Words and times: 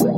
Hey! 0.00 0.08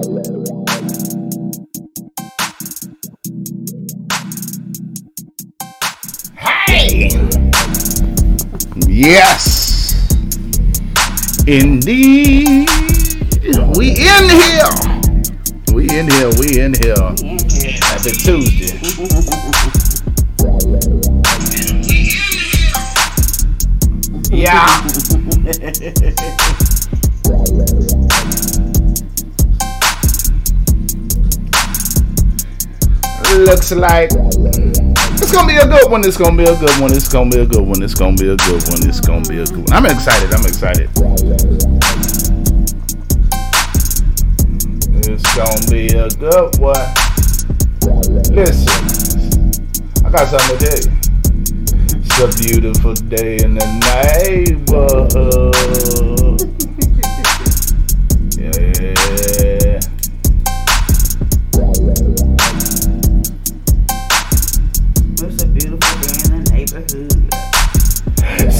Yes! 8.86 9.98
Indeed! 11.48 12.68
We 13.74 13.90
in 13.90 14.30
here! 14.30 14.70
We 15.74 15.90
in 15.90 16.06
here, 16.08 16.30
we 16.38 16.60
in 16.60 16.74
here. 16.74 17.10
Happy 17.82 18.12
Tuesday. 18.12 18.78
Yeah! 24.32 24.66
Looks 33.32 33.72
like 33.72 34.10
it's 34.12 35.32
gonna 35.32 35.48
be 35.48 35.56
a 35.56 35.66
good 35.66 35.90
one. 35.90 36.04
It's 36.04 36.18
gonna 36.18 36.36
be 36.36 36.44
a 36.44 36.54
good 36.54 36.78
one. 36.80 36.92
It's 36.92 37.08
gonna 37.08 37.30
be 37.30 37.40
a 37.40 37.46
good 37.46 37.66
one. 37.66 37.82
It's 37.82 37.94
gonna 37.94 38.14
be 38.14 38.28
a 38.28 38.36
good 38.36 38.62
one. 38.68 38.86
It's 38.86 39.00
gonna 39.00 39.26
be 39.26 39.40
a 39.40 39.46
good 39.46 39.68
one. 39.68 39.72
I'm 39.72 39.86
excited. 39.86 40.34
I'm 40.34 40.44
excited. 40.44 40.90
It's 45.08 45.34
gonna 45.34 45.66
be 45.70 45.86
a 45.96 46.10
good 46.10 46.58
one. 46.60 46.94
Listen, 48.34 48.68
I 50.04 50.10
got 50.10 50.28
something 50.28 50.58
to 50.58 50.66
tell 50.68 50.78
you. 50.78 50.90
It's 52.04 52.18
a 52.20 52.28
beautiful 52.42 52.94
day 52.94 53.38
in 53.42 53.54
the 53.54 53.66
neighborhood. 54.68 56.41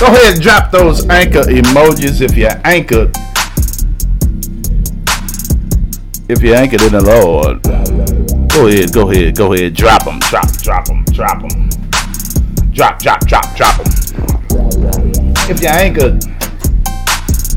Go 0.00 0.06
ahead 0.06 0.32
and 0.32 0.42
drop 0.42 0.70
those 0.70 1.06
anchor 1.10 1.42
emojis 1.42 2.22
if 2.22 2.34
you're 2.34 2.58
anchored. 2.64 3.14
If 6.30 6.40
you're 6.42 6.56
anchored 6.56 6.80
in 6.80 6.92
the 6.92 7.02
Lord. 7.02 7.62
Go 8.48 8.68
ahead, 8.68 8.90
go 8.94 9.10
ahead, 9.10 9.36
go 9.36 9.52
ahead. 9.52 9.74
Drop 9.74 10.06
them, 10.06 10.18
drop, 10.20 10.50
drop 10.62 10.86
them, 10.86 11.04
drop 11.12 11.42
them. 11.42 11.68
Drop, 12.72 12.98
drop, 12.98 13.20
drop, 13.26 13.54
drop 13.54 13.76
them. 13.76 13.92
If 15.50 15.60
you're 15.60 15.72
anchored, 15.72 16.24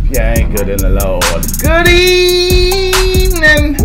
if 0.04 0.12
you're 0.12 0.24
anchored 0.24 0.68
in 0.68 0.78
the 0.80 0.90
Lord. 0.90 1.24
Good 1.64 1.88
evening. 3.08 3.78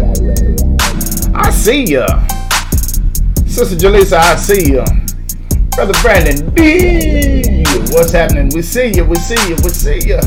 I 1.37 1.51
see 1.51 1.85
ya. 1.85 2.34
Sister 3.55 3.77
Jaleesa, 3.77 4.19
I 4.19 4.35
see 4.35 4.73
you. 4.73 4.85
Brother 5.77 5.93
Brandon 6.03 6.51
B. 6.55 7.63
What's 7.93 8.11
happening? 8.11 8.51
We 8.53 8.63
see 8.63 8.89
you, 8.89 9.05
we 9.05 9.15
see 9.15 9.39
you, 9.49 9.55
we 9.63 9.69
see 9.69 10.01
you. 10.09 10.19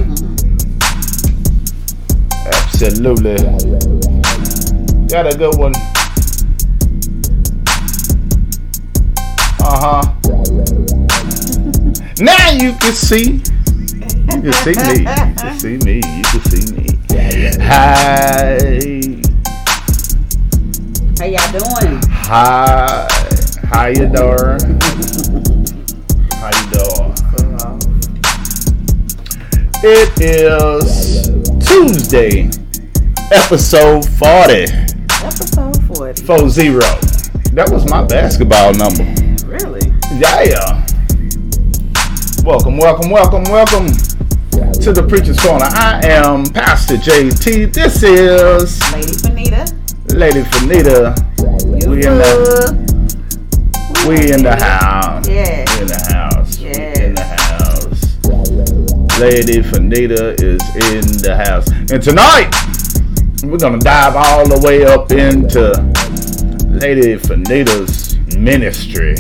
Absolutely. 2.48 3.36
Got 5.10 5.28
a 5.28 5.38
good 5.38 5.58
one. 5.58 5.74
Uh 9.60 9.76
huh. 9.84 10.04
Now 12.24 12.52
you 12.52 12.72
can 12.76 12.94
see. 12.94 13.44
You 14.42 14.42
can 14.42 14.54
see 14.54 14.72
me. 14.72 15.00
You 15.00 15.06
can 15.36 15.60
see 15.60 15.78
me. 15.80 15.96
You 15.98 16.24
can 16.24 16.42
see 16.46 16.64
me. 16.74 16.98
Hi. 17.62 19.18
How 21.20 21.26
y'all 21.26 21.52
doing? 21.52 22.00
Hi. 22.30 23.17
How 23.78 23.90
you 23.90 24.08
doing? 24.08 24.82
How 26.34 26.50
you 26.50 26.66
doing? 26.74 27.14
It 29.84 30.20
is 30.20 31.30
Tuesday, 31.64 32.50
episode 33.32 34.04
40. 34.18 34.64
Episode 35.22 35.78
40. 35.96 36.24
40. 36.24 36.80
That 37.54 37.70
was 37.70 37.88
my 37.88 38.04
basketball 38.04 38.74
number. 38.74 39.04
Really? 39.46 39.94
Yeah. 40.18 40.84
Welcome, 42.44 42.78
welcome, 42.78 43.12
welcome, 43.12 43.44
welcome 43.44 43.86
to 44.82 44.92
the 44.92 45.06
Preacher's 45.08 45.40
Corner. 45.40 45.66
I 45.66 46.02
am 46.04 46.48
Pastor 46.48 46.96
JT. 46.96 47.72
This 47.72 48.02
is 48.02 48.82
Lady 48.92 49.12
Fanita. 49.12 50.16
Lady 50.16 50.42
Fanita. 50.42 51.84
You 51.84 51.92
We 51.92 51.98
in 51.98 52.18
the? 52.18 52.87
We 54.08 54.32
in 54.32 54.44
the 54.44 54.56
house. 54.56 55.28
Yeah. 55.28 55.66
We 55.76 55.82
in 55.82 55.88
the 55.88 56.02
house. 56.14 56.58
We 56.60 56.66
Yeah. 56.70 57.00
in 57.04 57.16
the 57.16 57.24
house. 57.24 59.20
Lady 59.20 59.62
Fanita 59.62 60.36
is 60.42 60.62
in 60.94 61.22
the 61.24 61.36
house. 61.36 61.68
And 61.92 62.02
tonight 62.02 62.50
we're 63.44 63.58
gonna 63.58 63.80
dive 63.80 64.16
all 64.16 64.48
the 64.48 64.60
way 64.66 64.86
up 64.86 65.12
into 65.12 65.72
Lady 66.70 67.16
Fanita's 67.18 68.18
ministry. 68.38 69.16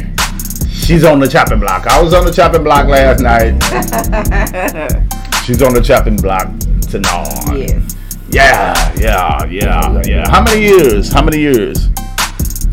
She's 0.71 1.03
on 1.03 1.19
the 1.19 1.27
chopping 1.27 1.59
block. 1.59 1.87
I 1.87 2.01
was 2.01 2.13
on 2.13 2.25
the 2.25 2.31
chopping 2.31 2.63
block 2.63 2.87
last 2.87 3.19
night. 3.21 3.61
She's 5.45 5.61
on 5.61 5.73
the 5.73 5.81
chopping 5.81 6.15
block 6.17 6.47
tonight. 6.89 7.57
yes. 7.57 7.93
Yeah, 8.29 8.93
yeah, 8.97 9.45
yeah, 9.45 10.01
yeah. 10.05 10.29
How 10.29 10.43
many 10.43 10.61
years? 10.61 11.11
How 11.11 11.23
many 11.23 11.39
years? 11.39 11.89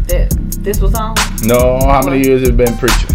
That, 0.09 0.29
this 0.65 0.81
was 0.81 0.95
on? 0.95 1.15
No, 1.43 1.79
how 1.81 2.01
many 2.03 2.27
years 2.27 2.41
have 2.41 2.53
you 2.53 2.57
been 2.57 2.75
preaching? 2.79 3.11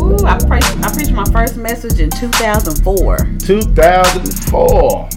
Ooh, 0.00 0.26
I 0.26 0.36
preached, 0.36 0.76
I 0.82 0.90
preached 0.92 1.12
my 1.12 1.24
first 1.26 1.56
message 1.56 2.00
in 2.00 2.10
2004. 2.10 3.18
2004. 3.38 5.08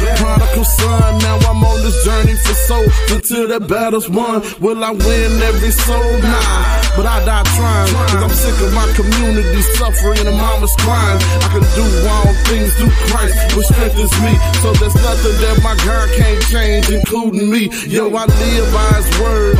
Prodigal 0.02 0.64
son, 0.64 1.18
now 1.18 1.38
I'm 1.46 1.62
on 1.62 1.78
this 1.82 2.04
journey 2.04 2.34
for 2.34 2.54
soul. 2.54 2.86
Until 3.10 3.46
the 3.46 3.60
battle's 3.60 4.08
won, 4.08 4.42
will 4.60 4.82
I 4.82 4.90
win 4.90 5.30
every 5.42 5.70
soul? 5.70 6.18
Nah, 6.18 6.96
but 6.96 7.06
I 7.06 7.22
die 7.24 7.46
trying. 7.54 7.92
Cause 8.10 8.22
I'm 8.22 8.34
sick 8.34 8.58
of 8.66 8.72
my 8.74 8.88
community 8.98 9.62
suffering 9.78 10.26
and 10.26 10.36
mama's 10.36 10.74
crying. 10.82 11.20
I 11.42 11.48
can 11.54 11.64
do 11.78 11.86
all 12.08 12.32
things 12.50 12.74
through 12.74 12.94
Christ, 13.12 13.34
which 13.56 13.66
strengthens 13.66 14.14
me. 14.26 14.34
So 14.58 14.72
there's 14.74 14.96
nothing 14.96 15.36
that 15.38 15.56
my 15.62 15.76
God 15.86 16.08
can't 16.18 16.42
change, 16.50 16.90
including 16.90 17.50
me. 17.50 17.70
Yo, 17.86 18.10
I 18.10 18.26
live 18.26 18.66
by 18.74 18.88
his 18.98 19.08
word 19.22 19.54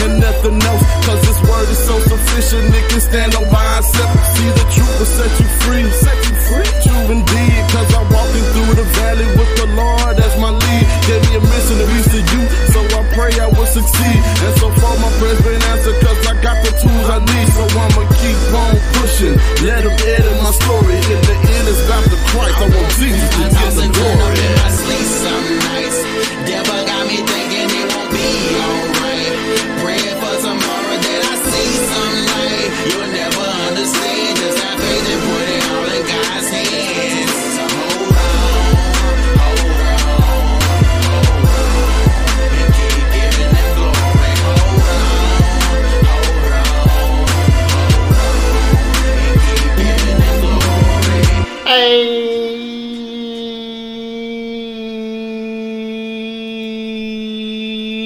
and 0.00 0.20
nothing 0.20 0.56
else. 0.64 0.84
Cause 1.04 1.20
his 1.28 1.38
word 1.44 1.68
is 1.68 1.80
so 1.84 1.96
sufficient, 2.08 2.72
can 2.90 3.00
stand 3.00 3.34
on 3.34 3.46
by 3.50 3.64
itself. 3.78 4.12
See 4.36 4.50
the 4.50 4.66
truth 4.74 4.94
will 4.98 5.10
set 5.10 5.32
you 5.40 5.48
free. 5.64 5.84
Set 5.90 6.18
you 6.26 6.34
free. 6.48 6.68
True 6.84 7.06
indeed, 7.12 7.60
cause 7.72 7.90
I'm 7.94 8.06
walking 8.10 8.46
through 8.52 8.72
the 8.80 8.86
valley 8.98 9.28
with 9.38 9.52
the 9.60 9.68
Lord 9.76 10.16
as 10.18 10.34
my 10.40 10.50
lead. 10.50 10.84
Gave 11.08 11.22
me 11.28 11.40
a 11.40 11.42
mission 11.42 11.76
to 11.80 11.86
reach 11.92 12.08
to 12.14 12.20
you, 12.20 12.42
so 12.72 12.80
I 12.84 13.00
pray 13.16 13.32
I 13.40 13.48
will 13.48 13.68
succeed. 13.68 14.20
And 14.44 14.52
so 14.60 14.68
far 14.80 14.94
my 14.98 15.10
prayers 15.18 15.40
been 15.42 15.60
answered, 15.72 15.98
cause 16.04 16.20
I 16.26 16.34
got 16.40 16.58
the 16.64 16.72
tools 16.80 17.06
I 17.08 17.18
need, 17.24 17.48
so 17.52 17.64
I'ma 17.64 18.02
keep 18.20 18.38
on 18.52 18.74
pushing. 19.00 19.36
Let 19.64 19.84
them 19.84 19.96
edit 20.04 20.36
my 20.42 20.52
story. 20.52 20.96
In 20.98 21.20
the 21.24 21.36
end, 21.56 21.66
it's 21.68 21.80
about 21.86 22.04
the 22.08 22.18
Christ. 22.32 22.56
I 22.58 22.66
want 22.68 22.90
Jesus 22.96 23.28
to 23.36 23.44
get 23.52 23.72
the 23.76 23.86
glory. 23.92 25.63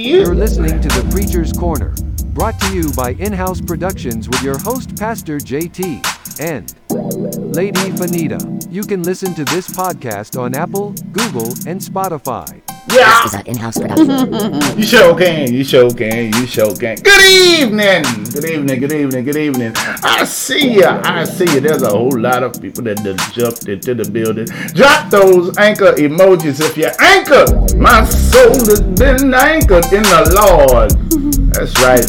You're 0.08 0.34
listening 0.34 0.80
to 0.80 0.88
The 0.88 1.06
Preacher's 1.10 1.52
Corner, 1.52 1.94
brought 2.28 2.58
to 2.60 2.74
you 2.74 2.90
by 2.94 3.10
In 3.18 3.32
House 3.32 3.60
Productions 3.60 4.26
with 4.26 4.42
your 4.42 4.58
host, 4.58 4.96
Pastor 4.96 5.36
JT 5.36 6.40
and 6.40 6.74
Lady 7.54 7.90
Fanita. 7.90 8.72
You 8.72 8.84
can 8.84 9.02
listen 9.02 9.34
to 9.34 9.44
this 9.44 9.68
podcast 9.68 10.40
on 10.40 10.54
Apple, 10.54 10.92
Google, 11.12 11.48
and 11.66 11.78
Spotify. 11.78 12.62
Yeah, 12.90 13.22
This 13.22 13.34
is 13.34 13.40
an 13.40 13.46
in-house 13.46 13.78
production. 13.78 14.78
you 14.78 14.84
sure 14.84 15.16
can. 15.18 15.52
You 15.52 15.62
sure 15.64 15.90
can. 15.90 16.32
You 16.32 16.46
sure 16.46 16.74
can. 16.74 16.96
Good 16.96 17.24
evening. 17.60 18.02
Good 18.32 18.44
evening. 18.48 18.80
Good 18.80 18.92
evening. 18.92 19.24
Good 19.24 19.36
evening. 19.36 19.72
I 19.76 20.24
see 20.24 20.80
ya. 20.80 21.00
I 21.04 21.24
see 21.24 21.44
ya. 21.44 21.60
There's 21.60 21.82
a 21.82 21.90
whole 21.90 22.18
lot 22.18 22.42
of 22.42 22.60
people 22.60 22.82
that 22.84 22.96
done 23.04 23.18
jumped 23.32 23.68
into 23.68 23.94
the 23.94 24.08
building. 24.10 24.46
Drop 24.74 25.10
those 25.10 25.56
anchor 25.58 25.92
emojis 25.92 26.60
if 26.64 26.76
you're 26.78 26.96
anchored. 27.00 27.76
My 27.76 28.04
soul 28.04 28.54
has 28.66 28.80
been 28.80 29.34
anchored 29.34 29.84
in 29.92 30.02
the 30.04 30.22
Lord. 30.32 30.90
That's 31.52 31.76
right. 31.84 32.08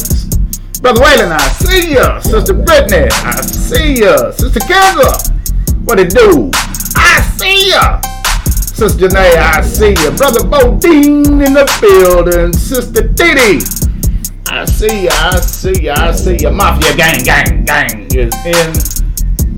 Brother 0.80 1.02
Waylon, 1.02 1.30
I 1.32 1.48
see 1.60 1.94
ya. 1.94 2.20
Sister 2.20 2.54
Brittany, 2.54 3.08
I 3.12 3.40
see 3.42 4.00
ya. 4.00 4.30
Sister 4.32 4.60
Kendra, 4.60 5.12
what 5.84 6.00
it 6.00 6.08
do? 6.10 6.50
I 6.96 7.20
see 7.36 7.68
ya. 7.68 8.00
Sister 8.80 9.08
Janae, 9.08 9.36
I 9.36 9.60
see 9.60 9.90
you. 9.90 10.10
Brother 10.12 10.42
Bodine 10.42 11.42
in 11.42 11.52
the 11.52 11.68
building. 11.82 12.50
Sister 12.54 13.08
Diddy, 13.08 13.60
I 14.48 14.64
see 14.64 15.02
you. 15.02 15.10
I 15.10 15.38
see 15.38 15.82
you. 15.82 15.90
I 15.90 16.12
see 16.12 16.38
you. 16.40 16.50
Mafia 16.50 16.96
gang, 16.96 17.22
gang, 17.22 17.64
gang 17.66 18.06
is 18.16 18.32
in 18.40 18.72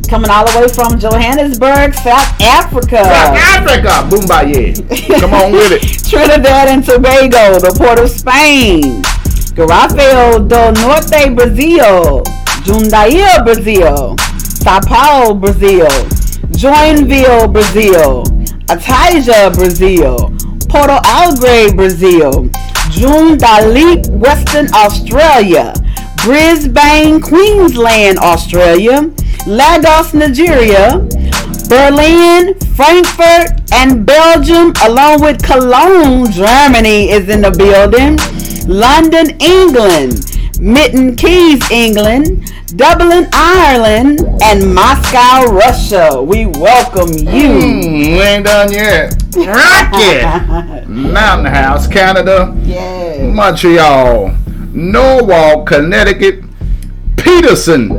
Coming 0.10 0.30
all 0.30 0.46
the 0.46 0.60
way 0.60 0.68
from 0.68 1.00
Johannesburg, 1.00 1.94
South 1.96 2.42
Africa. 2.42 3.04
South 3.04 3.38
Africa. 3.38 4.08
Boombaye. 4.10 5.20
Come 5.20 5.34
on 5.34 5.52
with 5.52 5.72
it. 5.72 5.82
Trinidad 6.10 6.70
and 6.70 6.84
Tobago, 6.86 7.60
the 7.60 7.74
port 7.76 8.00
of 8.00 8.10
Spain. 8.10 9.02
Garrafal 9.56 10.48
do 10.48 10.82
Norte, 10.82 11.36
Brazil. 11.36 12.22
Jundiaí, 12.66 13.44
Brazil. 13.44 14.16
Sao 14.38 14.80
Paulo, 14.82 15.34
Brazil. 15.34 15.88
Joinville, 16.52 17.52
Brazil. 17.52 18.24
Ataja, 18.68 19.54
Brazil. 19.56 20.32
Porto 20.68 21.00
Alegre, 21.06 21.74
Brazil. 21.76 22.50
Joondalup, 22.92 24.08
Western 24.10 24.68
Australia. 24.74 25.74
Brisbane, 26.24 27.22
Queensland, 27.22 28.18
Australia. 28.20 29.12
Lagos, 29.48 30.14
Nigeria. 30.14 31.00
Berlin, 31.68 32.60
Frankfurt, 32.76 33.62
and 33.74 34.06
Belgium, 34.06 34.74
along 34.84 35.22
with 35.22 35.42
Cologne, 35.44 36.32
Germany, 36.32 37.10
is 37.10 37.30
in 37.30 37.42
the 37.42 37.52
building. 37.52 38.18
London, 38.68 39.30
England. 39.40 40.35
Milton 40.60 41.16
Keynes, 41.16 41.70
England. 41.70 42.52
Dublin, 42.76 43.28
Ireland, 43.32 44.22
and 44.44 44.74
Moscow, 44.74 45.52
Russia. 45.54 46.22
We 46.22 46.46
welcome 46.46 47.10
you. 47.14 47.50
Mm, 47.50 48.18
we 48.18 48.22
ain't 48.22 48.46
done 48.46 48.72
yet. 48.72 49.14
Rocket. 49.36 50.88
Mountain 50.90 51.54
House, 51.54 51.88
Canada. 51.88 52.48
Montreal. 53.34 54.36
Norwalk, 54.74 55.68
Connecticut. 55.68 56.44
Paterson, 57.18 57.90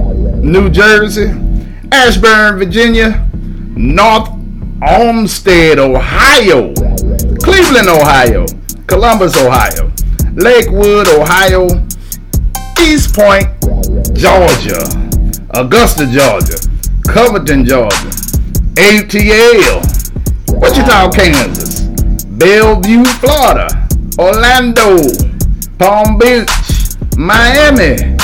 New 0.42 0.68
Jersey. 0.68 1.32
Ashburn, 1.92 2.58
Virginia. 2.58 3.28
North 3.76 4.28
Olmsted, 4.82 5.78
Ohio. 5.78 6.74
Cleveland, 7.42 7.88
Ohio. 7.88 8.46
Columbus, 8.86 9.36
Ohio. 9.36 9.90
Lakewood, 10.34 11.08
Ohio. 11.08 11.85
East 12.80 13.14
Point, 13.14 13.48
Georgia. 14.14 14.82
Augusta, 15.50 16.06
Georgia. 16.06 16.56
Covington, 17.08 17.64
Georgia. 17.64 18.10
ATL. 18.76 19.80
Wichita, 20.60 21.10
Kansas. 21.10 21.82
Bellevue, 22.38 23.04
Florida. 23.04 23.68
Orlando. 24.18 24.98
Palm 25.78 26.18
Beach. 26.18 26.50
Miami. 27.16 28.16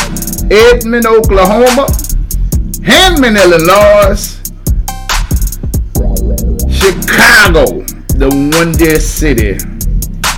Edmond, 0.51 1.07
Oklahoma. 1.07 1.87
Inman, 2.85 3.37
Illinois. 3.37 4.43
Chicago, 6.69 7.65
the 8.19 8.29
Windy 8.59 8.99
City. 8.99 9.57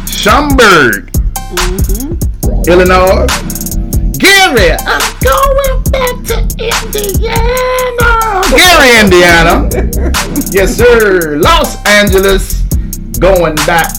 Schaumburg, 0.07 1.11
mm-hmm. 1.57 2.71
Illinois. 2.71 3.54
Gary, 4.55 4.77
I'm 4.87 5.01
going 5.21 5.83
back 5.91 6.15
to 6.29 6.39
Indiana. 6.63 8.43
Gary, 8.51 9.01
Indiana. 9.01 9.69
yes, 10.53 10.77
sir. 10.77 11.37
Los 11.39 11.77
Angeles, 11.87 12.63
going 13.19 13.57
back, 13.67 13.91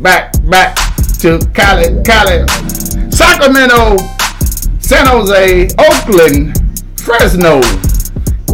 back, 0.00 0.32
back 0.50 0.76
to 1.20 1.38
Cali, 1.54 2.02
Cali. 2.02 2.44
Sacramento, 3.12 3.96
San 4.80 5.06
Jose, 5.06 5.68
Oakland, 5.78 6.58
Fresno, 7.00 7.60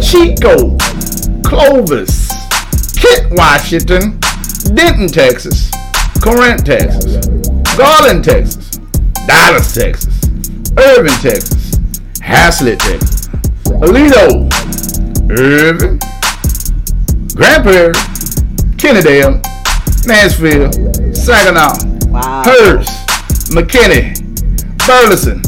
Chico, 0.02 0.76
Clovis, 1.44 2.28
Kent, 3.00 3.32
Washington, 3.32 4.20
Denton, 4.74 5.08
Texas, 5.08 5.70
Corinth, 6.20 6.64
Texas, 6.64 7.26
Garland, 7.78 8.22
Texas, 8.24 8.78
Dallas, 9.26 9.72
Texas, 9.72 10.07
Irving, 10.78 11.12
Texas, 11.20 11.72
Haslet, 12.22 12.78
Texas, 12.78 13.28
Aledo, 13.82 14.48
Irving, 15.30 15.98
Grand 17.34 17.62
Prairie, 17.64 17.92
Kennedale, 18.76 19.40
Mansfield, 20.06 20.74
Saginaw, 21.16 21.74
Wow. 22.08 22.42
Hurst, 22.44 22.90
McKinney, 23.50 24.14
Burleson, 24.86 25.42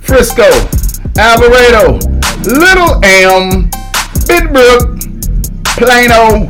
Frisco, 0.00 0.48
Alvarado, 1.18 1.98
Little 2.44 3.00
Elm, 3.04 3.68
Benbrook, 4.26 4.96
Plano, 5.76 6.48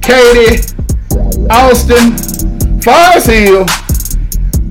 Katy, 0.00 0.62
Austin, 1.50 2.16
Forest 2.80 3.26
Hill, 3.28 3.66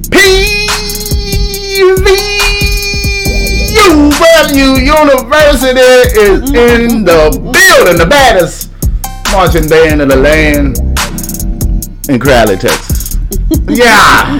PVU 0.09 1.95
Value 3.75 4.79
University 4.79 5.79
is 5.79 6.41
in 6.53 7.03
the 7.03 7.29
building, 7.31 7.97
the 7.97 8.07
baddest 8.09 8.71
marching 9.31 9.67
band 9.67 10.01
of 10.01 10.07
the 10.09 10.15
land 10.15 10.77
in 12.09 12.19
Crowley, 12.19 12.55
Texas. 12.55 13.17
yeah, 13.67 14.37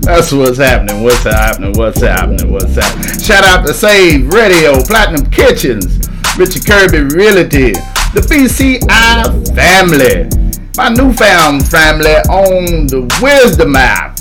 that's 0.00 0.32
what's 0.32 0.58
happening. 0.58 1.02
What's 1.02 1.22
happening? 1.22 1.72
What's 1.76 2.00
happening? 2.00 2.52
What's 2.52 2.74
happening? 2.74 3.20
Shout 3.20 3.44
out 3.44 3.64
to 3.66 3.72
Save 3.72 4.28
Radio, 4.32 4.82
Platinum 4.82 5.30
Kitchens, 5.30 5.98
Richard 6.36 6.66
Kirby 6.66 7.14
Realty, 7.14 7.72
the 8.12 8.26
BCI 8.28 9.54
family, 9.54 10.28
my 10.76 10.88
newfound 10.88 11.66
family 11.68 12.16
on 12.28 12.86
the 12.88 13.02
Wisdom 13.22 13.76
app. 13.76 14.13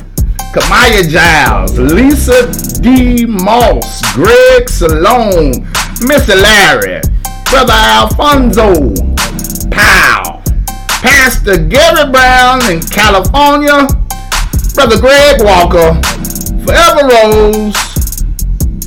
Kamaya 0.54 1.02
Giles, 1.10 1.80
Lisa 1.80 2.46
D. 2.80 3.26
Moss, 3.26 4.04
Greg 4.14 4.70
Salone, 4.70 5.66
Mr. 6.06 6.40
Larry, 6.40 7.02
Brother 7.50 7.74
Alfonso, 7.74 8.94
Powell, 9.72 10.44
Pastor 11.02 11.58
Gary 11.58 12.12
Brown 12.12 12.62
in 12.72 12.82
California, 12.82 13.88
Brother 14.76 15.02
Greg 15.02 15.42
Walker, 15.42 16.00
Forever 16.64 17.08
Rose, 17.08 17.76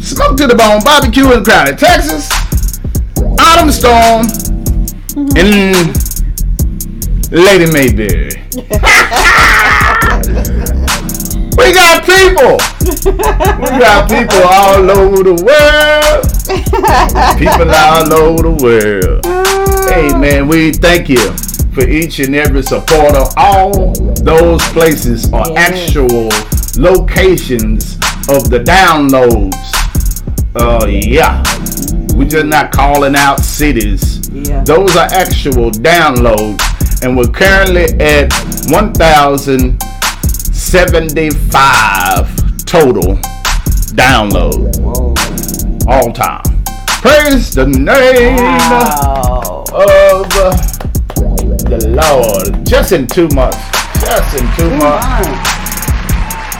Smoke 0.06 0.36
to 0.36 0.46
the 0.46 0.54
Bone 0.56 0.84
Barbecue 0.84 1.32
in 1.32 1.42
Crowley, 1.42 1.74
Texas, 1.74 2.30
Autumn 3.40 3.72
Storm, 3.72 4.22
and 5.34 5.90
Lady 7.32 7.66
Mayberry. 7.72 8.40
we 11.66 11.72
got 11.72 12.04
people. 12.04 12.58
We 13.60 13.68
got 13.78 14.08
people 14.08 14.42
all 14.44 14.90
over 14.90 15.22
the 15.24 15.34
world. 15.42 16.24
People 17.38 17.70
all 17.74 18.12
over 18.14 18.42
the 18.42 18.56
world. 18.62 19.26
Hey 19.90 20.16
man, 20.18 20.46
we 20.48 20.72
thank 20.72 21.08
you 21.08 21.32
for 21.74 21.86
each 21.88 22.20
and 22.20 22.34
every 22.36 22.62
supporter. 22.62 23.24
All 23.36 23.92
those 24.22 24.62
places 24.68 25.32
are 25.32 25.48
Yeah. 25.50 25.58
actual 25.60 26.28
locations 26.78 27.94
of 28.28 28.48
the 28.50 28.60
downloads. 28.64 29.56
Uh 30.54 30.86
yeah. 30.86 31.42
We're 32.14 32.28
just 32.28 32.46
not 32.46 32.70
calling 32.72 33.14
out 33.16 33.40
cities. 33.40 34.28
Yeah. 34.32 34.62
Those 34.64 34.96
are 34.96 35.08
actual 35.12 35.70
downloads. 35.70 36.62
And 37.02 37.16
we're 37.16 37.26
currently 37.28 37.84
at 38.00 38.30
1,075 40.56 42.64
total 42.64 43.16
download 43.94 44.72
Whoa. 44.80 45.12
all 45.86 46.10
time. 46.14 46.42
Praise 47.02 47.52
the 47.54 47.66
name 47.66 48.36
Wow. 48.38 49.64
of 49.68 50.30
the 51.68 51.88
Lord. 51.92 52.64
Just 52.66 52.92
in 52.92 53.06
two 53.06 53.28
months. 53.34 53.58
Just 54.00 54.34
in 54.40 54.48
two 54.56 54.70
months. 54.78 55.06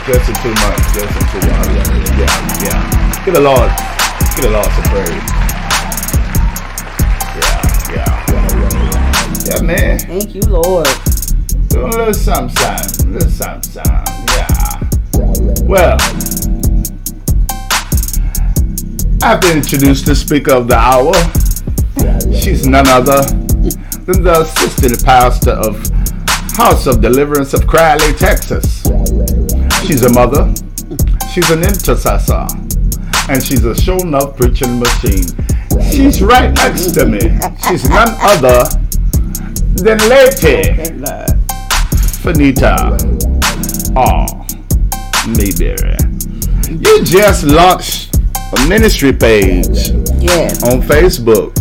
Just 0.07 0.29
in 0.29 0.35
two 0.45 0.53
months. 0.61 0.93
Just 0.93 1.17
in 1.17 1.25
two 1.33 1.41
months. 1.49 1.89
Yeah, 2.21 2.37
yeah. 2.65 3.25
Give 3.25 3.33
the 3.35 3.41
Lord, 3.41 3.71
give 4.37 4.45
the 4.45 4.51
Lord 4.51 4.67
some 4.77 4.85
praise. 4.93 5.09
Yeah, 7.41 7.61
yeah, 7.97 8.13
yeah. 8.29 9.57
Yeah, 9.57 9.61
man. 9.63 9.99
Thank 10.01 10.35
you, 10.35 10.43
Lord. 10.43 10.87
A 11.77 11.89
little 11.89 12.15
something, 12.15 13.13
little 13.13 13.29
something. 13.29 13.83
Yeah. 13.85 14.81
Well, 15.63 15.99
I've 19.23 19.41
been 19.43 19.59
introduced 19.59 20.07
to 20.07 20.15
speaker 20.15 20.55
of 20.55 20.69
the 20.69 20.77
hour. 20.77 21.13
She's 22.35 22.67
none 22.67 22.89
other 22.89 23.23
than 24.07 24.23
the 24.23 24.41
assistant 24.41 25.05
pastor 25.05 25.51
of 25.51 25.87
House 26.57 26.87
of 26.87 27.03
Deliverance 27.03 27.53
of 27.53 27.67
Crowley, 27.67 28.15
Texas. 28.15 28.83
She's 29.87 30.03
a 30.03 30.13
mother. 30.13 30.53
She's 31.33 31.51
an 31.51 31.63
intercessor. 31.63 32.47
And 33.29 33.43
she's 33.43 33.65
a 33.65 33.75
show 33.75 33.99
enough 33.99 34.37
preaching 34.37 34.79
machine. 34.79 35.27
She's 35.91 36.23
right 36.23 36.55
next 36.55 36.93
to 36.93 37.05
me. 37.07 37.21
She's 37.69 37.87
none 37.89 38.17
other 38.21 38.65
than 39.77 39.99
Lady 40.09 41.36
Fanita 42.27 42.91
R. 43.95 44.27
Mayberry. 45.29 45.97
You 46.69 47.05
just 47.05 47.45
launched 47.45 48.17
a 48.59 48.69
ministry 48.69 49.13
page 49.13 49.91
Yes. 50.19 50.65
on 50.65 50.83
Facebook. 50.83 51.57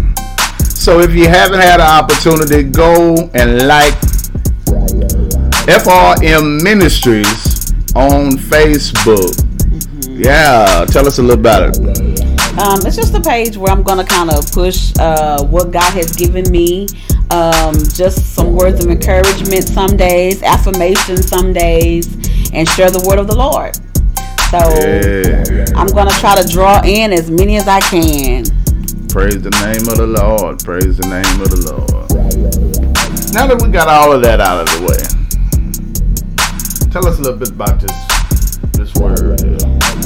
So 0.66 1.02
if 1.02 1.14
you 1.14 1.28
haven't 1.28 1.60
had 1.60 1.80
an 1.80 1.86
opportunity, 1.86 2.64
go 2.64 3.30
and 3.36 3.68
like 3.68 3.94
FRM 5.70 6.64
Ministries 6.64 7.72
on 7.96 8.32
Facebook. 8.32 9.38
Yeah, 10.10 10.86
tell 10.90 11.06
us 11.06 11.20
a 11.20 11.22
little 11.22 11.40
about 11.40 11.70
it. 11.78 11.78
Um, 12.58 12.80
it's 12.88 12.96
just 12.96 13.14
a 13.14 13.22
page 13.22 13.56
where 13.56 13.72
I'm 13.72 13.84
gonna 13.84 14.06
kind 14.06 14.32
of 14.32 14.52
push 14.52 14.94
uh, 14.98 15.44
what 15.46 15.70
God 15.72 15.94
has 15.94 16.16
given 16.16 16.50
me. 16.52 16.88
Um, 17.32 17.74
just 17.74 18.36
some 18.36 18.54
words 18.56 18.84
of 18.86 18.92
encouragement 18.92 19.64
some 19.68 19.98
days, 19.98 20.44
affirmation 20.44 21.18
some 21.18 21.54
days, 21.54 22.08
and 22.54 22.68
share 22.70 22.92
the 22.92 23.04
word 23.08 23.20
of 23.20 23.28
the 23.28 23.36
Lord. 23.36 23.76
So 24.52 24.60
Yeah. 24.60 25.66
I'm 25.76 25.88
gonna 25.88 26.12
try 26.20 26.40
to 26.42 26.48
draw 26.48 26.82
in 26.86 27.12
as 27.12 27.30
many 27.32 27.58
as 27.58 27.68
I 27.68 27.82
can. 27.82 28.46
Praise 29.10 29.42
the 29.42 29.50
name 29.66 29.88
of 29.90 29.98
the 29.98 30.08
Lord. 30.08 30.64
Praise 30.64 30.98
the 30.98 31.08
name 31.08 31.42
of 31.42 31.50
the 31.50 31.62
Lord. 31.72 33.34
Now 33.34 33.48
that 33.48 33.62
we 33.62 33.70
got 33.70 33.88
all 33.88 34.14
of 34.14 34.22
that 34.22 34.40
out 34.40 34.62
of 34.62 34.68
the 34.68 34.86
way, 34.86 35.02
tell 36.92 37.06
us 37.08 37.18
a 37.20 37.22
little 37.22 37.40
bit 37.40 37.50
about 37.50 37.80
this 37.82 37.92
this 38.78 38.94
word. 38.96 39.42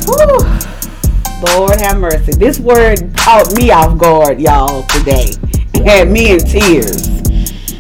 Whew. 0.05 0.59
Lord 1.57 1.79
have 1.81 1.99
mercy. 1.99 2.33
This 2.33 2.59
word 2.59 3.11
caught 3.15 3.53
me 3.55 3.71
off 3.71 3.97
guard, 3.97 4.39
y'all, 4.41 4.83
today. 4.83 5.33
Had 5.85 6.09
me 6.09 6.31
in 6.31 6.39
tears. 6.39 7.07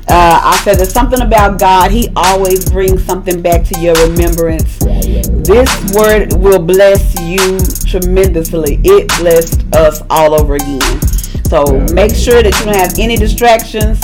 Uh, 0.07 0.41
I 0.43 0.59
said 0.63 0.77
there's 0.77 0.91
something 0.91 1.21
about 1.21 1.59
God. 1.59 1.91
He 1.91 2.09
always 2.15 2.69
brings 2.69 3.03
something 3.03 3.41
back 3.41 3.63
to 3.65 3.79
your 3.79 3.93
remembrance. 4.07 4.79
This 4.79 5.93
word 5.93 6.33
will 6.33 6.59
bless 6.59 7.19
you 7.21 7.59
tremendously. 7.87 8.79
It 8.83 9.07
blessed 9.19 9.63
us 9.75 10.01
all 10.09 10.33
over 10.33 10.55
again. 10.55 11.01
So 11.45 11.63
make 11.93 12.15
sure 12.15 12.41
that 12.41 12.57
you 12.59 12.65
don't 12.65 12.75
have 12.75 12.97
any 12.97 13.17
distractions. 13.17 14.01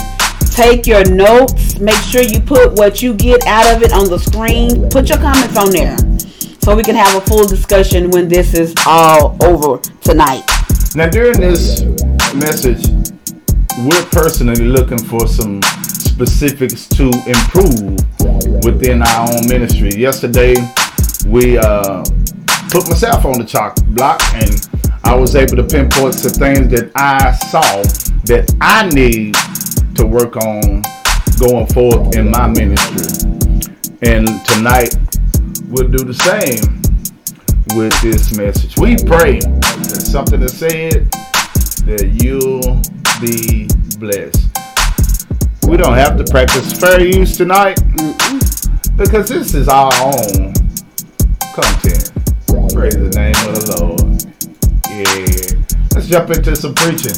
Take 0.56 0.86
your 0.86 1.04
notes. 1.10 1.80
Make 1.80 1.96
sure 1.96 2.22
you 2.22 2.40
put 2.40 2.74
what 2.74 3.02
you 3.02 3.14
get 3.14 3.46
out 3.48 3.76
of 3.76 3.82
it 3.82 3.92
on 3.92 4.08
the 4.08 4.20
screen. 4.20 4.90
Put 4.90 5.10
your 5.10 5.18
comments 5.18 5.58
on 5.58 5.72
there 5.72 5.98
so 6.66 6.76
we 6.76 6.82
can 6.84 6.96
have 6.96 7.16
a 7.16 7.26
full 7.28 7.48
discussion 7.48 8.10
when 8.10 8.28
this 8.28 8.54
is 8.54 8.74
all 8.88 9.38
over 9.44 9.78
tonight. 10.02 10.44
Now 10.96 11.08
during 11.10 11.40
this 11.40 11.84
message, 12.34 13.15
we're 13.80 14.06
personally 14.06 14.66
looking 14.66 14.98
for 14.98 15.28
some 15.28 15.62
specifics 15.64 16.88
to 16.88 17.12
improve 17.28 18.00
within 18.64 19.02
our 19.02 19.30
own 19.30 19.48
ministry. 19.50 19.90
Yesterday, 19.90 20.56
we 21.28 21.58
uh, 21.58 22.04
put 22.70 22.88
myself 22.88 23.26
on 23.26 23.38
the 23.38 23.46
chalk 23.46 23.76
block 23.88 24.22
and 24.34 24.70
I 25.04 25.14
was 25.14 25.36
able 25.36 25.58
to 25.58 25.64
pinpoint 25.64 26.14
some 26.14 26.32
things 26.32 26.72
that 26.72 26.92
I 26.96 27.34
saw 27.34 27.62
that 28.26 28.56
I 28.62 28.88
need 28.90 29.36
to 29.96 30.06
work 30.06 30.38
on 30.38 30.82
going 31.38 31.68
forth 31.68 32.16
in 32.16 32.32
my 32.32 32.48
ministry. 32.48 33.30
And 34.02 34.28
tonight, 34.46 34.96
we'll 35.68 35.90
do 35.90 36.06
the 36.06 36.14
same 36.14 36.82
with 37.78 38.00
this 38.02 38.38
message. 38.38 38.78
We 38.78 38.96
pray 38.96 39.40
that 39.40 40.02
something 40.02 40.42
is 40.42 40.58
said 40.58 41.10
that 41.86 42.18
you'll 42.24 42.82
be 43.22 43.68
blessed. 44.00 44.50
We 45.70 45.78
don't 45.78 45.94
have 45.94 46.18
to 46.18 46.24
practice 46.24 46.74
fair 46.74 47.00
use 47.00 47.38
tonight 47.38 47.80
because 48.98 49.30
this 49.30 49.54
is 49.54 49.68
our 49.68 49.92
own 50.02 50.54
content. 51.54 52.12
Praise 52.74 52.98
the 52.98 53.12
name 53.16 53.38
of 53.46 53.54
the 53.56 53.66
Lord. 53.78 54.02
Yeah. 54.90 55.62
Let's 55.94 56.08
jump 56.08 56.30
into 56.32 56.56
some 56.56 56.74
preaching. 56.74 57.16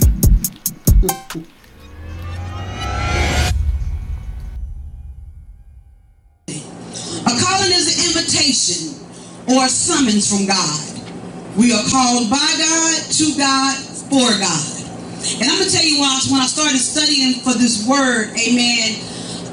A 7.26 7.32
calling 7.40 7.72
is 7.72 7.88
an 7.88 7.98
invitation 8.06 9.00
or 9.48 9.66
a 9.66 9.70
summons 9.70 10.30
from 10.30 10.46
God. 10.46 10.84
We 11.58 11.74
are 11.74 11.84
called 11.90 12.30
by 12.30 12.54
God, 12.58 13.02
to 13.12 13.38
God, 13.38 13.97
for 14.10 14.28
God. 14.40 14.78
And 15.42 15.46
I'm 15.50 15.60
going 15.60 15.70
to 15.70 15.76
tell 15.76 15.84
you 15.84 16.00
why, 16.00 16.16
when 16.32 16.42
I 16.42 16.48
started 16.48 16.80
studying 16.80 17.42
for 17.44 17.54
this 17.54 17.84
word, 17.84 18.32
amen, 18.38 19.02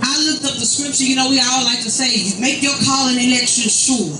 I 0.04 0.12
looked 0.28 0.44
up 0.44 0.54
the 0.60 0.68
scripture. 0.68 1.04
You 1.04 1.16
know, 1.16 1.30
we 1.30 1.40
all 1.40 1.64
like 1.64 1.82
to 1.82 1.90
say, 1.90 2.10
make 2.38 2.62
your 2.62 2.76
calling 2.84 3.18
and 3.18 3.32
election 3.32 3.66
sure. 3.66 4.14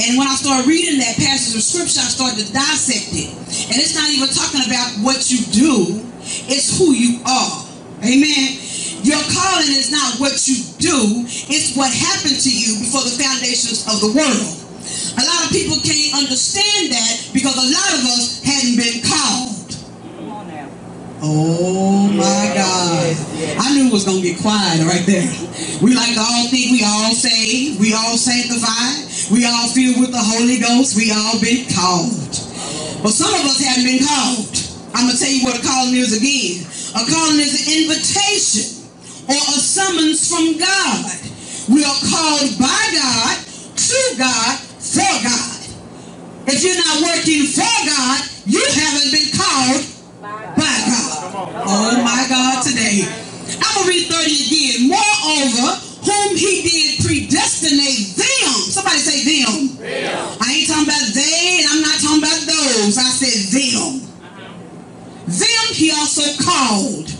And 0.00 0.18
when 0.18 0.26
I 0.26 0.34
started 0.34 0.66
reading 0.66 0.98
that 0.98 1.16
passage 1.18 1.54
of 1.54 1.62
scripture, 1.62 2.00
I 2.00 2.10
started 2.10 2.46
to 2.46 2.48
dissect 2.52 3.12
it. 3.12 3.30
And 3.70 3.76
it's 3.78 3.94
not 3.94 4.08
even 4.10 4.30
talking 4.30 4.64
about 4.66 4.88
what 5.04 5.30
you 5.30 5.44
do, 5.52 6.00
it's 6.48 6.78
who 6.78 6.92
you 6.94 7.20
are. 7.26 7.66
Amen. 8.00 8.56
Your 9.02 9.20
calling 9.32 9.72
is 9.72 9.90
not 9.92 10.20
what 10.20 10.36
you 10.48 10.60
do, 10.78 11.24
it's 11.48 11.76
what 11.76 11.92
happened 11.92 12.36
to 12.40 12.52
you 12.52 12.80
before 12.84 13.04
the 13.04 13.16
foundations 13.16 13.84
of 13.88 14.00
the 14.00 14.12
world. 14.16 14.69
A 15.50 15.52
lot 15.52 15.58
of 15.58 15.66
people 15.66 15.82
can't 15.82 16.14
understand 16.14 16.92
that 16.94 17.26
because 17.34 17.58
a 17.58 17.66
lot 17.74 17.90
of 17.98 18.06
us 18.06 18.38
hadn't 18.46 18.78
been 18.78 19.02
called. 19.02 19.66
Oh 21.22 22.06
my 22.06 22.54
God. 22.54 23.10
I 23.58 23.74
knew 23.74 23.90
it 23.90 23.92
was 23.92 24.04
going 24.06 24.22
to 24.22 24.28
get 24.30 24.38
quiet 24.38 24.86
right 24.86 25.02
there. 25.10 25.26
We 25.82 25.90
like 25.98 26.14
to 26.14 26.22
all 26.22 26.46
think 26.46 26.70
we 26.70 26.86
all 26.86 27.10
saved, 27.18 27.80
we 27.80 27.92
all 27.92 28.14
sanctified, 28.14 29.10
we 29.34 29.42
all 29.42 29.66
filled 29.74 29.98
with 29.98 30.12
the 30.14 30.22
Holy 30.22 30.62
Ghost, 30.62 30.94
we 30.94 31.10
all 31.10 31.34
been 31.42 31.66
called. 31.66 32.30
But 33.02 33.10
some 33.10 33.34
of 33.34 33.42
us 33.50 33.58
haven't 33.58 33.90
been 33.90 34.06
called. 34.06 34.54
I'm 34.94 35.10
going 35.10 35.18
to 35.18 35.20
tell 35.20 35.34
you 35.34 35.42
what 35.42 35.58
a 35.58 35.66
calling 35.66 35.98
is 35.98 36.14
again. 36.14 36.62
A 36.94 37.02
calling 37.10 37.42
is 37.42 37.58
an 37.58 37.66
invitation 37.74 38.86
or 39.26 39.34
a 39.34 39.58
summons 39.58 40.30
from 40.30 40.62
God. 40.62 41.10
We 41.66 41.82
are 41.82 42.00
called 42.06 42.54
by 42.54 42.82
God, 42.94 43.34
to 43.74 44.00
God, 44.14 44.69
for 44.90 45.14
God. 45.22 45.60
If 46.50 46.66
you're 46.66 46.74
not 46.74 46.98
working 47.06 47.46
for 47.46 47.74
God, 47.86 48.18
you 48.46 48.62
haven't 48.74 49.10
been 49.14 49.30
called 49.38 49.86
by 50.58 50.74
God. 50.82 51.62
Oh 51.62 52.02
my 52.02 52.26
God, 52.26 52.66
today. 52.66 53.06
I'm 53.62 53.70
going 53.74 53.86
to 53.86 53.90
read 53.90 54.06
30 54.10 54.34
again. 54.50 54.90
Moreover, 54.90 55.78
whom 56.02 56.34
he 56.34 56.62
did 56.66 57.06
predestinate 57.06 58.18
them. 58.18 58.50
Somebody 58.66 58.98
say 58.98 59.22
them. 59.22 59.78
I 60.42 60.58
ain't 60.58 60.66
talking 60.66 60.90
about 60.90 61.06
they, 61.14 61.62
and 61.62 61.66
I'm 61.70 61.82
not 61.82 61.98
talking 62.02 62.22
about 62.22 62.42
those. 62.50 62.98
I 62.98 63.10
said 63.14 63.38
them. 63.54 64.10
Them 65.30 65.66
he 65.70 65.92
also 65.92 66.26
called. 66.42 67.10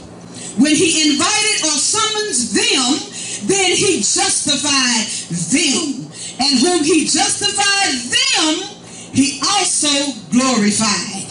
When 0.58 0.74
he 0.74 1.12
invited 1.12 1.58
or 1.70 1.78
summons 1.78 2.52
them, 2.52 3.46
then 3.46 3.70
he 3.76 4.02
justified 4.02 5.06
them. 5.54 6.09
And 6.40 6.58
whom 6.58 6.82
he 6.84 7.04
justified 7.04 7.94
them, 8.08 8.80
he 9.12 9.40
also 9.44 9.92
glorified. 10.32 11.28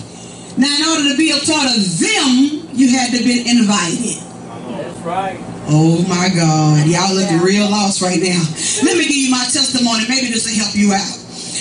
Now, 0.57 0.69
in 0.69 0.83
order 0.85 1.09
to 1.09 1.17
be 1.17 1.31
a 1.31 1.41
part 1.49 1.65
of 1.71 1.81
them, 1.97 2.69
you 2.77 2.93
had 2.93 3.11
to 3.17 3.23
be 3.23 3.41
invited. 3.49 4.21
That's 4.69 4.99
right. 5.01 5.39
Oh 5.71 6.01
my 6.05 6.29
God. 6.29 6.85
Y'all 6.85 7.13
looking 7.15 7.41
real 7.41 7.69
lost 7.69 8.01
right 8.01 8.21
now. 8.21 8.41
Let 8.83 8.97
me 8.97 9.05
give 9.05 9.17
you 9.17 9.31
my 9.31 9.45
testimony. 9.49 10.05
Maybe 10.09 10.29
this 10.29 10.45
will 10.45 10.57
help 10.61 10.75
you 10.75 10.93
out. 10.93 11.15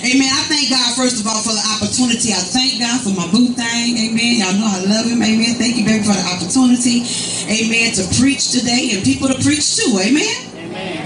Amen. 0.04 0.30
I 0.30 0.42
thank 0.46 0.70
God, 0.70 0.94
first 0.94 1.18
of 1.20 1.26
all, 1.26 1.42
for 1.42 1.52
the 1.52 1.64
opportunity. 1.74 2.30
I 2.30 2.42
thank 2.42 2.78
God 2.78 3.00
for 3.00 3.11
my 3.11 3.26
boo 3.32 3.50
thing. 3.50 3.96
Amen. 3.98 4.38
Y'all 4.38 4.54
know 4.54 4.68
I 4.68 4.84
love 4.87 5.06
him. 5.06 5.22
Amen. 5.22 5.56
Thank 5.56 5.76
you, 5.76 5.84
baby, 5.84 6.04
for 6.04 6.14
the 6.14 6.26
opportunity. 6.28 7.02
Amen. 7.48 7.92
To 7.96 8.04
preach 8.20 8.52
today 8.52 8.94
and 8.94 9.02
people 9.02 9.28
to 9.28 9.38
preach 9.42 9.76
too. 9.76 9.98
Amen. 9.98 10.58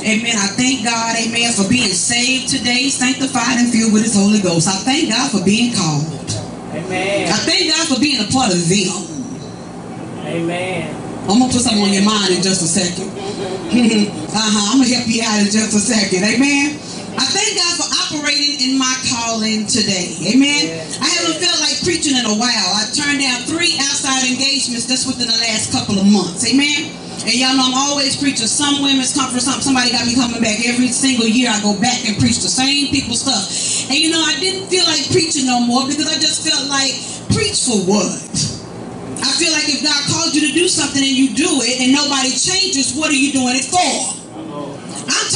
Amen. 0.03 0.35
I 0.37 0.49
thank 0.59 0.85
God, 0.85 1.17
amen, 1.17 1.53
for 1.53 1.69
being 1.69 1.95
saved 1.95 2.49
today, 2.51 2.89
sanctified 2.89 3.59
and 3.59 3.73
filled 3.73 3.93
with 3.93 4.03
his 4.03 4.15
Holy 4.15 4.41
Ghost. 4.41 4.69
I 4.69 4.77
thank 4.83 5.11
God 5.11 5.31
for 5.31 5.45
being 5.45 5.73
called. 5.75 6.05
Amen. 6.75 7.29
I 7.33 7.39
thank 7.47 7.71
God 7.71 7.87
for 7.89 8.01
being 8.01 8.21
a 8.21 8.29
part 8.33 8.53
of 8.53 8.61
them. 8.69 8.99
Amen. 10.27 10.91
I'm 11.29 11.39
gonna 11.39 11.53
put 11.53 11.63
something 11.63 11.83
on 11.83 11.93
your 11.93 12.05
mind 12.05 12.35
in 12.35 12.43
just 12.43 12.63
a 12.63 12.67
second. 12.67 13.09
uh-huh. 13.15 14.73
I'm 14.73 14.83
gonna 14.83 14.91
help 14.91 15.07
you 15.07 15.23
out 15.23 15.39
in 15.39 15.47
just 15.47 15.73
a 15.73 15.81
second. 15.81 16.25
Amen. 16.25 16.77
I 17.12 17.25
thank 17.29 17.53
God 17.61 17.75
for 17.77 17.88
operating 18.09 18.61
in 18.64 18.79
my 18.79 18.92
calling 19.12 19.68
today. 19.68 20.16
Amen. 20.33 20.72
I 20.96 21.09
haven't 21.20 21.44
felt 21.44 21.61
like 21.61 21.77
preaching 21.85 22.16
in 22.16 22.25
a 22.25 22.37
while. 22.37 22.68
I've 22.81 22.92
turned 22.96 23.20
down 23.20 23.44
three 23.44 23.77
outside 23.85 24.25
engagements 24.25 24.88
just 24.88 25.05
within 25.07 25.29
the 25.29 25.40
last 25.44 25.72
couple 25.72 26.01
of 26.01 26.07
months. 26.09 26.48
Amen. 26.48 26.88
And 27.22 27.37
y'all 27.37 27.55
know 27.55 27.68
I'm 27.68 27.79
always 27.92 28.16
preaching 28.16 28.48
some 28.48 28.83
women's 28.83 29.12
conference. 29.12 29.44
Some, 29.44 29.61
somebody 29.61 29.92
got 29.92 30.09
me 30.09 30.16
coming 30.16 30.40
back 30.40 30.64
every 30.64 30.88
single 30.88 31.29
year. 31.29 31.53
I 31.53 31.61
go 31.61 31.77
back 31.79 32.03
and 32.09 32.16
preach 32.16 32.40
the 32.40 32.51
same 32.51 32.88
people 32.88 33.14
stuff. 33.14 33.46
And 33.92 33.98
you 34.01 34.11
know, 34.11 34.25
I 34.25 34.35
didn't 34.40 34.72
feel 34.72 34.85
like 34.88 35.05
preaching 35.12 35.46
no 35.46 35.61
more 35.61 35.85
because 35.87 36.09
I 36.09 36.16
just 36.18 36.42
felt 36.48 36.66
like, 36.72 36.96
preach 37.31 37.62
for 37.62 37.79
what? 37.85 38.25
I 39.22 39.31
feel 39.38 39.53
like 39.53 39.68
if 39.68 39.85
God 39.85 40.01
called 40.11 40.35
you 40.35 40.48
to 40.48 40.53
do 40.57 40.66
something 40.66 41.03
and 41.03 41.14
you 41.14 41.37
do 41.37 41.61
it 41.61 41.85
and 41.85 41.92
nobody 41.92 42.33
changes, 42.33 42.96
what 42.96 43.12
are 43.12 43.20
you 43.20 43.31
doing 43.31 43.55
it 43.55 43.68
for? 43.68 44.22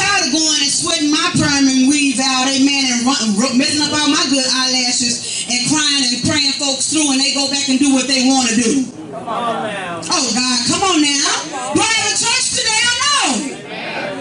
Tired 0.07 0.31
of 0.31 0.39
going 0.39 0.63
and 0.63 0.71
sweating 0.71 1.11
my 1.11 1.27
perm 1.35 1.67
and 1.67 1.91
weave 1.91 2.23
out, 2.23 2.47
amen, 2.47 2.85
and 2.95 3.03
run, 3.11 3.59
messing 3.59 3.83
up 3.83 3.91
all 3.91 4.07
my 4.07 4.23
good 4.31 4.47
eyelashes 4.47 5.51
and 5.51 5.59
crying 5.67 6.07
and 6.15 6.23
praying 6.23 6.55
folks 6.63 6.95
through 6.95 7.11
and 7.11 7.19
they 7.19 7.35
go 7.35 7.51
back 7.51 7.67
and 7.67 7.83
do 7.83 7.91
what 7.91 8.07
they 8.07 8.23
want 8.31 8.47
to 8.47 8.55
do. 8.55 8.87
Come 9.11 9.27
on 9.27 9.67
now. 9.67 9.99
Oh 10.07 10.27
God, 10.31 10.59
come 10.71 10.83
on 10.87 11.03
now. 11.03 11.27
Do 11.75 11.83
I 11.83 11.91
have 11.91 12.15
a 12.15 12.17
church 12.23 12.47
today 12.55 12.83
or 12.87 12.97
no? 13.03 13.23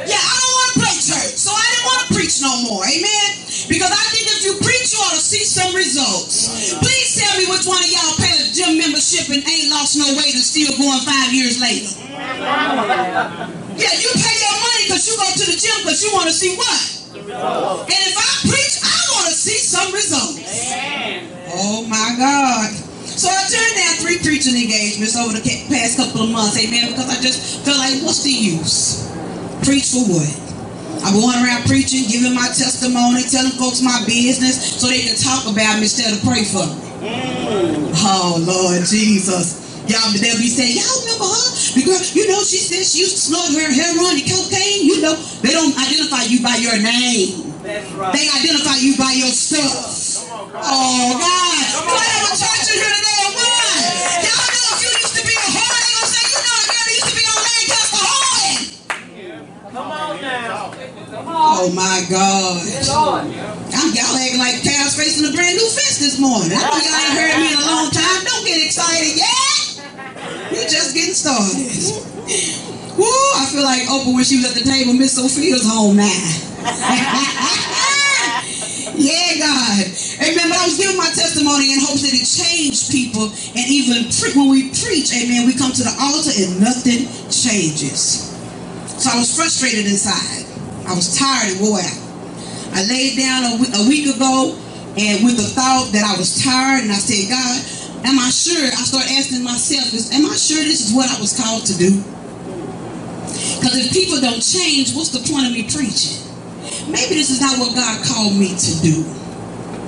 Yeah, 0.10 0.18
I 0.18 0.34
don't 0.42 0.56
want 0.58 0.70
to 0.74 0.78
play 0.82 0.96
church, 1.06 1.38
so 1.38 1.54
I 1.54 1.62
didn't 1.70 1.86
want 1.86 2.02
to 2.02 2.08
preach 2.18 2.36
no 2.42 2.54
more. 2.66 2.82
Amen. 2.82 3.30
Because 3.70 3.94
I 3.94 4.04
think 4.10 4.26
if 4.26 4.42
you 4.42 4.54
preach, 4.66 4.90
you 4.90 5.00
ought 5.06 5.14
to 5.14 5.22
see 5.22 5.46
some 5.46 5.70
results. 5.78 6.74
Please 6.82 7.10
tell 7.14 7.34
me 7.38 7.46
which 7.46 7.70
one 7.70 7.78
of 7.78 7.90
y'all 7.94 8.18
paid 8.18 8.42
a 8.42 8.50
gym 8.50 8.82
membership 8.82 9.30
and 9.30 9.46
ain't 9.46 9.70
lost 9.70 10.02
no 10.02 10.10
weight 10.18 10.34
and 10.34 10.42
still 10.42 10.74
going 10.82 11.02
five 11.06 11.30
years 11.30 11.62
later. 11.62 11.94
Yeah, 13.78 13.92
you 14.02 14.10
pay 14.18 14.36
your 14.42 14.58
money 14.66 14.75
because 14.86 15.04
you 15.10 15.18
go 15.18 15.26
to 15.26 15.46
the 15.50 15.58
gym 15.58 15.78
because 15.82 16.02
you 16.06 16.14
want 16.14 16.30
to 16.30 16.36
see 16.36 16.54
what? 16.56 16.82
And 17.18 18.02
if 18.06 18.16
I 18.16 18.30
preach, 18.46 18.76
I 18.86 18.98
want 19.18 19.28
to 19.30 19.36
see 19.36 19.58
some 19.58 19.90
results. 19.92 20.46
Oh 21.58 21.86
my 21.90 22.14
God. 22.18 22.70
So 23.06 23.32
I 23.32 23.42
turned 23.48 23.76
down 23.80 23.94
three 24.04 24.20
preaching 24.22 24.54
engagements 24.54 25.16
over 25.18 25.34
the 25.34 25.42
past 25.72 25.98
couple 25.98 26.28
of 26.28 26.30
months, 26.30 26.60
amen, 26.60 26.92
because 26.92 27.10
I 27.10 27.18
just 27.22 27.64
felt 27.66 27.80
like, 27.80 28.04
what's 28.04 28.24
the 28.24 28.32
use? 28.32 29.08
Preach 29.64 29.90
for 29.90 30.04
what? 30.06 30.30
I'm 31.06 31.14
going 31.16 31.38
around 31.40 31.66
preaching, 31.66 32.06
giving 32.10 32.34
my 32.34 32.48
testimony, 32.52 33.24
telling 33.24 33.56
folks 33.56 33.82
my 33.82 34.04
business 34.06 34.82
so 34.82 34.88
they 34.88 35.02
can 35.02 35.16
talk 35.16 35.46
about 35.48 35.78
me 35.78 35.88
instead 35.88 36.12
of 36.12 36.22
pray 36.24 36.44
for 36.44 36.66
me. 36.66 36.82
Mm. 37.06 37.94
Oh, 38.04 38.38
Lord 38.42 38.84
Jesus. 38.86 39.65
Y'all, 39.86 40.10
they'll 40.18 40.42
be 40.42 40.50
saying, 40.50 40.82
y'all 40.82 40.98
remember 41.06 41.30
her? 41.30 41.46
Because, 41.78 42.18
you 42.18 42.26
know, 42.26 42.42
she 42.42 42.58
said 42.58 42.82
she 42.82 43.06
used 43.06 43.22
to 43.22 43.24
snort 43.30 43.54
her 43.54 43.70
heroin 43.70 44.18
and 44.18 44.26
cocaine. 44.26 44.82
You 44.90 44.98
know, 45.06 45.14
they 45.46 45.54
don't 45.54 45.78
identify 45.78 46.26
you 46.26 46.42
by 46.42 46.58
your 46.58 46.74
name. 46.82 47.54
That's 47.62 47.86
right. 47.94 48.10
They 48.10 48.26
identify 48.26 48.82
you 48.82 48.98
by 48.98 49.14
your 49.14 49.30
stuff. 49.30 50.26
Oh, 50.58 51.22
God. 51.22 51.62
Do 51.86 51.94
I 51.94 52.08
have 52.18 52.30
a 52.30 52.38
church 52.38 52.66
in 52.66 52.82
here 52.82 52.94
today 52.98 53.20
oh, 53.22 53.30
or 53.30 53.38
what? 53.38 54.26
Y'all 54.26 54.50
know 54.58 54.74
if 54.74 54.80
you 54.82 54.90
used 54.90 55.16
to 55.18 55.22
be 55.22 55.36
a 55.38 55.48
whore, 55.54 55.70
they 55.70 55.92
gonna 55.94 56.10
say, 56.10 56.24
you 56.34 56.42
know, 56.42 56.58
a 56.58 56.66
girl 56.66 56.88
used 56.90 57.06
to 57.06 57.14
be 57.14 57.24
on 57.30 57.40
Lancaster 57.46 58.02
whoring. 58.10 58.62
Come 59.70 59.90
on 59.94 60.14
now. 60.18 60.74
Come 61.14 61.28
on. 61.30 61.62
Oh, 61.62 61.70
my 61.78 61.98
God. 62.10 62.58
I'm 63.70 63.90
y'all 63.94 64.18
acting 64.18 64.42
like 64.42 64.66
cows 64.66 64.98
facing 64.98 65.30
a 65.30 65.34
brand 65.34 65.54
new 65.62 65.70
fence 65.70 66.02
this 66.02 66.18
morning. 66.18 66.58
I 66.58 66.74
know 66.74 66.74
y'all 66.74 67.06
ain't 67.06 67.14
heard 67.22 67.38
me 67.38 67.54
in 67.54 67.58
a 67.62 67.66
long 67.70 67.94
time. 67.94 68.26
Don't 68.26 68.46
get 68.50 68.66
excited 68.66 69.14
yet. 69.14 69.45
You 70.66 70.72
just 70.72 70.98
getting 70.98 71.14
started. 71.14 71.70
Woo, 72.98 73.06
I 73.06 73.46
feel 73.54 73.62
like 73.62 73.86
Oprah 73.86 74.18
when 74.18 74.26
she 74.26 74.42
was 74.42 74.50
at 74.50 74.58
the 74.58 74.66
table, 74.66 74.98
Miss 74.98 75.14
Sophia's 75.14 75.62
home 75.62 76.02
now. 76.02 76.10
yeah, 78.98 79.30
God. 79.46 79.86
Amen. 80.26 80.50
But 80.50 80.58
I 80.58 80.66
was 80.66 80.82
giving 80.82 80.98
my 80.98 81.14
testimony 81.14 81.70
in 81.70 81.86
hopes 81.86 82.02
that 82.02 82.18
it 82.18 82.26
changed 82.26 82.90
people. 82.90 83.30
And 83.54 83.62
even 83.70 84.10
pre- 84.10 84.34
when 84.34 84.50
we 84.50 84.74
preach, 84.74 85.14
amen, 85.14 85.46
we 85.46 85.54
come 85.54 85.70
to 85.70 85.86
the 85.86 85.94
altar 86.02 86.34
and 86.34 86.58
nothing 86.58 87.06
changes. 87.30 88.34
So 88.98 89.14
I 89.14 89.22
was 89.22 89.30
frustrated 89.38 89.86
inside. 89.86 90.50
I 90.90 90.98
was 90.98 91.14
tired 91.14 91.54
and 91.54 91.62
wore 91.62 91.78
out. 91.78 92.02
I 92.74 92.82
laid 92.90 93.22
down 93.22 93.54
a, 93.54 93.62
we- 93.62 93.70
a 93.70 93.86
week 93.86 94.10
ago 94.10 94.58
and 94.98 95.22
with 95.22 95.38
the 95.38 95.46
thought 95.46 95.94
that 95.94 96.02
I 96.10 96.18
was 96.18 96.42
tired 96.42 96.82
and 96.82 96.92
I 96.92 96.98
said, 96.98 97.30
God, 97.30 97.54
am 98.06 98.20
I 98.20 98.30
sure? 98.30 98.66
I 98.66 98.84
start 98.86 99.06
asking 99.12 99.44
myself, 99.44 99.94
is, 99.94 100.12
am 100.14 100.26
I 100.26 100.36
sure 100.36 100.62
this 100.64 100.90
is 100.90 100.94
what 100.94 101.10
I 101.10 101.20
was 101.20 101.34
called 101.34 101.66
to 101.66 101.76
do? 101.78 102.02
Because 103.60 103.82
if 103.82 103.92
people 103.92 104.22
don't 104.22 104.42
change, 104.42 104.94
what's 104.96 105.10
the 105.10 105.24
point 105.26 105.48
of 105.48 105.54
me 105.54 105.64
preaching? 105.66 106.22
Maybe 106.86 107.18
this 107.18 107.30
is 107.30 107.42
not 107.42 107.58
what 107.58 107.74
God 107.74 108.06
called 108.06 108.38
me 108.38 108.54
to 108.54 108.74
do. 108.82 109.04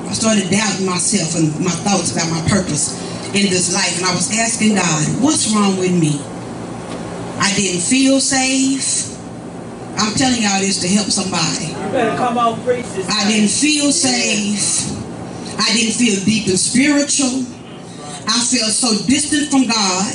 I 0.09 0.13
started 0.13 0.49
doubting 0.49 0.85
myself 0.85 1.35
and 1.35 1.53
my 1.59 1.73
thoughts 1.85 2.11
about 2.11 2.31
my 2.31 2.41
purpose 2.49 2.95
in 3.35 3.51
this 3.51 3.73
life. 3.73 3.97
And 3.97 4.05
I 4.05 4.15
was 4.15 4.31
asking 4.33 4.75
God, 4.75 5.21
what's 5.21 5.51
wrong 5.53 5.77
with 5.77 5.93
me? 5.93 6.17
I 7.39 7.53
didn't 7.55 7.81
feel 7.81 8.19
safe. 8.19 9.13
I'm 9.97 10.13
telling 10.15 10.41
y'all 10.41 10.59
this 10.59 10.79
to 10.81 10.87
help 10.87 11.07
somebody. 11.07 11.73
You 11.73 11.91
better 11.91 12.17
come 12.17 12.37
on, 12.37 12.61
preach 12.63 12.85
this. 12.93 13.09
I 13.09 13.27
didn't 13.29 13.49
feel 13.49 13.91
safe. 13.91 14.89
I 15.59 15.73
didn't 15.73 15.95
feel 15.95 16.23
deep 16.23 16.47
and 16.47 16.59
spiritual. 16.59 17.56
I 18.27 18.43
felt 18.43 18.75
so 18.75 18.91
distant 19.07 19.49
from 19.49 19.67
God. 19.67 20.11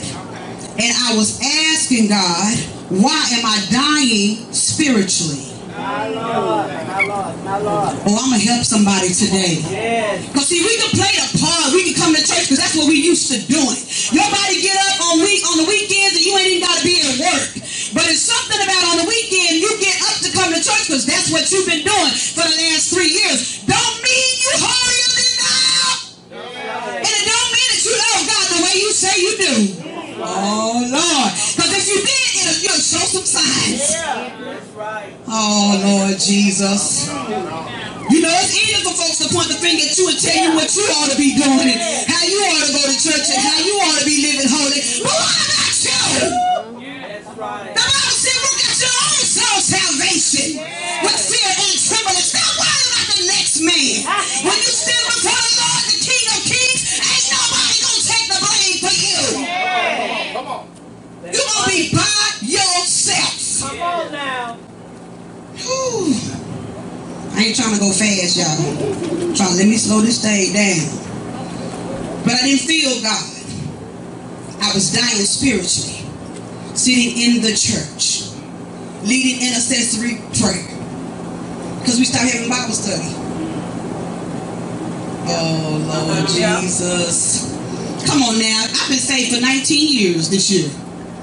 And 0.77 0.92
I 1.05 1.16
was 1.16 1.40
asking 1.40 2.09
God, 2.09 2.53
why 2.88 3.20
am 3.33 3.44
I 3.44 3.57
dying 3.72 4.53
spiritually? 4.53 5.53
My 5.72 6.09
Lord, 6.09 6.68
my 6.68 7.01
Lord, 7.09 7.35
my 7.44 7.59
Lord. 7.59 7.92
Oh, 8.05 8.16
I'm 8.20 8.33
to 8.37 8.40
help 8.44 8.64
somebody 8.64 9.09
today. 9.09 9.64
Yes. 9.72 10.29
Because 10.29 10.48
see, 10.48 10.61
we 10.61 10.77
can 10.77 10.92
play 10.92 11.12
the 11.16 11.29
part. 11.40 11.72
We 11.72 11.88
can 11.88 11.96
come 11.96 12.12
to 12.12 12.20
church 12.20 12.53
because 12.53 12.61
that's 12.61 12.77
what 12.77 12.88
we 12.88 13.01
used 13.01 13.33
to 13.33 13.40
doing. 13.48 13.81
Your 14.12 14.29
body 14.29 14.61
get 14.61 14.77
up 14.77 15.01
on 15.09 15.25
week 15.25 15.40
on 15.48 15.64
the 15.64 15.68
weekends 15.68 16.20
and 16.20 16.25
you 16.25 16.37
ain't 16.37 16.61
even 16.61 16.68
got 16.68 16.77
to 16.77 16.85
be 16.85 17.01
at 17.01 17.16
work. 17.16 17.48
But 17.96 18.05
it's 18.12 18.20
something 18.20 18.61
about 18.61 18.85
on 18.92 18.96
the 19.05 19.09
weekend 19.09 19.64
you 19.64 19.72
get 19.81 19.96
up 20.12 20.20
to 20.20 20.29
come 20.37 20.53
to 20.53 20.61
church 20.61 20.92
because 20.92 21.09
that's 21.09 21.33
what 21.33 21.48
you've 21.48 21.68
been 21.68 21.85
doing 21.85 22.12
for 22.37 22.44
the 22.44 22.57
last 22.68 22.92
three 22.92 23.09
years. 23.09 23.64
Don't 23.64 23.96
mean 24.05 24.33
you 24.44 24.53
holier 24.61 25.11
than 25.16 25.33
thou. 25.40 26.12
And 27.01 27.12
it 27.16 27.25
don't 27.25 27.51
mean 27.57 27.68
that 27.72 27.83
you 27.83 27.94
love 27.96 28.22
God 28.29 28.44
the 28.53 28.61
way 28.61 28.75
you 28.77 28.91
say 29.02 29.18
you 29.18 29.34
do. 29.34 29.54
Oh 30.22 30.78
Lord. 30.86 31.30
Because 31.58 31.74
if 31.74 31.86
you 31.90 31.98
did, 32.06 32.30
it'll, 32.38 32.58
you'll 32.62 32.78
show 32.78 33.02
some 33.02 33.26
signs. 33.26 33.98
Oh 35.26 35.74
Lord 35.82 36.14
Jesus. 36.22 37.10
You 37.10 38.20
know, 38.22 38.30
it's 38.38 38.54
easy 38.54 38.78
for 38.86 38.94
folks 38.94 39.18
to 39.18 39.26
point 39.34 39.50
the 39.50 39.58
finger 39.58 39.82
at 39.82 39.98
you 39.98 40.06
and 40.06 40.18
tell 40.22 40.38
you 40.38 40.54
what 40.54 40.70
you 40.70 40.86
ought 41.02 41.10
to 41.10 41.18
be 41.18 41.34
doing 41.34 41.66
and 41.74 42.06
how 42.06 42.22
you 42.22 42.38
ought 42.46 42.62
to 42.62 42.70
go 42.70 42.82
to 42.86 42.94
church 42.94 43.26
and 43.26 43.42
how 43.42 43.58
you 43.58 43.74
ought 43.82 43.98
to 43.98 44.06
be 44.06 44.22
living 44.22 44.46
holy. 44.46 44.78
But 45.02 45.10
what 45.18 45.34
about 45.50 45.74
you? 45.82 46.62
The 47.42 47.82
Bible 47.82 48.14
said, 48.22 48.38
look 48.38 48.60
at 48.70 48.76
your 48.78 48.94
own 49.02 49.22
soul 49.26 49.58
salvation 49.66 50.62
with 50.62 51.18
fear 51.26 51.50
and 51.58 51.74
trembling. 51.74 52.22
Stop 52.22 52.54
worrying 52.54 52.90
about 53.02 53.18
the 53.18 53.26
next 53.26 53.58
man. 53.66 54.06
When 54.46 54.58
you 54.62 54.70
stand 54.70 55.01
You're 61.32 61.42
gonna 61.48 61.68
be 61.68 61.90
by 61.92 62.32
yourself. 62.42 63.70
Come 63.70 63.82
on 63.82 64.12
now. 64.12 64.54
Whew. 65.56 66.14
I 67.34 67.44
ain't 67.44 67.56
trying 67.56 67.74
to 67.74 67.80
go 67.80 67.90
fast, 67.90 68.36
y'all. 68.36 69.34
trying 69.34 69.50
to 69.50 69.56
let 69.56 69.66
me 69.66 69.76
slow 69.76 70.00
this 70.00 70.20
thing 70.20 70.52
down. 70.52 70.84
But 72.24 72.34
I 72.34 72.42
didn't 72.44 72.60
feel 72.60 73.00
God. 73.02 73.24
I 74.60 74.74
was 74.74 74.92
dying 74.92 75.24
spiritually, 75.24 76.04
sitting 76.76 77.18
in 77.18 77.42
the 77.42 77.56
church, 77.56 78.30
leading 79.02 79.42
intercessory 79.42 80.20
prayer. 80.38 80.68
Because 81.80 81.98
we 81.98 82.04
stopped 82.04 82.30
having 82.30 82.48
Bible 82.48 82.74
study. 82.74 83.10
Oh, 85.26 86.06
Lord 86.06 86.28
Jesus. 86.28 87.50
Come 88.06 88.22
on 88.22 88.38
now. 88.38 88.66
I've 88.68 88.88
been 88.88 88.98
saved 88.98 89.34
for 89.34 89.40
19 89.40 89.98
years 89.98 90.28
this 90.28 90.50
year. 90.50 90.70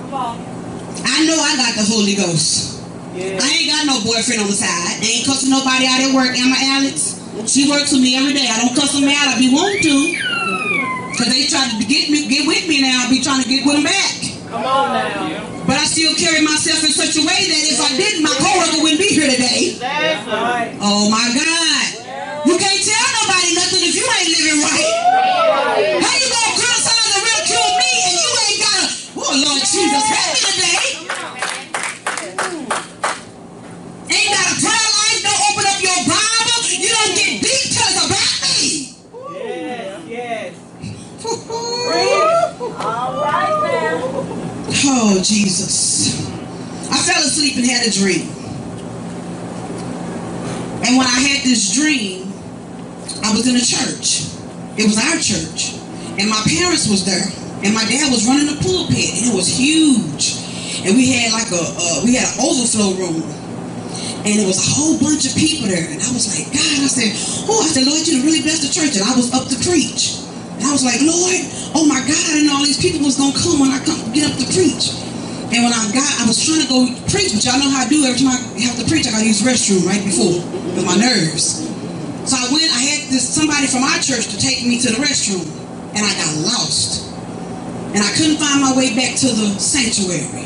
I 0.10 1.26
know 1.26 1.38
I 1.38 1.54
got 1.58 1.78
the 1.78 1.86
Holy 1.86 2.16
Ghost. 2.18 2.82
Yeah. 3.14 3.38
I 3.38 3.46
ain't 3.46 3.70
got 3.70 3.86
no 3.86 4.02
boyfriend 4.02 4.42
on 4.42 4.50
the 4.50 4.58
side. 4.58 5.02
I 5.02 5.06
ain't 5.06 5.26
cussing 5.26 5.54
nobody 5.54 5.86
out 5.86 6.02
at 6.02 6.14
work. 6.18 6.34
Emma 6.34 6.58
Alex, 6.58 7.22
she 7.46 7.70
works 7.70 7.94
with 7.94 8.02
me 8.02 8.18
every 8.18 8.34
day. 8.34 8.50
I 8.50 8.58
don't 8.66 8.74
cuss 8.74 8.94
them 8.94 9.06
out. 9.06 9.30
I 9.30 9.38
be 9.38 9.54
wanting 9.54 9.86
to. 9.86 9.98
Cause 11.14 11.28
they 11.30 11.46
try 11.52 11.68
to 11.68 11.86
get 11.86 12.10
me, 12.10 12.26
get 12.30 12.48
with 12.48 12.66
me 12.66 12.82
now. 12.82 13.06
I 13.06 13.10
be 13.10 13.22
trying 13.22 13.44
to 13.44 13.50
get 13.50 13.66
with 13.66 13.76
them 13.76 13.84
back. 13.84 14.18
Come 14.50 14.64
on 14.66 14.94
now. 14.98 15.46
But 15.68 15.78
I 15.78 15.86
still 15.86 16.16
carry 16.16 16.42
myself 16.42 16.82
in 16.82 16.90
such 16.90 17.14
a 17.14 17.22
way 17.22 17.42
that 17.46 17.62
if 17.70 17.78
I 17.78 17.94
didn't, 17.94 18.24
my 18.24 18.34
coworker 18.34 18.82
wouldn't 18.82 18.98
be 18.98 19.14
here 19.14 19.30
today. 19.30 19.78
That's 19.78 20.26
right. 20.26 20.74
Oh 20.82 21.12
my 21.12 21.28
God. 21.38 21.89
Oh 44.92 45.22
Jesus. 45.22 46.18
I 46.90 46.98
fell 46.98 47.22
asleep 47.22 47.58
and 47.58 47.66
had 47.70 47.86
a 47.86 47.94
dream. 47.94 48.26
And 50.82 50.98
when 50.98 51.06
I 51.06 51.20
had 51.30 51.46
this 51.46 51.70
dream, 51.78 52.34
I 53.22 53.30
was 53.30 53.46
in 53.46 53.54
a 53.54 53.62
church. 53.62 54.26
It 54.82 54.90
was 54.90 54.98
our 54.98 55.22
church. 55.22 55.78
And 56.18 56.26
my 56.26 56.42
parents 56.42 56.90
was 56.90 57.06
there. 57.06 57.22
And 57.62 57.78
my 57.78 57.86
dad 57.86 58.10
was 58.10 58.26
running 58.26 58.50
the 58.50 58.58
pulpit. 58.66 59.14
And 59.14 59.30
it 59.30 59.36
was 59.38 59.46
huge. 59.46 60.42
And 60.82 60.98
we 60.98 61.14
had 61.14 61.38
like 61.38 61.54
a 61.54 62.02
we 62.02 62.18
had 62.18 62.26
an 62.26 62.42
overflow 62.42 62.98
room. 62.98 63.22
And 64.26 64.42
it 64.42 64.48
was 64.50 64.58
a 64.58 64.70
whole 64.74 64.98
bunch 64.98 65.30
of 65.30 65.38
people 65.38 65.70
there. 65.70 65.86
And 65.86 66.02
I 66.02 66.10
was 66.10 66.26
like, 66.34 66.50
God, 66.50 66.82
I 66.82 66.90
said, 66.90 67.14
oh, 67.46 67.62
I 67.62 67.70
said, 67.70 67.86
Lord, 67.86 68.08
you 68.10 68.26
really 68.26 68.42
blessed 68.42 68.66
the 68.66 68.74
church. 68.74 68.98
And 68.98 69.06
I 69.06 69.14
was 69.14 69.30
up 69.38 69.46
to 69.54 69.58
preach. 69.62 70.18
I 70.70 70.72
was 70.72 70.86
like, 70.86 71.02
Lord, 71.02 71.34
oh 71.74 71.82
my 71.90 71.98
God, 72.06 72.32
and 72.38 72.46
all 72.54 72.62
these 72.62 72.78
people 72.78 73.02
was 73.02 73.18
gonna 73.18 73.34
come 73.34 73.58
when 73.58 73.74
I 73.74 73.82
come 73.82 73.98
get 74.14 74.30
up 74.30 74.38
to 74.38 74.46
preach. 74.54 74.94
And 75.50 75.66
when 75.66 75.74
I 75.74 75.82
got, 75.90 76.06
I 76.22 76.30
was 76.30 76.38
trying 76.38 76.62
to 76.62 76.70
go 76.70 76.86
preach, 77.10 77.34
but 77.34 77.42
y'all 77.42 77.58
know 77.58 77.74
how 77.74 77.82
I 77.82 77.90
do 77.90 78.06
every 78.06 78.22
time 78.22 78.38
I 78.38 78.70
have 78.70 78.78
to 78.78 78.86
preach, 78.86 79.10
I 79.10 79.18
gotta 79.18 79.26
use 79.26 79.42
restroom 79.42 79.82
right 79.90 79.98
before 80.06 80.38
with 80.78 80.86
my 80.86 80.94
nerves. 80.94 81.66
So 82.30 82.38
I 82.38 82.46
went, 82.54 82.70
I 82.70 82.86
had 82.86 83.10
this 83.10 83.26
somebody 83.26 83.66
from 83.66 83.82
our 83.82 83.98
church 83.98 84.30
to 84.30 84.38
take 84.38 84.62
me 84.62 84.78
to 84.86 84.94
the 84.94 85.02
restroom, 85.02 85.42
and 85.98 86.06
I 86.06 86.14
got 86.14 86.38
lost. 86.46 87.10
And 87.98 88.06
I 88.06 88.12
couldn't 88.14 88.38
find 88.38 88.62
my 88.62 88.78
way 88.78 88.94
back 88.94 89.18
to 89.26 89.28
the 89.34 89.58
sanctuary. 89.58 90.46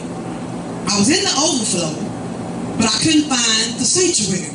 I 0.88 0.96
was 0.96 1.12
in 1.12 1.20
the 1.20 1.36
overflow, 1.36 2.00
but 2.80 2.88
I 2.88 2.96
couldn't 3.04 3.28
find 3.28 3.76
the 3.76 3.84
sanctuary. 3.84 4.53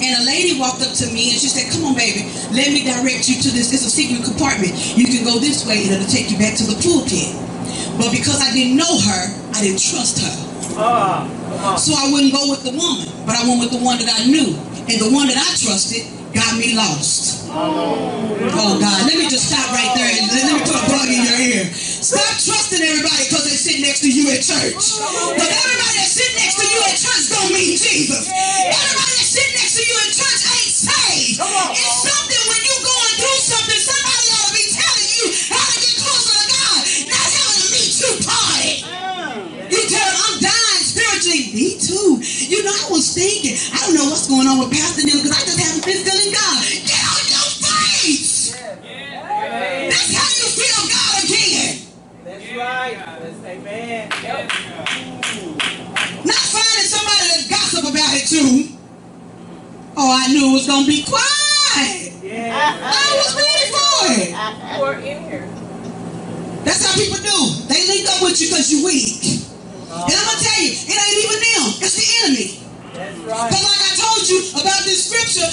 And 0.00 0.10
a 0.16 0.24
lady 0.24 0.56
walked 0.56 0.80
up 0.80 0.92
to 1.04 1.06
me 1.12 1.34
and 1.34 1.38
she 1.40 1.50
said, 1.50 1.68
Come 1.72 1.84
on, 1.90 1.94
baby, 1.94 2.24
let 2.54 2.72
me 2.72 2.84
direct 2.84 3.28
you 3.28 3.36
to 3.42 3.50
this. 3.50 3.72
It's 3.74 3.84
a 3.84 3.92
secret 3.92 4.24
compartment. 4.24 4.72
You 4.96 5.04
can 5.10 5.24
go 5.24 5.38
this 5.38 5.66
way 5.66 5.84
and 5.84 5.92
it'll 5.92 6.08
take 6.08 6.30
you 6.30 6.38
back 6.38 6.56
to 6.60 6.64
the 6.64 6.78
pool 6.80 7.00
pulpit. 7.00 7.32
But 7.96 8.12
because 8.12 8.40
I 8.40 8.52
didn't 8.52 8.76
know 8.76 8.94
her, 8.96 9.22
I 9.52 9.60
didn't 9.60 9.80
trust 9.80 10.20
her. 10.24 10.34
Ah. 10.80 11.28
So 11.76 11.92
I 11.96 12.10
wouldn't 12.12 12.32
go 12.32 12.48
with 12.48 12.64
the 12.64 12.72
woman, 12.72 13.08
but 13.26 13.36
I 13.36 13.44
went 13.44 13.60
with 13.60 13.72
the 13.72 13.82
one 13.84 13.98
that 13.98 14.08
I 14.08 14.24
knew. 14.28 14.56
And 14.88 14.96
the 14.98 15.12
one 15.12 15.28
that 15.28 15.36
I 15.36 15.50
trusted 15.60 16.08
got 16.32 16.56
me 16.56 16.74
lost. 16.74 17.50
Oh 17.50 18.78
God, 18.78 18.98
let 19.06 19.16
me 19.18 19.26
just 19.26 19.50
stop 19.50 19.66
right 19.74 19.90
there 19.98 20.06
and 20.06 20.30
let, 20.30 20.46
me 20.54 20.62
put 20.62 20.78
a 20.78 20.86
bug 20.86 21.08
in 21.10 21.20
your 21.26 21.38
ear. 21.50 21.66
Stop 21.74 22.38
trusting 22.38 22.78
everybody 22.78 23.26
because 23.26 23.44
they 23.44 23.58
sit 23.58 23.82
next 23.82 24.00
to 24.06 24.10
you 24.10 24.30
at 24.30 24.40
church. 24.40 24.78
But 25.34 25.50
everybody 25.50 25.94
that 25.98 26.10
sit 26.10 26.30
next 26.38 26.56
to 26.62 26.66
you 26.66 26.80
at 26.86 26.96
church 26.96 27.24
don't 27.34 27.50
mean 27.50 27.74
Jesus. 27.74 28.30
Everybody 28.30 29.12
that 29.18 29.28
sit 29.28 29.49
next 29.70 29.78
to 29.78 29.86
you 29.86 29.98
at 30.02 30.10
church 30.10 30.42
ain't 30.50 30.74
saved. 30.74 31.38
It's 31.38 32.02
something 32.02 32.42
when 32.50 32.60
you 32.66 32.74
going 32.82 33.14
through 33.22 33.38
something, 33.38 33.78
somebody 33.78 34.26
ought 34.34 34.48
to 34.50 34.54
be 34.58 34.66
telling 34.66 35.10
you 35.14 35.24
how 35.54 35.62
to 35.62 35.76
get 35.78 35.94
closer 35.94 36.34
to 36.34 36.46
God, 36.50 36.80
not 37.06 37.26
having 37.30 37.60
a 37.62 37.68
me 37.70 37.82
too 37.94 38.14
party. 38.26 38.72
Mm. 38.82 39.70
You 39.70 39.80
tell 39.86 40.08
them 40.10 40.18
I'm 40.26 40.36
dying 40.42 40.82
spiritually. 40.82 41.42
Me 41.54 41.78
too. 41.78 42.18
You 42.50 42.66
know, 42.66 42.74
I 42.74 42.86
was 42.90 43.14
thinking, 43.14 43.54
I 43.70 43.78
don't 43.86 43.94
know 43.94 44.10
what's 44.10 44.26
going 44.26 44.50
on 44.50 44.58
with 44.58 44.74
Pastor 44.74 45.06
Neil 45.06 45.22
Oh, 60.00 60.08
I 60.08 60.32
knew 60.32 60.48
it 60.48 60.52
was 60.56 60.66
gonna 60.66 60.88
be 60.88 61.04
quiet. 61.04 62.08
Yeah. 62.24 62.56
I 62.56 63.04
was 63.20 63.36
ready 63.36 63.68
for 63.68 64.16
it. 64.16 64.32
You 64.32 64.80
are 64.80 64.96
in 64.96 65.28
here. 65.28 65.44
That's 66.64 66.80
how 66.88 66.96
people 66.96 67.20
do. 67.20 67.36
They 67.68 67.84
link 67.84 68.08
up 68.08 68.24
with 68.24 68.40
you 68.40 68.48
because 68.48 68.72
you're 68.72 68.80
weak. 68.80 69.20
And 69.20 70.16
I'm 70.16 70.24
gonna 70.24 70.40
tell 70.40 70.56
you, 70.56 70.72
it 70.72 70.96
ain't 70.96 71.20
even 71.20 71.36
them. 71.36 71.84
It's 71.84 72.00
the 72.00 72.08
enemy. 72.24 72.48
That's 72.96 73.12
right. 73.28 73.52
Because 73.52 73.60
like 73.60 73.82
I 73.84 73.92
told 74.00 74.24
you 74.24 74.40
about 74.56 74.80
this 74.88 75.04
scripture, 75.04 75.52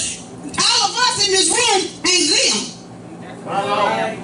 all 0.56 0.80
of 0.88 0.96
us 0.96 1.20
in 1.28 1.30
this 1.36 1.52
room 1.52 1.84
ain't 2.08 2.32
them. 2.32 2.56
Right. 3.44 4.16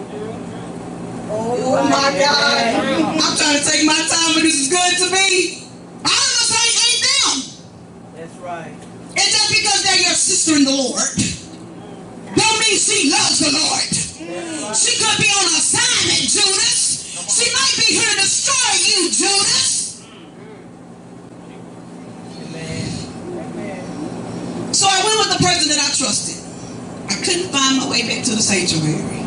Oh 1.37 1.85
my 1.85 2.17
God. 2.17 2.65
I'm 3.13 3.37
trying 3.37 3.61
to 3.61 3.65
take 3.69 3.85
my 3.85 4.01
time, 4.09 4.33
but 4.33 4.41
this 4.41 4.57
is 4.57 4.73
good 4.73 4.93
to 5.05 5.13
me. 5.13 5.69
All 6.01 6.17
of 6.17 6.41
us 6.41 6.49
ain't, 6.49 6.81
ain't 6.81 7.01
them. 7.13 7.37
That's 8.17 8.37
right. 8.41 8.84
And 9.16 9.27
just 9.31 9.50
because 9.50 9.83
they're 9.85 10.03
your 10.03 10.18
sister 10.18 10.57
in 10.57 10.64
the 10.64 10.74
Lord, 10.74 11.11
don't 12.35 12.59
mean 12.59 12.79
she 12.79 13.11
loves 13.11 13.38
the 13.38 13.53
Lord. 13.55 13.90
She 14.74 14.98
could 14.98 15.18
be 15.22 15.31
on 15.31 15.46
assignment, 15.55 16.27
Judas. 16.27 17.07
She 17.31 17.46
might 17.55 17.74
be 17.79 17.94
here 17.94 18.11
to 18.11 18.16
destroy 18.20 18.74
you, 18.90 19.11
Judas. 19.11 20.03
So 24.74 24.88
I 24.90 24.98
went 25.07 25.18
with 25.22 25.38
the 25.38 25.44
person 25.44 25.68
that 25.70 25.79
I 25.79 25.88
trusted. 25.94 26.42
I 27.09 27.14
couldn't 27.22 27.50
find 27.55 27.79
my 27.79 27.88
way 27.88 28.03
back 28.03 28.24
to 28.24 28.35
the 28.35 28.42
sanctuary. 28.42 29.22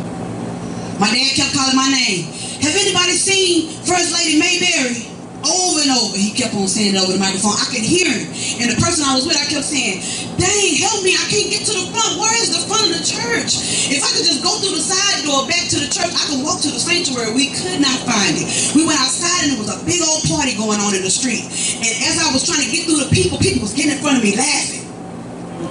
My 1.00 1.08
dad 1.08 1.32
kept 1.34 1.54
calling 1.56 1.76
my 1.76 1.88
name. 1.88 2.26
Have 2.60 2.76
anybody 2.76 3.12
seen 3.12 3.70
First 3.86 4.12
Lady 4.12 4.38
Mayberry? 4.38 5.17
Over 5.38 5.78
and 5.86 5.92
over, 5.94 6.18
he 6.18 6.34
kept 6.34 6.50
on 6.58 6.66
saying 6.66 6.98
it 6.98 7.00
over 7.00 7.14
the 7.14 7.22
microphone. 7.22 7.54
I 7.54 7.70
could 7.70 7.86
hear 7.86 8.10
him. 8.10 8.26
And 8.58 8.74
the 8.74 8.78
person 8.82 9.06
I 9.06 9.14
was 9.14 9.22
with, 9.22 9.38
I 9.38 9.46
kept 9.46 9.62
saying, 9.62 10.02
Dang, 10.34 10.70
help 10.82 11.06
me. 11.06 11.14
I 11.14 11.26
can't 11.30 11.46
get 11.46 11.62
to 11.62 11.74
the 11.78 11.86
front. 11.94 12.18
Where 12.18 12.34
is 12.42 12.50
the 12.58 12.66
front 12.66 12.90
of 12.90 12.98
the 12.98 13.06
church? 13.06 13.54
If 13.86 14.02
I 14.02 14.10
could 14.18 14.26
just 14.26 14.42
go 14.42 14.58
through 14.58 14.74
the 14.74 14.82
side 14.82 15.22
door 15.22 15.46
back 15.46 15.70
to 15.70 15.78
the 15.78 15.86
church, 15.86 16.10
I 16.10 16.22
could 16.26 16.42
walk 16.42 16.58
to 16.66 16.70
the 16.74 16.82
sanctuary. 16.82 17.30
We 17.38 17.54
could 17.54 17.78
not 17.78 18.02
find 18.02 18.34
it. 18.34 18.50
We 18.74 18.82
went 18.82 18.98
outside 18.98 19.46
and 19.46 19.54
there 19.54 19.62
was 19.62 19.70
a 19.70 19.78
big 19.86 20.02
old 20.02 20.26
party 20.26 20.58
going 20.58 20.82
on 20.82 20.98
in 20.98 21.06
the 21.06 21.10
street. 21.10 21.46
And 21.82 21.92
as 22.06 22.18
I 22.18 22.34
was 22.34 22.42
trying 22.42 22.66
to 22.66 22.70
get 22.70 22.90
through 22.90 23.02
the 23.06 23.10
people, 23.14 23.38
people 23.38 23.62
was 23.62 23.74
getting 23.78 23.94
in 23.94 24.02
front 24.02 24.18
of 24.18 24.22
me 24.26 24.34
laughing, 24.34 24.86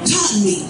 taunting 0.08 0.43
me, 0.47 0.67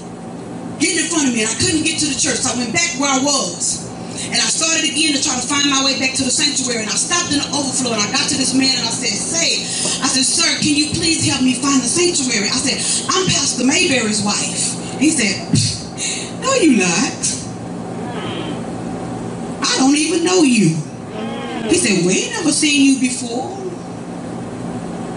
getting 0.82 1.06
in 1.06 1.10
front 1.10 1.30
of 1.30 1.34
me, 1.38 1.46
and 1.46 1.50
I 1.50 1.58
couldn't 1.62 1.86
get 1.86 2.02
to 2.02 2.08
the 2.10 2.18
church. 2.18 2.42
So 2.42 2.54
I 2.54 2.58
went 2.58 2.74
back 2.74 2.98
where 2.98 3.14
I 3.14 3.22
was. 3.22 3.87
And 4.28 4.36
I 4.36 4.50
started 4.52 4.84
again 4.84 5.16
to 5.16 5.22
try 5.24 5.40
to 5.40 5.46
find 5.48 5.72
my 5.72 5.80
way 5.88 5.96
back 6.00 6.12
to 6.20 6.24
the 6.24 6.34
sanctuary. 6.34 6.84
And 6.84 6.92
I 6.92 7.00
stopped 7.00 7.32
in 7.32 7.40
the 7.40 7.48
overflow 7.56 7.96
and 7.96 8.02
I 8.04 8.12
got 8.12 8.28
to 8.28 8.36
this 8.36 8.52
man 8.52 8.76
and 8.76 8.84
I 8.84 8.92
said, 8.92 9.16
Say, 9.16 9.64
I 10.04 10.08
said, 10.12 10.28
Sir, 10.28 10.48
can 10.60 10.76
you 10.76 10.92
please 10.92 11.24
help 11.24 11.40
me 11.42 11.56
find 11.56 11.80
the 11.80 11.88
sanctuary? 11.88 12.52
I 12.52 12.60
said, 12.60 12.76
I'm 13.08 13.24
Pastor 13.32 13.64
Mayberry's 13.64 14.20
wife. 14.20 14.76
He 15.00 15.10
said, 15.16 15.48
No, 16.44 16.52
you're 16.60 16.76
not. 16.76 17.22
I 19.64 19.74
don't 19.80 19.96
even 19.96 20.24
know 20.28 20.44
you. 20.44 20.76
He 21.72 21.76
said, 21.80 22.04
We 22.04 22.28
ain't 22.28 22.32
never 22.44 22.52
seen 22.52 22.84
you 22.84 23.00
before. 23.00 23.56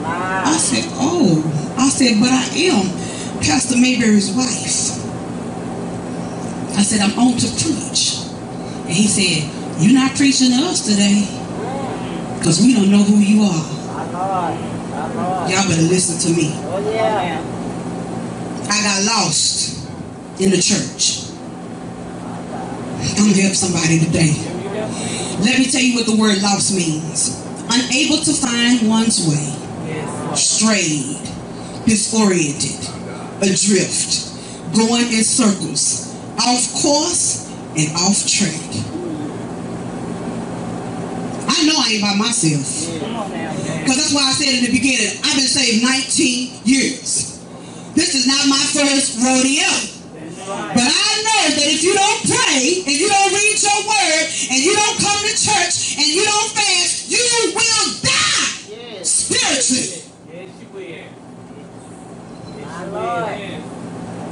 I 0.06 0.54
said, 0.54 0.86
Oh. 0.94 1.42
I 1.78 1.88
said, 1.88 2.20
But 2.20 2.30
I 2.30 2.46
am 2.70 2.86
Pastor 3.42 3.76
Mayberry's 3.76 4.30
wife. 4.30 5.02
I 6.78 6.82
said, 6.82 7.00
I'm 7.00 7.18
on 7.18 7.36
to 7.38 7.48
preach. 7.58 8.19
And 8.90 8.98
he 8.98 9.06
said, 9.06 9.46
You're 9.78 9.94
not 9.94 10.16
preaching 10.16 10.50
to 10.50 10.66
us 10.66 10.82
today 10.84 11.22
because 12.38 12.60
we 12.60 12.74
don't 12.74 12.90
know 12.90 13.04
who 13.04 13.18
you 13.22 13.42
are. 13.46 13.62
Y'all 15.46 15.68
better 15.68 15.86
listen 15.86 16.18
to 16.18 16.36
me. 16.36 16.50
Oh, 16.66 16.82
yeah. 16.92 17.38
I 18.68 18.82
got 18.82 19.04
lost 19.06 19.86
in 20.40 20.50
the 20.50 20.58
church. 20.58 21.30
I'm 23.14 23.30
help 23.30 23.54
somebody 23.54 24.00
today. 24.00 24.34
Let 25.38 25.60
me 25.60 25.70
tell 25.70 25.80
you 25.80 25.94
what 25.94 26.06
the 26.06 26.16
word 26.16 26.42
lost 26.42 26.74
means. 26.74 27.38
Unable 27.70 28.18
to 28.24 28.32
find 28.32 28.88
one's 28.88 29.22
way, 29.22 29.54
strayed, 30.34 31.22
disoriented, 31.86 32.90
adrift, 33.38 34.34
going 34.74 35.06
in 35.14 35.22
circles, 35.22 36.12
off 36.40 36.82
course 36.82 37.49
and 37.76 37.88
off 37.96 38.26
track. 38.26 38.60
I 41.50 41.66
know 41.66 41.76
I 41.76 41.92
ain't 41.92 42.02
by 42.02 42.14
myself. 42.16 42.66
Because 43.82 43.96
that's 43.96 44.14
why 44.14 44.24
I 44.26 44.32
said 44.32 44.54
in 44.58 44.64
the 44.64 44.72
beginning, 44.72 45.20
I've 45.22 45.36
been 45.36 45.46
saved 45.46 45.82
19 45.82 46.64
years. 46.64 47.38
This 47.94 48.14
is 48.14 48.26
not 48.26 48.48
my 48.48 48.64
first 48.72 49.18
rodeo. 49.22 49.68
But 50.46 50.82
I 50.82 51.10
know 51.22 51.42
that 51.54 51.66
if 51.68 51.82
you 51.82 51.94
don't 51.94 52.22
pray 52.26 52.82
and 52.86 52.96
you 52.96 53.08
don't 53.08 53.32
read 53.32 53.56
your 53.62 53.80
word 53.86 54.26
and 54.50 54.58
you 54.58 54.74
don't 54.74 54.98
come 54.98 55.20
to 55.20 55.34
church 55.36 55.94
and 55.98 56.06
you 56.06 56.24
don't 56.24 56.50
fast, 56.50 57.10
you 57.10 57.22
will 57.54 57.86
die 58.02 59.02
spiritually. 59.04 60.02
Yes, 60.32 60.50
you 60.58 60.68
will. 60.72 60.80
Yes, 60.80 61.10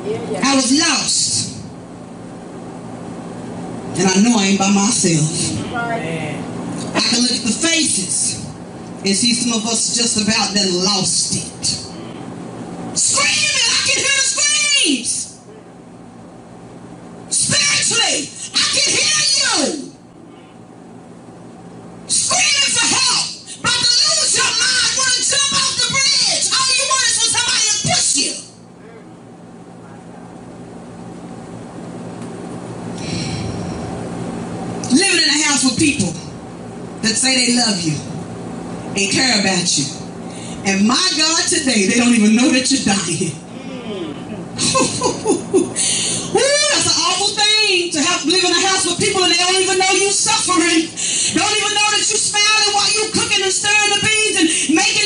you 0.07 0.19
will. 0.19 0.43
I 0.43 0.55
was 0.57 0.73
lost. 0.79 1.48
And 3.99 4.07
I 4.07 4.23
know 4.23 4.39
I 4.39 4.45
ain't 4.45 4.59
by 4.61 4.71
myself. 4.71 5.27
I 5.75 7.01
can 7.01 7.23
look 7.23 7.33
at 7.33 7.43
the 7.43 7.51
faces 7.51 8.47
and 9.05 9.09
see 9.09 9.35
some 9.35 9.61
of 9.61 9.67
us 9.67 9.97
just 9.97 10.23
about 10.23 10.55
done 10.55 10.85
lost 10.85 11.35
it. 11.35 11.67
Screaming! 12.97 13.59
I 13.59 13.83
can 13.87 13.97
hear 13.97 14.05
the 14.05 14.23
screams! 14.23 15.18
Say 37.29 37.47
they 37.47 37.57
love 37.57 37.81
you 37.81 37.97
and 38.97 39.13
care 39.13 39.41
about 39.41 39.69
you. 39.77 39.85
And 40.65 40.89
my 40.89 41.09
God, 41.17 41.45
today 41.49 41.87
they 41.87 41.97
don't 42.01 42.15
even 42.17 42.35
know 42.37 42.49
that 42.53 42.65
you're 42.73 42.85
dying. 42.89 43.37
Ooh, 46.29 46.65
that's 46.73 46.89
an 46.89 46.97
awful 46.99 47.31
thing 47.37 47.93
to 47.93 48.01
have 48.01 48.25
live 48.25 48.43
in 48.43 48.53
a 48.53 48.63
house 48.67 48.85
with 48.89 48.99
people 48.99 49.23
and 49.23 49.33
they 49.33 49.39
don't 49.39 49.61
even 49.61 49.79
know 49.79 49.93
you're 49.93 50.11
suffering. 50.11 50.89
Don't 51.37 51.53
even 51.53 51.73
know 51.77 51.89
that 51.93 52.05
you're 52.09 52.25
smiling 52.33 52.73
while 52.75 52.91
you're 52.97 53.13
cooking 53.13 53.45
and 53.45 53.53
stirring 53.53 53.93
the 53.93 54.01
beans 54.03 54.37
and 54.41 54.49
making 54.75 54.98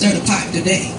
The 0.00 0.20
pot 0.26 0.52
today. 0.52 0.90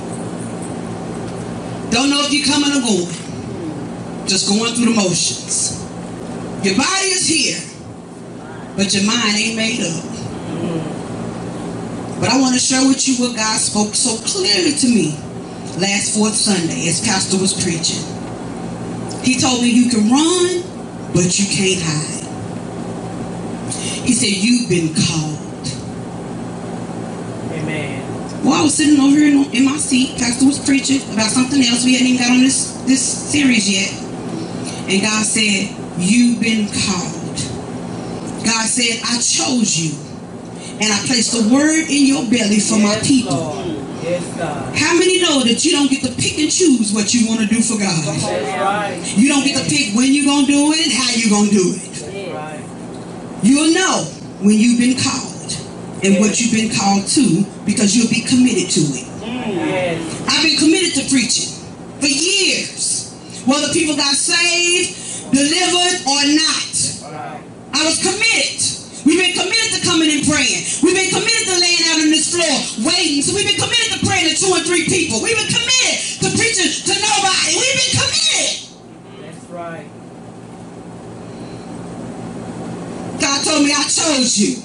Don't 1.91 2.09
know 2.09 2.23
if 2.23 2.31
you're 2.33 2.47
coming 2.47 2.71
or 2.71 2.81
going. 2.81 4.25
Just 4.25 4.47
going 4.47 4.73
through 4.73 4.85
the 4.85 4.95
motions. 4.95 5.83
Your 6.63 6.75
body 6.75 7.07
is 7.13 7.27
here, 7.27 7.59
but 8.75 8.93
your 8.93 9.05
mind 9.05 9.35
ain't 9.37 9.55
made 9.55 9.81
up. 9.81 10.03
But 12.19 12.29
I 12.29 12.39
want 12.39 12.55
to 12.55 12.59
share 12.59 12.87
with 12.87 13.07
you 13.07 13.15
what 13.17 13.35
God 13.35 13.59
spoke 13.59 13.93
so 13.93 14.17
clearly 14.25 14.71
to 14.73 14.87
me 14.87 15.11
last 15.77 16.15
fourth 16.15 16.33
Sunday 16.33 16.87
as 16.87 17.01
Pastor 17.01 17.37
was 17.37 17.53
preaching. 17.53 18.01
He 19.23 19.39
told 19.39 19.61
me 19.61 19.69
you 19.69 19.89
can 19.89 20.09
run, 20.09 20.63
but 21.13 21.37
you 21.37 21.45
can't 21.45 21.81
hide. 21.83 22.25
He 24.05 24.13
said, 24.13 24.29
You've 24.29 24.69
been 24.69 24.93
called. 24.95 25.41
Amen. 27.51 28.43
Well, 28.43 28.44
I 28.55 28.63
was 28.63 28.73
sitting 28.73 28.99
over 28.99 29.11
here 29.11 29.27
in, 29.27 29.51
in 29.53 29.65
my 29.65 29.75
seat. 29.75 30.17
Pastor 30.17 30.45
was 30.45 30.63
preaching 30.63 31.03
about 31.11 31.29
something 31.29 31.61
else. 31.61 31.83
We 31.83 31.93
hadn't 31.93 32.07
even 32.07 32.21
got 32.21 32.31
on 32.31 32.39
this 32.39 32.71
this 32.87 33.03
series 33.03 33.67
yet. 33.67 33.91
And 34.87 35.01
God 35.01 35.25
said, 35.25 35.75
"You've 35.99 36.39
been 36.39 36.71
called." 36.71 37.35
God 38.47 38.65
said, 38.71 39.03
"I 39.03 39.19
chose 39.19 39.75
you, 39.75 39.91
and 40.79 40.87
I 40.87 40.97
placed 41.03 41.35
a 41.35 41.43
word 41.51 41.83
in 41.91 42.07
your 42.07 42.23
belly 42.31 42.59
for 42.63 42.79
my 42.79 42.95
people." 43.03 43.35
Lord. 43.35 43.75
Yes, 44.01 44.23
God. 44.37 44.77
How 44.77 44.93
many 44.95 45.19
know 45.19 45.43
that 45.43 45.65
you 45.65 45.71
don't 45.71 45.89
get 45.89 46.03
to 46.03 46.11
pick 46.15 46.39
and 46.39 46.49
choose 46.49 46.93
what 46.93 47.13
you 47.13 47.27
want 47.27 47.41
to 47.41 47.47
do 47.47 47.59
for 47.59 47.77
God? 47.77 48.07
Right. 48.07 49.01
You 49.17 49.27
don't 49.27 49.43
get 49.43 49.57
to 49.61 49.67
pick 49.67 49.95
when 49.95 50.13
you're 50.13 50.25
gonna 50.25 50.47
do 50.47 50.71
it 50.71 50.79
and 50.85 50.93
how 50.93 51.11
you're 51.11 51.29
gonna 51.29 51.51
do 51.51 51.75
it. 51.75 52.33
Right. 52.33 52.63
You'll 53.43 53.73
know 53.73 54.03
when 54.39 54.55
you've 54.55 54.79
been 54.79 54.95
called 54.95 55.34
and 56.05 56.21
what 56.21 56.39
you've 56.39 56.53
been 56.53 56.69
called 56.69 57.07
to 57.17 57.41
because 57.65 57.97
you'll 57.97 58.09
be 58.13 58.21
committed 58.21 58.69
to 58.69 58.81
it. 58.93 59.09
Yes. 59.25 59.97
I've 60.29 60.45
been 60.45 60.57
committed 60.61 60.93
to 61.01 61.09
preaching 61.09 61.49
for 61.97 62.05
years, 62.05 63.09
whether 63.49 63.73
people 63.73 63.97
got 63.97 64.13
saved, 64.13 65.33
delivered, 65.33 66.05
or 66.05 66.21
not. 66.37 66.73
I 67.73 67.81
was 67.81 67.97
committed. 67.97 68.61
We've 69.05 69.17
been 69.17 69.33
committed 69.33 69.81
to 69.81 69.81
coming 69.81 70.13
and 70.13 70.21
praying. 70.25 70.65
We've 70.85 70.93
been 70.93 71.09
committed 71.09 71.45
to 71.49 71.55
laying 71.57 71.83
out 71.89 72.01
on 72.05 72.09
this 72.13 72.29
floor, 72.33 72.85
waiting. 72.85 73.21
So 73.25 73.33
we've 73.33 73.49
been 73.49 73.61
committed 73.61 73.97
to 73.97 74.05
praying 74.05 74.29
to 74.29 74.35
two 74.37 74.49
or 74.53 74.61
three 74.61 74.85
people. 74.85 75.21
We've 75.25 75.37
been 75.37 75.49
committed 75.49 76.21
to 76.21 76.27
preaching 76.37 76.69
to 76.69 76.93
nobody. 77.01 77.49
We've 77.57 77.77
been 77.81 77.93
committed. 77.97 78.49
That's 79.25 79.45
right. 79.49 79.89
God 83.21 83.37
told 83.41 83.65
me 83.65 83.73
I 83.73 83.83
chose 83.89 84.37
you. 84.37 84.64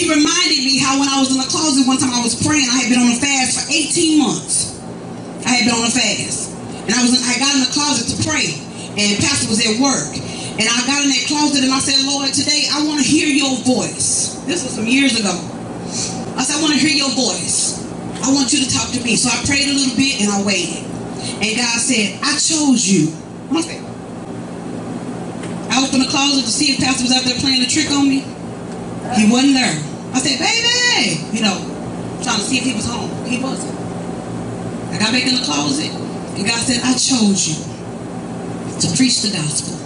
He 0.00 0.08
reminded 0.08 0.64
me 0.64 0.80
how 0.80 0.96
when 0.96 1.12
I 1.12 1.20
was 1.20 1.28
in 1.28 1.36
the 1.36 1.44
closet 1.52 1.84
one 1.84 2.00
time 2.00 2.08
I 2.08 2.24
was 2.24 2.32
praying, 2.32 2.64
I 2.72 2.80
had 2.80 2.88
been 2.88 3.04
on 3.04 3.12
a 3.12 3.20
fast 3.20 3.60
for 3.60 3.68
18 3.68 4.16
months. 4.16 4.80
I 5.44 5.60
had 5.60 5.68
been 5.68 5.76
on 5.76 5.84
a 5.84 5.92
fast. 5.92 6.56
And 6.88 6.96
I 6.96 7.04
was 7.04 7.12
in, 7.12 7.20
I 7.20 7.36
got 7.36 7.52
in 7.52 7.60
the 7.60 7.68
closet 7.68 8.08
to 8.08 8.16
pray. 8.24 8.48
And 8.96 9.20
Pastor 9.20 9.52
was 9.52 9.60
at 9.60 9.76
work. 9.76 10.16
And 10.56 10.64
I 10.64 10.88
got 10.88 11.04
in 11.04 11.12
that 11.12 11.28
closet 11.28 11.60
and 11.60 11.68
I 11.68 11.84
said, 11.84 12.00
Lord, 12.08 12.32
today 12.32 12.64
I 12.72 12.80
want 12.88 13.04
to 13.04 13.04
hear 13.04 13.28
your 13.28 13.60
voice. 13.60 14.40
This 14.48 14.64
was 14.64 14.72
some 14.72 14.88
years 14.88 15.20
ago. 15.20 15.36
I 15.36 16.48
said, 16.48 16.56
I 16.56 16.64
want 16.64 16.72
to 16.72 16.80
hear 16.80 16.96
your 16.96 17.12
voice. 17.12 17.84
I 18.24 18.32
want 18.32 18.56
you 18.56 18.64
to 18.64 18.72
talk 18.72 18.88
to 18.96 19.04
me. 19.04 19.20
So 19.20 19.28
I 19.28 19.36
prayed 19.44 19.68
a 19.68 19.76
little 19.76 20.00
bit 20.00 20.24
and 20.24 20.32
I 20.32 20.40
waited. 20.48 20.80
And 21.44 21.60
God 21.60 21.76
said, 21.76 22.16
I 22.24 22.40
chose 22.40 22.88
you. 22.88 23.12
I 23.52 23.60
said, 23.60 23.84
I 25.68 25.84
opened 25.84 26.08
the 26.08 26.08
closet 26.08 26.48
to 26.48 26.52
see 26.56 26.72
if 26.72 26.80
Pastor 26.80 27.04
was 27.04 27.12
out 27.12 27.28
there 27.28 27.36
playing 27.36 27.60
a 27.60 27.68
trick 27.68 27.92
on 27.92 28.08
me. 28.08 28.24
He 29.20 29.28
wasn't 29.28 29.60
there. 29.60 29.89
I 30.12 30.18
said, 30.18 30.38
baby, 30.38 31.36
you 31.36 31.42
know, 31.42 31.58
trying 32.22 32.38
to 32.38 32.44
see 32.44 32.58
if 32.58 32.64
he 32.64 32.74
was 32.74 32.86
home. 32.86 33.10
He 33.26 33.42
wasn't. 33.42 33.78
I 34.90 34.98
got 34.98 35.12
back 35.12 35.26
in 35.26 35.34
the 35.34 35.44
closet, 35.44 35.90
and 35.90 36.46
God 36.46 36.60
said, 36.60 36.82
I 36.82 36.92
chose 36.94 37.46
you 37.46 37.62
to 38.80 38.96
preach 38.96 39.22
the 39.22 39.30
gospel 39.30 39.76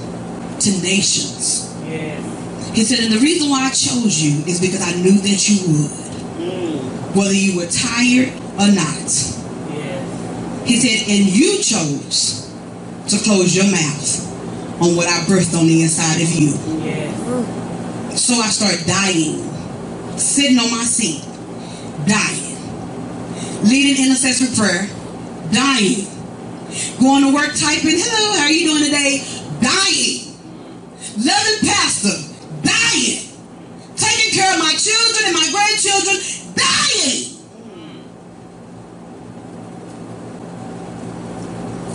to 0.61 0.71
nations. 0.83 1.75
Yes. 1.85 2.23
He 2.75 2.83
said, 2.83 3.01
and 3.05 3.13
the 3.13 3.21
reason 3.21 3.51
why 3.51 3.67
I 3.67 3.71
chose 3.71 4.23
you 4.23 4.45
is 4.47 4.61
because 4.61 4.83
I 4.83 4.97
knew 5.01 5.21
that 5.21 5.49
you 5.49 5.61
would, 5.69 5.91
mm. 6.41 7.17
whether 7.17 7.35
you 7.35 7.57
were 7.57 7.67
tired 7.71 8.33
or 8.59 8.73
not. 8.73 9.07
Yes. 9.71 10.67
He 10.67 10.77
said, 10.77 11.07
and 11.07 11.27
you 11.29 11.63
chose 11.63 12.51
to 13.09 13.19
close 13.23 13.55
your 13.55 13.71
mouth 13.71 14.25
on 14.81 14.97
what 14.97 15.07
I 15.07 15.21
birthed 15.29 15.55
on 15.59 15.67
the 15.67 15.83
inside 15.83 16.23
of 16.23 16.31
you. 16.33 16.57
Yes. 16.83 17.13
So 18.21 18.35
I 18.35 18.49
start 18.49 18.87
dying, 18.87 19.43
sitting 20.17 20.59
on 20.59 20.71
my 20.71 20.85
seat, 20.85 21.23
dying, 22.07 22.57
leading 23.65 24.05
intercessory 24.05 24.55
prayer, 24.57 24.89
dying, 25.53 26.07
going 26.99 27.23
to 27.25 27.35
work 27.35 27.55
typing, 27.55 27.99
hello, 27.99 28.39
how 28.39 28.45
are 28.45 28.51
you 28.51 28.67
doing 28.69 28.85
today? 28.85 29.23
Dying, 29.63 30.35
loving 31.19 31.61
pastor, 31.63 32.17
dying, 32.63 33.31
taking 33.97 34.31
care 34.35 34.53
of 34.55 34.59
my 34.59 34.75
children 34.75 35.23
and 35.27 35.35
my 35.35 35.49
grandchildren, 35.51 36.17
dying. 36.55 37.35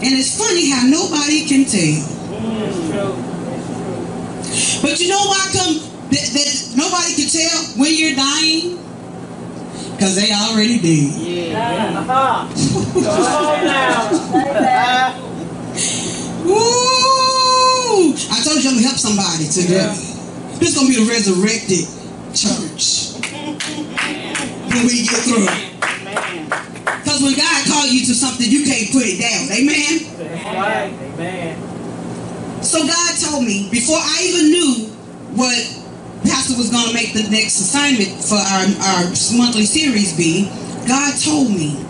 And 0.02 0.16
it's 0.16 0.38
funny 0.38 0.70
how 0.70 0.88
nobody 0.88 1.44
can 1.46 1.66
tell. 1.66 2.00
That's 2.40 2.80
true. 2.88 3.20
That's 3.44 3.68
true. 3.68 4.82
But 4.82 5.00
you 5.02 5.10
know 5.10 5.26
why 5.28 5.50
come 5.52 5.89
that, 6.12 6.26
that 6.34 6.74
nobody 6.76 7.14
can 7.16 7.30
tell 7.30 7.58
when 7.78 7.94
you're 7.94 8.16
dying? 8.16 8.78
Because 9.96 10.16
they 10.16 10.32
already 10.32 10.80
did. 10.80 11.12
Yeah. 11.52 12.00
Uh-huh. 12.00 12.48
Come 12.94 13.26
on 13.46 13.66
now. 13.66 14.10
Woo! 16.46 18.14
I 18.32 18.42
told 18.44 18.64
you 18.64 18.70
I'm 18.70 18.76
gonna 18.76 18.88
help 18.88 18.98
somebody 18.98 19.46
today. 19.46 19.86
This 20.60 20.70
is 20.70 20.76
gonna 20.76 20.88
be 20.90 20.98
a 21.04 21.08
resurrected 21.08 21.86
church 22.34 23.14
when 24.72 24.86
we 24.88 25.04
get 25.04 25.20
through. 25.28 25.48
Because 27.04 27.22
when 27.22 27.36
God 27.36 27.68
called 27.68 27.92
you 27.92 28.06
to 28.08 28.14
something, 28.14 28.50
you 28.50 28.64
can't 28.66 28.92
put 28.92 29.04
it 29.06 29.20
down. 29.20 29.50
Amen. 29.52 30.00
That's 30.18 30.46
right. 30.46 30.94
Amen. 30.94 32.64
So 32.64 32.86
God 32.88 33.16
told 33.20 33.44
me 33.46 33.68
before 33.72 33.98
I 34.00 34.22
even 34.24 34.52
knew 34.52 34.88
what 35.36 35.79
Pastor 36.30 36.56
was 36.56 36.70
going 36.70 36.88
to 36.88 36.94
make 36.94 37.12
the 37.18 37.26
next 37.34 37.58
assignment 37.58 38.14
for 38.22 38.38
our, 38.38 38.66
our 38.94 39.04
monthly 39.34 39.66
series 39.66 40.14
be, 40.14 40.46
God 40.86 41.18
told 41.18 41.50
me 41.50 41.82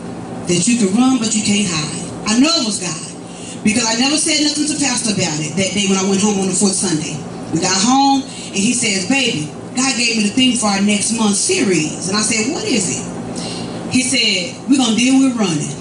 that 0.47 0.63
you 0.65 0.79
can 0.79 0.95
run 0.95 1.19
but 1.19 1.35
you 1.35 1.43
can't 1.43 1.67
hide. 1.67 2.07
I 2.25 2.39
know 2.39 2.49
it 2.57 2.65
was 2.65 2.79
God 2.79 3.09
because 3.63 3.83
I 3.83 3.99
never 3.99 4.15
said 4.15 4.47
nothing 4.47 4.71
to 4.71 4.77
Pastor 4.79 5.11
about 5.11 5.35
it 5.43 5.59
that 5.59 5.75
day 5.75 5.85
when 5.91 5.99
I 5.99 6.07
went 6.07 6.23
home 6.23 6.39
on 6.39 6.47
the 6.47 6.55
fourth 6.55 6.79
Sunday. 6.79 7.19
We 7.51 7.59
got 7.59 7.75
home 7.75 8.23
and 8.23 8.61
he 8.61 8.71
says, 8.71 9.11
baby, 9.11 9.51
God 9.75 9.91
gave 9.99 10.17
me 10.17 10.31
the 10.31 10.35
thing 10.35 10.55
for 10.55 10.71
our 10.71 10.81
next 10.81 11.13
month's 11.19 11.43
series. 11.43 12.07
And 12.07 12.15
I 12.15 12.23
said, 12.23 12.51
what 12.55 12.63
is 12.63 12.87
it? 12.87 13.03
He 13.91 14.01
said, 14.05 14.55
we're 14.69 14.79
going 14.79 14.95
to 14.95 14.99
deal 14.99 15.19
with 15.19 15.35
running. 15.35 15.75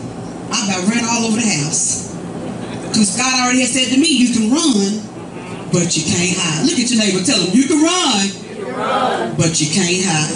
I 0.51 0.65
about 0.67 0.89
ran 0.91 1.05
all 1.07 1.31
over 1.31 1.39
the 1.39 1.47
house. 1.47 2.11
Because 2.89 3.15
God 3.15 3.31
already 3.45 3.63
had 3.63 3.71
said 3.71 3.95
to 3.95 3.99
me, 4.01 4.09
you 4.09 4.33
can 4.35 4.51
run, 4.51 5.05
but 5.71 5.93
you 5.95 6.03
can't 6.03 6.35
hide. 6.35 6.67
Look 6.67 6.81
at 6.81 6.89
your 6.89 6.99
neighbor, 6.99 7.23
tell 7.23 7.39
him, 7.39 7.53
you 7.53 7.69
can 7.69 7.79
run, 7.85 8.48
but 8.79 9.59
you 9.61 9.67
can't 9.75 10.03
hide. 10.07 10.31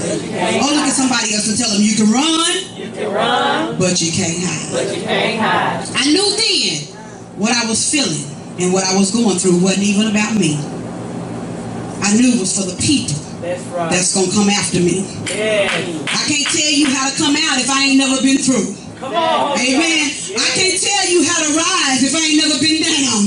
Oh, 0.63 0.71
look 0.75 0.87
at 0.91 0.95
somebody 0.95 1.35
else 1.35 1.47
and 1.49 1.59
tell 1.59 1.71
them, 1.71 1.83
you 1.83 1.95
can 1.95 2.11
run, 2.11 2.51
You 2.75 2.91
can 2.91 3.13
run, 3.13 3.79
but 3.79 4.01
you 4.03 4.11
can't 4.11 4.39
hide. 4.43 4.71
but 4.75 4.87
you 4.97 5.03
can't 5.03 5.39
hide. 5.39 5.87
I 5.95 6.05
knew 6.11 6.27
then 6.27 6.91
what 7.39 7.53
I 7.55 7.67
was 7.71 7.79
feeling 7.79 8.27
and 8.59 8.73
what 8.73 8.85
I 8.85 8.97
was 8.99 9.11
going 9.11 9.39
through 9.39 9.63
wasn't 9.63 9.87
even 9.87 10.11
about 10.11 10.35
me. 10.35 10.59
I 12.03 12.15
knew 12.19 12.35
it 12.35 12.41
was 12.43 12.51
for 12.59 12.67
the 12.67 12.75
people 12.83 13.15
That's 13.41 13.63
right. 13.71 13.91
that's 13.91 14.11
going 14.15 14.27
to 14.27 14.35
come 14.35 14.51
after 14.51 14.83
me. 14.83 15.07
Yeah. 15.31 15.71
I 16.11 16.21
can't 16.27 16.49
tell 16.51 16.73
you 16.75 16.91
how 16.91 17.07
to 17.09 17.15
come 17.15 17.39
out 17.39 17.63
if 17.63 17.71
I 17.71 17.95
ain't 17.95 17.99
never 18.03 18.19
been 18.21 18.43
through. 18.43 18.75
Come 18.99 19.15
on. 19.15 19.59
Amen. 19.59 20.03
I 20.35 20.49
can't 20.55 20.79
tell 20.79 21.05
you 21.11 21.23
how 21.27 21.39
to 21.47 21.51
rise 21.59 22.03
if 22.07 22.15
I 22.15 22.23
ain't 22.23 22.39
never 22.43 22.59
been 22.63 22.83
down. 22.83 23.19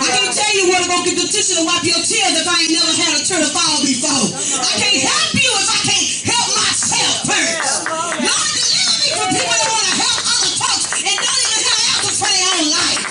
I 0.00 0.08
can't 0.12 0.21
tell 0.32 0.52
you 0.56 0.64
where 0.72 0.80
to 0.80 0.88
go 0.88 0.96
get 1.04 1.16
the 1.20 1.28
tissue 1.28 1.60
to 1.60 1.64
wipe 1.68 1.84
your 1.84 2.00
tears 2.00 2.34
if 2.40 2.48
I 2.48 2.56
ain't 2.64 2.72
never 2.72 2.94
had 2.96 3.12
a 3.20 3.22
turn 3.22 3.44
to 3.44 3.50
fall 3.52 3.84
before. 3.84 4.32
I 4.64 4.72
can't 4.80 5.00
help 5.04 5.32
you 5.36 5.50
if 5.52 5.68
I 5.68 5.80
can't 5.84 6.08
help 6.24 6.48
myself 6.56 7.14
first. 7.28 7.84
Lord, 7.92 8.16
deliver 8.16 8.94
me 8.96 9.08
from 9.12 9.28
people 9.28 9.56
that 9.60 9.68
want 9.68 9.86
to 9.92 9.96
help 10.00 10.20
other 10.24 10.52
folks 10.56 10.88
and 11.04 11.16
don't 11.20 11.42
even 11.44 11.60
have 11.68 11.80
answers 11.92 12.16
for 12.16 12.30
their 12.32 12.48
own 12.48 12.66
life. 12.72 13.04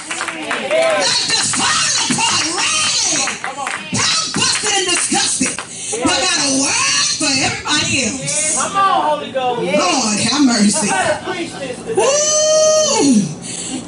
They're 0.66 1.28
just 1.30 1.52
falling 1.62 1.98
apart, 2.10 2.46
raining, 2.58 3.30
down 3.94 4.24
busted 4.34 4.74
and 4.82 4.88
disgusted. 4.90 5.54
But 6.02 6.18
got 6.26 6.38
a 6.42 6.50
word 6.58 7.06
for 7.22 7.30
everybody 7.38 7.94
else. 8.10 8.58
Come 8.58 8.74
on, 8.82 8.98
Holy 9.14 9.30
Ghost. 9.30 9.62
Lord, 9.62 10.18
have 10.26 10.42
mercy. 10.42 10.90
Gotta 10.90 11.22
preach 11.30 11.54
this 11.54 11.78
today. 11.86 12.02
Woo! 12.02 13.14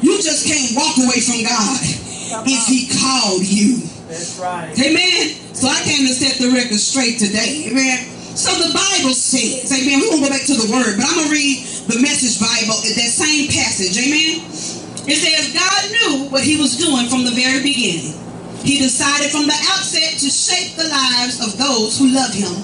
You 0.06 0.22
just 0.22 0.46
can't 0.46 0.70
walk 0.78 0.94
away 1.02 1.18
from 1.18 1.42
God 1.42 2.03
if 2.42 2.66
He 2.66 2.90
called 2.90 3.46
you. 3.46 3.78
That's 4.10 4.38
right. 4.38 4.74
Amen. 4.74 5.34
So 5.54 5.68
I 5.68 5.80
came 5.86 6.06
to 6.06 6.14
set 6.14 6.42
the 6.42 6.50
record 6.50 6.82
straight 6.82 7.18
today. 7.18 7.70
Amen. 7.70 8.10
So 8.34 8.50
the 8.58 8.74
Bible 8.74 9.14
says, 9.14 9.70
Amen. 9.70 10.02
We 10.02 10.10
won't 10.10 10.26
go 10.26 10.30
back 10.30 10.42
to 10.50 10.58
the 10.58 10.66
word, 10.66 10.98
but 10.98 11.06
I'm 11.06 11.22
gonna 11.22 11.30
read 11.30 11.62
the 11.86 12.02
Message 12.02 12.40
Bible, 12.42 12.80
at 12.82 12.94
that 12.98 13.12
same 13.12 13.46
passage. 13.46 13.94
Amen. 13.94 14.42
It 15.06 15.20
says 15.20 15.52
God 15.54 15.82
knew 15.92 16.32
what 16.32 16.42
He 16.42 16.56
was 16.56 16.76
doing 16.76 17.06
from 17.06 17.24
the 17.24 17.36
very 17.36 17.62
beginning. 17.62 18.16
He 18.64 18.80
decided 18.80 19.30
from 19.30 19.44
the 19.44 19.58
outset 19.76 20.16
to 20.18 20.28
shape 20.32 20.74
the 20.76 20.88
lives 20.88 21.38
of 21.44 21.58
those 21.60 21.98
who 21.98 22.08
love 22.08 22.32
Him 22.32 22.56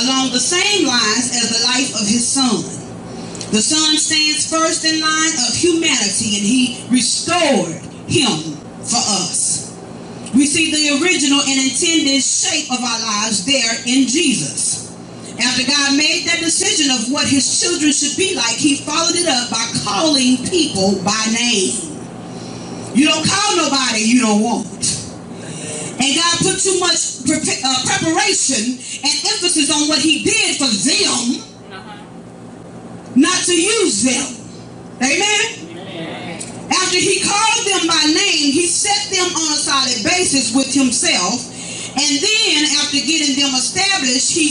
along 0.00 0.30
the 0.30 0.40
same 0.40 0.86
lines 0.86 1.34
as 1.34 1.50
the 1.50 1.66
life 1.66 1.92
of 1.98 2.06
His 2.06 2.22
Son. 2.22 2.62
The 3.50 3.60
Son 3.60 3.98
stands 3.98 4.46
first 4.46 4.84
in 4.84 5.00
line 5.00 5.34
of 5.48 5.56
humanity 5.56 6.38
and 6.38 6.46
He 6.46 6.86
restored 6.90 7.82
Him 8.06 8.57
for 8.88 9.00
us. 9.22 9.68
We 10.34 10.44
see 10.44 10.72
the 10.72 11.00
original 11.00 11.40
and 11.40 11.56
intended 11.60 12.22
shape 12.22 12.72
of 12.72 12.80
our 12.80 13.00
lives 13.00 13.44
there 13.44 13.74
in 13.86 14.08
Jesus. 14.08 14.88
After 15.38 15.64
God 15.70 15.96
made 15.96 16.26
that 16.26 16.40
decision 16.40 16.90
of 16.90 17.12
what 17.12 17.28
his 17.28 17.46
children 17.60 17.92
should 17.92 18.16
be 18.16 18.34
like, 18.34 18.56
he 18.56 18.76
followed 18.82 19.14
it 19.14 19.28
up 19.28 19.50
by 19.50 19.64
calling 19.84 20.36
people 20.48 20.98
by 21.04 21.24
name. 21.32 21.88
You 22.94 23.06
don't 23.06 23.24
call 23.24 23.56
nobody 23.56 24.00
you 24.00 24.20
don't 24.20 24.42
want. 24.42 24.66
And 26.00 26.14
God 26.14 26.38
put 26.38 26.58
too 26.58 26.78
much 26.80 27.22
uh, 27.30 27.82
preparation 27.86 28.78
and 28.78 29.14
emphasis 29.30 29.70
on 29.70 29.88
what 29.88 30.00
he 30.00 30.22
did 30.24 30.56
for 30.58 30.70
them, 30.70 31.42
not 33.14 33.44
to 33.44 33.54
use 33.54 34.02
them. 34.02 34.34
Amen? 35.02 35.58
After 36.82 36.98
he 36.98 37.20
called 37.22 37.66
them 37.66 37.86
by 37.88 38.02
name, 38.06 38.52
he 38.52 38.66
set 38.66 39.10
them 39.10 39.34
on 39.34 39.52
a 39.52 39.58
solid 39.58 40.02
basis 40.04 40.54
with 40.54 40.72
himself. 40.72 41.46
And 41.98 42.12
then, 42.22 42.64
after 42.78 42.98
getting 42.98 43.34
them 43.34 43.54
established, 43.54 44.30
he, 44.32 44.48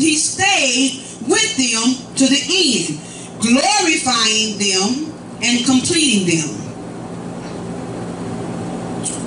he 0.00 0.16
stayed 0.16 1.04
with 1.28 1.50
them 1.56 2.14
to 2.16 2.24
the 2.26 2.42
end, 2.48 3.00
glorifying 3.42 4.56
them 4.56 5.12
and 5.42 5.66
completing 5.66 6.24
them. 6.26 6.66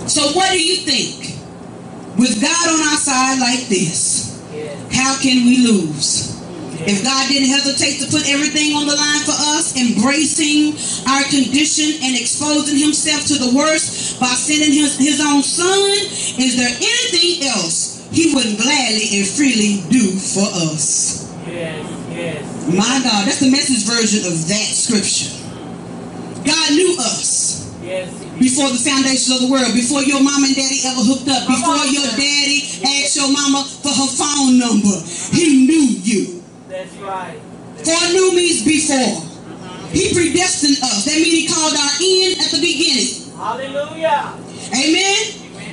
So, 0.08 0.32
what 0.34 0.52
do 0.52 0.60
you 0.62 0.78
think? 0.78 1.38
With 2.18 2.42
God 2.42 2.68
on 2.68 2.82
our 2.82 2.98
side 2.98 3.40
like 3.40 3.70
this, 3.70 4.42
how 4.92 5.22
can 5.22 5.46
we 5.46 5.66
lose? 5.66 6.39
If 6.88 7.04
God 7.04 7.28
didn't 7.28 7.50
hesitate 7.50 8.00
to 8.00 8.08
put 8.08 8.24
everything 8.30 8.72
on 8.76 8.88
the 8.88 8.96
line 8.96 9.24
for 9.28 9.36
us, 9.58 9.76
embracing 9.76 10.80
our 11.12 11.24
condition 11.28 12.00
and 12.04 12.16
exposing 12.16 12.80
himself 12.80 13.26
to 13.28 13.36
the 13.36 13.52
worst 13.52 14.20
by 14.20 14.32
sending 14.32 14.72
his, 14.72 14.96
his 14.98 15.20
own 15.20 15.44
son, 15.44 15.92
is 16.40 16.56
there 16.56 16.72
anything 16.72 17.48
else 17.52 18.08
he 18.12 18.34
wouldn't 18.34 18.58
gladly 18.60 19.20
and 19.20 19.28
freely 19.28 19.84
do 19.92 20.08
for 20.08 20.48
us? 20.72 21.28
Yes. 21.48 21.84
Yes. 22.16 22.44
My 22.72 23.02
God, 23.04 23.28
that's 23.28 23.40
the 23.44 23.52
message 23.52 23.84
version 23.84 24.24
of 24.32 24.40
that 24.48 24.68
scripture. 24.72 25.36
God 26.48 26.68
knew 26.72 26.96
us 27.00 27.76
Yes. 27.84 28.08
before 28.40 28.70
the 28.72 28.80
foundations 28.80 29.30
of 29.36 29.42
the 29.42 29.52
world, 29.52 29.74
before 29.74 30.04
your 30.04 30.22
mom 30.24 30.44
and 30.44 30.56
daddy 30.56 30.80
ever 30.86 31.02
hooked 31.04 31.28
up, 31.28 31.44
before 31.48 31.76
your 31.92 32.08
daddy 32.16 32.64
asked 33.04 33.16
your 33.18 33.28
mama 33.32 33.66
for 33.68 33.90
her 33.92 34.08
phone 34.16 34.58
number. 34.58 34.96
He 35.36 35.68
knew 35.68 35.88
you. 36.00 36.39
That's 36.70 36.94
right. 37.02 37.34
Foreknew 37.82 38.38
means 38.38 38.62
before. 38.62 39.26
Mm-hmm. 39.26 39.90
He 39.90 40.14
predestined 40.14 40.78
us. 40.86 41.02
That 41.10 41.18
means 41.18 41.34
he 41.34 41.46
called 41.50 41.74
our 41.74 41.94
end 41.98 42.38
at 42.38 42.54
the 42.54 42.62
beginning. 42.62 43.34
Hallelujah. 43.34 44.38
Amen. 44.70 45.22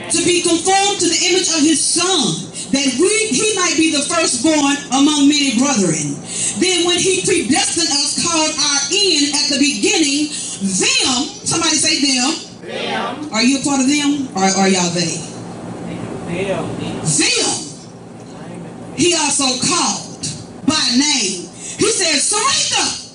To 0.09 0.21
be 0.25 0.41
conformed 0.41 0.97
to 0.97 1.07
the 1.13 1.21
image 1.29 1.53
of 1.53 1.61
his 1.61 1.85
son, 1.85 2.49
that 2.73 2.89
we 2.97 3.13
he 3.29 3.53
might 3.61 3.77
be 3.77 3.93
the 3.93 4.09
firstborn 4.09 4.81
among 4.97 5.29
many 5.29 5.61
brethren. 5.61 6.17
Then 6.65 6.89
when 6.89 6.97
he 6.97 7.21
predestined 7.29 7.93
us, 7.93 8.17
called 8.25 8.57
our 8.57 8.81
end 8.89 9.37
at 9.37 9.53
the 9.53 9.61
beginning, 9.61 10.33
them, 10.81 11.17
somebody 11.45 11.77
say 11.77 12.01
them. 12.01 12.33
Them. 12.65 13.35
Are 13.37 13.45
you 13.45 13.61
a 13.61 13.63
part 13.63 13.85
of 13.85 13.89
them? 13.93 14.33
Or 14.33 14.49
are 14.49 14.69
y'all 14.73 14.89
they? 14.97 15.21
Them. 16.25 16.65
Them. 16.73 17.53
He 18.97 19.13
also 19.13 19.45
called 19.61 20.06
by 20.87 20.97
name. 20.97 21.51
He 21.79 21.89
said, 21.91 22.17
Sarika, 22.23 23.11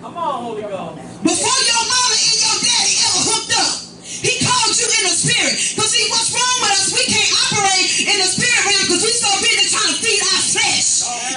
Come 0.00 0.16
on, 0.16 0.42
Holy 0.44 0.62
Ghost. 0.62 0.96
before 1.22 1.60
your 1.68 1.84
mama 1.86 2.16
and 2.16 2.38
your 2.42 2.58
daddy 2.58 2.94
ever 3.06 3.22
hooked 3.28 3.54
up, 3.54 3.72
he 4.02 4.32
called 4.42 4.74
you 4.74 4.88
in 4.88 5.02
the 5.06 5.14
spirit. 5.14 5.54
Because 5.54 5.90
see, 5.92 6.04
what's 6.10 6.32
wrong 6.34 6.56
with 6.64 6.74
us? 6.74 6.90
We 6.90 7.04
can't 7.06 7.32
operate 7.52 7.86
in 8.08 8.16
the 8.18 8.26
spirit 8.28 8.60
realm 8.66 8.82
because 8.88 9.02
we 9.04 9.12
so 9.14 9.30
busy 9.44 9.64
trying 9.70 9.92
to 9.94 9.98
feed 10.02 10.20
our 10.26 10.42
flesh. 10.42 10.88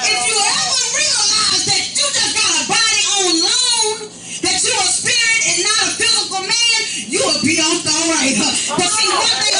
If 0.01 0.19
you 0.25 0.37
ever 0.37 0.81
realize 0.97 1.61
that 1.69 1.83
you 1.93 2.05
just 2.09 2.31
got 2.33 2.49
a 2.57 2.63
body 2.71 3.01
on 3.21 3.31
loan, 3.45 3.95
that 4.47 4.55
you're 4.65 4.81
a 4.81 4.89
spirit 4.89 5.39
and 5.45 5.57
not 5.61 5.79
a 5.85 5.89
physical 5.99 6.41
man, 6.41 6.77
you 7.11 7.21
will 7.21 7.41
be 7.45 7.57
on 7.61 7.77
the 7.85 7.95
right. 8.17 8.33
But 8.79 8.87
see, 8.89 9.09
one 9.13 9.29
thing 9.45 9.54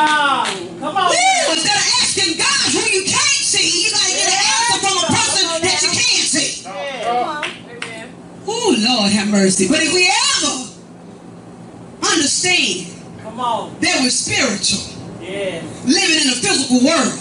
Come 0.00 0.96
on. 0.96 1.08
Woo! 1.12 1.52
Instead 1.52 1.76
of 1.76 1.86
asking 2.00 2.38
God 2.38 2.64
who 2.72 2.80
you 2.88 3.04
can't 3.04 3.42
see, 3.44 3.84
you 3.84 3.90
gotta 3.90 4.12
get 4.16 4.28
an 4.32 4.40
answer 4.40 4.78
from 4.80 4.96
a 4.96 5.06
person 5.12 5.42
that 5.60 5.76
you 5.82 5.90
can't 5.92 6.28
see. 6.28 6.64
Oh 8.48 8.76
Lord 8.80 9.12
have 9.12 9.28
mercy. 9.28 9.68
But 9.68 9.80
if 9.82 9.92
we 9.92 10.08
ever 10.08 10.72
understand 12.12 12.86
Come 13.22 13.40
on. 13.40 13.76
that 13.80 14.00
we're 14.00 14.10
spiritual, 14.10 14.88
Yes. 15.20 15.64
living 15.84 16.20
in 16.24 16.28
a 16.32 16.36
physical 16.40 16.80
world, 16.84 17.12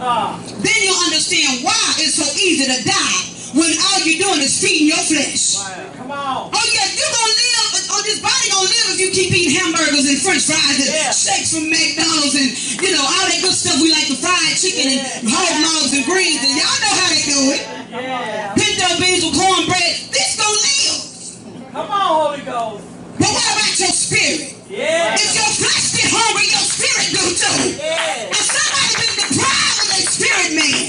Ah. 0.00 0.38
then 0.60 0.74
you'll 0.82 1.04
understand 1.08 1.64
why 1.64 1.94
it's 1.98 2.16
so 2.16 2.24
easy 2.36 2.66
to 2.68 2.84
die 2.84 3.22
when 3.54 3.72
all 3.80 4.00
you're 4.04 4.20
doing 4.20 4.40
is 4.44 4.60
feeding 4.60 4.88
your 4.88 4.98
flesh. 5.08 5.56
Come 5.96 6.10
on. 6.12 6.50
Oh 6.52 6.66
yeah, 6.74 6.84
you're 6.92 7.12
gonna 7.16 7.32
live, 7.32 7.65
this 8.06 8.20
body 8.22 8.46
gonna 8.50 8.70
live 8.70 8.86
if 8.94 8.98
you 9.02 9.08
keep 9.10 9.30
eating 9.34 9.54
hamburgers 9.58 10.06
and 10.06 10.18
french 10.22 10.46
fries 10.46 10.78
and 10.80 10.88
Yeah. 10.90 11.10
shakes 11.12 11.52
from 11.52 11.68
McDonald's 11.68 12.34
and 12.38 12.48
you 12.80 12.90
know 12.94 13.02
all 13.02 13.24
that 13.26 13.38
good 13.42 13.54
stuff 13.54 13.76
we 13.82 13.90
like 13.90 14.06
the 14.08 14.16
fried 14.16 14.54
chicken 14.56 14.86
and 14.96 15.02
hog 15.28 15.54
maws 15.60 15.92
and 15.92 16.04
greens 16.06 16.40
and 16.46 16.54
y'all 16.56 16.78
know 16.82 16.94
how 16.96 17.08
they 17.10 17.22
do 17.26 17.40
it. 17.54 17.62
Yeah. 17.90 18.54
Pinto 18.54 18.88
beans 19.02 19.24
with 19.24 19.34
cornbread. 19.36 19.94
This 20.14 20.36
gonna 20.38 20.64
live. 20.64 21.72
Come 21.72 21.90
on, 21.90 22.08
Holy 22.14 22.42
Ghost. 22.46 22.84
But 23.18 23.28
what 23.32 23.46
about 23.52 23.74
your 23.78 23.92
spirit? 23.92 24.54
Yes. 24.68 25.22
If 25.24 25.34
your 25.34 25.50
flesh 25.66 25.86
get 25.96 26.10
hungry, 26.12 26.46
your 26.50 26.64
spirit 26.66 27.08
do 27.10 27.24
too. 27.34 27.58
Yes. 27.80 28.30
And 28.30 28.44
somebody 28.54 28.92
been 29.02 29.14
deprived 29.24 29.78
of 29.82 29.86
their 29.90 30.06
spirit 30.06 30.50
man. 30.54 30.82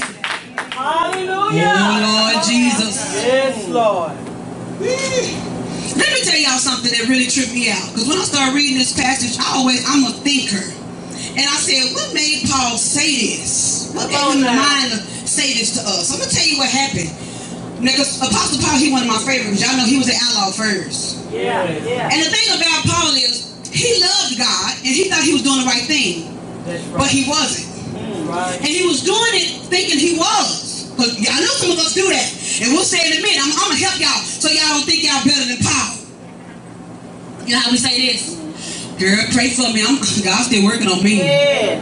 Hallelujah. 0.72 1.74
Oh 1.74 2.32
Lord 2.32 2.44
Jesus. 2.46 2.94
Yes, 3.24 3.68
Lord. 3.68 4.12
Let 5.96 6.10
me 6.12 6.20
tell 6.24 6.36
y'all 6.36 6.60
something 6.60 6.90
that 6.92 7.08
really 7.08 7.26
tripped 7.30 7.54
me 7.54 7.70
out. 7.70 7.92
Because 7.92 8.08
when 8.08 8.18
I 8.18 8.26
started 8.26 8.54
reading 8.54 8.76
this 8.76 8.92
passage, 8.92 9.38
I 9.40 9.56
always, 9.56 9.80
I'm 9.86 10.04
a 10.04 10.12
thinker. 10.20 10.60
And 11.38 11.46
I 11.46 11.56
said, 11.62 11.94
what 11.94 12.12
made 12.12 12.44
Paul 12.50 12.76
say 12.76 13.38
this? 13.38 13.92
What 13.94 14.10
gave 14.10 14.20
him 14.34 14.42
the 14.42 14.52
mind 14.52 14.90
to 14.92 14.98
say 15.24 15.54
this 15.54 15.78
to 15.78 15.82
us? 15.86 16.10
I'm 16.10 16.18
going 16.18 16.28
to 16.28 16.34
tell 16.34 16.46
you 16.46 16.58
what 16.58 16.68
happened. 16.68 17.10
Because 17.78 18.18
Apostle 18.18 18.58
Paul, 18.58 18.78
he 18.78 18.90
one 18.90 19.06
of 19.06 19.10
my 19.10 19.22
favorites. 19.22 19.62
Y'all 19.62 19.78
know 19.78 19.86
he 19.86 19.98
was 19.98 20.10
an 20.10 20.18
outlaw 20.18 20.50
first. 20.50 21.30
Yeah. 21.30 21.70
Yeah. 21.86 22.10
And 22.10 22.18
the 22.18 22.30
thing 22.30 22.58
about 22.58 22.82
Paul 22.90 23.14
is, 23.14 23.54
he 23.70 24.02
loved 24.02 24.34
God 24.38 24.74
and 24.82 24.90
he 24.90 25.08
thought 25.08 25.22
he 25.22 25.32
was 25.32 25.42
doing 25.42 25.62
the 25.62 25.68
right 25.70 25.86
thing. 25.86 26.34
That's 26.64 26.82
But 26.90 27.06
he 27.06 27.28
wasn't. 27.28 27.68
Right. 28.26 28.56
And 28.58 28.66
he 28.66 28.86
was 28.86 29.02
doing 29.04 29.32
it 29.38 29.62
thinking 29.70 29.98
he 29.98 30.18
was. 30.18 30.67
Because 30.98 31.14
I 31.14 31.38
know 31.38 31.54
some 31.62 31.70
of 31.70 31.78
us 31.78 31.94
do 31.94 32.10
that. 32.10 32.26
And 32.58 32.74
we'll 32.74 32.82
say 32.82 32.98
it 32.98 33.14
in 33.14 33.22
a 33.22 33.22
minute. 33.22 33.38
I'm, 33.38 33.54
I'm 33.54 33.70
going 33.70 33.78
to 33.78 33.86
help 33.86 34.02
y'all 34.02 34.18
so 34.18 34.50
y'all 34.50 34.74
don't 34.74 34.82
think 34.82 35.06
y'all 35.06 35.22
better 35.22 35.46
than 35.46 35.62
Paul. 35.62 35.94
You 37.46 37.54
know 37.54 37.62
how 37.62 37.70
we 37.70 37.78
say 37.78 37.94
this? 38.02 38.34
Girl, 38.98 39.14
pray 39.30 39.54
for 39.54 39.70
me. 39.70 39.86
I'm, 39.86 40.02
God's 40.02 40.50
still 40.50 40.66
working 40.66 40.90
on 40.90 40.98
me. 41.06 41.22
Yeah. 41.22 41.78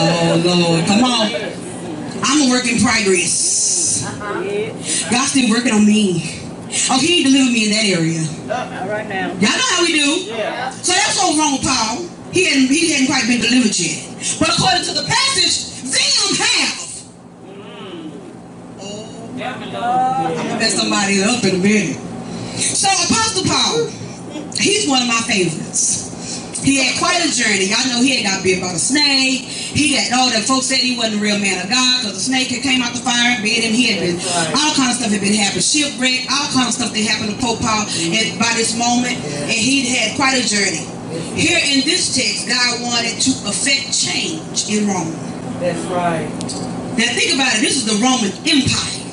Oh, 0.00 0.40
Lord. 0.48 0.88
Come 0.88 1.04
on. 1.04 1.28
I'm 2.24 2.48
a 2.48 2.50
work 2.50 2.64
in 2.64 2.80
progress. 2.80 4.00
Uh-huh. 4.00 4.40
God's 5.12 5.36
still 5.36 5.52
working 5.52 5.76
on 5.76 5.84
me. 5.84 6.40
Oh, 6.88 6.96
he 6.96 7.20
ain't 7.20 7.28
delivered 7.28 7.52
me 7.52 7.68
in 7.68 7.72
that 7.76 7.84
area. 7.84 8.24
All 8.48 8.88
right 8.88 9.04
now. 9.12 9.28
Y'all 9.36 9.52
know 9.52 9.68
how 9.76 9.84
we 9.84 9.92
do. 9.92 10.24
Yeah. 10.24 10.72
So 10.72 10.92
that's 10.96 11.20
what's 11.20 11.36
wrong 11.36 11.60
Paul. 11.60 12.08
He 12.32 12.48
hadn't, 12.48 12.72
he 12.72 12.96
hadn't 12.96 13.12
quite 13.12 13.28
been 13.28 13.44
delivered 13.44 13.76
yet. 13.76 14.08
But 14.40 14.56
according 14.56 14.88
to 14.88 14.92
the 14.96 15.04
passage, 15.04 15.84
them 15.84 16.32
have. 16.40 16.85
Mess 19.36 20.80
somebody 20.80 21.20
up 21.22 21.44
in 21.44 21.56
a 21.56 21.62
minute. 21.62 22.00
So 22.56 22.88
Apostle 22.88 23.44
Paul, 23.44 23.92
he's 24.56 24.88
one 24.88 25.02
of 25.02 25.08
my 25.08 25.20
favorites. 25.28 26.08
He 26.64 26.80
had 26.82 26.98
quite 26.98 27.20
a 27.22 27.30
journey. 27.30 27.68
Y'all 27.70 27.84
know 27.86 28.00
he 28.02 28.16
had 28.16 28.24
got 28.26 28.42
bit 28.42 28.58
by 28.64 28.72
a 28.72 28.80
snake. 28.80 29.44
He 29.46 29.94
got 29.94 30.10
all 30.18 30.30
that 30.32 30.42
folks 30.48 30.66
said 30.66 30.80
he 30.80 30.96
wasn't 30.96 31.20
a 31.20 31.22
real 31.22 31.38
man 31.38 31.62
of 31.62 31.70
God 31.70 32.00
because 32.02 32.16
the 32.16 32.24
snake 32.26 32.48
had 32.48 32.64
came 32.64 32.80
out 32.82 32.96
the 32.96 33.04
fire 33.04 33.36
and 33.36 33.44
bit 33.44 33.62
him. 33.62 33.70
He 33.76 33.92
had 33.92 34.00
been 34.00 34.16
all 34.56 34.72
kind 34.74 34.90
of 34.90 34.96
stuff 34.98 35.12
had 35.12 35.20
been 35.20 35.36
happening, 35.36 35.62
shipwreck, 35.62 36.26
all 36.32 36.48
kind 36.50 36.66
of 36.66 36.74
stuff 36.74 36.90
that 36.96 37.04
happened 37.06 37.36
to 37.36 37.38
Pope 37.38 37.60
Paul 37.60 37.86
at, 37.86 38.26
by 38.40 38.50
this 38.56 38.72
moment, 38.74 39.14
and 39.20 39.52
he'd 39.52 39.86
had 39.94 40.16
quite 40.16 40.40
a 40.40 40.44
journey. 40.48 40.82
Here 41.38 41.60
in 41.60 41.84
this 41.84 42.16
text, 42.16 42.48
God 42.48 42.82
wanted 42.82 43.20
to 43.20 43.30
affect 43.46 43.92
change 43.94 44.66
in 44.72 44.88
Rome. 44.88 45.12
That's 45.60 45.84
right. 45.92 46.26
Now 46.98 47.12
think 47.14 47.36
about 47.36 47.52
it. 47.54 47.60
This 47.62 47.76
is 47.78 47.84
the 47.84 48.00
Roman 48.00 48.32
Empire. 48.42 49.05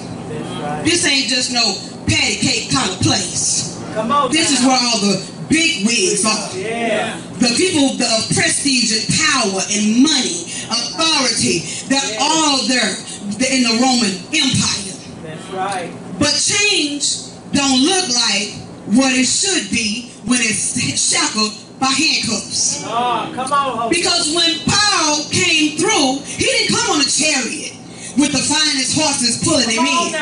Right. 0.63 0.85
This 0.85 1.03
ain't 1.03 1.27
just 1.27 1.51
no 1.51 1.75
patty 2.07 2.39
cake 2.39 2.71
kind 2.71 2.87
of 2.87 2.99
place. 3.03 3.75
Come 3.93 4.11
on. 4.11 4.31
This 4.31 4.47
is 4.47 4.63
where 4.63 4.79
all 4.79 4.99
the 5.03 5.19
big 5.51 5.85
wigs 5.85 6.23
are. 6.23 6.55
Yeah. 6.55 7.19
The 7.43 7.51
people 7.59 7.99
the 7.99 8.07
of 8.07 8.31
prestige 8.31 8.95
and 8.95 9.05
power 9.11 9.59
and 9.59 10.07
money, 10.07 10.47
authority, 10.71 11.67
they're 11.91 12.15
all 12.15 12.63
there 12.71 12.95
in 13.27 13.67
the 13.67 13.75
Roman 13.83 14.15
Empire. 14.31 14.95
That's 15.19 15.47
right. 15.51 15.91
But 16.15 16.31
change 16.31 17.27
don't 17.51 17.83
look 17.83 18.07
like 18.15 18.55
what 18.95 19.11
it 19.11 19.27
should 19.27 19.67
be 19.69 20.15
when 20.23 20.39
it's 20.39 20.79
shackled 20.95 21.51
by 21.79 21.91
handcuffs. 21.91 22.87
Oh, 22.87 23.31
come 23.35 23.51
on, 23.51 23.89
Because 23.89 24.33
when 24.33 24.63
Paul 24.63 25.27
came 25.27 25.75
through, 25.75 26.23
he 26.23 26.45
didn't 26.47 26.77
come 26.77 26.95
on 26.95 27.01
a 27.01 27.09
chariot 27.09 27.82
with 28.17 28.31
the 28.31 28.41
finest 28.43 28.93
horses 28.93 29.41
pulling 29.41 29.69
him 29.69 29.85
in. 29.85 30.13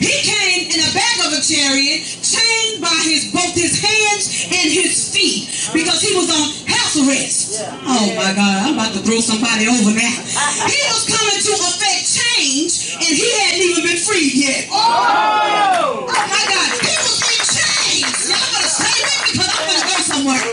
He 0.00 0.14
came 0.24 0.72
in 0.72 0.78
the 0.80 0.92
back 0.96 1.16
of 1.28 1.32
a 1.36 1.40
chariot, 1.42 2.00
chained 2.24 2.80
by 2.80 2.96
his 3.04 3.32
both 3.32 3.52
his 3.56 3.76
hands 3.80 4.48
and 4.48 4.68
his 4.72 5.12
feet, 5.12 5.48
because 5.72 6.00
he 6.00 6.16
was 6.16 6.28
on 6.32 6.46
house 6.68 6.96
arrest. 7.00 7.60
Oh 7.84 8.08
my 8.16 8.32
God, 8.32 8.56
I'm 8.66 8.74
about 8.74 8.92
to 8.96 9.00
throw 9.04 9.20
somebody 9.20 9.68
over 9.68 9.92
now. 9.92 10.16
He 10.72 10.80
was 10.92 11.04
coming 11.08 11.40
to 11.40 11.52
affect 11.56 12.04
change, 12.08 12.96
and 12.96 13.12
he 13.12 13.28
hadn't 13.44 13.62
even 13.62 13.82
been 13.84 14.00
freed 14.00 14.32
yet. 14.34 14.68
Oh. 14.70 16.06
Oh 16.08 16.08
my 16.08 16.44
God, 16.48 16.68
he 16.80 16.94
was 16.96 17.20
in 17.20 17.42
chains. 17.44 18.16
Y'all 18.28 18.48
better 18.52 18.70
stay 18.72 18.96
with 19.04 19.18
me 19.24 19.28
because 19.36 19.50
I'm 19.52 19.64
gonna 19.68 19.86
go 19.86 19.98
somewhere. 20.02 20.44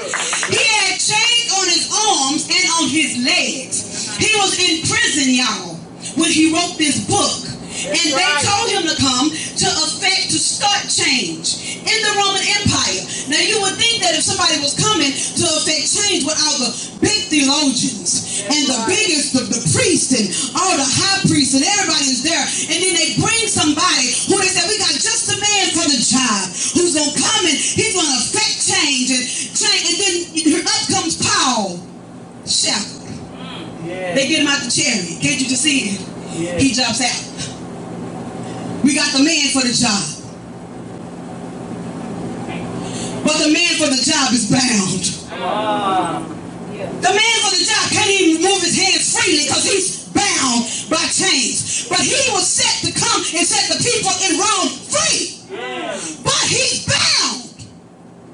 He 0.51 0.61
had 0.61 0.99
chains 0.99 1.47
on 1.55 1.65
his 1.71 1.85
arms 1.91 2.43
and 2.51 2.65
on 2.79 2.85
his 2.91 3.11
legs. 3.23 3.77
He 4.19 4.29
was 4.37 4.53
in 4.59 4.83
prison, 4.87 5.33
y'all, 5.33 5.79
when 6.15 6.29
he 6.29 6.53
wrote 6.53 6.77
this 6.77 7.05
book. 7.07 7.49
and 7.73 7.97
they 7.97 8.13
right. 8.13 8.45
told 8.45 8.69
him 8.69 8.85
to 8.85 8.95
come 9.01 9.33
to 9.33 9.67
affect, 9.89 10.29
to 10.29 10.37
start 10.37 10.85
change 10.85 11.81
in 11.81 11.99
the 12.05 12.13
Roman 12.21 12.45
Empire. 12.61 13.01
Now, 13.33 13.41
you 13.41 13.57
would 13.65 13.75
think 13.81 14.05
that 14.05 14.13
if 14.13 14.21
somebody 14.21 14.61
was 14.61 14.77
coming 14.77 15.09
to 15.09 15.45
affect 15.57 15.89
change 15.89 16.21
with 16.21 16.37
all 16.37 16.57
the 16.61 16.71
big 17.01 17.33
theologians 17.33 18.45
and 18.45 18.63
the 18.69 18.79
biggest, 18.85 19.33
the, 19.33 19.43
the 19.49 19.61
priests 19.73 20.13
and 20.13 20.29
all 20.53 20.77
the 20.77 20.85
high 20.85 21.25
priests 21.25 21.57
and 21.57 21.65
everybody 21.65 22.13
is 22.13 22.21
there, 22.21 22.45
and 22.69 22.77
then 22.77 22.93
they 22.93 23.17
bring 23.17 23.43
somebody 23.49 24.05
who 24.29 24.37
they 24.37 24.53
said, 24.53 24.69
we 24.69 24.77
got 24.77 24.93
just 24.93 25.33
the 25.33 25.37
man 25.41 25.65
for 25.73 25.85
the 25.89 25.97
job 25.97 26.43
who's 26.77 26.93
going 26.93 27.09
to 27.09 27.17
come 27.17 27.43
and 27.49 27.57
he's 27.57 27.97
going 27.97 28.05
to 28.05 28.19
affect 28.21 28.53
change 28.61 29.09
and 29.17 29.25
change. 29.57 29.83
And 29.89 29.97
then 29.97 30.61
up 30.61 30.83
comes 30.93 31.17
Paul 31.17 31.81
Shackled. 32.45 33.02
They 34.15 34.27
get 34.27 34.41
him 34.41 34.47
out 34.47 34.61
the 34.61 34.71
chariot. 34.71 35.21
Can't 35.21 35.39
you 35.41 35.47
just 35.47 35.61
see 35.61 35.93
it? 35.93 36.61
He 36.61 36.73
jumps 36.73 37.01
out. 37.01 37.21
We 38.83 38.95
got 38.95 39.13
the 39.13 39.23
man 39.23 39.47
for 39.53 39.61
the 39.61 39.73
job. 39.73 40.03
But 43.23 43.37
the 43.39 43.53
man 43.53 43.73
for 43.79 43.87
the 43.87 44.01
job 44.01 44.33
is 44.33 44.51
bound. 44.51 45.03
Ah. 45.41 46.19
The 46.75 47.11
man 47.15 47.35
for 47.41 47.51
the 47.55 47.63
job 47.63 47.83
can't 47.91 48.09
even 48.11 48.41
move 48.43 48.61
his 48.61 48.75
hands 48.75 49.15
freely 49.15 49.45
because 49.47 49.63
he's 49.63 50.03
bound 50.11 50.67
by 50.89 51.03
chains. 51.07 51.87
But 51.87 51.99
he 51.99 52.19
was 52.33 52.47
set 52.47 52.83
to 52.83 52.91
come 52.99 53.21
and 53.21 53.47
set 53.47 53.71
the 53.71 53.79
people 53.79 54.11
in 54.27 54.39
Rome 54.39 54.69
free. 54.91 55.39
But 56.23 56.43
he's 56.49 56.85
bound. 56.85 57.42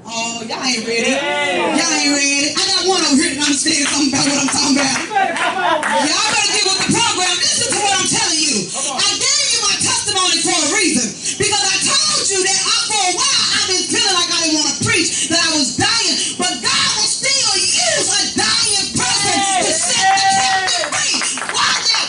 Oh, 0.09 0.41
y'all 0.41 0.57
ain't 0.65 0.81
ready. 0.89 1.05
Y'all 1.13 1.85
ain't 1.85 2.09
ready. 2.17 2.49
I 2.57 2.63
got 2.65 2.81
one 2.89 2.97
over 3.05 3.21
here 3.21 3.29
that 3.37 3.45
understands 3.45 3.93
something 3.93 4.09
about 4.09 4.25
what 4.25 4.41
I'm 4.41 4.49
talking 4.49 4.75
about. 4.81 4.97
You 4.97 5.05
better 5.13 5.37
come 5.37 5.53
on. 5.61 5.77
girl. 5.85 6.01
Y'all 6.01 6.29
better 6.33 6.49
get 6.49 6.65
with 6.65 6.79
the 6.81 6.89
program. 6.97 7.35
Listen 7.37 7.67
to 7.69 7.79
what 7.85 7.93
I'm 7.93 8.09
telling 8.09 8.41
you. 8.41 8.57
I 8.73 9.09
gave 9.21 9.45
you 9.53 9.61
my 9.69 9.75
testimony 9.77 10.37
for 10.41 10.57
a 10.57 10.67
reason. 10.81 11.05
Because 11.37 11.61
I 11.61 11.75
told 11.85 12.25
you 12.25 12.39
that 12.41 12.57
I, 12.57 12.75
for 12.89 13.01
a 13.05 13.13
while 13.21 13.45
I've 13.53 13.69
been 13.69 13.85
feeling 13.85 14.15
like 14.17 14.29
I 14.33 14.37
didn't 14.49 14.57
want 14.57 14.69
to 14.73 14.77
preach, 14.81 15.29
that 15.29 15.41
I 15.45 15.49
was 15.53 15.77
dying. 15.77 16.17
But 16.41 16.53
God 16.57 16.89
will 16.97 17.11
still 17.13 17.53
use 17.61 18.09
a 18.09 18.23
dying 18.33 18.87
person 18.97 19.37
to 19.61 19.69
set 19.77 20.09
the 20.09 20.25
captive 20.25 20.89
free. 20.89 21.17
Why 21.53 21.69
that 21.85 22.07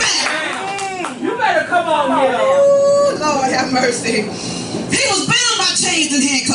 back? 0.00 0.24
Mm. 0.32 1.20
You 1.20 1.32
better 1.36 1.68
come 1.68 1.92
on 1.92 2.08
here. 2.24 3.20
Lord 3.20 3.52
have 3.52 3.68
mercy. 3.68 4.24
He 4.88 5.02
was 5.12 5.28
bound 5.28 5.56
by 5.60 5.70
chains 5.76 6.08
and 6.14 6.24
handcuffs. 6.24 6.53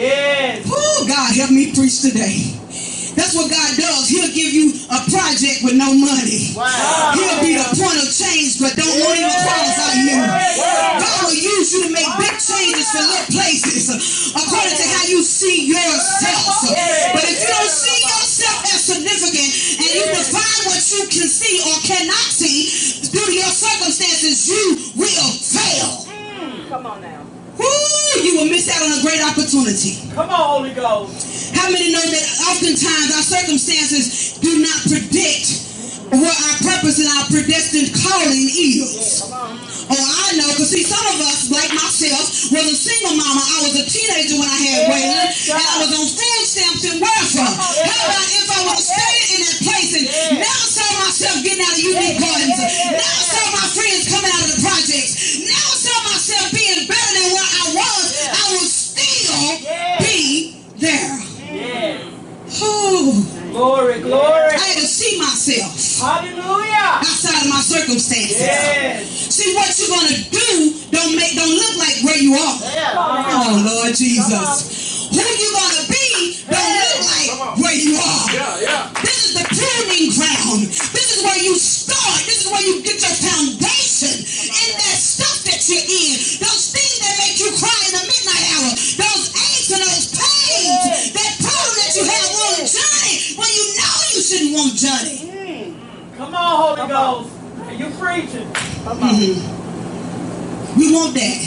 Yes. 0.00 0.64
Oh, 0.64 1.04
God, 1.04 1.28
help 1.36 1.52
me 1.52 1.76
preach 1.76 2.00
today. 2.00 2.56
That's 3.20 3.36
what 3.36 3.52
God 3.52 3.70
does. 3.76 4.08
He'll 4.08 4.32
give 4.32 4.48
you 4.48 4.72
a 4.88 5.00
project 5.12 5.60
with 5.60 5.76
no 5.76 5.92
money. 5.92 6.56
Wow. 6.56 7.12
He'll 7.12 7.42
be 7.44 7.52
the 7.58 7.68
point 7.76 8.00
of 8.00 8.08
change, 8.08 8.56
but 8.56 8.72
don't 8.80 8.96
want 9.04 9.20
even 9.20 9.28
qualify 9.28 9.92
you. 10.08 10.20
God 11.04 11.18
will 11.28 11.36
use 11.36 11.68
you 11.76 11.84
to 11.84 11.90
make 11.92 12.08
big 12.16 12.32
changes 12.40 12.88
for 12.88 13.02
little 13.04 13.28
places 13.28 14.32
according 14.32 14.72
to 14.72 14.86
how 14.88 15.04
you 15.04 15.20
see 15.20 15.68
yourself. 15.68 16.64
But 17.12 17.28
if 17.28 17.36
you 17.44 17.50
don't 17.50 17.68
see 17.68 18.00
yourself 18.08 18.58
as 18.72 18.80
significant 18.88 19.50
and 19.84 19.90
you 19.90 20.04
define 20.16 20.60
what 20.64 20.80
you 20.80 21.02
can 21.12 21.28
see 21.28 21.60
or 21.60 21.76
cannot 21.84 22.24
see 22.32 22.72
due 23.04 23.26
to 23.26 23.34
your 23.36 23.52
circumstances, 23.52 24.48
you 24.48 24.64
will 24.96 25.28
fail. 25.44 26.08
Hmm. 26.08 26.68
Come 26.72 26.86
on 26.86 27.02
now. 27.02 27.29
Woo, 27.60 28.24
you 28.24 28.40
will 28.40 28.48
miss 28.48 28.72
out 28.72 28.80
on 28.80 28.96
a 28.96 29.02
great 29.04 29.20
opportunity. 29.20 30.00
Come 30.16 30.32
on, 30.32 30.64
Holy 30.64 30.72
Ghost. 30.72 31.52
How 31.54 31.68
many 31.68 31.92
know 31.92 32.00
that 32.00 32.26
oftentimes 32.48 33.12
our 33.12 33.26
circumstances 33.26 34.38
do 34.40 34.64
not 34.64 34.80
predict 34.88 35.68
what 36.10 36.34
our 36.34 36.56
purpose 36.64 36.98
and 36.98 37.06
our 37.20 37.26
predestined 37.30 37.92
calling 37.94 38.48
is? 38.48 39.22
Oh, 39.90 39.94
I 39.94 40.38
know, 40.38 40.46
because 40.54 40.70
see, 40.70 40.86
some 40.86 41.02
of 41.02 41.18
us, 41.26 41.50
like 41.50 41.70
myself, 41.74 42.50
was 42.54 42.66
a 42.66 42.78
single 42.78 43.14
mama. 43.18 43.42
I 43.42 43.58
was 43.66 43.74
a 43.78 43.86
teenager 43.86 44.38
when 44.38 44.46
I 44.46 44.58
had 44.58 44.80
Waylon, 44.90 45.28
and 45.50 45.58
I 45.58 45.76
was 45.82 45.90
on 45.90 46.06
food 46.06 46.44
stamps 46.46 46.82
and 46.86 46.98
welfare. 47.02 47.42
How 47.44 48.00
about 48.06 48.26
if 48.30 48.46
I 48.50 48.58
would 48.70 48.78
have 48.78 48.86
stayed 48.86 49.26
in 49.34 49.40
that 49.46 49.58
place 49.66 49.90
and 49.98 50.06
never 50.38 50.66
saw 50.70 50.86
myself 51.02 51.36
getting 51.42 51.62
out 51.66 51.74
of 51.74 51.82
unique 51.82 52.18
gardens, 52.22 52.58
never 52.58 53.22
saw 53.26 53.44
my 53.50 53.66
friends 53.74 54.02
coming 54.10 54.30
out 54.30 54.42
of 54.46 54.50
the 54.54 54.60
projects, 54.62 55.12
still 59.56 59.98
be 60.06 60.62
there. 60.78 61.18
Yes. 61.50 62.06
Oh, 62.62 63.26
Glory, 63.50 64.00
glory. 64.00 64.54
I 64.54 64.58
had 64.58 64.78
to 64.78 64.86
see 64.86 65.18
myself 65.18 65.74
Hallelujah. 65.98 67.02
outside 67.02 67.42
of 67.42 67.50
my 67.50 67.60
circumstances. 67.60 68.38
Yes. 68.38 69.06
See 69.34 69.54
what 69.54 69.66
you're 69.74 69.90
gonna 69.90 70.18
do 70.30 70.50
don't 70.90 71.14
make 71.18 71.34
don't 71.34 71.50
look 71.50 71.74
like 71.78 71.98
where 72.06 72.18
you 72.18 72.34
are. 72.34 72.56
Oh 72.62 73.62
Lord 73.66 73.94
Jesus. 73.94 75.10
Who 75.10 75.18
you 75.18 75.48
gonna 75.54 75.86
be 75.90 76.38
don't 76.46 76.74
look 76.78 76.98
like 77.06 77.58
where 77.58 77.74
you 77.74 77.94
are. 77.98 78.24
Yeah, 78.34 78.62
yeah. 78.62 78.82
This 79.02 79.18
is 79.30 79.32
the 79.34 79.46
pruning 79.50 80.14
ground. 80.14 80.70
This 80.94 81.18
is 81.18 81.24
where 81.26 81.38
you 81.42 81.54
start. 81.58 82.22
This 82.26 82.46
is 82.46 82.48
where 82.50 82.62
you 82.62 82.82
get 82.82 82.98
your 83.02 83.14
foundation 83.18 84.14
in 84.14 84.70
that 84.78 84.98
stuff 84.98 85.42
that 85.50 85.58
you're 85.66 85.82
in. 85.82 86.14
Those 86.38 86.59
Come 96.30 96.46
on, 96.46 96.78
Holy 96.78 96.86
Ghost. 96.86 97.26
Are 97.66 97.74
you 97.74 97.90
preaching? 97.98 98.46
Come 98.86 99.02
on. 99.02 99.18
We 100.78 100.94
want 100.94 101.10
that. 101.18 101.42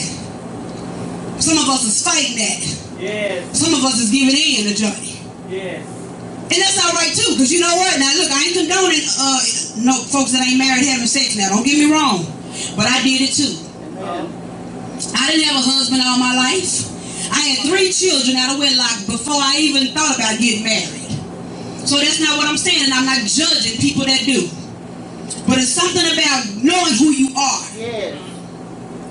Some 1.39 1.55
of 1.55 1.71
us 1.71 1.87
is 1.87 2.03
fighting 2.03 2.35
that. 2.35 2.59
Yes. 2.99 3.47
Some 3.55 3.71
of 3.79 3.79
us 3.87 3.95
is 4.03 4.11
giving 4.11 4.35
in 4.35 4.67
to 4.67 4.75
Johnny. 4.75 5.23
Yes. 5.47 5.87
And 5.87 6.59
that's 6.59 6.75
all 6.83 6.91
right 6.99 7.15
too, 7.15 7.31
because 7.31 7.47
you 7.47 7.63
know 7.63 7.71
what? 7.79 7.95
Now 7.95 8.11
look, 8.11 8.27
I 8.27 8.43
ain't 8.43 8.59
condoning 8.59 9.07
uh 9.07 9.39
no 9.87 9.95
folks 10.11 10.35
that 10.35 10.43
ain't 10.43 10.59
married 10.59 10.83
having 10.83 11.07
sex 11.07 11.39
now. 11.39 11.47
Don't 11.55 11.63
get 11.63 11.79
me 11.79 11.87
wrong. 11.87 12.27
But 12.75 12.91
I 12.91 12.99
did 13.07 13.23
it 13.23 13.31
too. 13.31 13.55
I 14.03 15.31
didn't 15.31 15.47
have 15.47 15.63
a 15.63 15.63
husband 15.63 16.03
all 16.03 16.19
my 16.19 16.35
life. 16.35 16.91
I 17.31 17.39
had 17.39 17.71
three 17.71 17.87
children 17.87 18.35
out 18.35 18.51
of 18.51 18.59
wedlock 18.59 18.99
before 19.07 19.39
I 19.39 19.63
even 19.63 19.95
thought 19.95 20.19
about 20.19 20.43
getting 20.43 20.67
married. 20.67 21.07
So 21.87 22.03
that's 22.03 22.19
not 22.19 22.35
what 22.35 22.51
I'm 22.51 22.59
saying, 22.59 22.83
and 22.83 22.91
I'm 22.91 23.07
not 23.07 23.23
judging 23.23 23.79
people 23.79 24.03
that 24.03 24.27
do. 24.27 24.51
But 25.47 25.57
it's 25.59 25.71
something 25.73 26.05
about 26.05 26.41
knowing 26.63 26.93
who 26.95 27.09
you 27.11 27.29
are. 27.35 27.61
Yes. 27.77 28.15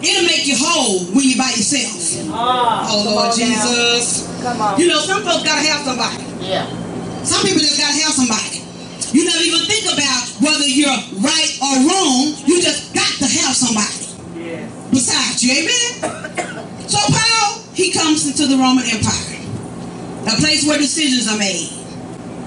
It'll 0.02 0.26
make 0.26 0.46
you 0.46 0.56
whole 0.58 1.06
when 1.14 1.22
you're 1.28 1.38
by 1.38 1.50
yourself. 1.54 2.26
Ah. 2.34 2.88
Oh 2.90 3.02
Lord 3.06 3.30
Jesus. 3.36 4.26
Come 4.42 4.60
on. 4.60 4.80
You 4.80 4.88
know, 4.88 4.98
some 4.98 5.22
folks 5.22 5.44
gotta 5.44 5.62
have 5.62 5.86
somebody. 5.86 6.22
Yeah. 6.42 6.66
Some 7.22 7.42
people 7.46 7.60
just 7.62 7.78
gotta 7.78 7.94
have 8.02 8.12
somebody. 8.12 8.66
You 9.14 9.24
never 9.28 9.44
even 9.44 9.62
think 9.68 9.86
about 9.92 10.22
whether 10.42 10.66
you're 10.66 10.98
right 11.22 11.50
or 11.62 11.74
wrong. 11.86 12.34
You 12.48 12.58
just 12.62 12.94
got 12.94 13.06
to 13.22 13.26
have 13.28 13.54
somebody 13.54 14.10
Yes. 14.42 14.66
besides 14.90 15.38
you. 15.44 15.52
Amen. 15.52 16.66
So 16.88 16.98
Paul, 16.98 17.62
he 17.74 17.92
comes 17.92 18.26
into 18.26 18.46
the 18.48 18.56
Roman 18.56 18.82
Empire, 18.88 19.38
a 20.26 20.34
place 20.40 20.66
where 20.66 20.78
decisions 20.78 21.28
are 21.30 21.38
made. 21.38 21.70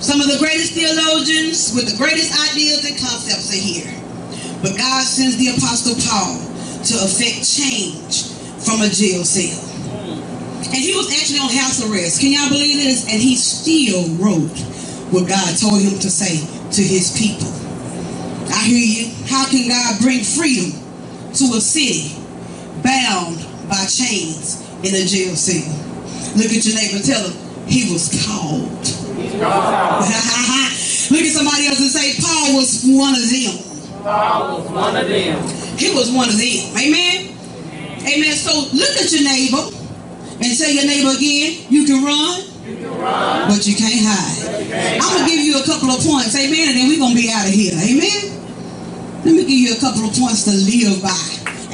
Some 0.06 0.22
of 0.22 0.30
the 0.30 0.38
greatest 0.38 0.78
theologians 0.78 1.74
with 1.74 1.90
the 1.90 1.98
greatest 1.98 2.30
ideas 2.54 2.86
and 2.86 2.94
concepts 2.94 3.50
are 3.50 3.58
here. 3.58 3.90
But 4.62 4.78
God 4.78 5.02
sends 5.02 5.34
the 5.42 5.58
Apostle 5.58 5.98
Paul 5.98 6.46
to 6.86 6.94
effect 7.10 7.42
change 7.42 8.30
from 8.62 8.86
a 8.86 8.90
jail 8.94 9.26
cell. 9.26 9.58
And 10.62 10.78
he 10.78 10.94
was 10.94 11.10
actually 11.10 11.42
on 11.42 11.50
house 11.50 11.82
arrest. 11.82 12.22
Can 12.22 12.38
y'all 12.38 12.54
believe 12.54 12.86
this? 12.86 13.10
And 13.10 13.18
he 13.18 13.34
still 13.34 14.06
wrote 14.22 14.54
what 15.10 15.26
God 15.26 15.58
told 15.58 15.82
him 15.82 15.98
to 15.98 16.10
say 16.14 16.38
to 16.38 16.82
his 16.86 17.10
people. 17.18 17.50
I 18.54 18.62
hear 18.62 18.86
you. 18.86 19.10
How 19.26 19.50
can 19.50 19.66
God 19.66 19.98
bring 20.06 20.22
freedom 20.22 20.70
to 21.34 21.46
a 21.58 21.62
city 21.66 22.14
bound 22.86 23.42
by 23.66 23.82
chains 23.90 24.62
in 24.86 24.94
a 24.94 25.02
jail 25.02 25.34
cell? 25.34 25.66
Look 26.38 26.54
at 26.54 26.62
your 26.62 26.78
neighbor 26.78 27.02
tell 27.02 27.26
him 27.26 27.34
he 27.66 27.90
was 27.90 28.14
called. 28.22 29.05
Look 31.12 31.22
at 31.22 31.32
somebody 31.32 31.68
else 31.68 31.80
and 31.80 31.92
say 31.92 32.20
Paul 32.20 32.58
was 32.58 32.84
one 32.84 33.14
of 33.16 33.24
them. 33.30 33.56
I 34.06 34.42
was 34.52 34.70
one 34.70 34.96
of 34.98 35.08
them. 35.08 35.38
He 35.78 35.94
was 35.94 36.12
one 36.12 36.30
of 36.30 36.38
them. 36.38 36.62
Amen. 36.76 37.32
Amen. 38.06 38.34
So 38.36 38.54
look 38.76 38.94
at 38.98 39.12
your 39.12 39.24
neighbor 39.24 39.66
and 40.42 40.50
tell 40.58 40.70
your 40.70 40.86
neighbor 40.86 41.16
again, 41.16 41.66
you 41.70 41.86
can 41.86 42.04
run, 42.04 42.44
but 43.48 43.66
you 43.66 43.76
can't 43.76 44.02
hide. 44.04 45.00
I'm 45.00 45.18
gonna 45.18 45.30
give 45.30 45.40
you 45.40 45.58
a 45.58 45.66
couple 45.66 45.90
of 45.90 46.04
points, 46.04 46.36
amen, 46.36 46.70
and 46.70 46.78
then 46.78 46.90
we're 46.90 47.00
gonna 47.00 47.16
be 47.16 47.32
out 47.32 47.48
of 47.48 47.54
here. 47.54 47.74
Amen. 47.74 48.36
Let 49.26 49.34
me 49.34 49.42
give 49.42 49.58
you 49.58 49.74
a 49.74 49.80
couple 49.80 50.06
of 50.06 50.14
points 50.14 50.44
to 50.46 50.54
live 50.54 51.02
by, 51.02 51.18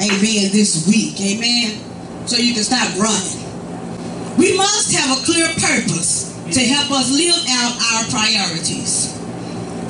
amen, 0.00 0.52
this 0.56 0.86
week, 0.88 1.20
amen. 1.20 1.76
So 2.26 2.36
you 2.36 2.54
can 2.54 2.64
stop 2.64 2.88
running. 2.96 3.42
We 4.38 4.56
must 4.56 4.94
have 4.96 5.18
a 5.18 5.20
clear 5.24 5.48
purpose 5.60 6.31
to 6.52 6.60
help 6.60 6.90
us 6.92 7.10
live 7.10 7.40
out 7.48 7.72
our 7.94 8.04
priorities. 8.12 9.16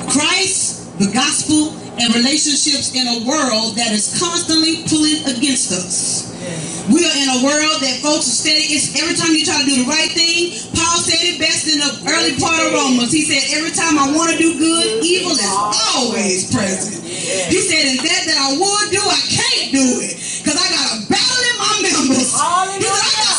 Christ, 0.07 0.97
the 0.99 1.11
gospel, 1.11 1.75
and 1.99 2.15
relationships 2.15 2.95
in 2.95 3.05
a 3.05 3.27
world 3.27 3.75
that 3.75 3.91
is 3.91 4.17
constantly 4.17 4.81
pulling 4.87 5.21
against 5.29 5.71
us. 5.71 6.31
We 6.89 6.99
are 6.99 7.15
in 7.15 7.29
a 7.29 7.39
world 7.45 7.79
that 7.79 8.03
folks 8.03 8.27
are 8.27 8.37
steady. 8.43 8.75
It's 8.75 8.91
every 8.99 9.15
time 9.15 9.31
you 9.31 9.45
try 9.45 9.61
to 9.61 9.67
do 9.67 9.83
the 9.83 9.89
right 9.89 10.11
thing. 10.11 10.51
Paul 10.75 10.99
said 10.99 11.21
it 11.23 11.39
best 11.39 11.67
in 11.71 11.79
the 11.79 12.11
early 12.11 12.35
part 12.35 12.59
of 12.59 12.73
Romans. 12.75 13.11
He 13.11 13.23
said, 13.23 13.55
"Every 13.55 13.71
time 13.71 13.95
I 13.95 14.11
want 14.11 14.35
to 14.35 14.37
do 14.37 14.57
good, 14.59 15.05
evil 15.05 15.31
is 15.31 15.39
always 15.95 16.51
present." 16.51 16.99
He 17.07 17.59
said, 17.63 17.87
"And 17.87 17.99
that 18.03 18.21
that 18.27 18.37
I 18.37 18.51
would 18.59 18.87
do, 18.91 18.99
I 18.99 19.21
can't 19.31 19.71
do 19.71 19.87
it 20.03 20.19
because 20.43 20.59
I 20.59 20.67
got 20.75 20.87
a 20.91 20.97
battle 21.07 21.41
in 21.47 21.55
my 21.55 21.75
members." 21.87 22.27
He 22.27 22.83
said, 22.83 22.91
"I 22.91 23.11
got 23.15 23.32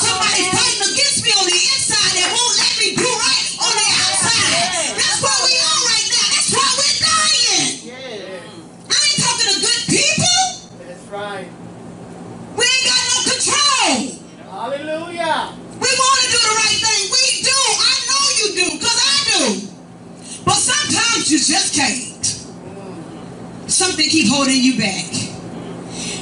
Something 23.66 24.08
keep 24.08 24.28
holding 24.28 24.60
you 24.60 24.76
back. 24.78 25.04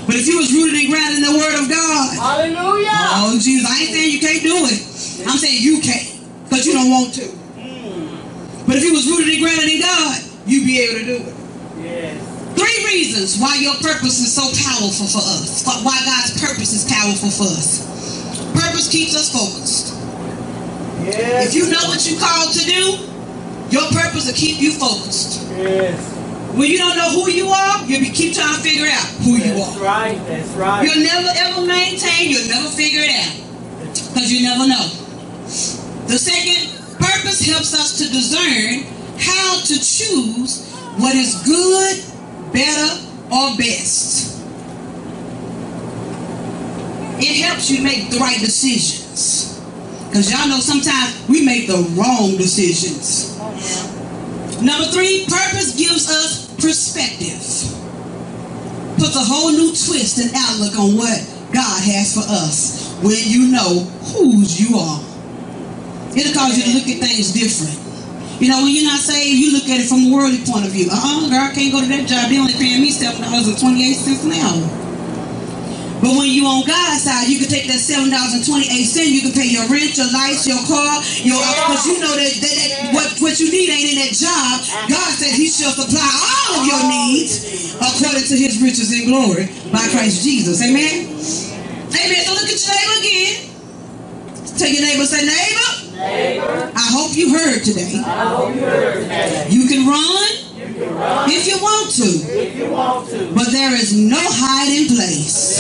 But 0.07 0.17
if 0.19 0.27
you 0.27 0.39
was 0.39 0.51
rooted 0.53 0.75
and 0.83 0.89
grounded 0.91 1.23
in 1.23 1.27
the 1.31 1.39
word 1.39 1.55
of 1.63 1.71
God, 1.71 2.11
Hallelujah. 2.19 3.23
oh 3.23 3.39
Jesus, 3.39 3.69
I 3.71 3.87
ain't 3.87 3.91
saying 3.95 4.11
you 4.11 4.21
can't 4.21 4.43
do 4.43 4.57
it. 4.67 4.81
I'm 5.31 5.39
saying 5.39 5.63
you 5.63 5.79
can't, 5.81 6.11
because 6.45 6.67
you 6.67 6.75
don't 6.75 6.91
want 6.91 7.15
to. 7.15 7.27
Hmm. 7.31 8.67
But 8.67 8.77
if 8.77 8.83
you 8.83 8.93
was 8.93 9.07
rooted 9.07 9.31
and 9.31 9.43
grounded 9.43 9.71
in 9.71 9.81
God, 9.81 10.19
you'd 10.47 10.67
be 10.67 10.81
able 10.83 10.99
to 10.99 11.07
do 11.07 11.17
it. 11.23 11.35
Yes. 11.87 12.19
Three 12.59 12.79
reasons 12.91 13.39
why 13.39 13.57
your 13.63 13.75
purpose 13.79 14.19
is 14.19 14.35
so 14.35 14.43
powerful 14.67 15.07
for 15.07 15.23
us. 15.23 15.63
Why 15.87 15.99
God's 16.05 16.35
purpose 16.43 16.75
is 16.75 16.85
powerful 16.91 17.31
for 17.31 17.47
us. 17.47 17.87
Purpose 18.53 18.91
keeps 18.91 19.15
us 19.15 19.31
focused. 19.31 19.95
Yes. 21.07 21.49
If 21.49 21.55
you 21.55 21.71
know 21.71 21.83
what 21.89 22.03
you're 22.07 22.21
called 22.21 22.53
to 22.55 22.65
do, 22.67 23.07
your 23.71 23.87
purpose 23.95 24.27
will 24.27 24.35
keep 24.35 24.61
you 24.61 24.73
focused. 24.73 25.47
Yes. 25.57 26.22
When 26.55 26.71
you 26.71 26.77
don't 26.77 26.97
know 26.97 27.11
who 27.11 27.31
you 27.31 27.49
are, 27.49 27.85
you'll 27.87 28.01
be 28.01 28.11
keep 28.11 28.35
trying 28.35 28.55
to 28.55 28.61
figure 28.61 28.87
out 28.87 29.07
who 29.25 29.37
you 29.37 29.53
are. 29.53 29.73
That's 29.73 29.79
right. 29.79 30.19
That's 30.27 30.49
right. 30.51 30.85
You'll 30.85 31.03
never 31.03 31.29
ever 31.35 31.67
maintain, 31.67 32.31
you'll 32.31 32.49
never 32.49 32.69
figure 32.69 33.01
it 33.03 33.11
out. 33.11 33.37
Because 34.13 34.31
you 34.31 34.43
never 34.43 34.69
know. 34.69 34.87
The 36.09 36.19
second, 36.19 36.69
purpose 37.01 37.41
helps 37.41 37.73
us 37.73 37.97
to 37.99 38.09
discern 38.13 38.85
how 39.19 39.61
to 39.61 39.75
choose 39.81 40.69
what 40.99 41.15
is 41.15 41.41
good, 41.47 42.53
better, 42.53 43.01
or 43.33 43.57
best. 43.57 44.41
It 47.19 47.45
helps 47.45 47.71
you 47.71 47.83
make 47.83 48.11
the 48.11 48.19
right 48.19 48.39
decisions. 48.39 49.59
Because 50.09 50.31
y'all 50.31 50.49
know 50.49 50.61
sometimes 50.61 51.27
we 51.29 51.45
make 51.47 51.67
the 51.67 51.79
wrong 51.97 52.37
decisions. 52.37 53.39
Oh, 53.41 54.59
Number 54.63 54.87
three, 54.93 55.25
purpose 55.27 55.75
gives 55.75 56.11
us 56.11 56.42
perspective. 56.63 57.43
Puts 58.97 59.17
a 59.19 59.25
whole 59.27 59.51
new 59.51 59.75
twist 59.75 60.23
and 60.23 60.31
outlook 60.33 60.79
on 60.79 60.95
what 60.97 61.19
God 61.51 61.83
has 61.83 62.15
for 62.15 62.23
us 62.23 62.95
when 63.03 63.19
you 63.19 63.51
know 63.51 63.83
whose 64.15 64.57
you 64.63 64.79
are. 64.79 65.03
It'll 66.15 66.33
cause 66.33 66.57
you 66.57 66.65
to 66.65 66.73
look 66.79 66.89
at 66.89 67.03
things 67.03 67.33
different. 67.35 67.75
You 68.41 68.49
know, 68.49 68.63
when 68.63 68.75
you're 68.75 68.85
not 68.85 69.01
saved, 69.01 69.39
you 69.39 69.53
look 69.53 69.69
at 69.69 69.81
it 69.81 69.89
from 69.89 70.07
a 70.07 70.15
worldly 70.15 70.45
point 70.45 70.67
of 70.67 70.73
view. 70.73 70.89
Uh-uh, 70.91 71.29
girl, 71.31 71.51
I 71.51 71.55
can't 71.55 71.73
go 71.73 71.81
to 71.81 71.87
that 71.87 72.09
job. 72.09 72.29
They 72.31 72.39
only 72.39 72.55
paying 72.55 72.81
me 72.81 72.91
seven 72.91 73.23
dollars 73.23 73.49
and 73.49 73.59
twenty-eight 73.59 73.95
cents 73.99 74.25
an 74.25 74.33
hour. 74.33 74.82
But 76.03 76.19
when 76.19 76.27
you 76.35 76.43
on 76.51 76.67
God's 76.67 77.07
side, 77.07 77.31
you 77.31 77.39
can 77.39 77.47
take 77.47 77.71
that 77.71 77.79
seven 77.79 78.11
dollars 78.11 78.35
and 78.35 78.43
twenty-eight 78.43 78.91
cents. 78.91 79.15
You 79.15 79.23
can 79.23 79.31
pay 79.39 79.47
your 79.47 79.71
rent, 79.71 79.95
your 79.95 80.11
lights, 80.11 80.43
your 80.51 80.59
car, 80.67 80.99
your 81.23 81.39
because 81.39 81.87
you 81.87 82.03
know 82.03 82.11
that, 82.11 82.33
that, 82.43 82.55
that 82.59 82.91
what 82.91 83.07
what 83.23 83.39
you 83.39 83.47
need 83.55 83.71
ain't 83.71 83.95
in 83.95 83.99
that 84.03 84.13
job. 84.19 84.67
God 84.91 85.11
said 85.15 85.31
He 85.39 85.47
shall 85.47 85.71
supply 85.71 86.03
all 86.03 86.59
of 86.59 86.67
your 86.67 86.83
needs 86.91 87.79
according 87.79 88.27
to 88.27 88.35
His 88.35 88.59
riches 88.59 88.91
and 88.91 89.07
glory 89.07 89.47
by 89.71 89.87
Christ 89.95 90.27
Jesus. 90.27 90.59
Amen. 90.59 91.15
Amen. 91.15 92.21
So 92.27 92.35
look 92.35 92.51
at 92.51 92.59
your 92.59 92.75
neighbor 92.75 92.99
again. 92.99 93.33
Tell 94.59 94.69
your 94.75 94.83
neighbor, 94.83 95.07
say 95.07 95.23
neighbor. 95.23 95.71
I 96.03 96.87
hope 96.91 97.15
you 97.15 97.31
heard 97.31 97.63
today. 97.63 97.95
You 99.49 99.69
can 99.71 99.87
run 99.87 100.52
if 101.29 101.47
you 101.47 101.61
want 101.63 101.91
to. 101.97 103.35
But 103.35 103.53
there 103.53 103.75
is 103.75 103.97
no 103.97 104.21
hiding 104.21 104.95
place. 104.97 105.59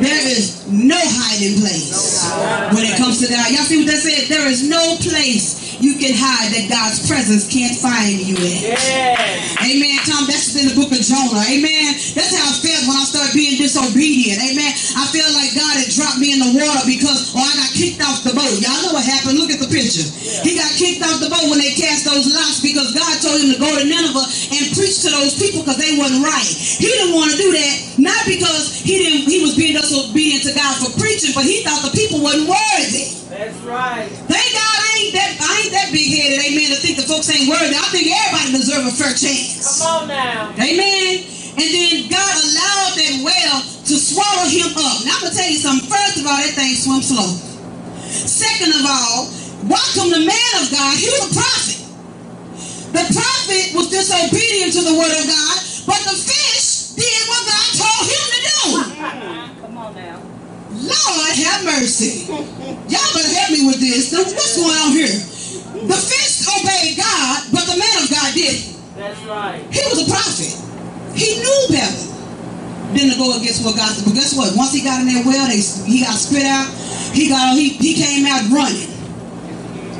There 0.00 0.28
is 0.28 0.66
no 0.70 0.98
hiding 0.98 1.60
place 1.60 2.30
when 2.74 2.84
it 2.84 2.96
comes 2.98 3.20
to 3.20 3.28
God. 3.28 3.50
Y'all 3.50 3.64
see 3.64 3.78
what 3.78 3.86
that 3.88 3.98
said? 3.98 4.28
There 4.28 4.46
is 4.48 4.68
no 4.68 4.96
place 5.00 5.65
you 5.80 6.00
can 6.00 6.16
hide 6.16 6.52
that 6.56 6.66
God's 6.72 7.04
presence 7.04 7.44
can't 7.46 7.76
find 7.76 8.16
you 8.20 8.36
in. 8.36 8.72
Yes. 8.72 9.56
Amen. 9.60 9.98
Tom, 10.08 10.24
that's 10.26 10.46
just 10.46 10.62
in 10.62 10.72
the 10.72 10.76
book 10.78 10.88
of 10.94 11.02
Jonah. 11.02 11.44
Amen. 11.52 11.92
That's 12.16 12.32
how 12.32 12.48
I 12.48 12.54
felt 12.62 12.82
when 12.88 12.96
I 12.96 13.04
started 13.04 13.34
being 13.36 13.60
disobedient. 13.60 14.40
Amen. 14.40 14.72
I 14.96 15.04
feel 15.12 15.28
like 15.36 15.52
God 15.52 15.74
had 15.76 15.90
dropped 15.92 16.22
me 16.22 16.32
in 16.32 16.40
the 16.40 16.52
water 16.56 16.82
because, 16.86 17.34
oh, 17.36 17.42
I 17.42 17.52
got 17.60 17.70
kicked 17.76 18.00
off 18.00 18.24
the 18.24 18.32
boat. 18.32 18.56
Y'all 18.62 18.80
know 18.88 18.96
what 18.96 19.04
happened. 19.04 19.36
Look 19.36 19.52
at 19.52 19.60
the 19.60 19.68
picture. 19.68 20.06
He 20.46 20.56
got 20.56 20.70
kicked 20.78 21.04
off 21.04 21.20
the 21.20 21.28
boat 21.28 21.50
when 21.52 21.60
they 21.60 21.74
cast 21.76 22.08
those 22.08 22.30
lots 22.30 22.64
because 22.64 22.94
God 22.96 23.12
told 23.20 23.42
him 23.42 23.52
to 23.52 23.58
go 23.60 23.68
to 23.68 23.84
Nineveh 23.84 24.26
and 24.56 24.64
preach 24.72 25.04
to 25.04 25.10
those 25.12 25.36
people 25.36 25.60
because 25.66 25.76
they 25.76 25.98
wasn't 26.00 26.24
right. 26.24 26.46
He 26.46 26.88
didn't 26.88 27.12
want 27.12 27.34
to 27.34 27.38
do 27.38 27.50
that, 27.52 27.76
not 28.00 28.22
because 28.24 28.80
he 28.80 28.96
didn't 28.96 29.28
he 29.28 29.42
was 29.42 29.58
being 29.58 29.74
disobedient 29.74 30.46
to 30.46 30.52
God 30.54 30.74
for 30.78 30.90
preaching, 30.96 31.34
but 31.34 31.44
he 31.44 31.62
thought 31.66 31.82
the 31.84 31.92
people 31.92 32.22
wasn't 32.22 32.48
worthy. 32.48 33.16
That's 33.28 33.58
right. 33.66 34.08
Thank 34.30 34.48
God 34.54 34.76
I 34.80 34.95
ain't 35.06 35.14
that 35.14 35.30
I 35.38 35.52
ain't 35.62 35.72
that 35.72 35.88
big 35.94 36.10
headed, 36.10 36.42
amen, 36.42 36.74
to 36.74 36.78
think 36.82 36.98
the 36.98 37.06
folks 37.06 37.30
ain't 37.30 37.46
worthy. 37.46 37.74
I 37.78 37.86
think 37.94 38.10
everybody 38.10 38.58
deserve 38.58 38.90
a 38.90 38.94
fair 38.94 39.14
chance. 39.14 39.62
Come 39.62 39.86
on 39.86 40.02
now. 40.10 40.50
Amen. 40.58 41.22
And 41.56 41.68
then 41.70 42.10
God 42.10 42.34
allowed 42.42 42.92
that 42.98 43.14
whale 43.22 43.60
to 43.62 43.94
swallow 43.96 44.50
him 44.50 44.74
up. 44.76 45.06
Now 45.06 45.16
I'm 45.16 45.30
gonna 45.30 45.34
tell 45.34 45.48
you 45.48 45.56
something. 45.62 45.86
First 45.86 46.18
of 46.20 46.26
all, 46.26 46.36
that 46.36 46.52
thing 46.58 46.74
swim 46.74 47.00
slow. 47.00 47.30
Second 48.10 48.74
of 48.74 48.82
all, 48.82 49.30
welcome 49.70 50.10
the 50.10 50.26
man 50.26 50.52
of 50.58 50.66
God. 50.74 50.92
He 50.98 51.06
was 51.06 51.30
a 51.30 51.32
prophet. 51.32 51.78
The 52.92 53.04
prophet 53.14 53.66
was 53.78 53.88
disobedient 53.88 54.74
to 54.74 54.82
the 54.82 54.94
word 54.98 55.14
of 55.14 55.24
God, 55.30 55.56
but 55.86 56.00
the 56.02 56.16
fish 56.18 56.98
did 56.98 57.20
what 57.30 57.42
God 57.46 57.66
told 57.78 58.02
him 58.10 58.24
to 58.34 58.40
do. 58.42 58.60
Come 59.62 59.78
on 59.78 59.94
now. 59.94 60.35
Lord 60.86 61.34
have 61.34 61.64
mercy. 61.64 62.30
Y'all 62.30 63.10
better 63.14 63.32
help 63.34 63.50
me 63.50 63.66
with 63.66 63.80
this. 63.80 64.12
What's 64.14 64.56
going 64.56 64.76
on 64.78 64.92
here? 64.92 65.10
The 65.86 65.98
fish 65.98 66.46
obeyed 66.48 66.96
God, 66.96 67.52
but 67.52 67.66
the 67.66 67.76
man 67.76 67.96
of 68.02 68.08
God 68.10 68.32
didn't. 68.34 68.76
That's 68.96 69.20
right. 69.28 69.60
He 69.70 69.82
was 69.90 70.02
a 70.02 70.08
prophet. 70.08 70.52
He 71.12 71.38
knew 71.40 71.60
better 71.68 72.00
than 72.96 73.12
to 73.12 73.16
go 73.18 73.36
against 73.36 73.64
what 73.64 73.76
God 73.76 73.92
said. 73.92 74.04
But 74.04 74.14
guess 74.14 74.36
what? 74.36 74.56
Once 74.56 74.72
he 74.72 74.82
got 74.82 75.00
in 75.00 75.06
that 75.12 75.24
well, 75.26 75.48
they, 75.48 75.60
he 75.60 76.00
got 76.00 76.16
spit 76.16 76.44
out. 76.44 76.68
He 77.12 77.28
got 77.28 77.56
he, 77.56 77.76
he 77.76 77.94
came 77.94 78.26
out 78.26 78.48
running 78.48 78.88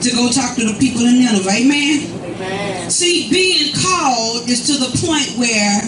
to 0.01 0.09
go 0.12 0.28
talk 0.30 0.57
to 0.57 0.64
the 0.64 0.76
people 0.78 1.03
in 1.03 1.18
Nineveh. 1.18 1.51
Amen. 1.51 2.12
Amen. 2.37 2.91
See, 2.91 3.28
being 3.30 3.72
called 3.74 4.49
is 4.49 4.66
to 4.68 4.74
the 4.76 4.93
point 5.05 5.28
where 5.41 5.80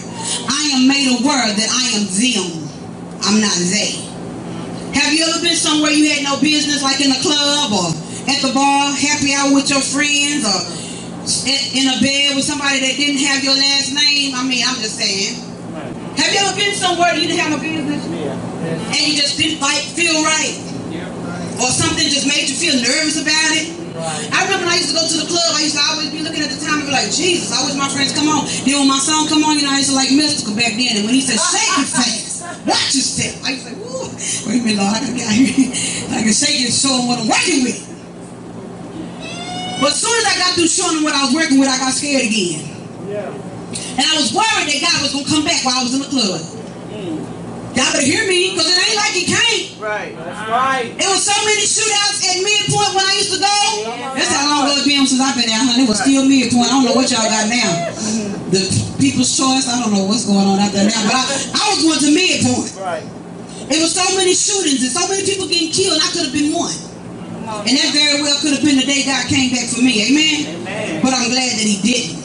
I 0.48 0.62
am 0.76 0.88
made 0.88 1.12
aware 1.20 1.48
that 1.52 1.70
I 1.70 1.84
am 1.96 2.04
them. 2.08 2.68
I'm 3.22 3.40
not 3.40 3.56
they. 3.68 4.07
Have 4.98 5.14
you 5.14 5.22
ever 5.30 5.40
been 5.40 5.54
somewhere 5.56 5.90
you 5.94 6.10
had 6.10 6.24
no 6.26 6.40
business, 6.42 6.82
like 6.82 7.00
in 7.00 7.12
a 7.12 7.20
club 7.22 7.70
or 7.72 7.88
at 8.28 8.42
the 8.42 8.50
bar, 8.52 8.92
happy 8.92 9.32
hour 9.34 9.54
with 9.54 9.70
your 9.70 9.80
friends, 9.80 10.42
or 10.44 10.58
in- 11.48 11.88
a 11.88 11.96
bed 12.02 12.34
with 12.36 12.44
somebody 12.44 12.80
that 12.82 12.94
didn't 12.98 13.22
have 13.24 13.44
your 13.44 13.54
last 13.54 13.94
name? 13.94 14.34
I 14.34 14.42
mean, 14.44 14.64
I'm 14.66 14.76
just 14.82 14.98
saying. 14.98 15.38
Have 16.18 16.30
you 16.34 16.40
ever 16.42 16.56
been 16.58 16.74
somewhere 16.74 17.14
you 17.14 17.28
didn't 17.30 17.38
have 17.40 17.50
no 17.54 17.60
business. 17.62 18.02
And 18.90 19.00
you 19.06 19.14
just 19.16 19.38
didn't 19.38 19.60
like 19.62 19.80
feel 19.94 20.12
right, 20.26 20.58
or 21.62 21.70
something 21.70 22.04
just 22.10 22.26
made 22.26 22.48
you 22.50 22.56
feel 22.58 22.74
nervous 22.82 23.22
about 23.22 23.50
it? 23.54 23.70
I 24.34 24.44
remember 24.44 24.66
when 24.66 24.74
I 24.74 24.78
used 24.78 24.90
to 24.90 24.98
go 24.98 25.06
to 25.06 25.16
the 25.24 25.26
club, 25.30 25.50
I 25.54 25.62
used 25.62 25.74
to 25.78 25.82
always 25.90 26.10
be 26.10 26.20
looking 26.22 26.42
at 26.42 26.50
the 26.50 26.58
time 26.62 26.82
and 26.82 26.86
be 26.86 26.92
like, 26.92 27.10
Jesus, 27.10 27.50
I 27.54 27.64
wish 27.66 27.74
my 27.74 27.88
friends 27.88 28.12
come 28.14 28.28
on. 28.28 28.46
Then 28.66 28.78
when 28.78 28.88
my 28.90 28.98
song 28.98 29.26
come 29.26 29.42
on, 29.42 29.58
you 29.58 29.64
know, 29.66 29.72
I 29.74 29.78
used 29.82 29.90
to 29.90 29.96
like 29.96 30.10
Mystikal 30.10 30.54
back 30.54 30.74
then. 30.78 31.02
And 31.02 31.04
when 31.06 31.14
he 31.18 31.22
said, 31.22 31.38
shake 31.38 31.82
it 31.82 31.90
fast, 31.90 32.42
watch 32.66 32.94
your 32.94 33.02
step. 33.02 33.34
I 33.42 33.58
used 33.58 33.66
to 33.66 33.74
say, 33.74 33.78
woo, 33.78 33.97
wait 34.46 34.60
a 34.60 34.64
minute, 34.64 34.82
Lord, 34.82 34.94
I 34.94 35.00
can, 35.00 35.14
I 35.14 36.18
can 36.26 36.34
shake 36.34 36.58
it 36.58 36.68
and 36.68 36.74
show 36.74 36.92
them 36.98 37.06
what 37.06 37.18
I'm 37.22 37.28
working 37.30 37.62
with. 37.64 37.86
But 39.78 39.94
as 39.94 40.00
soon 40.02 40.14
as 40.18 40.26
I 40.26 40.34
got 40.42 40.54
through 40.58 40.66
showing 40.66 40.96
them 40.98 41.04
what 41.06 41.14
I 41.14 41.22
was 41.22 41.34
working 41.34 41.58
with, 41.62 41.70
I 41.70 41.78
got 41.78 41.94
scared 41.94 42.26
again. 42.26 42.66
Yeah. 43.06 43.30
And 43.30 44.02
I 44.02 44.14
was 44.18 44.34
worried 44.34 44.66
that 44.66 44.78
God 44.82 44.98
was 45.06 45.14
going 45.14 45.24
to 45.24 45.30
come 45.30 45.44
back 45.46 45.62
while 45.62 45.78
I 45.78 45.82
was 45.86 45.94
in 45.94 46.02
the 46.02 46.10
club. 46.10 46.42
Y'all 47.78 47.94
better 47.94 48.02
hear 48.02 48.26
me, 48.26 48.58
because 48.58 48.66
it 48.66 48.74
ain't 48.74 48.98
like 48.98 49.14
it 49.14 49.28
can't. 49.30 49.78
Right. 49.78 50.10
That's 50.18 50.42
right. 50.50 50.90
It 50.98 51.06
was 51.06 51.22
so 51.22 51.36
many 51.46 51.62
shootouts 51.62 52.26
at 52.26 52.42
Midpoint 52.42 52.90
when 52.98 53.06
I 53.06 53.14
used 53.14 53.30
to 53.30 53.38
go. 53.38 53.54
That's 54.18 54.34
how 54.34 54.50
long 54.50 54.66
ago 54.66 54.82
it's 54.82 54.88
been 54.88 55.06
since 55.06 55.22
I've 55.22 55.38
been 55.38 55.46
there, 55.46 55.62
honey. 55.62 55.86
It 55.86 55.88
was 55.88 56.02
still 56.02 56.26
Midpoint. 56.26 56.66
I 56.66 56.74
don't 56.74 56.90
know 56.90 56.98
what 56.98 57.06
y'all 57.06 57.30
got 57.30 57.46
now. 57.46 57.94
The 58.50 58.66
People's 58.98 59.30
Choice. 59.30 59.70
I 59.70 59.78
don't 59.78 59.94
know 59.94 60.10
what's 60.10 60.26
going 60.26 60.42
on 60.42 60.58
out 60.58 60.74
there 60.74 60.90
now. 60.90 61.06
But 61.06 61.22
I, 61.22 61.22
I 61.54 61.62
was 61.70 61.86
going 61.86 62.02
to 62.02 62.10
Midpoint. 62.10 62.74
Right. 62.82 63.06
It 63.68 63.78
was 63.84 63.92
so 63.92 64.04
many 64.16 64.32
shootings 64.32 64.80
and 64.80 64.92
so 64.92 65.04
many 65.08 65.24
people 65.28 65.46
getting 65.46 65.68
killed. 65.70 66.00
I 66.00 66.08
could 66.12 66.24
have 66.28 66.32
been 66.32 66.52
one. 66.56 66.72
And 67.64 67.72
that 67.76 67.90
very 67.96 68.20
well 68.20 68.36
could 68.40 68.52
have 68.52 68.64
been 68.64 68.76
the 68.76 68.84
day 68.84 69.04
God 69.04 69.24
came 69.28 69.52
back 69.52 69.68
for 69.68 69.80
me. 69.80 70.08
Amen? 70.08 70.64
Amen. 70.64 71.00
But 71.00 71.12
I'm 71.16 71.28
glad 71.32 71.56
that 71.56 71.64
he 71.64 71.80
didn't. 71.80 72.20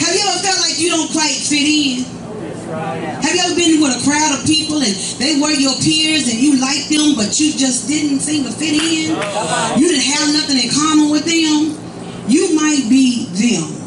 Have 0.00 0.12
you 0.12 0.22
ever 0.28 0.40
felt 0.44 0.60
like 0.60 0.76
you 0.80 0.88
don't 0.92 1.12
quite 1.12 1.36
fit 1.40 1.64
in? 1.64 2.04
Have 2.72 3.32
you 3.32 3.40
ever 3.44 3.56
been 3.56 3.80
with 3.80 3.96
a 3.96 4.02
crowd 4.04 4.32
of 4.40 4.44
people 4.48 4.80
and 4.80 4.96
they 5.20 5.36
were 5.40 5.52
your 5.52 5.76
peers 5.80 6.28
and 6.28 6.40
you 6.40 6.56
liked 6.60 6.88
them, 6.88 7.16
but 7.16 7.36
you 7.40 7.52
just 7.52 7.88
didn't 7.88 8.20
seem 8.20 8.44
to 8.44 8.52
fit 8.52 8.76
in? 8.76 9.12
You 9.76 9.88
didn't 9.88 10.08
have 10.08 10.32
nothing 10.32 10.56
in 10.56 10.68
common 10.72 11.10
with 11.12 11.24
them? 11.28 11.76
You 12.28 12.56
might 12.56 12.88
be 12.88 13.28
them. 13.36 13.81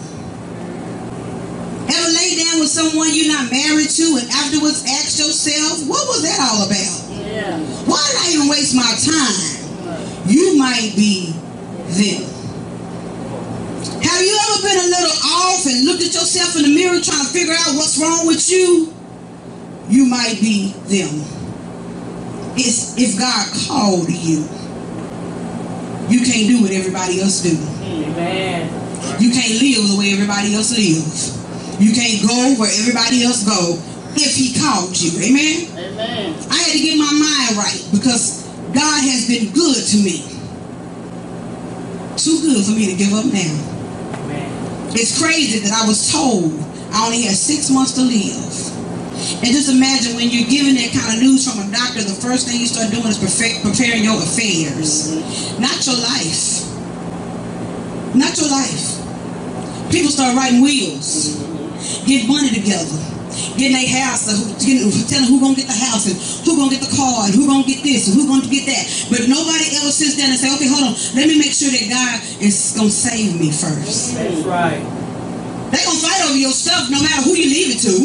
With 2.55 2.71
someone 2.71 3.09
you're 3.11 3.27
not 3.27 3.51
married 3.51 3.89
to 3.89 4.17
and 4.17 4.29
afterwards 4.31 4.83
ask 4.87 5.19
yourself, 5.19 5.85
what 5.87 6.07
was 6.07 6.23
that 6.23 6.39
all 6.39 6.63
about? 6.63 6.97
Yeah. 7.27 7.59
Why 7.85 7.99
did 7.99 8.17
I 8.17 8.31
even 8.33 8.47
waste 8.47 8.73
my 8.73 8.89
time? 8.95 10.25
You 10.25 10.57
might 10.57 10.93
be 10.95 11.35
them. 11.93 12.23
Have 14.01 14.21
you 14.23 14.39
ever 14.39 14.61
been 14.63 14.79
a 14.81 14.87
little 14.87 15.17
off 15.29 15.65
and 15.67 15.85
looked 15.85 16.01
at 16.01 16.13
yourself 16.13 16.55
in 16.55 16.63
the 16.63 16.73
mirror 16.73 16.99
trying 17.01 17.25
to 17.25 17.31
figure 17.31 17.53
out 17.53 17.75
what's 17.75 17.99
wrong 17.99 18.25
with 18.25 18.49
you? 18.49 18.93
You 19.89 20.05
might 20.05 20.39
be 20.39 20.71
them. 20.87 21.21
It's 22.57 22.97
if 22.97 23.19
God 23.19 23.45
called 23.67 24.09
you. 24.09 24.47
You 26.09 26.23
can't 26.25 26.47
do 26.47 26.61
what 26.63 26.71
everybody 26.71 27.21
else 27.21 27.43
do. 27.43 27.57
Amen. 27.83 28.71
You 29.21 29.29
can't 29.31 29.61
live 29.61 29.91
the 29.91 29.97
way 29.99 30.13
everybody 30.13 30.55
else 30.55 30.71
lives. 30.71 31.44
You 31.79 31.91
can't 31.93 32.21
go 32.23 32.55
where 32.59 32.71
everybody 32.79 33.23
else 33.23 33.43
go 33.43 33.79
if 34.15 34.35
he 34.35 34.55
called 34.55 34.95
you. 34.95 35.11
Amen? 35.19 35.67
Amen. 35.75 36.35
I 36.49 36.57
had 36.57 36.71
to 36.71 36.79
get 36.79 36.97
my 36.97 37.11
mind 37.11 37.57
right 37.57 37.81
because 37.91 38.47
God 38.73 38.99
has 39.03 39.27
been 39.27 39.51
good 39.51 39.79
to 39.79 39.97
me. 40.03 40.23
Too 42.15 42.39
good 42.41 42.63
for 42.65 42.71
me 42.71 42.91
to 42.91 42.95
give 42.95 43.13
up 43.13 43.25
now. 43.27 43.55
Amen. 44.23 44.95
It's 44.95 45.19
crazy 45.19 45.59
that 45.67 45.71
I 45.71 45.87
was 45.87 46.11
told 46.11 46.53
I 46.91 47.05
only 47.05 47.23
had 47.23 47.35
six 47.35 47.69
months 47.69 47.93
to 47.95 48.01
live. 48.01 48.75
And 49.43 49.51
just 49.51 49.71
imagine 49.71 50.15
when 50.15 50.29
you're 50.29 50.47
given 50.47 50.75
that 50.75 50.91
kind 50.95 51.15
of 51.15 51.23
news 51.23 51.43
from 51.43 51.67
a 51.67 51.71
doctor, 51.71 52.03
the 52.03 52.15
first 52.15 52.47
thing 52.47 52.59
you 52.59 52.67
start 52.67 52.91
doing 52.91 53.07
is 53.07 53.19
prefe- 53.19 53.59
preparing 53.63 54.03
your 54.03 54.15
affairs, 54.15 55.11
mm-hmm. 55.11 55.61
not 55.61 55.75
your 55.87 55.99
life. 55.99 56.63
Not 58.15 58.31
your 58.39 58.47
life. 58.47 58.95
People 59.91 60.11
start 60.11 60.35
writing 60.35 60.61
wills, 60.61 61.35
mm-hmm. 61.35 61.54
Get 62.05 62.27
money 62.27 62.49
together, 62.51 62.97
getting 63.57 63.77
their 63.77 63.91
house, 64.05 64.27
getting, 64.63 64.85
telling 65.07 65.29
who 65.29 65.39
gonna 65.41 65.57
get 65.57 65.67
the 65.67 65.77
house 65.77 66.05
and 66.09 66.17
who 66.45 66.57
gonna 66.57 66.71
get 66.71 66.83
the 66.83 66.93
car 66.95 67.25
and 67.27 67.33
who 67.35 67.45
gonna 67.47 67.67
get 67.67 67.83
this 67.83 68.07
and 68.09 68.15
who 68.17 68.27
gonna 68.27 68.47
get 68.47 68.65
that. 68.69 68.83
But 69.09 69.27
nobody 69.27 69.65
ever 69.79 69.91
sits 69.91 70.17
down 70.17 70.31
and 70.31 70.39
say, 70.39 70.51
okay, 70.55 70.69
hold 70.69 70.91
on, 70.91 70.95
let 71.15 71.27
me 71.27 71.37
make 71.37 71.53
sure 71.53 71.71
that 71.71 71.85
God 71.89 72.15
is 72.41 72.55
gonna 72.75 72.91
save 72.93 73.39
me 73.39 73.51
first. 73.51 74.15
That's 74.15 74.41
right. 74.45 74.81
They 75.73 75.81
gonna 75.83 75.99
fight 75.99 76.21
over 76.29 76.37
your 76.37 76.53
stuff 76.53 76.87
no 76.93 77.01
matter 77.01 77.25
who 77.25 77.33
you 77.35 77.49
leave 77.49 77.75
it 77.75 77.81
to. 77.83 77.95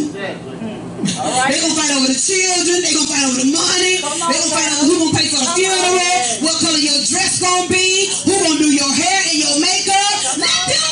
All 1.00 1.32
right. 1.32 1.48
They 1.48 1.60
gonna 1.60 1.76
fight 1.76 1.92
over 1.96 2.08
the 2.08 2.18
children. 2.18 2.76
They 2.84 2.92
gonna 2.92 3.08
fight 3.08 3.24
over 3.24 3.40
the 3.40 3.50
money. 3.52 3.94
On, 4.04 4.16
They 4.28 4.36
gonna 4.36 4.52
fight 4.52 4.68
over 4.74 4.84
who 4.84 4.94
gonna 5.00 5.16
pay 5.16 5.28
for 5.32 5.40
the 5.40 5.50
funeral, 5.56 5.96
what 6.44 6.56
color 6.60 6.76
your 6.80 7.00
dress 7.08 7.40
gonna 7.40 7.68
be, 7.72 8.10
who 8.28 8.34
gonna 8.36 8.60
do 8.60 8.68
your 8.68 8.90
hair 8.90 9.20
and 9.32 9.38
your 9.38 9.56
makeup. 9.60 10.16
Let 10.40 10.60
them 10.68 10.89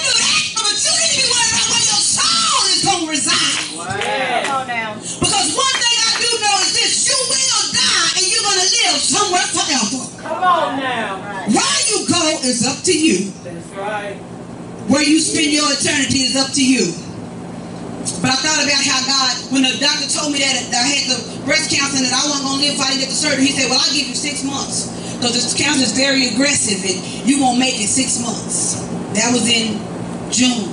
Come 10.38 10.46
on 10.46 10.78
now. 10.78 11.18
Where 11.50 11.78
you 11.90 12.06
go 12.06 12.22
is 12.46 12.62
up 12.62 12.78
to 12.86 12.94
you. 12.94 13.34
That's 13.42 13.66
right. 13.74 14.14
Where 14.86 15.02
you 15.02 15.18
spend 15.18 15.50
your 15.50 15.66
eternity 15.66 16.30
is 16.30 16.38
up 16.38 16.54
to 16.54 16.62
you. 16.62 16.94
But 18.22 18.30
I 18.30 18.38
thought 18.38 18.62
about 18.62 18.78
how 18.86 19.02
God, 19.02 19.34
when 19.50 19.66
the 19.66 19.74
doctor 19.82 20.06
told 20.06 20.30
me 20.30 20.38
that 20.38 20.70
I 20.70 20.86
had 20.86 21.10
the 21.10 21.18
breast 21.42 21.74
cancer 21.74 21.98
and 21.98 22.06
that 22.06 22.14
I 22.14 22.22
wasn't 22.30 22.46
going 22.46 22.62
to 22.62 22.70
live 22.70 22.74
if 22.78 22.86
I 22.86 22.94
didn't 22.94 23.02
get 23.02 23.10
the 23.10 23.18
surgery, 23.18 23.50
he 23.50 23.52
said, 23.52 23.66
well, 23.66 23.82
I'll 23.82 23.90
give 23.90 24.06
you 24.06 24.14
six 24.14 24.46
months. 24.46 24.94
Because 25.18 25.34
this 25.34 25.58
cancer 25.58 25.82
is 25.82 25.98
very 25.98 26.30
aggressive 26.30 26.78
and 26.86 27.02
you 27.26 27.42
won't 27.42 27.58
make 27.58 27.74
it 27.82 27.90
six 27.90 28.22
months. 28.22 28.78
That 29.18 29.34
was 29.34 29.42
in 29.50 29.74
June. 30.30 30.70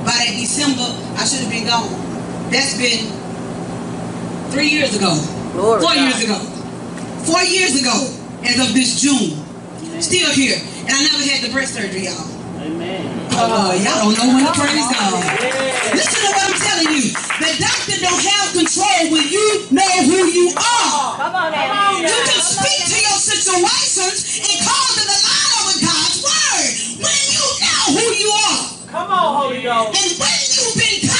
By 0.00 0.16
that 0.16 0.32
December, 0.32 0.88
I 1.20 1.28
should 1.28 1.44
have 1.44 1.52
been 1.52 1.68
gone. 1.68 1.92
That's 2.48 2.72
been 2.80 3.04
three 4.48 4.72
years 4.72 4.96
ago. 4.96 5.12
Glory 5.52 5.84
Four 5.84 5.92
God. 5.92 6.08
years 6.08 6.24
ago. 6.24 6.40
Four 7.28 7.44
years 7.44 7.76
ago, 7.76 8.21
as 8.44 8.58
of 8.58 8.74
this 8.74 9.00
June. 9.00 9.38
Still 10.02 10.30
here. 10.34 10.58
And 10.86 10.90
I 10.90 11.00
never 11.06 11.22
had 11.22 11.42
the 11.46 11.50
breast 11.52 11.74
surgery, 11.74 12.10
y'all. 12.10 12.26
Amen. 12.62 13.06
Uh, 13.34 13.74
y'all 13.82 14.06
don't 14.06 14.14
know 14.18 14.28
when 14.34 14.46
to 14.46 14.54
praise 14.54 14.86
God. 14.90 15.18
Yeah. 15.18 15.98
Listen 15.98 16.18
to 16.22 16.30
what 16.30 16.46
I'm 16.46 16.58
telling 16.58 16.90
you. 16.94 17.10
The 17.38 17.50
doctor 17.58 17.96
don't 18.02 18.22
have 18.22 18.54
control 18.54 19.02
when 19.10 19.26
you 19.26 19.46
know 19.70 19.94
who 20.06 20.20
you 20.30 20.46
are. 20.54 21.18
Come 21.18 21.34
on 21.34 21.50
now. 21.50 21.98
You 21.98 22.06
can 22.06 22.42
speak 22.42 22.82
to 22.86 22.98
your 22.98 23.18
situations 23.18 24.46
and 24.46 24.56
cause 24.62 24.92
them 24.94 25.06
to 25.10 25.18
line 25.22 25.50
up 25.58 25.64
with 25.70 25.80
God's 25.82 26.18
word 26.22 26.70
when 27.02 27.20
you 27.34 27.46
know 27.62 27.82
who 27.98 28.06
you 28.14 28.30
are. 28.30 28.62
Come 28.90 29.10
on, 29.10 29.28
Holy 29.42 29.62
Ghost. 29.62 29.90
And 29.96 30.10
when 30.22 30.38
you've 30.50 30.76
been 30.78 31.11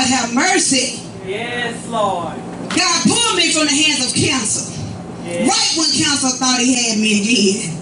Lord 0.00 0.16
have 0.16 0.32
mercy. 0.32 0.96
Yes, 1.28 1.76
Lord. 1.92 2.32
God 2.72 2.98
pulled 3.04 3.36
me 3.36 3.52
from 3.52 3.68
the 3.68 3.76
hands 3.76 4.00
of 4.00 4.16
cancer. 4.16 4.72
Yes. 5.28 5.44
Right 5.44 5.72
when 5.76 5.92
cancer 5.92 6.32
thought 6.40 6.56
he 6.56 6.72
had 6.72 6.96
me 6.96 7.20
again. 7.20 7.76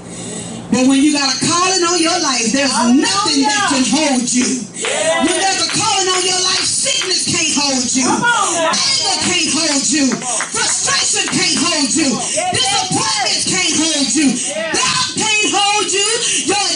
But 0.74 0.90
when 0.90 0.98
you 0.98 1.14
got 1.14 1.30
a 1.30 1.38
calling 1.46 1.78
on 1.86 2.02
your 2.02 2.18
life, 2.18 2.50
there's 2.50 2.74
nothing 2.74 3.46
that 3.46 3.70
can 3.70 3.86
hold 3.86 4.26
you. 4.34 4.66
When 4.66 5.30
there's 5.30 5.62
a 5.62 5.70
calling 5.70 6.10
on 6.10 6.22
your 6.26 6.42
life, 6.42 6.66
sickness 6.66 7.22
can't 7.30 7.54
hold 7.54 7.86
you. 7.86 8.02
Come 8.02 8.26
on 8.26 8.66
now. 8.66 8.74
Anger 8.74 9.18
can't 9.22 9.50
hold 9.54 9.86
you. 9.86 10.06
Frustration 10.50 11.30
can't 11.30 11.58
hold 11.70 11.88
you. 11.94 12.18
Disappointments 12.18 13.46
can't 13.46 13.74
hold 13.78 14.10
you. 14.10 14.28
Doubt 14.74 15.08
can't 15.14 15.48
hold 15.54 15.86
you. 15.86 16.08
Your 16.50 16.67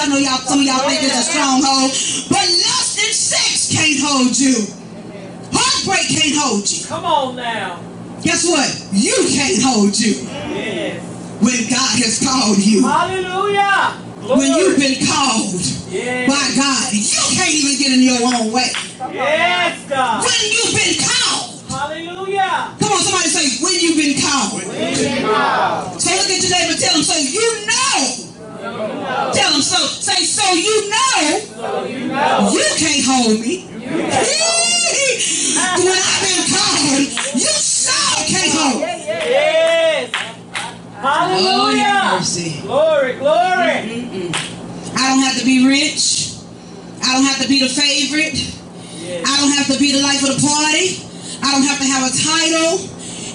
I 0.00 0.06
know 0.08 0.16
y'all, 0.16 0.38
some 0.48 0.60
of 0.60 0.64
y'all 0.64 0.80
think 0.88 1.02
it's 1.04 1.12
a 1.12 1.22
stronghold, 1.28 1.92
but 2.32 2.40
lust 2.40 2.96
and 3.04 3.12
sex 3.14 3.68
can't 3.68 4.00
hold 4.00 4.32
you. 4.32 4.64
Heartbreak 5.52 6.08
can't 6.08 6.36
hold 6.40 6.64
you. 6.64 6.86
Come 6.86 7.04
on 7.04 7.36
now. 7.36 7.80
Guess 8.22 8.48
what? 8.48 8.68
You 8.92 9.12
can't 9.28 9.60
hold 9.62 9.92
you 9.98 10.24
Yes. 10.56 11.04
when 11.44 11.68
God 11.68 11.92
has 12.00 12.16
called 12.24 12.58
you. 12.64 12.80
Hallelujah. 12.86 13.96
Glory. 14.24 14.38
When 14.40 14.48
you've 14.56 14.78
been 14.78 14.98
called 15.06 15.60
Yes. 15.92 16.28
by 16.28 16.44
God, 16.56 16.92
you 16.92 17.22
can't 17.36 17.54
even 17.54 17.76
get 17.76 17.92
in 17.92 18.00
your 18.00 18.20
own 18.24 18.52
way. 18.52 18.72
Yes, 19.12 19.80
God. 19.88 20.24
When 20.24 20.40
you've 20.48 20.74
been 20.76 20.96
called. 20.96 21.60
Hallelujah. 21.68 22.72
Come 22.80 22.92
on, 22.92 23.02
somebody 23.04 23.28
say, 23.28 23.62
when 23.64 23.74
you've 23.80 23.96
been 24.00 24.16
called. 24.20 24.64
When 24.64 24.80
you've 24.80 25.00
been 25.00 25.24
called. 25.28 26.00
So 26.00 26.08
look 26.08 26.28
at 26.30 26.40
your 26.40 26.52
neighbor, 26.56 26.76
tell 26.80 26.94
them, 26.94 27.02
so 27.04 27.16
you 27.20 27.66
know. 27.68 28.19
Tell 28.60 29.52
them, 29.52 29.62
so 29.62 29.78
say, 29.86 30.22
so 30.24 30.52
you 30.52 30.90
know. 30.90 31.40
You 32.52 32.64
can't 32.76 33.04
hold 33.06 33.40
me. 33.40 33.64
when 33.64 34.04
I've 35.96 36.20
been 36.20 36.44
called, 36.44 37.00
you 37.40 37.52
sure 37.56 38.20
can't 38.28 38.52
hold 38.52 38.82
me. 38.82 39.04
Yes. 39.08 40.12
Oh, 40.12 41.00
Hallelujah. 41.00 42.18
mercy. 42.18 42.60
Glory, 42.60 43.14
glory. 43.16 44.04
I 44.92 45.08
don't 45.08 45.22
have 45.24 45.38
to 45.38 45.44
be 45.46 45.66
rich. 45.66 46.36
I 47.02 47.14
don't 47.14 47.24
have 47.24 47.40
to 47.40 47.48
be 47.48 47.60
the 47.60 47.68
favorite. 47.72 48.44
I 49.26 49.36
don't 49.40 49.52
have 49.52 49.68
to 49.72 49.78
be 49.78 49.92
the 49.92 50.02
life 50.02 50.22
of 50.22 50.36
the 50.36 50.46
party. 50.46 51.00
I 51.42 51.52
don't 51.52 51.64
have 51.64 51.78
to 51.78 51.86
have 51.86 52.04
a 52.04 52.12
title. 52.12 52.76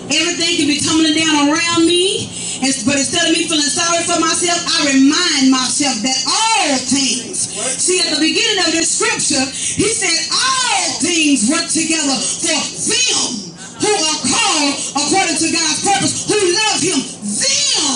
Everything 0.06 0.58
can 0.58 0.68
be 0.68 0.80
tumbling 0.80 1.16
down 1.16 1.50
around 1.50 1.88
me. 1.88 2.30
And- 2.62 2.86
But 2.86 2.96
instead 3.00 3.26
of 3.28 3.32
me 3.34 3.48
feeling 3.48 3.66
sorry 3.70 4.04
for 4.06 4.20
myself, 4.20 4.60
I 4.80 4.94
remind 4.94 5.52
myself 5.52 5.96
that 6.04 6.18
all 6.28 6.78
things. 6.78 7.50
See, 7.82 8.00
at 8.02 8.14
the 8.14 8.20
beginning 8.20 8.60
of 8.66 8.72
this 8.72 8.90
scripture, 8.90 9.44
he 9.52 9.90
said, 9.90 10.18
all 10.32 11.00
things 11.02 11.50
work 11.50 11.68
together 11.68 12.16
for 12.16 12.48
them 12.48 13.54
who 13.82 13.92
are 13.92 14.20
called 14.24 14.74
according 14.96 15.38
to 15.38 15.48
God's 15.52 15.82
purpose, 15.84 16.14
who 16.30 16.38
love 16.38 16.80
him, 16.82 17.00
them 17.26 17.94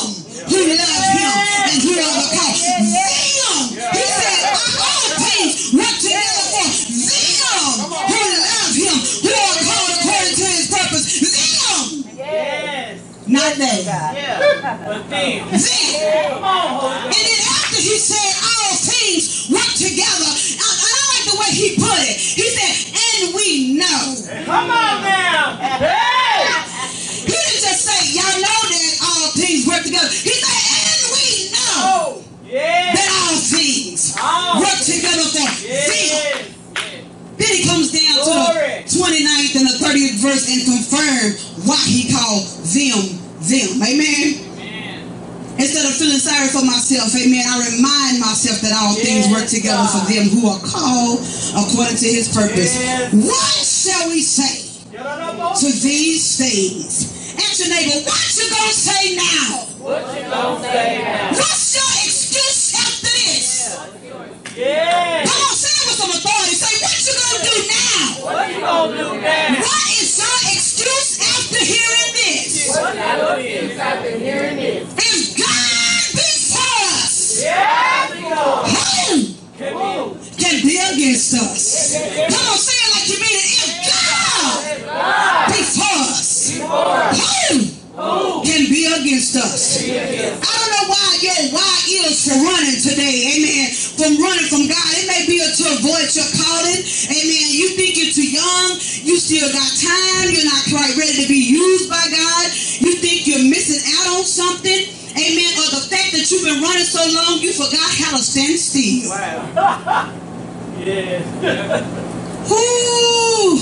who 0.50 0.60
love 0.76 1.04
him 1.16 1.32
and 1.70 1.78
who 1.84 1.94
are 2.00 2.16
the 2.20 2.28
called. 2.36 2.58
Them. 2.60 4.19
Yes. 13.58 13.86
Not 13.86 14.14
they. 14.14 14.22
Yeah. 14.22 14.86
But 14.86 15.10
then. 15.10 15.48
Them. 15.50 16.34
Come 16.34 16.44
on, 16.44 16.68
Holy 16.80 16.94
And 16.94 17.10
Ghost. 17.10 17.26
then 17.26 17.40
after 17.58 17.80
he 17.82 17.96
said 17.98 18.30
all 18.46 18.74
things 18.78 19.24
work 19.50 19.72
together, 19.74 20.30
I, 20.30 20.70
I 20.70 20.94
like 21.10 21.26
the 21.30 21.36
way 21.42 21.52
he 21.56 21.68
put 21.80 22.00
it. 22.06 22.18
He 22.20 22.46
said, 22.54 22.74
and 22.94 23.34
we 23.34 23.74
know. 23.80 24.02
Come 24.46 24.70
on 24.70 24.96
now. 25.02 25.58
Hey. 25.58 26.46
He 27.26 27.34
didn't 27.34 27.62
just 27.66 27.82
say, 27.86 28.00
y'all 28.14 28.38
know 28.42 28.60
that 28.70 28.94
all 29.02 29.28
things 29.38 29.66
work 29.68 29.84
together. 29.84 30.10
He 30.10 30.34
said, 30.34 30.60
and 30.78 31.02
we 31.14 31.26
know 31.54 31.68
Oh. 31.82 32.24
Yeah. 32.46 32.94
that 32.94 33.10
all 33.30 33.38
things 33.38 34.16
All 34.20 34.60
work 34.62 34.80
together 34.82 35.22
for 35.30 35.38
them. 35.38 35.54
Yes. 35.66 36.56
Then 37.38 37.48
he 37.56 37.64
comes 37.64 37.92
down 37.94 38.20
Glory. 38.26 38.84
to 38.84 38.98
the 38.98 39.00
29th 39.00 39.56
and 39.56 39.66
the 39.70 39.78
30th 39.80 40.18
verse 40.20 40.44
and 40.50 40.60
confirm 40.66 41.28
why 41.70 41.80
he 41.88 42.12
called 42.12 42.44
them 42.68 43.19
them. 43.50 43.82
Amen. 43.82 44.46
Instead 45.60 45.84
of 45.84 45.94
feeling 46.00 46.24
sorry 46.24 46.48
for 46.48 46.64
myself, 46.64 47.12
amen, 47.20 47.44
I 47.44 47.60
remind 47.76 48.24
myself 48.24 48.64
that 48.64 48.72
all 48.80 48.96
things 48.96 49.28
work 49.28 49.44
together 49.44 49.84
for 49.92 50.08
them 50.08 50.32
who 50.32 50.48
are 50.48 50.62
called 50.64 51.20
according 51.52 52.00
to 52.00 52.08
his 52.08 52.32
purpose. 52.32 52.80
Yes. 52.80 53.12
What 53.12 53.60
shall 53.68 54.08
we 54.08 54.24
say 54.24 54.72
Get 54.96 55.04
on 55.04 55.20
up, 55.20 55.36
boy. 55.36 55.60
to 55.60 55.68
these 55.84 56.24
things? 56.40 57.12
Ask 57.36 57.60
your 57.60 57.76
neighbor, 57.76 58.08
what 58.08 58.24
you 58.40 58.48
gonna 58.48 58.72
say 58.72 59.04
now? 59.20 59.68
What 59.84 60.00
you 60.16 60.24
gonna 60.32 60.64
say 60.64 61.04
now? 61.04 61.36
What's 61.36 61.76
your 61.76 61.92
excuse 62.08 62.72
after 62.80 63.12
this? 63.20 63.76
Yeah. 64.56 65.28
Come 65.28 65.44
on, 65.44 65.56
say 65.60 65.72
it 65.76 65.84
with 65.92 66.00
some 66.00 66.12
authority. 66.16 66.56
Say, 66.56 66.72
what 66.80 66.96
you 67.04 67.14
gonna 67.20 67.44
do 67.44 67.56
now? 67.68 68.04
What 68.24 68.48
you 68.48 68.60
gonna 68.64 68.96
do 68.96 69.08
now? 69.20 69.60
What 69.60 69.79
do 73.00 73.80
after 73.80 74.12
hearing? 74.12 74.60
If 74.60 75.38
God 75.38 76.12
be 76.12 76.28
for 76.52 76.72
us, 77.00 77.44
who 79.58 80.16
can 80.38 80.56
be 80.68 80.76
against 80.78 81.34
us? 81.36 81.96
Come 81.96 82.46
on, 82.52 82.58
say 82.58 82.76
it 82.76 82.90
like 82.96 83.08
you 83.08 83.18
mean 83.20 83.40
it. 83.40 83.48
If 83.64 83.72
God 84.86 85.48
be 85.48 85.62
for 85.64 85.96
us, 86.12 86.30
who 87.50 87.79
can 88.00 88.72
be 88.72 88.88
against 88.88 89.36
us? 89.36 89.84
I 89.84 90.52
don't 90.56 90.72
know 90.72 90.88
why 90.88 91.08
your 91.20 91.52
why 91.52 91.76
is 92.08 92.24
for 92.24 92.38
running 92.40 92.80
today, 92.80 93.36
amen. 93.36 93.76
From 94.00 94.16
running 94.24 94.48
from 94.48 94.64
God. 94.72 94.90
It 94.96 95.08
may 95.12 95.28
be 95.28 95.36
to 95.40 95.66
avoid 95.76 96.08
your 96.16 96.30
calling. 96.32 96.80
Amen. 96.80 97.46
You 97.52 97.76
think 97.76 98.00
you're 98.00 98.16
too 98.16 98.30
young, 98.32 98.80
you 99.04 99.20
still 99.20 99.52
got 99.52 99.68
time, 99.76 100.32
you're 100.32 100.48
not 100.48 100.64
quite 100.72 100.96
ready 100.96 101.20
to 101.24 101.28
be 101.28 101.44
used 101.52 101.92
by 101.92 102.04
God. 102.08 102.46
You 102.80 102.96
think 103.04 103.28
you're 103.28 103.44
missing 103.52 103.84
out 104.00 104.20
on 104.20 104.24
something. 104.24 104.96
Amen. 105.20 105.52
Or 105.60 105.68
the 105.76 105.84
fact 105.92 106.16
that 106.16 106.24
you've 106.32 106.48
been 106.48 106.64
running 106.64 106.88
so 106.88 107.04
long 107.04 107.44
you 107.44 107.52
forgot 107.52 107.90
how 108.00 108.16
to 108.16 108.24
stand 108.24 108.56
still. 108.60 109.12
Wow. 109.12 110.08
yes. 110.80 111.28
Ooh. 112.48 113.60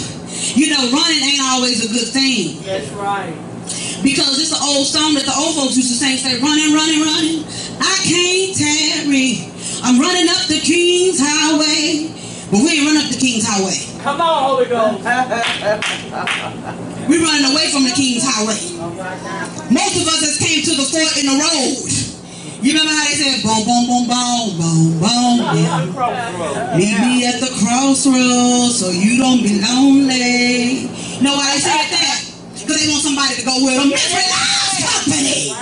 You 0.53 0.69
know, 0.69 0.91
running 0.93 1.23
ain't 1.25 1.41
always 1.41 1.81
a 1.85 1.89
good 1.89 2.13
thing. 2.13 2.61
That's 2.61 2.89
right. 2.93 3.46
Because 4.03 4.39
it's 4.39 4.51
an 4.53 4.61
old 4.61 4.87
song 4.87 5.13
that 5.15 5.25
the 5.25 5.35
old 5.35 5.55
folks 5.55 5.75
used 5.75 5.89
to 5.91 5.97
sing, 5.97 6.17
say, 6.17 6.39
running, 6.39 6.73
running, 6.73 7.01
running. 7.01 7.43
I 7.81 7.95
can't 8.05 8.53
tarry. 8.55 9.49
I'm 9.83 9.99
running 9.99 10.29
up 10.29 10.47
the 10.47 10.59
King's 10.61 11.19
Highway. 11.19 12.13
But 12.49 12.63
we 12.63 12.79
ain't 12.79 12.87
running 12.87 13.03
up 13.03 13.11
the 13.11 13.19
King's 13.19 13.43
Highway. 13.43 13.75
Come 14.03 14.21
on, 14.21 14.43
Holy 14.43 14.65
Ghost. 14.71 15.03
We're 17.09 17.23
running 17.23 17.51
away 17.51 17.67
from 17.71 17.83
the 17.83 17.91
King's 17.91 18.23
Highway. 18.23 18.55
Most 19.67 19.95
of 19.99 20.07
us 20.07 20.21
has 20.23 20.37
came 20.39 20.63
to 20.63 20.73
the 20.75 20.87
fork 20.87 21.17
in 21.19 21.27
the 21.27 21.35
road. 21.35 21.91
You 22.63 22.73
remember 22.73 22.91
how 22.91 23.05
they 23.05 23.15
said, 23.19 23.43
boom, 23.43 23.63
boom, 23.67 23.85
boom, 23.85 24.07
boom, 24.07 24.57
boom, 24.57 24.99
boom, 24.99 25.37
boom. 25.91 26.77
Meet 26.79 26.97
me 27.03 27.27
at 27.27 27.39
the 27.39 27.51
crossroads 27.61 28.79
so 28.79 28.89
you 28.89 29.17
don't 29.17 29.43
be 29.43 29.61
lonely. 29.61 30.89
You 31.17 31.21
know 31.21 31.35
why 31.35 31.53
they 31.53 31.59
said 31.61 31.85
that? 31.91 32.26
Because 32.67 32.83
they 32.83 32.91
want 32.91 32.99
somebody 32.99 33.35
to 33.39 33.45
go 33.47 33.55
with 33.63 33.79
them. 33.79 33.87
Misery 33.87 34.27
loves 34.27 34.75
company. 34.83 35.55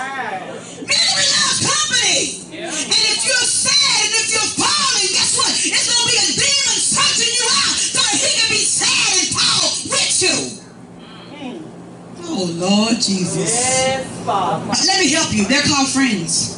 Misery 0.89 1.27
loves 1.37 1.59
company. 1.61 2.17
And 2.65 3.03
if 3.13 3.19
you're 3.29 3.45
sad 3.45 4.09
and 4.09 4.13
if 4.25 4.33
you're 4.33 4.51
falling, 4.57 5.13
guess 5.13 5.37
what? 5.37 5.53
It's 5.53 5.85
going 5.85 6.01
to 6.01 6.09
be 6.09 6.17
a 6.17 6.27
demon 6.33 6.77
searching 6.81 7.29
you 7.29 7.45
out 7.45 7.77
so 7.77 8.01
that 8.01 8.17
he 8.17 8.29
can 8.41 8.49
be 8.49 8.63
sad 8.65 9.21
and 9.21 9.29
fall 9.37 9.69
with 9.85 10.17
you. 10.17 10.37
Oh, 12.25 12.49
Lord 12.57 12.95
Jesus. 12.95 13.53
Yes, 13.53 14.25
Father. 14.25 14.65
Let 14.65 14.99
me 14.99 15.11
help 15.13 15.29
you. 15.31 15.45
They're 15.45 15.61
called 15.61 15.87
friends. 15.87 16.57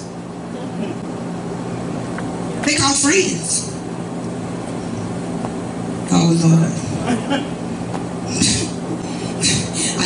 They 2.63 2.75
call 2.79 2.95
friends. 2.95 3.75
Oh 6.09 6.31
Lord. 6.39 7.53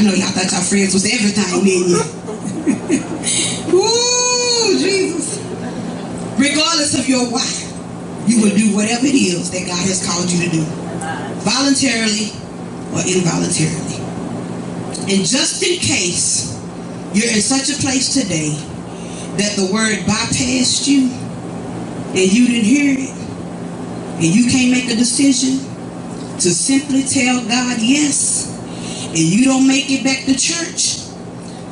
I 0.02 0.04
know 0.04 0.14
y'all 0.16 0.34
thought 0.34 0.52
y'all 0.52 0.66
friends 0.66 0.95
was 0.97 1.06
everything, 1.06 1.62
didn't 1.62 1.93
you? 1.93 2.02
Ooh, 3.78 4.80
Jesus. 4.80 5.38
Regardless 6.41 6.97
of 6.97 7.08
your 7.08 7.30
why, 7.30 7.45
you 8.26 8.41
will 8.41 8.49
do 8.58 8.76
whatever 8.76 9.06
it 9.06 9.14
is 9.14 9.52
that 9.52 9.68
God 9.68 9.78
has 9.86 10.02
called 10.04 10.26
you 10.32 10.41
to 10.41 10.49
do. 10.49 10.66
Voluntarily 11.45 12.34
or 12.97 13.06
involuntarily. 13.06 14.02
And 15.06 15.22
just 15.22 15.62
in 15.62 15.78
case 15.78 16.58
you're 17.14 17.30
in 17.30 17.41
such 17.41 17.70
a 17.70 17.80
place 17.80 18.12
today 18.12 18.58
that 19.38 19.54
the 19.56 19.70
word 19.72 19.99
bypassed 20.10 20.88
you 20.88 21.12
and 22.18 22.26
you 22.34 22.47
didn't 22.47 22.66
hear 22.66 22.95
it 22.97 23.14
and 24.18 24.34
you 24.34 24.49
can't 24.49 24.72
make 24.72 24.89
a 24.89 24.95
decision 24.97 25.60
to 26.39 26.49
simply 26.49 27.04
tell 27.04 27.45
God 27.45 27.78
yes 27.80 28.51
and 29.12 29.20
you 29.20 29.45
don't 29.45 29.68
make 29.68 29.89
it 29.89 30.03
back 30.03 30.26
to 30.26 30.34
church, 30.36 31.03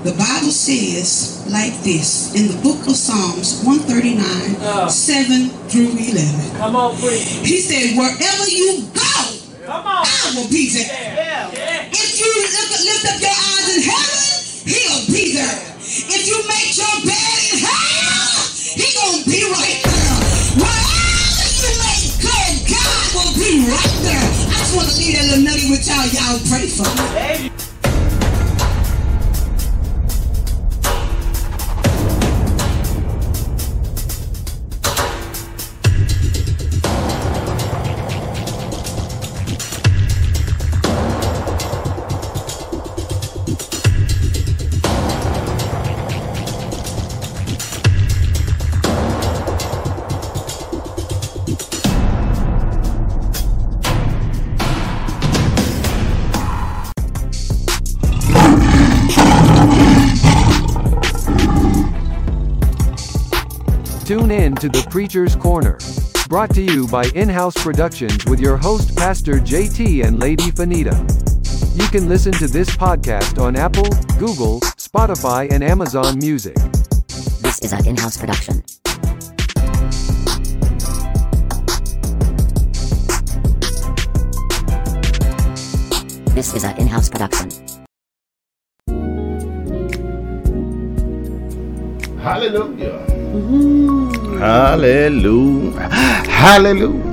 the 0.03 0.11
Bible 0.15 0.51
says 0.51 1.43
like 1.51 1.75
this 1.83 2.31
in 2.35 2.47
the 2.47 2.55
book 2.63 2.79
of 2.87 2.95
Psalms 2.95 3.63
139, 3.63 4.55
Oh. 4.61 4.87
7 4.87 5.49
through 5.67 5.91
11. 5.97 6.55
Come 6.57 6.75
on, 6.75 6.95
preach. 6.99 7.27
He 7.43 7.59
said, 7.59 7.97
wherever 7.97 8.45
you 8.47 8.87
go, 8.93 9.15
Come 9.65 9.85
on. 9.85 10.03
I 10.07 10.33
will 10.35 10.49
be 10.49 10.69
there. 10.71 10.87
Yeah. 10.87 11.51
Yeah. 11.51 11.89
If 11.91 12.09
you 12.19 12.27
lift 12.27 13.05
up 13.05 13.19
your 13.21 13.35
eyes 13.35 13.67
in 13.75 13.81
heaven, 13.83 14.27
he'll 14.65 15.05
be 15.13 15.33
there. 15.35 15.59
If 15.83 16.21
you 16.27 16.37
make 16.47 16.73
your 16.77 16.95
bed 17.05 17.37
in 17.51 17.59
hell, 17.59 18.39
he 18.79 18.87
gonna 18.97 19.25
be 19.27 19.39
right 19.51 19.77
leave 25.09 25.17
that 25.17 25.27
little 25.27 25.43
nugget 25.43 25.69
with 25.69 25.87
y'all. 25.87 26.05
Y'all 26.05 26.39
pray 26.49 26.67
for 26.67 27.49
me. 27.49 27.58
Tune 64.09 64.31
in 64.31 64.55
to 64.55 64.67
The 64.67 64.87
Preacher's 64.89 65.35
Corner. 65.35 65.77
Brought 66.29 66.51
to 66.55 66.63
you 66.63 66.87
by 66.87 67.03
In 67.13 67.29
House 67.29 67.53
Productions 67.53 68.25
with 68.25 68.39
your 68.39 68.57
host, 68.57 68.95
Pastor 68.95 69.33
JT 69.33 70.03
and 70.03 70.19
Lady 70.19 70.45
Fanita. 70.45 70.97
You 71.79 71.87
can 71.89 72.09
listen 72.09 72.31
to 72.31 72.47
this 72.47 72.71
podcast 72.71 73.39
on 73.39 73.55
Apple, 73.55 73.87
Google, 74.17 74.61
Spotify, 74.77 75.51
and 75.51 75.63
Amazon 75.63 76.17
Music. 76.17 76.55
This 77.43 77.59
is 77.61 77.71
an 77.71 77.85
in-house 77.85 78.17
production. 78.17 78.63
This 86.33 86.55
is 86.55 86.63
a 86.63 86.75
in-house 86.81 87.09
production. 87.09 87.51
Hallelujah. 92.17 93.05
Mm-hmm. 93.29 93.98
Hallelujah. 94.39 95.89
Hallelujah. 96.29 97.03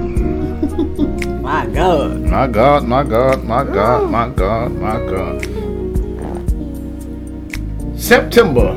My 1.43 1.67
God. 1.67 2.21
My 2.21 2.47
God, 2.47 2.85
my 2.85 3.03
God, 3.03 3.43
my 3.43 3.65
God, 3.65 4.09
my 4.09 4.29
God, 4.29 4.71
my 4.73 5.01
God. 5.11 5.45
September, 7.99 8.73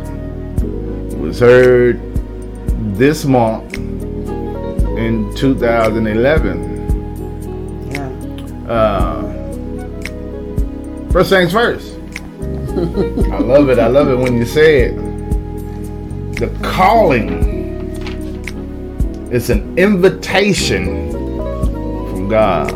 was 1.19 1.41
heard 1.41 2.01
this 2.97 3.25
month 3.25 3.77
in 5.03 5.35
2011. 5.35 7.91
Yeah. 7.91 8.73
Uh, 8.73 9.23
first 11.11 11.31
things 11.31 11.53
first. 11.53 11.93
I 12.73 13.39
love 13.39 13.69
it. 13.69 13.79
I 13.79 13.89
love 13.89 14.09
it 14.09 14.17
when 14.17 14.37
you 14.37 14.45
say 14.45 14.83
it. 14.85 14.97
The 16.37 16.49
calling 16.63 17.51
is 19.31 19.51
an 19.51 19.79
invitation 19.79 21.11
from 21.13 22.29
God. 22.29 22.71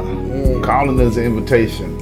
Calling 0.62 1.00
is 1.00 1.16
an 1.16 1.24
invitation. 1.24 1.98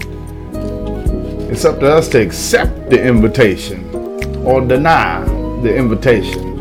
It's 1.51 1.65
up 1.65 1.79
to 1.81 1.93
us 1.93 2.09
to 2.09 2.21
accept 2.21 2.91
the 2.91 3.01
invitation 3.01 3.89
or 4.45 4.61
deny 4.61 5.25
the 5.63 5.75
invitation. 5.75 6.53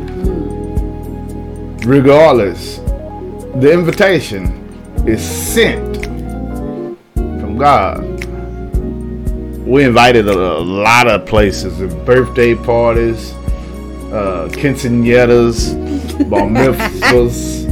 Regardless, 1.79 2.79
the 3.55 3.71
invitation 3.71 4.47
is 5.07 5.23
sent 5.23 6.05
from 7.13 7.57
God. 7.57 8.01
We 9.63 9.83
invited 9.83 10.27
a, 10.27 10.33
a 10.33 10.59
lot 10.59 11.07
of 11.07 11.27
places, 11.27 11.93
birthday 12.03 12.55
parties, 12.55 13.33
uh, 14.11 14.49
quinceañeras, 14.51 15.73
bar 16.29 16.47
mitzvahs. 16.47 17.63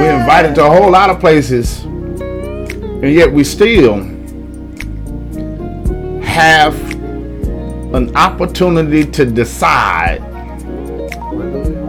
We 0.00 0.08
invited 0.08 0.56
to 0.56 0.64
a 0.64 0.70
whole 0.70 0.90
lot 0.90 1.08
of 1.08 1.20
places, 1.20 1.84
and 1.84 3.12
yet 3.12 3.32
we 3.32 3.44
still 3.44 4.00
have 6.22 6.74
an 7.94 8.14
opportunity 8.16 9.04
to 9.04 9.24
decide 9.24 10.20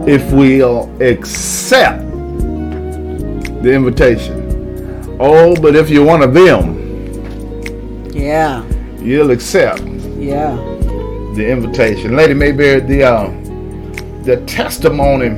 if 0.08 0.30
we'll 0.32 0.90
accept 1.02 2.09
the 3.62 3.72
invitation. 3.72 5.16
Oh, 5.20 5.54
but 5.60 5.76
if 5.76 5.90
you're 5.90 6.04
one 6.06 6.22
of 6.22 6.32
them, 6.32 6.76
Yeah. 8.12 8.62
you'll 9.02 9.30
accept 9.30 9.82
Yeah. 10.18 10.56
the 11.34 11.46
invitation. 11.48 12.16
Lady 12.16 12.34
Mayberry, 12.34 12.80
the 12.80 13.04
uh, 13.04 13.30
the 14.24 14.36
testimony 14.46 15.28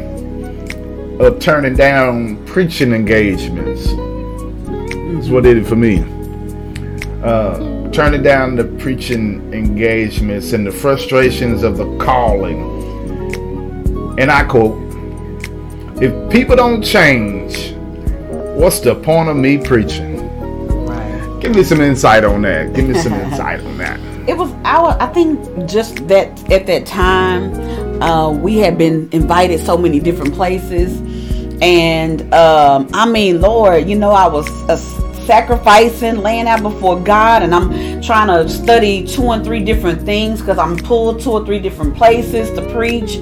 of 1.19 1.39
turning 1.39 1.75
down 1.75 2.37
preaching 2.47 2.93
engagements 2.93 3.87
is 5.19 5.31
what 5.31 5.45
did 5.45 5.57
it 5.59 5.67
for 5.67 5.77
me. 5.77 6.05
Uh, 7.23 7.89
turning 7.91 8.23
down 8.23 8.57
the 8.57 8.65
preaching 8.65 9.53
engagements 9.53 10.53
and 10.53 10.67
the 10.67 10.71
frustrations 10.71 11.63
of 11.63 11.77
the 11.77 11.97
calling. 11.99 12.59
And 14.19 14.31
I 14.31 14.43
quote, 14.45 14.77
if 16.01 16.13
people 16.31 16.57
don't 16.57 16.83
change, 16.83 17.75
what's 18.55 18.81
the 18.81 18.95
point 18.95 19.29
of 19.29 19.37
me 19.37 19.59
preaching? 19.59 20.17
Right. 20.87 21.41
Give 21.41 21.55
me 21.55 21.65
some 21.65 21.81
insight 21.81 22.25
on 22.25 22.43
that. 22.43 22.75
Give 22.75 22.89
me 22.89 22.95
some 22.95 23.13
insight 23.25 23.61
on 23.61 23.79
that. 23.79 23.99
It 24.29 24.37
was 24.37 24.53
our. 24.65 24.97
I 25.01 25.07
think 25.07 25.69
just 25.69 26.07
that 26.09 26.51
at 26.51 26.67
that 26.67 26.87
time, 26.87 28.01
uh, 28.03 28.31
we 28.31 28.59
had 28.59 28.79
been 28.79 29.09
invited 29.13 29.61
so 29.61 29.77
many 29.77 29.99
different 29.99 30.35
places, 30.35 31.01
and 31.61 32.23
um, 32.33 32.89
I 32.93 33.09
mean, 33.09 33.41
Lord, 33.41 33.89
you 33.89 33.99
know, 33.99 34.13
I 34.13 34.29
was 34.29 34.49
uh, 34.69 34.77
sacrificing, 35.27 36.19
laying 36.19 36.47
out 36.47 36.63
before 36.63 37.01
God, 37.01 37.43
and 37.43 37.53
I'm 37.55 38.01
trying 38.01 38.29
to 38.29 38.49
study 38.49 39.05
two 39.05 39.31
and 39.31 39.45
three 39.45 39.65
different 39.65 40.03
things 40.03 40.41
because 40.41 40.59
I'm 40.59 40.77
pulled 40.77 41.21
two 41.21 41.33
or 41.33 41.45
three 41.45 41.59
different 41.59 41.97
places 41.97 42.51
to 42.51 42.63
preach, 42.73 43.17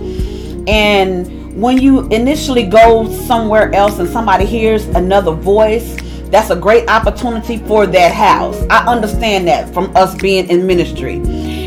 and 0.68 1.39
when 1.54 1.78
you 1.78 2.06
initially 2.08 2.66
go 2.66 3.08
somewhere 3.26 3.72
else 3.74 3.98
and 3.98 4.08
somebody 4.08 4.44
hears 4.44 4.86
another 4.88 5.32
voice 5.32 5.96
that's 6.30 6.50
a 6.50 6.56
great 6.56 6.88
opportunity 6.88 7.56
for 7.56 7.86
that 7.88 8.14
house. 8.14 8.56
I 8.70 8.86
understand 8.86 9.48
that 9.48 9.74
from 9.74 9.94
us 9.96 10.14
being 10.14 10.48
in 10.48 10.64
ministry. 10.64 11.20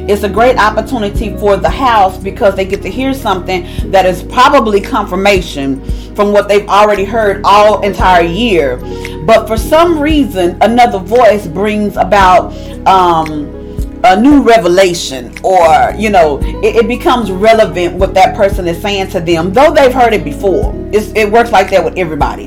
It's 0.07 0.23
a 0.23 0.29
great 0.29 0.57
opportunity 0.57 1.35
for 1.37 1.57
the 1.57 1.69
house 1.69 2.17
because 2.17 2.55
they 2.55 2.63
get 2.63 2.81
to 2.83 2.89
hear 2.89 3.13
something 3.13 3.91
that 3.91 4.05
is 4.05 4.23
probably 4.23 4.79
confirmation 4.79 5.83
from 6.15 6.31
what 6.31 6.47
they've 6.47 6.67
already 6.67 7.03
heard 7.03 7.41
all 7.43 7.81
entire 7.81 8.23
year. 8.23 8.77
But 9.25 9.47
for 9.47 9.57
some 9.57 9.99
reason, 9.99 10.57
another 10.61 10.99
voice 10.99 11.45
brings 11.45 11.97
about 11.97 12.53
um, 12.87 13.62
a 14.05 14.19
new 14.19 14.41
revelation 14.41 15.33
or 15.43 15.93
you 15.97 16.09
know 16.09 16.39
it, 16.61 16.75
it, 16.75 16.87
becomes 16.87 17.31
relevant 17.31 17.95
what 17.95 18.13
that 18.13 18.35
person 18.35 18.67
is 18.67 18.81
saying 18.81 19.07
to 19.09 19.21
them 19.21 19.53
though 19.53 19.73
they've 19.73 19.93
heard 19.93 20.13
it 20.13 20.23
before. 20.23 20.73
It's, 20.91 21.07
it 21.15 21.31
works 21.31 21.51
like 21.51 21.69
that 21.71 21.83
with 21.83 21.97
everybody. 21.97 22.45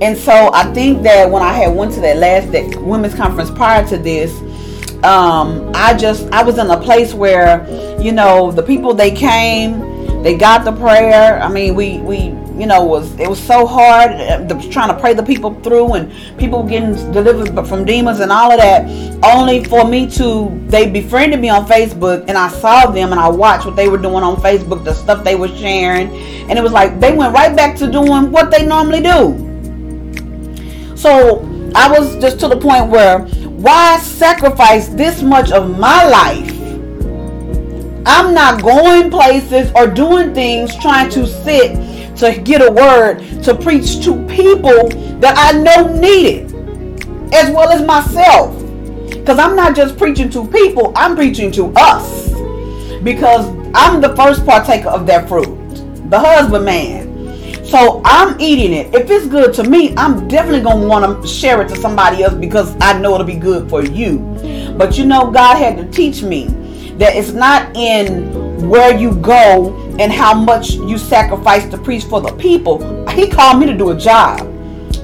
And 0.00 0.16
so 0.16 0.50
i 0.52 0.64
think 0.74 1.02
that 1.02 1.30
when 1.30 1.42
i 1.42 1.52
had 1.52 1.74
went 1.74 1.92
to 1.94 2.00
that 2.00 2.18
last 2.18 2.52
that 2.52 2.80
women's 2.82 3.14
conference 3.14 3.50
prior 3.50 3.86
to 3.88 3.96
this 3.96 4.30
um, 5.04 5.70
i 5.74 5.94
just 5.94 6.30
i 6.32 6.42
was 6.42 6.58
in 6.58 6.68
a 6.70 6.80
place 6.80 7.14
where 7.14 7.66
you 8.00 8.12
know 8.12 8.52
the 8.52 8.62
people 8.62 8.92
they 8.94 9.10
came 9.10 9.96
they 10.26 10.36
got 10.36 10.64
the 10.64 10.72
prayer. 10.72 11.40
I 11.40 11.48
mean 11.48 11.76
we 11.76 11.98
we 11.98 12.30
you 12.58 12.66
know 12.66 12.82
was 12.84 13.12
it 13.20 13.28
was 13.28 13.38
so 13.38 13.66
hard 13.66 14.12
uh, 14.12 14.38
the, 14.44 14.54
trying 14.70 14.88
to 14.88 14.98
pray 14.98 15.12
the 15.12 15.22
people 15.22 15.54
through 15.60 15.94
and 15.94 16.10
people 16.38 16.62
getting 16.62 16.94
delivered 17.12 17.66
from 17.66 17.84
demons 17.84 18.20
and 18.20 18.32
all 18.32 18.50
of 18.50 18.58
that 18.58 18.86
only 19.22 19.62
for 19.64 19.86
me 19.86 20.08
to 20.08 20.48
they 20.68 20.88
befriended 20.88 21.38
me 21.38 21.50
on 21.50 21.66
facebook 21.66 22.24
and 22.28 22.38
i 22.38 22.48
saw 22.48 22.90
them 22.90 23.10
and 23.10 23.20
i 23.20 23.28
watched 23.28 23.66
what 23.66 23.76
they 23.76 23.88
were 23.88 23.98
doing 23.98 24.22
on 24.22 24.36
facebook 24.36 24.84
the 24.86 24.94
stuff 24.94 25.22
they 25.24 25.34
were 25.34 25.48
sharing. 25.48 26.08
And 26.48 26.58
it 26.58 26.62
was 26.62 26.72
like 26.72 27.00
they 27.00 27.12
went 27.12 27.34
right 27.34 27.54
back 27.54 27.76
to 27.78 27.90
doing 27.90 28.30
what 28.30 28.50
they 28.50 28.64
normally 28.64 29.02
do. 29.02 29.42
So 30.96 31.42
i 31.74 31.90
was 31.90 32.16
just 32.20 32.40
to 32.40 32.48
the 32.48 32.56
point 32.56 32.88
where 32.88 33.20
why 33.66 33.98
sacrifice 33.98 34.88
this 34.88 35.22
much 35.22 35.50
of 35.50 35.78
my 35.78 36.06
life? 36.06 36.52
I'm 38.08 38.32
not 38.32 38.62
going 38.62 39.10
places 39.10 39.72
or 39.74 39.88
doing 39.88 40.32
things 40.32 40.76
trying 40.76 41.10
to 41.10 41.26
sit 41.26 41.76
to 42.18 42.40
get 42.40 42.62
a 42.62 42.70
word 42.70 43.20
to 43.42 43.54
preach 43.54 44.04
to 44.04 44.26
people 44.26 44.88
that 45.20 45.34
I 45.36 45.58
know 45.58 45.94
need 45.94 46.26
it, 46.26 46.52
as 47.34 47.50
well 47.50 47.70
as 47.70 47.82
myself. 47.86 48.54
Because 49.10 49.38
I'm 49.38 49.56
not 49.56 49.74
just 49.74 49.98
preaching 49.98 50.30
to 50.30 50.46
people, 50.46 50.92
I'm 50.96 51.16
preaching 51.16 51.50
to 51.52 51.72
us. 51.76 52.30
Because 53.02 53.46
I'm 53.74 54.00
the 54.00 54.14
first 54.16 54.44
partaker 54.46 54.88
of 54.88 55.06
that 55.06 55.28
fruit, 55.28 55.56
the 56.10 56.18
husband 56.18 56.64
man. 56.64 57.64
So 57.64 58.00
I'm 58.04 58.40
eating 58.40 58.72
it. 58.72 58.94
If 58.94 59.10
it's 59.10 59.26
good 59.26 59.52
to 59.54 59.64
me, 59.64 59.92
I'm 59.96 60.28
definitely 60.28 60.60
going 60.60 60.82
to 60.82 60.86
want 60.86 61.22
to 61.22 61.28
share 61.28 61.60
it 61.62 61.68
to 61.70 61.76
somebody 61.76 62.22
else 62.22 62.34
because 62.34 62.76
I 62.80 62.96
know 62.98 63.14
it'll 63.14 63.26
be 63.26 63.34
good 63.34 63.68
for 63.68 63.84
you. 63.84 64.18
But 64.78 64.96
you 64.96 65.04
know, 65.04 65.30
God 65.32 65.56
had 65.56 65.76
to 65.76 65.90
teach 65.90 66.22
me 66.22 66.46
that 66.98 67.14
it's 67.14 67.32
not 67.32 67.74
in 67.76 68.68
where 68.68 68.96
you 68.96 69.14
go 69.16 69.76
and 69.98 70.12
how 70.12 70.34
much 70.34 70.72
you 70.72 70.98
sacrifice 70.98 71.68
to 71.70 71.78
preach 71.78 72.04
for 72.04 72.20
the 72.20 72.32
people. 72.32 73.06
He 73.08 73.28
called 73.28 73.60
me 73.60 73.66
to 73.66 73.76
do 73.76 73.90
a 73.90 73.96
job. 73.96 74.52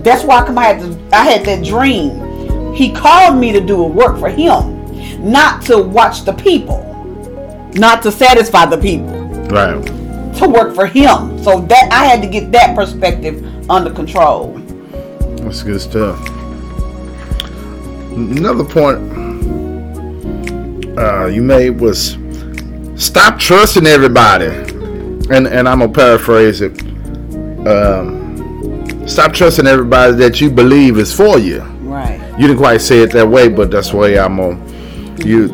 That's 0.02 0.24
why 0.24 0.38
I 0.38 0.46
come 0.46 0.58
I 0.58 0.64
had 0.64 0.80
to, 0.80 1.16
I 1.16 1.24
had 1.24 1.44
that 1.46 1.64
dream. 1.64 2.74
He 2.74 2.92
called 2.92 3.38
me 3.38 3.52
to 3.52 3.60
do 3.60 3.82
a 3.82 3.86
work 3.86 4.18
for 4.18 4.28
him, 4.28 5.30
not 5.30 5.62
to 5.66 5.82
watch 5.82 6.24
the 6.24 6.32
people, 6.32 6.82
not 7.74 8.02
to 8.02 8.12
satisfy 8.12 8.66
the 8.66 8.78
people. 8.78 9.12
Right. 9.48 9.84
To 10.38 10.48
work 10.48 10.74
for 10.74 10.86
him. 10.86 11.42
So 11.42 11.60
that 11.60 11.92
I 11.92 12.04
had 12.06 12.22
to 12.22 12.28
get 12.28 12.50
that 12.52 12.74
perspective 12.74 13.70
under 13.70 13.92
control. 13.92 14.58
That's 15.36 15.62
good 15.62 15.80
stuff. 15.80 16.18
Another 18.12 18.64
point 18.64 19.21
uh, 20.98 21.26
you 21.26 21.42
made 21.42 21.80
was 21.80 22.18
stop 22.96 23.38
trusting 23.38 23.86
everybody. 23.86 24.46
And 25.30 25.46
and 25.46 25.68
I'm 25.68 25.78
gonna 25.78 25.92
paraphrase 25.92 26.60
it. 26.60 26.80
Um, 27.66 29.06
stop 29.06 29.32
trusting 29.32 29.66
everybody 29.66 30.14
that 30.16 30.40
you 30.40 30.50
believe 30.50 30.98
is 30.98 31.14
for 31.14 31.38
you. 31.38 31.60
Right. 31.82 32.20
You 32.32 32.46
didn't 32.46 32.58
quite 32.58 32.80
say 32.80 33.02
it 33.02 33.12
that 33.12 33.26
way, 33.26 33.48
but 33.48 33.70
that's 33.70 33.90
the 33.90 33.96
way 33.96 34.18
I'm 34.18 34.36
gonna. 34.36 34.72
You 35.24 35.44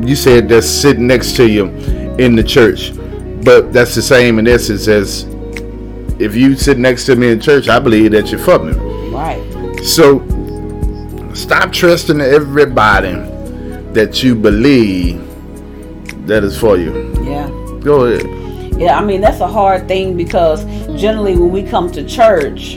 you 0.00 0.14
said 0.14 0.48
that's 0.48 0.68
sitting 0.68 1.06
next 1.06 1.36
to 1.36 1.48
you, 1.48 1.66
in 2.18 2.36
the 2.36 2.44
church. 2.44 2.92
But 3.44 3.72
that's 3.72 3.94
the 3.94 4.02
same 4.02 4.38
in 4.38 4.48
essence 4.48 4.88
as 4.88 5.24
if 6.18 6.34
you 6.34 6.56
sit 6.56 6.78
next 6.78 7.04
to 7.06 7.16
me 7.16 7.30
in 7.30 7.40
church, 7.40 7.68
I 7.68 7.78
believe 7.78 8.12
that 8.12 8.30
you're 8.30 8.40
for 8.40 8.58
me. 8.58 8.72
Right. 9.10 9.42
So 9.84 10.20
stop 11.34 11.72
trusting 11.72 12.20
everybody 12.20 13.35
that 13.96 14.22
you 14.22 14.34
believe 14.34 15.18
that 16.26 16.44
is 16.44 16.58
for 16.58 16.76
you. 16.76 16.92
Yeah. 17.24 17.48
Go 17.82 18.04
ahead. 18.04 18.78
Yeah, 18.78 18.98
I 18.98 19.02
mean 19.02 19.22
that's 19.22 19.40
a 19.40 19.48
hard 19.48 19.88
thing 19.88 20.18
because 20.18 20.66
generally 21.00 21.34
when 21.34 21.50
we 21.50 21.62
come 21.62 21.90
to 21.92 22.06
church, 22.06 22.76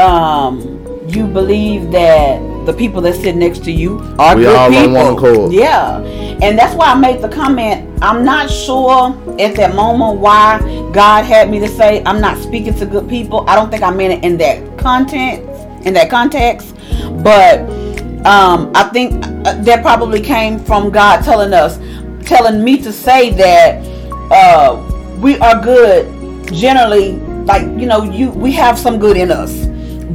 um, 0.00 0.58
you 1.06 1.28
believe 1.28 1.92
that 1.92 2.40
the 2.66 2.72
people 2.72 3.00
that 3.02 3.14
sit 3.14 3.36
next 3.36 3.62
to 3.66 3.70
you 3.70 4.00
are 4.18 4.34
We 4.34 4.42
good 4.42 4.70
people. 4.70 5.52
Yeah, 5.52 6.00
and 6.42 6.58
that's 6.58 6.74
why 6.74 6.86
I 6.86 6.96
made 6.96 7.22
the 7.22 7.28
comment. 7.28 8.02
I'm 8.02 8.24
not 8.24 8.50
sure 8.50 9.16
at 9.38 9.54
that 9.54 9.76
moment 9.76 10.18
why 10.18 10.58
God 10.92 11.24
had 11.24 11.50
me 11.50 11.60
to 11.60 11.68
say 11.68 12.02
I'm 12.04 12.20
not 12.20 12.36
speaking 12.36 12.74
to 12.80 12.84
good 12.84 13.08
people. 13.08 13.48
I 13.48 13.54
don't 13.54 13.70
think 13.70 13.84
I 13.84 13.90
meant 13.92 14.14
it 14.14 14.24
in 14.24 14.36
that 14.38 14.76
content, 14.76 15.48
in 15.86 15.94
that 15.94 16.10
context, 16.10 16.74
but 17.22 17.77
um, 18.26 18.72
I 18.74 18.84
think 18.92 19.24
uh, 19.24 19.60
that 19.62 19.82
probably 19.82 20.20
came 20.20 20.58
from 20.58 20.90
God 20.90 21.22
telling 21.24 21.52
us, 21.52 21.78
telling 22.26 22.62
me 22.62 22.82
to 22.82 22.92
say 22.92 23.30
that 23.30 23.84
uh, 24.32 25.16
we 25.20 25.38
are 25.38 25.62
good 25.62 26.52
generally. 26.52 27.12
Like 27.44 27.62
you 27.62 27.86
know, 27.86 28.02
you 28.02 28.30
we 28.30 28.52
have 28.52 28.78
some 28.78 28.98
good 28.98 29.16
in 29.16 29.30
us. 29.30 29.66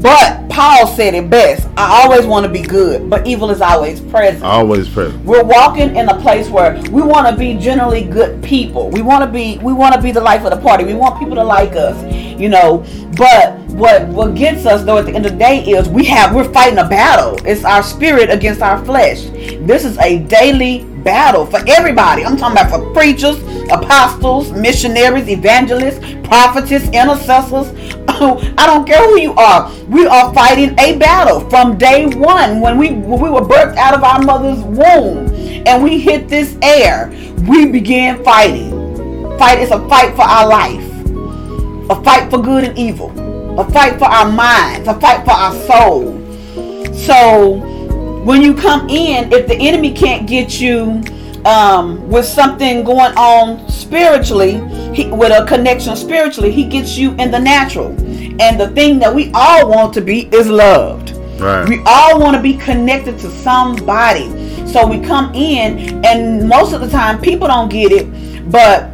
But 0.04 0.50
Paul 0.50 0.88
said 0.88 1.14
it 1.14 1.30
best. 1.30 1.68
I 1.78 2.04
always 2.04 2.26
want 2.26 2.46
to 2.46 2.52
be 2.52 2.62
good, 2.62 3.10
but 3.10 3.26
evil 3.26 3.50
is 3.52 3.62
always 3.62 4.02
present. 4.02 4.44
Always 4.44 4.90
present. 4.90 5.24
We're 5.24 5.44
walking 5.46 5.96
in 5.96 6.10
a 6.10 6.20
place 6.20 6.50
where 6.50 6.82
we 6.92 7.02
want 7.02 7.28
to 7.28 7.38
be 7.38 7.58
generally 7.58 8.04
good 8.04 8.44
people. 8.44 8.90
We 8.90 9.02
want 9.02 9.24
to 9.24 9.32
be 9.32 9.60
we 9.60 9.72
want 9.72 9.96
to 9.96 10.02
be 10.02 10.12
the 10.12 10.20
life 10.20 10.44
of 10.44 10.52
the 10.52 10.58
party. 10.60 10.84
We 10.84 10.94
want 10.94 11.20
people 11.20 11.36
to 11.36 11.44
like 11.44 11.74
us, 11.78 12.04
you 12.14 12.50
know. 12.50 12.86
But 13.16 13.63
what 13.74 14.08
what 14.10 14.36
gets 14.36 14.66
us 14.66 14.84
though 14.84 14.98
at 14.98 15.06
the 15.06 15.14
end 15.14 15.26
of 15.26 15.34
the 15.34 15.38
day 15.38 15.64
is 15.64 15.90
we 15.90 16.06
have 16.06 16.34
we're 16.34 16.52
fighting 16.52 16.80
a 16.80 16.88
battle. 16.88 17.38
It's 17.46 17.64
our 17.64 17.84
spirit 17.84 18.30
against 18.30 18.62
our 18.62 18.84
flesh. 18.86 19.24
This 19.62 19.84
is 19.84 19.98
a 19.98 20.20
daily 20.20 20.86
battle 21.04 21.46
for 21.46 21.60
everybody. 21.68 22.24
I'm 22.24 22.38
talking 22.38 22.58
about 22.58 22.70
for 22.70 22.94
preachers, 22.94 23.38
apostles, 23.72 24.52
missionaries, 24.52 25.28
evangelists, 25.28 26.00
prophetess, 26.28 26.84
intercessors. 26.90 27.74
I 28.08 28.66
don't 28.66 28.86
care 28.86 29.02
who 29.08 29.20
you 29.20 29.34
are. 29.34 29.74
We 29.88 30.06
are 30.06 30.34
fighting 30.34 30.78
a 30.80 30.98
battle 30.98 31.50
from 31.50 31.78
day 31.78 32.06
one 32.06 32.62
when 32.62 32.78
we 32.78 32.92
when 32.92 33.20
we 33.20 33.30
were 33.30 33.42
birthed 33.42 33.76
out 33.78 33.94
of 33.94 34.04
our 34.04 34.22
mother's 34.22 34.64
womb 34.64 35.34
and 35.66 35.84
we 35.84 36.00
hit 36.00 36.30
this 36.30 36.58
air. 36.62 37.12
We 37.48 37.66
began 37.66 38.24
fighting. 38.24 38.72
Fight 39.38 39.60
is 39.60 39.72
a 39.72 39.88
fight 39.90 40.16
for 40.16 40.22
our 40.22 40.48
life, 40.48 40.84
a 41.90 42.04
fight 42.04 42.30
for 42.30 42.42
good 42.42 42.64
and 42.64 42.78
evil, 42.78 43.10
a 43.58 43.72
fight 43.72 44.00
for 44.00 44.06
our 44.06 44.32
minds, 44.32 44.88
a 44.88 45.00
fight 45.00 45.24
for 45.24 45.32
our 45.32 45.54
soul. 45.68 46.94
So 46.94 47.58
when 48.24 48.42
you 48.42 48.54
come 48.54 48.90
in, 48.90 49.32
if 49.32 49.48
the 49.48 49.56
enemy 49.56 49.94
can't 49.94 50.28
get 50.28 50.60
you 50.60 51.04
um, 51.46 52.08
with 52.10 52.26
something 52.26 52.84
going 52.84 53.14
on 53.18 53.70
spiritually, 53.70 54.54
he, 54.94 55.08
with 55.12 55.32
a 55.32 55.46
connection 55.46 55.96
spiritually, 55.96 56.52
he 56.52 56.66
gets 56.66 56.98
you 56.98 57.12
in 57.16 57.32
the 57.32 57.40
natural. 57.40 57.90
And 58.42 58.60
the 58.60 58.70
thing 58.70 58.98
that 59.00 59.14
we 59.14 59.30
all 59.34 59.70
want 59.70 59.94
to 59.96 60.02
be 60.02 60.28
is 60.34 60.48
loved. 60.48 61.12
Right. 61.40 61.68
We 61.68 61.82
all 61.86 62.20
want 62.20 62.36
to 62.36 62.42
be 62.42 62.56
connected 62.58 63.20
to 63.20 63.30
somebody. 63.30 64.30
So 64.68 64.88
we 64.88 65.00
come 65.00 65.34
in, 65.36 66.04
and 66.06 66.48
most 66.48 66.74
of 66.74 66.82
the 66.82 66.90
time, 66.90 67.22
people 67.22 67.48
don't 67.48 67.70
get 67.70 67.92
it. 67.92 68.52
But 68.52 68.93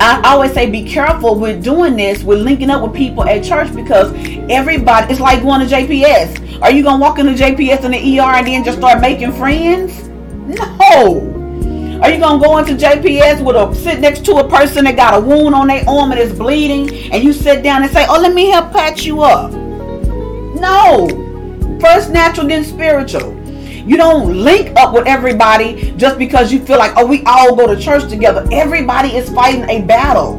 I 0.00 0.20
always 0.24 0.52
say 0.52 0.70
be 0.70 0.84
careful 0.84 1.34
with 1.34 1.62
doing 1.62 1.96
this, 1.96 2.22
with 2.22 2.40
linking 2.40 2.70
up 2.70 2.82
with 2.82 2.94
people 2.94 3.24
at 3.24 3.42
church 3.42 3.74
because 3.74 4.12
everybody, 4.48 5.12
it's 5.12 5.20
like 5.20 5.42
going 5.42 5.66
to 5.66 5.74
JPS. 5.74 6.62
Are 6.62 6.70
you 6.70 6.82
going 6.82 6.98
to 6.98 7.00
walk 7.00 7.18
into 7.18 7.32
JPS 7.32 7.84
in 7.84 7.90
the 7.90 8.20
ER 8.20 8.36
and 8.36 8.46
then 8.46 8.64
just 8.64 8.78
start 8.78 9.00
making 9.00 9.32
friends? 9.32 10.08
No. 10.48 11.34
Are 12.02 12.10
you 12.12 12.20
gonna 12.20 12.42
go 12.42 12.58
into 12.58 12.74
JPS 12.74 13.44
with 13.44 13.56
a 13.56 13.74
sit 13.74 13.98
next 13.98 14.24
to 14.26 14.36
a 14.36 14.48
person 14.48 14.84
that 14.84 14.94
got 14.94 15.14
a 15.14 15.20
wound 15.20 15.52
on 15.52 15.66
their 15.66 15.82
arm 15.88 16.12
and 16.12 16.20
is 16.20 16.32
bleeding, 16.32 17.12
and 17.12 17.24
you 17.24 17.32
sit 17.32 17.64
down 17.64 17.82
and 17.82 17.90
say, 17.90 18.06
"Oh, 18.08 18.20
let 18.20 18.32
me 18.32 18.50
help 18.50 18.72
patch 18.72 19.02
you 19.04 19.22
up"? 19.22 19.50
No. 19.52 21.08
First 21.80 22.10
natural, 22.10 22.46
then 22.46 22.62
spiritual. 22.62 23.37
You 23.88 23.96
don't 23.96 24.44
link 24.44 24.76
up 24.76 24.92
with 24.92 25.06
everybody 25.06 25.94
just 25.96 26.18
because 26.18 26.52
you 26.52 26.60
feel 26.60 26.76
like, 26.76 26.92
oh, 26.98 27.06
we 27.06 27.22
all 27.24 27.56
go 27.56 27.66
to 27.66 27.80
church 27.80 28.06
together. 28.10 28.46
Everybody 28.52 29.16
is 29.16 29.30
fighting 29.30 29.64
a 29.70 29.80
battle. 29.80 30.34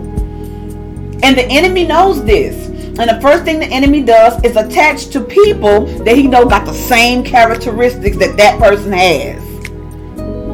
And 1.24 1.36
the 1.36 1.48
enemy 1.50 1.88
knows 1.88 2.24
this. 2.24 2.68
And 3.00 3.10
the 3.10 3.20
first 3.20 3.46
thing 3.46 3.58
the 3.58 3.66
enemy 3.66 4.04
does 4.04 4.40
is 4.44 4.56
attach 4.56 5.08
to 5.08 5.22
people 5.22 5.88
that 6.04 6.16
he 6.16 6.28
know 6.28 6.46
got 6.46 6.68
the 6.68 6.76
same 6.76 7.24
characteristics 7.24 8.18
that 8.18 8.38
that 8.38 8.60
person 8.60 8.92
has. 8.92 9.42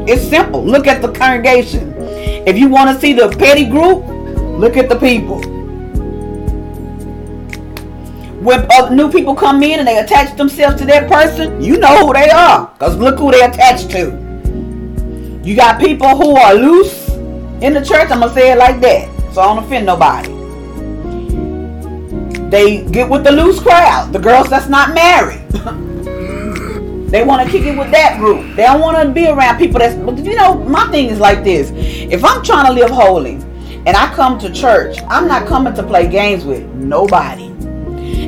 It's 0.07 0.23
simple. 0.29 0.63
Look 0.63 0.87
at 0.87 1.01
the 1.01 1.11
congregation. 1.11 1.93
If 2.47 2.57
you 2.57 2.69
want 2.69 2.95
to 2.95 3.01
see 3.01 3.11
the 3.11 3.27
petty 3.27 3.65
group, 3.65 4.05
look 4.57 4.77
at 4.77 4.87
the 4.87 4.97
people. 4.97 5.54
When 8.45 8.67
new 8.95 9.11
people 9.11 9.33
come 9.33 9.63
in 9.63 9.79
and 9.79 9.87
they 9.87 9.97
attach 9.97 10.37
themselves 10.37 10.79
to 10.79 10.85
that 10.85 11.09
person, 11.09 11.59
you 11.59 11.79
know 11.79 12.05
who 12.05 12.13
they 12.13 12.29
are. 12.29 12.67
Because 12.67 12.95
look 12.95 13.17
who 13.17 13.31
they 13.31 13.41
attached 13.41 13.89
to. 13.89 14.11
You 15.43 15.55
got 15.55 15.81
people 15.81 16.09
who 16.09 16.35
are 16.35 16.53
loose 16.53 17.09
in 17.63 17.73
the 17.73 17.83
church. 17.83 18.11
I'm 18.11 18.19
going 18.19 18.29
to 18.29 18.35
say 18.35 18.51
it 18.51 18.59
like 18.59 18.81
that. 18.81 19.09
So 19.33 19.41
I 19.41 19.47
don't 19.47 19.63
offend 19.63 19.87
nobody. 19.87 20.29
They 22.51 22.85
get 22.91 23.09
with 23.09 23.23
the 23.23 23.31
loose 23.31 23.59
crowd. 23.59 24.13
The 24.13 24.19
girls 24.19 24.47
that's 24.47 24.69
not 24.69 24.93
married. 24.93 25.41
They 27.05 27.23
want 27.23 27.45
to 27.45 27.49
kick 27.49 27.63
it 27.65 27.77
with 27.77 27.91
that 27.91 28.17
group. 28.17 28.55
They 28.55 28.63
don't 28.63 28.81
want 28.81 28.97
to 28.97 29.13
be 29.13 29.27
around 29.27 29.57
people 29.57 29.79
that's. 29.79 29.95
But 29.95 30.17
you 30.17 30.35
know, 30.35 30.55
my 30.55 30.87
thing 30.87 31.05
is 31.07 31.19
like 31.19 31.45
this: 31.45 31.71
if 31.71 32.25
I'm 32.25 32.43
trying 32.43 32.65
to 32.65 32.73
live 32.73 32.89
holy, 32.89 33.35
and 33.85 33.89
I 33.89 34.13
come 34.15 34.37
to 34.39 34.51
church, 34.51 34.97
I'm 35.07 35.25
not 35.27 35.47
coming 35.47 35.73
to 35.75 35.83
play 35.83 36.09
games 36.09 36.43
with 36.43 36.65
nobody. 36.73 37.54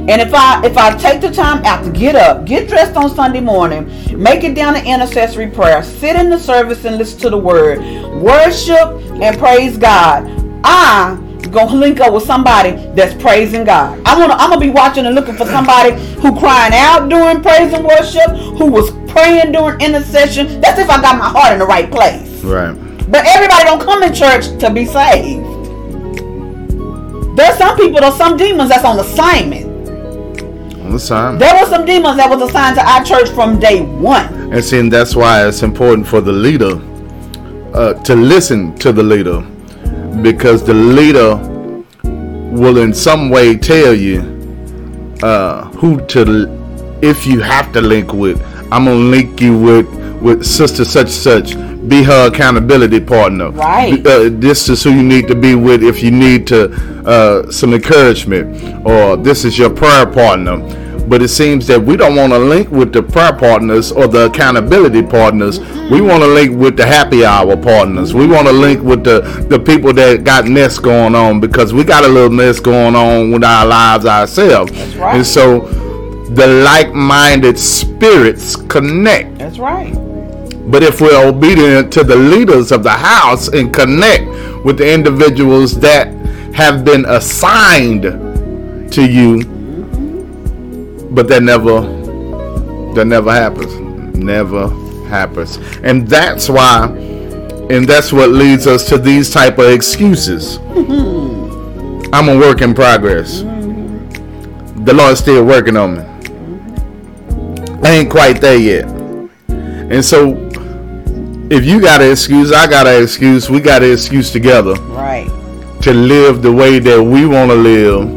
And 0.09 0.21
if 0.21 0.33
I 0.33 0.65
if 0.65 0.77
I 0.77 0.95
take 0.97 1.21
the 1.21 1.31
time 1.31 1.63
out 1.65 1.83
to 1.83 1.91
get 1.91 2.15
up, 2.15 2.45
get 2.45 2.69
dressed 2.69 2.95
on 2.95 3.13
Sunday 3.13 3.41
morning, 3.41 3.87
make 4.21 4.43
it 4.43 4.55
down 4.55 4.73
to 4.73 4.83
intercessory 4.83 5.49
prayer, 5.49 5.83
sit 5.83 6.15
in 6.15 6.29
the 6.29 6.39
service 6.39 6.85
and 6.85 6.97
listen 6.97 7.19
to 7.21 7.29
the 7.29 7.37
word, 7.37 7.79
worship 8.21 8.89
and 9.21 9.37
praise 9.37 9.77
God, 9.77 10.25
I 10.63 11.23
gonna 11.51 11.75
link 11.75 11.99
up 11.99 12.13
with 12.13 12.23
somebody 12.23 12.71
that's 12.93 13.19
praising 13.21 13.63
God. 13.63 13.99
I 14.05 14.17
wanna 14.17 14.33
I'm 14.35 14.49
gonna 14.49 14.61
be 14.61 14.69
watching 14.69 15.05
and 15.05 15.15
looking 15.15 15.35
for 15.35 15.45
somebody 15.45 15.91
who 16.15 16.37
crying 16.39 16.73
out 16.73 17.09
during 17.09 17.41
praise 17.41 17.73
and 17.73 17.85
worship, 17.85 18.29
who 18.57 18.65
was 18.65 18.91
praying 19.11 19.51
during 19.51 19.79
intercession. 19.81 20.61
That's 20.61 20.79
if 20.79 20.89
I 20.89 21.01
got 21.01 21.17
my 21.17 21.29
heart 21.29 21.53
in 21.53 21.59
the 21.59 21.65
right 21.65 21.89
place. 21.89 22.43
Right. 22.43 22.73
But 23.09 23.25
everybody 23.25 23.63
don't 23.63 23.81
come 23.81 24.03
in 24.03 24.13
church 24.13 24.57
to 24.59 24.69
be 24.69 24.85
saved. 24.85 25.45
There's 27.37 27.57
some 27.57 27.77
people, 27.77 28.01
there's 28.01 28.15
some 28.15 28.35
demons 28.35 28.69
that's 28.69 28.83
on 28.83 28.99
assignment. 28.99 29.66
Sign. 30.99 31.37
There 31.37 31.53
were 31.59 31.67
some 31.69 31.85
demons 31.85 32.17
that 32.17 32.29
was 32.29 32.41
assigned 32.49 32.75
to 32.77 32.85
our 32.89 33.03
church 33.03 33.29
from 33.29 33.59
day 33.59 33.81
one. 33.81 34.25
And 34.53 34.63
see, 34.63 34.79
and 34.79 34.91
that's 34.91 35.15
why 35.15 35.47
it's 35.47 35.63
important 35.63 36.07
for 36.07 36.21
the 36.21 36.31
leader 36.31 36.79
uh, 37.73 37.93
to 38.03 38.15
listen 38.15 38.75
to 38.79 38.91
the 38.91 39.03
leader 39.03 39.41
because 40.21 40.63
the 40.65 40.73
leader 40.73 41.35
will 42.03 42.77
in 42.77 42.93
some 42.93 43.29
way 43.29 43.55
tell 43.55 43.93
you 43.93 44.21
uh, 45.21 45.65
who 45.71 46.03
to 46.07 46.47
if 47.01 47.27
you 47.27 47.39
have 47.39 47.71
to 47.73 47.81
link 47.81 48.13
with 48.13 48.41
i'm 48.71 48.85
gonna 48.85 48.93
link 48.95 49.39
you 49.41 49.55
with 49.57 49.87
with 50.21 50.43
sister 50.43 50.83
such 50.83 51.09
such 51.09 51.55
be 51.87 52.01
her 52.01 52.27
accountability 52.27 52.99
partner 52.99 53.51
Right. 53.51 54.05
uh, 54.07 54.29
this 54.31 54.69
is 54.69 54.83
who 54.83 54.89
you 54.91 55.03
need 55.03 55.27
to 55.27 55.35
be 55.35 55.53
with 55.53 55.83
if 55.83 56.01
you 56.01 56.09
need 56.09 56.47
to 56.47 56.71
uh, 57.05 57.51
some 57.51 57.73
encouragement 57.75 58.85
or 58.87 59.15
this 59.17 59.45
is 59.45 59.57
your 59.59 59.69
prayer 59.69 60.05
partner 60.07 60.57
but 61.07 61.21
it 61.21 61.29
seems 61.29 61.65
that 61.67 61.81
we 61.81 61.95
don't 61.95 62.15
want 62.15 62.33
to 62.33 62.39
link 62.39 62.69
with 62.69 62.91
the 62.91 63.01
prayer 63.01 63.33
partners 63.33 63.91
or 63.91 64.07
the 64.07 64.25
accountability 64.25 65.01
partners. 65.01 65.59
Mm-hmm. 65.59 65.93
We 65.93 66.01
want 66.01 66.21
to 66.21 66.27
link 66.27 66.57
with 66.57 66.75
the 66.75 66.85
happy 66.85 67.23
hour 67.23 67.55
partners. 67.55 68.13
We 68.13 68.27
want 68.27 68.47
to 68.47 68.53
link 68.53 68.83
with 68.83 69.03
the, 69.03 69.21
the 69.49 69.59
people 69.59 69.93
that 69.93 70.23
got 70.25 70.47
mess 70.47 70.79
going 70.79 71.15
on 71.15 71.39
because 71.39 71.73
we 71.73 71.83
got 71.85 72.03
a 72.03 72.07
little 72.07 72.29
mess 72.29 72.59
going 72.59 72.95
on 72.95 73.31
with 73.31 73.43
our 73.43 73.65
lives 73.65 74.05
ourselves. 74.05 74.71
right. 74.97 75.15
And 75.15 75.25
so 75.25 75.61
the 76.31 76.47
like 76.47 76.93
minded 76.93 77.57
spirits 77.57 78.55
connect. 78.55 79.37
That's 79.37 79.59
right. 79.59 79.93
But 80.69 80.83
if 80.83 80.99
we're 80.99 81.25
obedient 81.25 81.93
to 81.93 82.03
the 82.03 82.17
leaders 82.17 82.73
of 82.73 82.83
the 82.83 82.91
house 82.91 83.47
and 83.47 83.73
connect 83.73 84.25
with 84.65 84.77
the 84.77 84.93
individuals 84.93 85.79
that 85.79 86.09
have 86.53 86.83
been 86.83 87.05
assigned 87.05 88.03
to 88.91 89.09
you, 89.09 89.56
but 91.11 91.27
that 91.29 91.43
never 91.43 91.81
that 92.93 93.05
never 93.05 93.31
happens. 93.31 93.73
Never 94.17 94.67
happens. 95.07 95.57
And 95.83 96.07
that's 96.07 96.49
why 96.49 96.87
and 97.69 97.85
that's 97.87 98.11
what 98.13 98.29
leads 98.29 98.65
us 98.67 98.87
to 98.89 98.97
these 98.97 99.29
type 99.29 99.57
of 99.59 99.65
excuses. 99.69 100.57
I'm 102.13 102.29
a 102.29 102.37
work 102.37 102.61
in 102.61 102.73
progress. 102.73 103.41
The 103.41 104.93
Lord's 104.93 105.19
still 105.19 105.43
working 105.43 105.75
on 105.75 105.97
me. 105.97 106.03
I 107.83 107.91
ain't 107.91 108.09
quite 108.09 108.39
there 108.39 108.57
yet. 108.57 108.85
And 109.49 110.03
so, 110.03 110.35
if 111.49 111.65
you 111.65 111.79
got 111.81 112.01
an 112.01 112.11
excuse, 112.11 112.51
I 112.53 112.67
got 112.67 112.87
an 112.87 113.01
excuse. 113.03 113.49
We 113.49 113.59
got 113.59 113.83
an 113.83 113.91
excuse 113.91 114.31
together 114.31 114.73
Right. 114.91 115.27
to 115.81 115.93
live 115.93 116.41
the 116.41 116.51
way 116.51 116.79
that 116.79 117.01
we 117.03 117.25
want 117.25 117.51
to 117.51 117.55
live. 117.55 118.16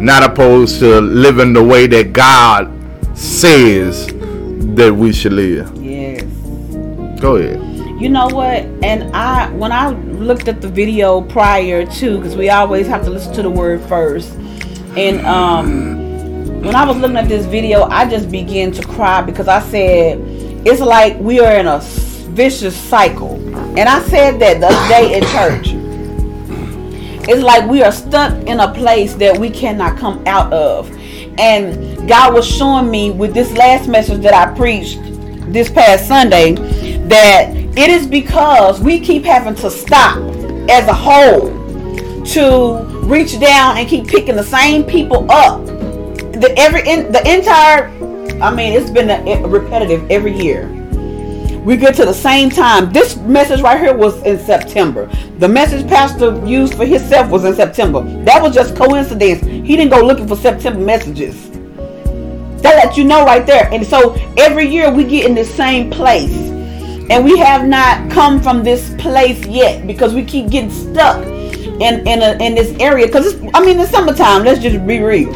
Not 0.00 0.22
opposed 0.22 0.78
to 0.80 1.00
living 1.00 1.52
the 1.52 1.62
way 1.62 1.86
that 1.86 2.12
God 2.12 2.72
says 3.16 4.06
that 4.76 4.94
we 4.94 5.12
should 5.12 5.32
live. 5.32 5.74
Yes. 5.76 6.22
Go 7.20 7.36
ahead. 7.36 8.00
You 8.00 8.08
know 8.08 8.28
what? 8.28 8.62
And 8.84 9.14
I, 9.14 9.50
when 9.50 9.72
I 9.72 9.88
looked 9.88 10.46
at 10.46 10.60
the 10.60 10.68
video 10.68 11.20
prior 11.20 11.84
to, 11.84 12.16
because 12.16 12.36
we 12.36 12.48
always 12.48 12.86
have 12.86 13.02
to 13.04 13.10
listen 13.10 13.32
to 13.34 13.42
the 13.42 13.50
word 13.50 13.80
first, 13.82 14.32
and 14.96 15.20
um, 15.26 16.62
when 16.62 16.76
I 16.76 16.84
was 16.84 16.96
looking 16.96 17.16
at 17.16 17.28
this 17.28 17.44
video, 17.46 17.84
I 17.84 18.08
just 18.08 18.30
began 18.30 18.70
to 18.72 18.86
cry 18.86 19.22
because 19.22 19.48
I 19.48 19.60
said, 19.62 20.20
it's 20.64 20.80
like 20.80 21.18
we 21.18 21.40
are 21.40 21.56
in 21.56 21.66
a 21.66 21.80
vicious 21.80 22.76
cycle. 22.76 23.34
And 23.78 23.88
I 23.88 24.00
said 24.02 24.38
that 24.40 24.60
the 24.60 24.66
other 24.68 24.88
day 24.88 25.16
in 25.16 25.24
church. 25.24 25.77
It's 27.28 27.42
like 27.42 27.68
we 27.68 27.82
are 27.82 27.92
stuck 27.92 28.32
in 28.46 28.58
a 28.58 28.72
place 28.72 29.12
that 29.16 29.36
we 29.36 29.50
cannot 29.50 29.98
come 29.98 30.26
out 30.26 30.50
of. 30.50 30.90
And 31.38 32.08
God 32.08 32.32
was 32.32 32.48
showing 32.48 32.90
me 32.90 33.10
with 33.10 33.34
this 33.34 33.52
last 33.52 33.86
message 33.86 34.22
that 34.22 34.32
I 34.32 34.56
preached 34.56 34.98
this 35.52 35.70
past 35.70 36.08
Sunday 36.08 36.54
that 37.08 37.50
it 37.54 37.90
is 37.90 38.06
because 38.06 38.80
we 38.80 38.98
keep 38.98 39.24
having 39.24 39.54
to 39.56 39.70
stop 39.70 40.16
as 40.70 40.88
a 40.88 40.94
whole 40.94 41.50
to 42.24 42.84
reach 43.04 43.38
down 43.38 43.76
and 43.76 43.86
keep 43.86 44.06
picking 44.08 44.34
the 44.34 44.42
same 44.42 44.84
people 44.84 45.30
up. 45.30 45.66
The 45.66 46.54
every 46.56 46.80
in, 46.88 47.12
the 47.12 47.20
entire 47.30 47.88
I 48.42 48.54
mean 48.54 48.72
it's 48.72 48.90
been 48.90 49.10
a, 49.10 49.42
a 49.42 49.46
repetitive 49.46 50.10
every 50.10 50.32
year. 50.32 50.66
We 51.62 51.76
get 51.76 51.94
to 51.96 52.06
the 52.06 52.14
same 52.14 52.48
time. 52.48 52.90
This 52.90 53.16
message 53.16 53.60
right 53.60 53.78
here 53.78 53.94
was 53.94 54.22
in 54.22 54.38
September. 54.38 55.10
The 55.38 55.48
message 55.48 55.86
Pastor 55.86 56.44
used 56.44 56.74
for 56.74 56.84
himself 56.84 57.30
was 57.30 57.44
in 57.44 57.54
September. 57.54 58.02
That 58.24 58.42
was 58.42 58.52
just 58.52 58.74
coincidence. 58.74 59.40
He 59.40 59.76
didn't 59.76 59.90
go 59.90 60.04
looking 60.04 60.26
for 60.26 60.34
September 60.34 60.80
messages. 60.80 61.50
That 62.62 62.74
let 62.84 62.96
you 62.96 63.04
know 63.04 63.24
right 63.24 63.46
there. 63.46 63.72
And 63.72 63.86
so 63.86 64.14
every 64.36 64.66
year 64.66 64.92
we 64.92 65.04
get 65.04 65.26
in 65.26 65.36
the 65.36 65.44
same 65.44 65.90
place. 65.90 66.34
And 67.08 67.24
we 67.24 67.38
have 67.38 67.68
not 67.68 68.10
come 68.10 68.42
from 68.42 68.64
this 68.64 68.92
place 68.98 69.46
yet 69.46 69.86
because 69.86 70.12
we 70.12 70.24
keep 70.24 70.50
getting 70.50 70.72
stuck 70.72 71.24
in 71.24 72.04
in, 72.08 72.20
a, 72.20 72.32
in 72.44 72.56
this 72.56 72.76
area. 72.80 73.06
Because 73.06 73.40
I 73.54 73.64
mean, 73.64 73.76
the 73.76 73.86
summertime. 73.86 74.42
Let's 74.42 74.60
just 74.60 74.84
be 74.88 74.98
real. 74.98 75.30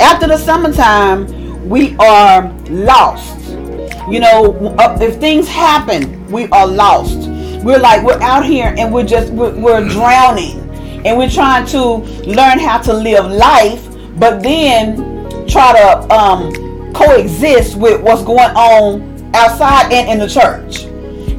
After 0.00 0.28
the 0.28 0.38
summertime, 0.38 1.68
we 1.68 1.96
are 1.96 2.52
lost. 2.70 3.40
You 4.08 4.20
know, 4.20 4.76
uh, 4.78 4.96
if 5.00 5.18
things 5.18 5.48
happen, 5.48 6.24
we 6.30 6.46
are 6.50 6.68
lost. 6.68 7.33
We're 7.64 7.78
like 7.78 8.02
we're 8.04 8.20
out 8.20 8.44
here 8.44 8.74
and 8.76 8.92
we're 8.92 9.06
just 9.06 9.32
we're, 9.32 9.58
we're 9.58 9.88
drowning, 9.88 10.60
and 11.06 11.16
we're 11.16 11.30
trying 11.30 11.66
to 11.68 11.82
learn 12.28 12.58
how 12.58 12.76
to 12.82 12.92
live 12.92 13.24
life, 13.30 13.82
but 14.18 14.42
then 14.42 15.48
try 15.48 15.72
to 15.72 16.12
um, 16.12 16.92
coexist 16.92 17.76
with 17.76 18.02
what's 18.02 18.22
going 18.22 18.50
on 18.54 19.34
outside 19.34 19.92
and 19.92 20.10
in 20.10 20.18
the 20.18 20.28
church. 20.28 20.84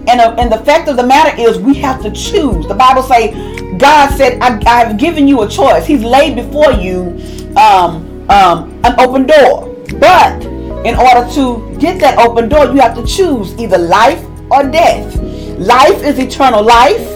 And, 0.08 0.20
uh, 0.22 0.36
and 0.38 0.52
the 0.52 0.60
fact 0.60 0.88
of 0.88 0.98
the 0.98 1.06
matter 1.06 1.40
is, 1.40 1.58
we 1.58 1.74
have 1.76 2.02
to 2.04 2.12
choose. 2.12 2.68
The 2.68 2.76
Bible 2.76 3.04
say, 3.04 3.78
God 3.78 4.16
said, 4.16 4.40
I, 4.42 4.62
I 4.68 4.86
have 4.86 4.98
given 4.98 5.28
you 5.28 5.42
a 5.42 5.48
choice. 5.48 5.86
He's 5.86 6.04
laid 6.04 6.36
before 6.36 6.72
you 6.72 7.20
um, 7.56 8.30
um, 8.30 8.80
an 8.84 9.00
open 9.00 9.26
door. 9.26 9.76
But 10.00 10.44
in 10.86 10.96
order 10.96 11.28
to 11.34 11.78
get 11.80 12.00
that 12.02 12.18
open 12.20 12.50
door, 12.50 12.66
you 12.66 12.80
have 12.82 12.96
to 12.96 13.06
choose 13.06 13.56
either 13.60 13.78
life 13.78 14.24
or 14.52 14.64
death. 14.70 15.16
Life 15.58 16.04
is 16.04 16.20
eternal 16.20 16.62
life. 16.64 17.08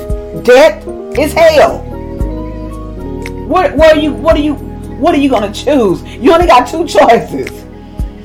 Death 0.45 0.87
is 1.17 1.33
hell. 1.33 1.79
What, 3.47 3.75
what 3.75 3.97
are 3.97 3.99
you? 3.99 4.13
What 4.13 4.37
are 4.37 4.41
you? 4.41 4.53
What 4.53 5.13
are 5.13 5.17
you 5.17 5.29
gonna 5.29 5.53
choose? 5.53 6.01
You 6.03 6.31
only 6.31 6.47
got 6.47 6.65
two 6.65 6.87
choices. 6.87 7.49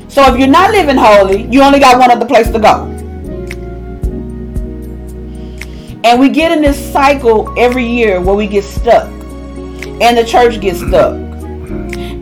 So 0.07 0.32
if 0.32 0.39
you're 0.39 0.47
not 0.47 0.70
living 0.70 0.97
holy, 0.97 1.43
you 1.51 1.62
only 1.62 1.81
got 1.81 1.99
one 1.99 2.12
other 2.12 2.27
place 2.27 2.49
to 2.51 2.61
go. 2.61 2.85
And 6.05 6.20
we 6.20 6.28
get 6.28 6.53
in 6.53 6.62
this 6.62 6.78
cycle 6.93 7.53
every 7.59 7.86
year 7.86 8.20
where 8.20 8.36
we 8.36 8.47
get 8.47 8.62
stuck. 8.62 9.09
And 9.09 10.16
the 10.16 10.24
church 10.24 10.61
gets 10.61 10.78
stuck. 10.78 11.24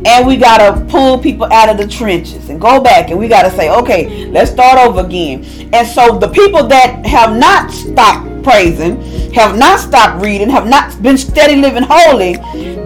And 0.05 0.27
we 0.27 0.37
gotta 0.37 0.85
pull 0.87 1.19
people 1.19 1.47
out 1.53 1.69
of 1.69 1.77
the 1.77 1.87
trenches 1.87 2.49
and 2.49 2.61
go 2.61 2.81
back 2.81 3.11
and 3.11 3.19
we 3.19 3.29
gotta 3.29 3.51
say, 3.51 3.71
okay, 3.71 4.27
let's 4.27 4.51
start 4.51 4.79
over 4.79 5.01
again. 5.07 5.45
And 5.73 5.87
so 5.87 6.19
the 6.19 6.29
people 6.29 6.67
that 6.69 7.07
have 7.07 7.37
not 7.37 7.71
stopped 7.71 8.43
praising, 8.43 9.01
have 9.33 9.57
not 9.57 9.79
stopped 9.79 10.21
reading, 10.21 10.51
have 10.51 10.67
not 10.67 11.01
been 11.03 11.17
steady 11.17 11.57
living 11.57 11.85
holy, 11.89 12.35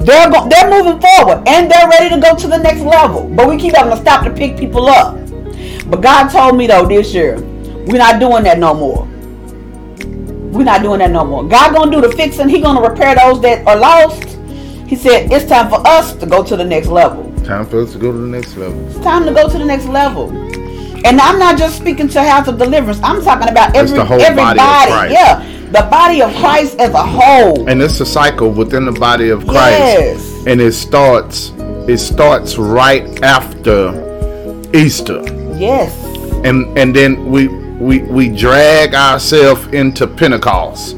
they're 0.04 0.30
go- 0.30 0.46
they're 0.48 0.70
moving 0.70 1.00
forward 1.00 1.42
and 1.48 1.70
they're 1.70 1.88
ready 1.88 2.14
to 2.14 2.20
go 2.20 2.36
to 2.36 2.46
the 2.48 2.58
next 2.58 2.82
level. 2.82 3.24
But 3.34 3.48
we 3.48 3.56
keep 3.56 3.74
having 3.74 3.92
to 3.92 4.00
stop 4.00 4.24
to 4.24 4.30
pick 4.30 4.58
people 4.58 4.86
up. 4.86 5.16
But 5.88 6.02
God 6.02 6.28
told 6.28 6.56
me 6.58 6.66
though 6.66 6.86
this 6.86 7.14
year, 7.14 7.40
we're 7.86 7.98
not 7.98 8.20
doing 8.20 8.42
that 8.44 8.58
no 8.58 8.74
more. 8.74 9.08
We're 10.52 10.64
not 10.64 10.82
doing 10.82 10.98
that 10.98 11.10
no 11.10 11.24
more. 11.24 11.44
God 11.48 11.74
gonna 11.74 11.90
do 11.90 12.00
the 12.00 12.14
fixing. 12.14 12.48
He 12.48 12.60
gonna 12.60 12.86
repair 12.86 13.14
those 13.14 13.40
that 13.42 13.66
are 13.66 13.76
lost. 13.76 14.35
He 14.86 14.94
said 14.94 15.32
it's 15.32 15.48
time 15.48 15.68
for 15.68 15.84
us 15.86 16.14
to 16.14 16.26
go 16.26 16.44
to 16.44 16.56
the 16.56 16.64
next 16.64 16.86
level. 16.86 17.24
Time 17.44 17.66
for 17.66 17.82
us 17.82 17.92
to 17.92 17.98
go 17.98 18.12
to 18.12 18.18
the 18.18 18.26
next 18.26 18.56
level. 18.56 18.86
It's 18.88 18.98
time 19.00 19.24
to 19.26 19.34
go 19.34 19.48
to 19.48 19.58
the 19.58 19.64
next 19.64 19.86
level. 19.86 20.30
And 21.04 21.20
I'm 21.20 21.38
not 21.38 21.58
just 21.58 21.76
speaking 21.76 22.08
to 22.08 22.22
House 22.22 22.48
of 22.48 22.58
Deliverance. 22.58 23.00
I'm 23.02 23.22
talking 23.22 23.48
about 23.48 23.74
every 23.74 23.96
the 23.96 24.04
whole 24.04 24.20
everybody. 24.20 24.58
body. 24.58 25.12
Yeah, 25.12 25.44
the 25.72 25.88
body 25.90 26.22
of 26.22 26.32
Christ 26.36 26.78
as 26.78 26.94
a 26.94 27.02
whole. 27.04 27.68
And 27.68 27.82
it's 27.82 28.00
a 28.00 28.06
cycle 28.06 28.50
within 28.50 28.84
the 28.84 28.92
body 28.92 29.30
of 29.30 29.46
Christ. 29.46 29.78
Yes. 29.78 30.46
And 30.46 30.60
it 30.60 30.72
starts 30.72 31.52
it 31.88 31.98
starts 31.98 32.56
right 32.56 33.22
after 33.22 33.90
Easter. 34.72 35.22
Yes. 35.56 35.92
And 36.44 36.78
and 36.78 36.94
then 36.94 37.30
we 37.30 37.48
we 37.48 38.02
we 38.02 38.28
drag 38.28 38.94
ourselves 38.94 39.66
into 39.68 40.06
Pentecost. 40.06 40.94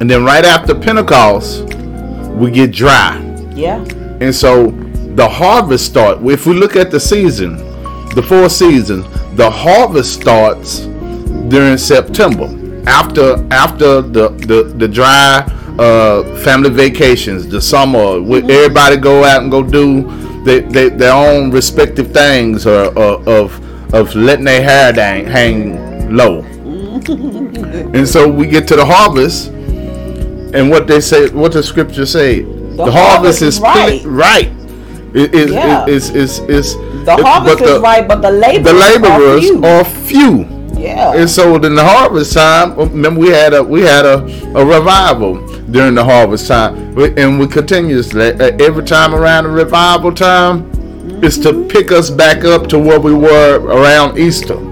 And 0.00 0.08
then 0.08 0.24
right 0.24 0.44
after 0.44 0.74
Pentecost, 0.74 1.77
we 2.38 2.50
get 2.50 2.72
dry. 2.72 3.18
Yeah. 3.54 3.82
And 4.20 4.34
so 4.34 4.70
the 5.14 5.28
harvest 5.28 5.86
start. 5.86 6.22
If 6.22 6.46
we 6.46 6.54
look 6.54 6.76
at 6.76 6.90
the 6.90 7.00
season, 7.00 7.56
the 8.14 8.22
four 8.22 8.48
seasons, 8.48 9.04
the 9.36 9.50
harvest 9.50 10.20
starts 10.20 10.80
during 11.48 11.76
September. 11.76 12.54
After 12.86 13.44
after 13.52 14.00
the 14.00 14.28
the, 14.30 14.72
the 14.76 14.88
dry 14.88 15.40
uh, 15.78 16.36
family 16.38 16.70
vacations, 16.70 17.46
the 17.48 17.60
summer, 17.60 18.20
where 18.22 18.40
mm-hmm. 18.40 18.50
everybody 18.50 18.96
go 18.96 19.24
out 19.24 19.42
and 19.42 19.50
go 19.50 19.62
do 19.62 20.02
they, 20.44 20.60
they, 20.60 20.88
their 20.88 21.12
own 21.12 21.50
respective 21.50 22.12
things 22.12 22.66
or, 22.66 22.86
or 22.98 23.28
of 23.28 23.94
of 23.94 24.14
letting 24.14 24.44
their 24.44 24.62
hair 24.62 24.92
dang, 24.92 25.26
hang 25.26 26.14
low. 26.14 26.42
Mm-hmm. 26.42 27.94
and 27.94 28.08
so 28.08 28.28
we 28.28 28.46
get 28.46 28.68
to 28.68 28.76
the 28.76 28.84
harvest, 28.84 29.50
and 30.54 30.70
what 30.70 30.86
they 30.86 31.00
say, 31.00 31.28
what 31.30 31.52
the 31.52 31.62
scripture 31.62 32.06
say, 32.06 32.42
the, 32.42 32.90
harvest, 32.90 33.40
harvest 33.40 33.42
is 33.42 33.60
right. 33.60 34.02
right. 34.04 34.50
It 35.14 35.34
is 35.34 35.50
Yeah. 35.50 35.86
is 35.86 36.10
is 36.10 36.38
is 36.40 36.76
The 37.04 37.16
harvest 37.16 37.62
is 37.62 37.80
right, 37.80 38.06
but 38.06 38.22
the 38.22 38.30
laborers, 38.30 38.64
the 38.64 38.72
laborers 38.72 39.50
are 39.50 39.50
few. 39.50 39.64
are 39.64 39.84
few. 39.84 40.58
Yeah. 40.78 41.14
And 41.14 41.28
so 41.28 41.56
in 41.56 41.74
the 41.74 41.84
harvest 41.84 42.34
time, 42.34 42.74
oh, 42.76 42.86
remember 42.86 43.20
we 43.20 43.30
had 43.30 43.52
a 43.54 43.62
we 43.62 43.82
had 43.82 44.04
a, 44.06 44.18
a 44.54 44.64
revival 44.64 45.44
during 45.70 45.94
the 45.94 46.04
harvest 46.04 46.46
time, 46.48 46.96
and 47.18 47.38
we 47.40 47.46
continuously 47.46 48.26
every 48.60 48.84
time 48.84 49.14
around 49.14 49.44
the 49.44 49.50
revival 49.50 50.12
time, 50.12 50.70
is 51.22 51.38
to 51.38 51.52
mm-hmm. 51.52 51.68
pick 51.68 51.90
us 51.90 52.10
back 52.10 52.44
up 52.44 52.68
to 52.68 52.78
where 52.78 53.00
we 53.00 53.12
were 53.12 53.58
around 53.64 54.18
Easter. 54.18 54.67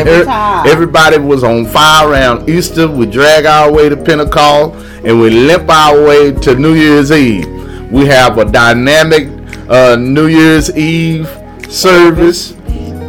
Every. 0.00 0.70
Everybody 0.70 1.18
was 1.18 1.44
on 1.44 1.66
fire 1.66 2.10
around 2.10 2.48
Easter. 2.48 2.88
We 2.88 3.06
drag 3.06 3.46
our 3.46 3.72
way 3.72 3.88
to 3.88 3.96
Pentecost 3.96 4.74
and 5.04 5.20
we 5.20 5.30
limp 5.30 5.68
our 5.70 6.04
way 6.04 6.32
to 6.32 6.54
New 6.54 6.74
Year's 6.74 7.12
Eve. 7.12 7.46
We 7.90 8.06
have 8.06 8.38
a 8.38 8.44
dynamic 8.44 9.28
uh, 9.68 9.96
New 9.96 10.26
Year's 10.26 10.76
Eve 10.76 11.28
service 11.68 12.52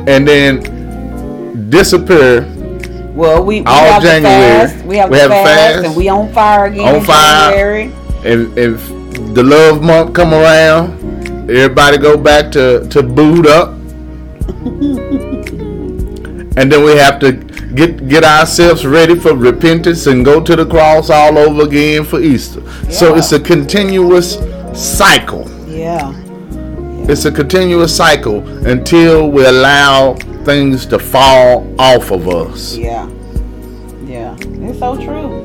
and 0.08 0.28
then 0.28 1.70
disappear 1.70 2.42
well, 3.18 3.44
we, 3.44 3.62
we 3.62 3.66
all 3.66 3.74
have 3.94 4.04
the 4.04 4.10
January. 4.10 4.68
fast. 4.68 4.86
We 4.86 4.98
have 4.98 5.10
We 5.10 5.18
the 5.18 5.22
have 5.24 5.32
fast, 5.32 5.74
fast. 5.74 5.86
and 5.88 5.96
we 5.96 6.08
on 6.08 6.32
fire 6.34 6.66
again. 6.66 6.96
On 6.98 7.04
fire. 7.04 7.76
If, 8.24 8.56
if 8.56 8.88
the 9.34 9.42
love 9.42 9.82
month 9.82 10.14
come 10.14 10.36
around, 10.36 10.94
everybody 11.50 11.98
go 11.98 12.16
back 12.16 12.52
to, 12.52 12.88
to 12.90 13.02
boot 13.02 13.48
up. 13.48 13.74
and 16.58 16.72
then 16.72 16.84
we 16.84 16.96
have 16.98 17.20
to 17.20 17.32
get 17.76 18.08
get 18.10 18.24
ourselves 18.24 18.86
ready 18.86 19.16
for 19.16 19.34
repentance 19.36 20.08
and 20.08 20.26
go 20.26 20.42
to 20.42 20.56
the 20.56 20.66
cross 20.66 21.10
all 21.12 21.38
over 21.38 21.64
again 21.64 22.04
for 22.04 22.20
Easter. 22.20 22.62
So 22.92 23.16
it's 23.16 23.32
a 23.32 23.40
continuous 23.40 24.38
cycle. 24.74 25.48
Yeah. 25.70 26.14
It's 27.10 27.26
a 27.26 27.32
continuous 27.32 27.96
cycle 27.96 28.46
until 28.68 29.30
we 29.30 29.46
allow 29.46 30.16
things 30.44 30.86
to 30.88 30.98
fall 31.00 31.66
off 31.80 32.12
of 32.12 32.28
us. 32.28 32.76
Yeah. 32.76 33.08
Yeah. 34.04 34.36
It's 34.40 34.80
so 34.80 34.96
true. 34.96 35.44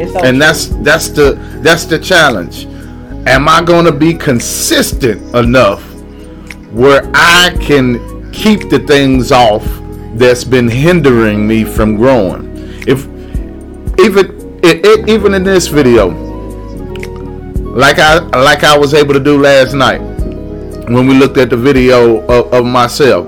It's 0.00 0.12
so 0.12 0.18
And 0.20 0.36
true. 0.36 0.38
that's 0.38 0.66
that's 0.82 1.08
the 1.10 1.32
that's 1.62 1.84
the 1.84 1.98
challenge. 1.98 2.64
Am 3.26 3.46
I 3.48 3.62
going 3.62 3.84
to 3.84 3.92
be 3.92 4.14
consistent 4.14 5.34
enough 5.34 5.82
where 6.72 7.02
I 7.14 7.56
can 7.60 8.32
keep 8.32 8.68
the 8.70 8.80
things 8.80 9.30
off 9.30 9.64
that's 10.14 10.44
been 10.44 10.68
hindering 10.68 11.46
me 11.46 11.64
from 11.64 11.96
growing? 11.96 12.50
If 12.86 13.06
even 13.98 14.58
it, 14.62 14.84
it, 14.84 15.08
even 15.08 15.34
in 15.34 15.44
this 15.44 15.66
video, 15.66 16.08
like 17.74 17.98
I 17.98 18.18
like 18.18 18.64
I 18.64 18.76
was 18.76 18.94
able 18.94 19.14
to 19.14 19.20
do 19.20 19.40
last 19.40 19.74
night 19.74 20.00
when 20.88 21.06
we 21.06 21.14
looked 21.14 21.38
at 21.38 21.50
the 21.50 21.56
video 21.56 22.20
of, 22.26 22.52
of 22.52 22.64
myself, 22.64 23.26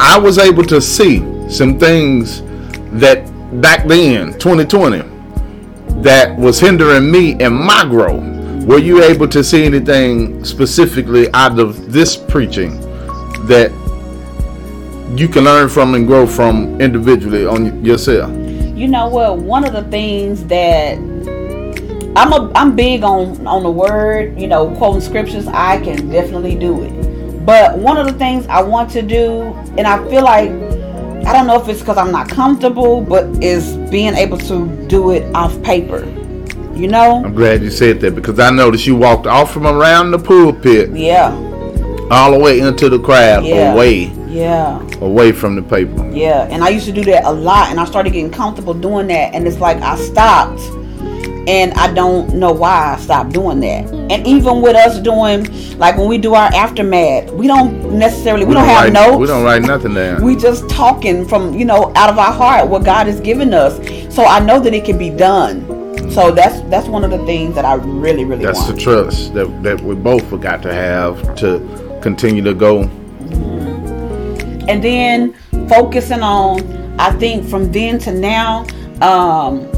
I 0.00 0.18
was 0.18 0.38
able 0.38 0.64
to 0.64 0.80
see 0.80 1.18
some 1.48 1.78
things 1.78 2.42
that 2.92 3.30
back 3.60 3.86
then, 3.86 4.38
2020, 4.38 4.98
that 6.02 6.36
was 6.36 6.58
hindering 6.58 7.10
me 7.10 7.40
and 7.40 7.54
my 7.54 7.84
growth. 7.84 8.22
Were 8.64 8.78
you 8.78 9.02
able 9.02 9.28
to 9.28 9.42
see 9.42 9.64
anything 9.64 10.44
specifically 10.44 11.32
out 11.34 11.58
of 11.58 11.92
this 11.92 12.16
preaching 12.16 12.80
that 13.46 13.72
you 15.16 15.28
can 15.28 15.44
learn 15.44 15.68
from 15.68 15.94
and 15.94 16.06
grow 16.06 16.26
from 16.26 16.80
individually 16.80 17.46
on 17.46 17.84
yourself? 17.84 18.30
you 18.82 18.88
know 18.88 19.06
what? 19.06 19.38
One 19.38 19.64
of 19.64 19.72
the 19.72 19.84
things 19.84 20.44
that 20.46 20.98
I'm 22.16 22.32
a 22.32 22.52
I'm 22.54 22.74
big 22.74 23.04
on 23.04 23.46
on 23.46 23.62
the 23.62 23.70
word, 23.70 24.38
you 24.40 24.48
know, 24.48 24.74
quoting 24.76 25.00
scriptures. 25.00 25.46
I 25.46 25.80
can 25.80 26.08
definitely 26.10 26.56
do 26.56 26.82
it. 26.82 27.46
But 27.46 27.78
one 27.78 27.96
of 27.96 28.06
the 28.06 28.12
things 28.14 28.46
I 28.48 28.60
want 28.60 28.90
to 28.90 29.02
do, 29.02 29.42
and 29.78 29.86
I 29.86 29.98
feel 30.08 30.24
like 30.24 30.50
I 30.50 31.32
don't 31.32 31.46
know 31.46 31.62
if 31.62 31.68
it's 31.68 31.78
because 31.78 31.96
I'm 31.96 32.10
not 32.10 32.28
comfortable, 32.28 33.00
but 33.00 33.24
is 33.42 33.76
being 33.88 34.14
able 34.14 34.38
to 34.38 34.66
do 34.88 35.12
it 35.12 35.32
off 35.32 35.62
paper. 35.62 36.04
You 36.74 36.88
know? 36.88 37.22
I'm 37.24 37.34
glad 37.34 37.62
you 37.62 37.70
said 37.70 38.00
that 38.00 38.16
because 38.16 38.40
I 38.40 38.50
noticed 38.50 38.86
you 38.86 38.96
walked 38.96 39.26
off 39.28 39.52
from 39.52 39.66
around 39.66 40.10
the 40.10 40.18
pulpit 40.18 40.90
Yeah. 40.90 41.30
All 42.10 42.32
the 42.32 42.38
way 42.38 42.60
into 42.60 42.88
the 42.88 42.98
crowd, 42.98 43.44
Yeah. 43.44 43.72
away, 43.74 44.10
Yeah. 44.28 44.78
away 45.00 45.32
from 45.32 45.56
the 45.56 45.62
paper. 45.62 46.04
Yeah, 46.12 46.46
and 46.50 46.62
I 46.62 46.68
used 46.70 46.86
to 46.86 46.92
do 46.92 47.04
that 47.04 47.24
a 47.24 47.32
lot, 47.32 47.70
and 47.70 47.80
I 47.80 47.84
started 47.84 48.12
getting 48.12 48.30
comfortable 48.30 48.74
doing 48.74 49.06
that, 49.08 49.34
and 49.34 49.46
it's 49.46 49.60
like 49.60 49.80
I 49.82 49.96
stopped, 49.96 50.60
and 51.46 51.72
I 51.74 51.92
don't 51.92 52.34
know 52.34 52.52
why 52.52 52.94
I 52.96 53.00
stopped 53.00 53.32
doing 53.32 53.60
that. 53.60 53.90
And 54.10 54.26
even 54.26 54.62
with 54.62 54.76
us 54.76 54.98
doing, 54.98 55.46
like 55.78 55.96
when 55.96 56.08
we 56.08 56.18
do 56.18 56.34
our 56.34 56.50
aftermath, 56.54 57.30
we 57.32 57.46
don't 57.46 57.94
necessarily 57.98 58.44
we, 58.44 58.54
don't, 58.54 58.64
have 58.64 58.84
write, 58.84 58.92
notes. 58.92 59.18
We 59.18 59.26
don't 59.26 59.42
write 59.42 59.62
nothing 59.62 59.94
down. 59.94 60.22
We 60.22 60.36
just 60.36 60.68
talking 60.68 61.26
from 61.26 61.54
you 61.54 61.64
know 61.64 61.92
out 61.96 62.10
of 62.10 62.18
our 62.18 62.32
heart 62.32 62.68
what 62.68 62.84
God 62.84 63.06
has 63.06 63.20
given 63.20 63.54
us. 63.54 63.74
So 64.14 64.24
I 64.24 64.38
know 64.40 64.60
that 64.60 64.74
it 64.74 64.84
can 64.84 64.98
be 64.98 65.10
done. 65.10 65.66
So 66.10 66.30
that's 66.30 66.60
that's 66.68 66.88
one 66.88 67.04
of 67.04 67.10
the 67.10 67.24
things 67.24 67.54
that 67.54 67.64
I 67.64 67.74
really 67.74 68.24
really 68.24 68.44
That's 68.44 68.66
the 68.66 68.76
trust 68.76 69.32
that 69.34 69.62
that 69.62 69.80
we 69.80 69.94
both 69.94 70.28
got 70.40 70.62
to 70.62 70.72
have 70.72 71.34
to 71.36 71.58
continue 72.02 72.42
to 72.42 72.54
go. 72.54 72.82
and 74.68 74.82
then 74.82 75.32
focusing 75.68 76.22
on 76.22 76.60
i 77.00 77.10
think 77.18 77.44
from 77.48 77.72
then 77.72 77.98
to 77.98 78.12
now 78.12 78.64
um 79.00 79.68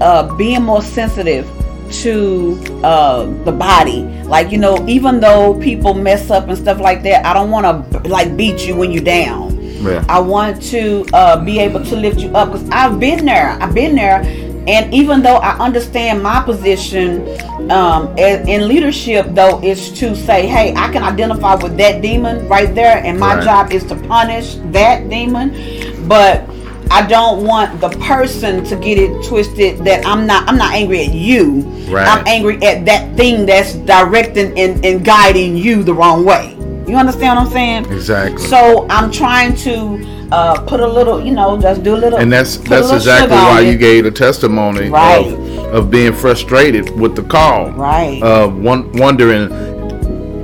uh 0.00 0.22
being 0.36 0.62
more 0.62 0.80
sensitive 0.82 1.44
to 1.90 2.56
uh 2.84 3.24
the 3.44 3.50
body 3.52 4.02
like 4.24 4.52
you 4.52 4.58
know 4.58 4.76
even 4.86 5.18
though 5.20 5.58
people 5.58 5.92
mess 5.94 6.30
up 6.30 6.46
and 6.48 6.56
stuff 6.58 6.78
like 6.78 7.02
that 7.02 7.24
i 7.26 7.32
don't 7.34 7.50
want 7.50 7.64
to 7.66 7.98
like 8.08 8.36
beat 8.36 8.66
you 8.66 8.76
when 8.76 8.92
you're 8.92 9.02
down 9.04 9.56
Yeah. 9.78 10.04
I 10.08 10.18
want 10.18 10.60
to 10.74 11.06
uh, 11.14 11.38
be 11.44 11.60
able 11.60 11.84
to 11.84 11.94
lift 11.96 12.18
you 12.18 12.30
up 12.34 12.50
because 12.50 12.68
I've 12.70 12.98
been 12.98 13.24
there. 13.24 13.50
I've 13.62 13.74
been 13.74 13.94
there, 13.94 14.24
and 14.68 14.92
even 14.92 15.22
though 15.22 15.36
I 15.36 15.56
understand 15.58 16.22
my 16.22 16.42
position 16.42 17.26
um, 17.70 18.16
in, 18.18 18.68
leadership, 18.68 19.26
though, 19.30 19.60
is 19.62 19.90
to 19.98 20.14
say, 20.14 20.46
"Hey, 20.46 20.74
I 20.76 20.92
can 20.92 21.02
identify 21.02 21.54
with 21.54 21.76
that 21.78 22.02
demon 22.02 22.46
right 22.48 22.74
there, 22.74 22.98
and 23.04 23.18
my 23.18 23.36
Right. 23.36 23.44
job 23.44 23.72
is 23.72 23.84
to 23.84 23.96
punish 23.96 24.56
that 24.72 25.08
demon." 25.08 25.54
But 26.06 26.44
I 26.90 27.06
don't 27.06 27.44
want 27.44 27.80
the 27.80 27.88
person 28.00 28.62
to 28.64 28.76
get 28.76 28.98
it 28.98 29.24
twisted 29.26 29.84
that 29.86 30.06
I'm 30.06 30.26
not. 30.26 30.46
I'm 30.48 30.58
not 30.58 30.74
angry 30.74 31.06
at 31.06 31.14
you. 31.14 31.62
Right. 31.88 32.06
I'm 32.06 32.26
angry 32.26 32.62
at 32.62 32.84
that 32.84 33.16
thing 33.16 33.46
that's 33.46 33.72
directing 33.74 34.58
and, 34.58 34.84
and 34.84 35.02
guiding 35.04 35.56
you 35.56 35.82
the 35.82 35.94
wrong 35.94 36.24
way. 36.26 36.54
You 36.86 36.96
understand 36.96 37.36
what 37.36 37.46
I'm 37.46 37.52
saying? 37.52 37.92
Exactly. 37.92 38.38
So 38.46 38.86
I'm 38.88 39.10
trying 39.10 39.54
to 39.56 40.17
uh, 40.32 40.60
put 40.62 40.80
a 40.80 40.86
little, 40.86 41.24
you 41.24 41.32
know, 41.32 41.58
just 41.60 41.82
do 41.82 41.94
a 41.94 41.98
little. 41.98 42.18
and 42.18 42.32
that's 42.32 42.56
that's 42.58 42.90
exactly 42.92 43.36
why 43.36 43.60
you 43.60 43.76
gave 43.78 44.04
the 44.04 44.10
testimony 44.10 44.88
Right. 44.90 45.26
of, 45.26 45.74
of 45.74 45.90
being 45.90 46.12
frustrated 46.12 46.90
with 46.98 47.16
the 47.16 47.22
call. 47.22 47.70
Right. 47.72 48.22
Uh, 48.22 48.48
one, 48.48 48.92
wondering, 48.92 49.50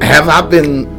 have 0.00 0.28
I 0.28 0.40
been 0.42 0.92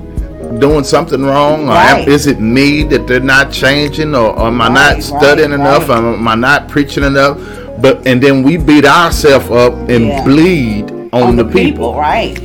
doing 0.60 0.84
something 0.84 1.24
wrong, 1.24 1.68
or 1.68 1.74
am- 1.74 2.08
is 2.08 2.28
it 2.28 2.40
me 2.40 2.84
that 2.84 3.08
they're 3.08 3.20
not 3.20 3.52
changing, 3.52 4.14
or, 4.16 4.38
or 4.38 4.48
am 4.48 4.62
I 4.62 4.68
Right, 4.68 4.94
not 4.96 5.04
studying 5.04 5.52
right, 5.52 5.60
enough, 5.60 5.90
right. 5.90 6.00
or 6.04 6.14
am 6.16 6.28
I 6.28 6.36
not 6.36 6.70
preaching 6.70 7.04
enough? 7.04 7.38
But 7.82 8.08
and 8.08 8.22
then 8.22 8.42
we 8.44 8.56
beat 8.58 8.86
ourselves 8.86 9.50
up 9.50 9.74
and 9.90 10.08
Yeah. 10.08 10.24
bleed 10.24 10.92
on, 11.12 11.24
on 11.24 11.36
the, 11.36 11.46
people. 11.46 11.96
right? 11.96 12.38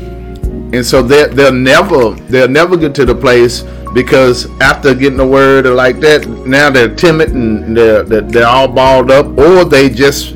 and 0.73 0.87
so 0.87 1.03
they 1.03 1.27
they'll 1.27 1.53
never 1.53 2.11
they'll 2.31 2.49
never 2.49 2.77
get 2.77 2.95
to 2.95 3.05
the 3.05 3.15
place 3.15 3.63
because 3.93 4.49
after 4.61 4.95
getting 4.95 5.21
a 5.21 5.27
word 5.27 5.67
or 5.67 5.75
like 5.75 5.99
that 6.01 6.27
now 6.47 6.71
they're 6.71 6.95
timid 6.95 7.31
and 7.31 7.77
they're 7.77 8.03
they're, 8.03 8.21
they're 8.23 8.47
all 8.47 8.69
balled 8.69 9.11
up 9.11 9.27
or 9.39 9.65
they 9.65 9.89
just 9.89 10.35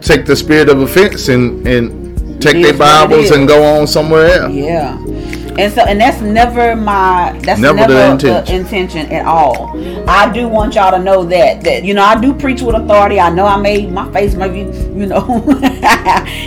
take 0.00 0.24
the 0.24 0.34
spirit 0.36 0.68
of 0.68 0.80
offense 0.80 1.28
and 1.28 1.66
and 1.66 2.40
take 2.40 2.54
their 2.54 2.72
is 2.74 2.78
what 2.78 3.04
it 3.04 3.08
bibles 3.08 3.30
and 3.30 3.48
go 3.48 3.62
on 3.64 3.86
somewhere 3.86 4.26
else 4.42 4.52
Yeah. 4.54 4.96
And 5.58 5.72
so, 5.72 5.82
and 5.82 6.00
that's 6.00 6.20
never 6.20 6.76
my 6.76 7.36
that's 7.42 7.60
Never 7.60 7.76
never, 7.78 7.92
the 7.92 7.98
the, 7.98 8.12
intention. 8.12 8.56
intention. 8.60 9.12
at 9.12 9.26
all. 9.26 9.76
I 10.08 10.32
do 10.32 10.46
want 10.48 10.76
y'all 10.76 10.92
to 10.92 11.02
know 11.02 11.24
that 11.24 11.62
that 11.64 11.84
you 11.84 11.94
know 11.94 12.04
I 12.04 12.18
do 12.20 12.32
preach 12.32 12.62
with 12.62 12.76
authority. 12.76 13.18
I 13.18 13.28
know 13.30 13.44
I 13.44 13.56
made 13.56 13.90
my 13.90 14.10
face 14.12 14.34
maybe 14.34 14.60
you 14.60 15.06
know 15.06 15.26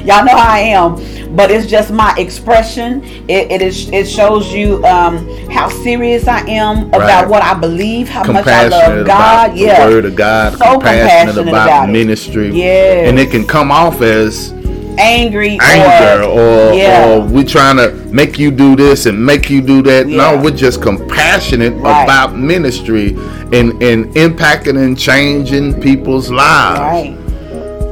y'all 0.05 0.23
know 0.25 0.35
how 0.37 0.51
I 0.53 0.59
am, 0.75 1.35
but 1.35 1.51
it's 1.51 1.67
just 1.67 1.91
my 1.91 2.15
expression. 2.17 3.03
It, 3.27 3.51
it 3.51 3.61
is 3.61 3.89
it 3.91 4.07
shows 4.07 4.53
you 4.53 4.83
um, 4.85 5.27
how 5.49 5.67
serious 5.69 6.27
I 6.27 6.39
am 6.47 6.87
about 6.87 7.01
Right. 7.01 7.27
what 7.27 7.43
I 7.43 7.53
believe, 7.53 8.07
how 8.07 8.23
much 8.31 8.47
I 8.47 8.67
love 8.69 9.05
God. 9.05 9.57
yeah, 9.57 9.87
word 9.89 10.05
of 10.05 10.15
God, 10.15 10.53
So 10.57 10.73
compassionate 10.79 11.35
compassionate 11.35 11.47
about, 11.49 11.67
about 11.67 11.89
ministry. 11.89 12.49
yeah 12.51 13.07
And 13.09 13.19
it 13.19 13.29
can 13.31 13.45
come 13.45 13.71
off 13.71 14.01
as 14.01 14.53
angry, 14.97 15.57
anger 15.61 16.23
or, 16.25 16.73
yeah. 16.73 17.07
or 17.17 17.21
we 17.27 17.43
trying 17.43 17.77
to 17.77 17.91
make 18.13 18.37
you 18.39 18.51
do 18.51 18.75
this 18.75 19.05
and 19.05 19.23
make 19.25 19.49
you 19.49 19.61
do 19.61 19.81
that. 19.83 20.07
Yeah. 20.07 20.17
No, 20.35 20.41
we're 20.41 20.51
just 20.55 20.81
compassionate 20.81 21.73
Right. 21.73 22.03
about 22.03 22.35
ministry 22.35 23.09
and, 23.53 23.81
and 23.81 24.05
impacting 24.15 24.83
and 24.83 24.97
changing 24.97 25.79
people's 25.81 26.29
lives. 26.29 26.79
Right. 26.79 27.17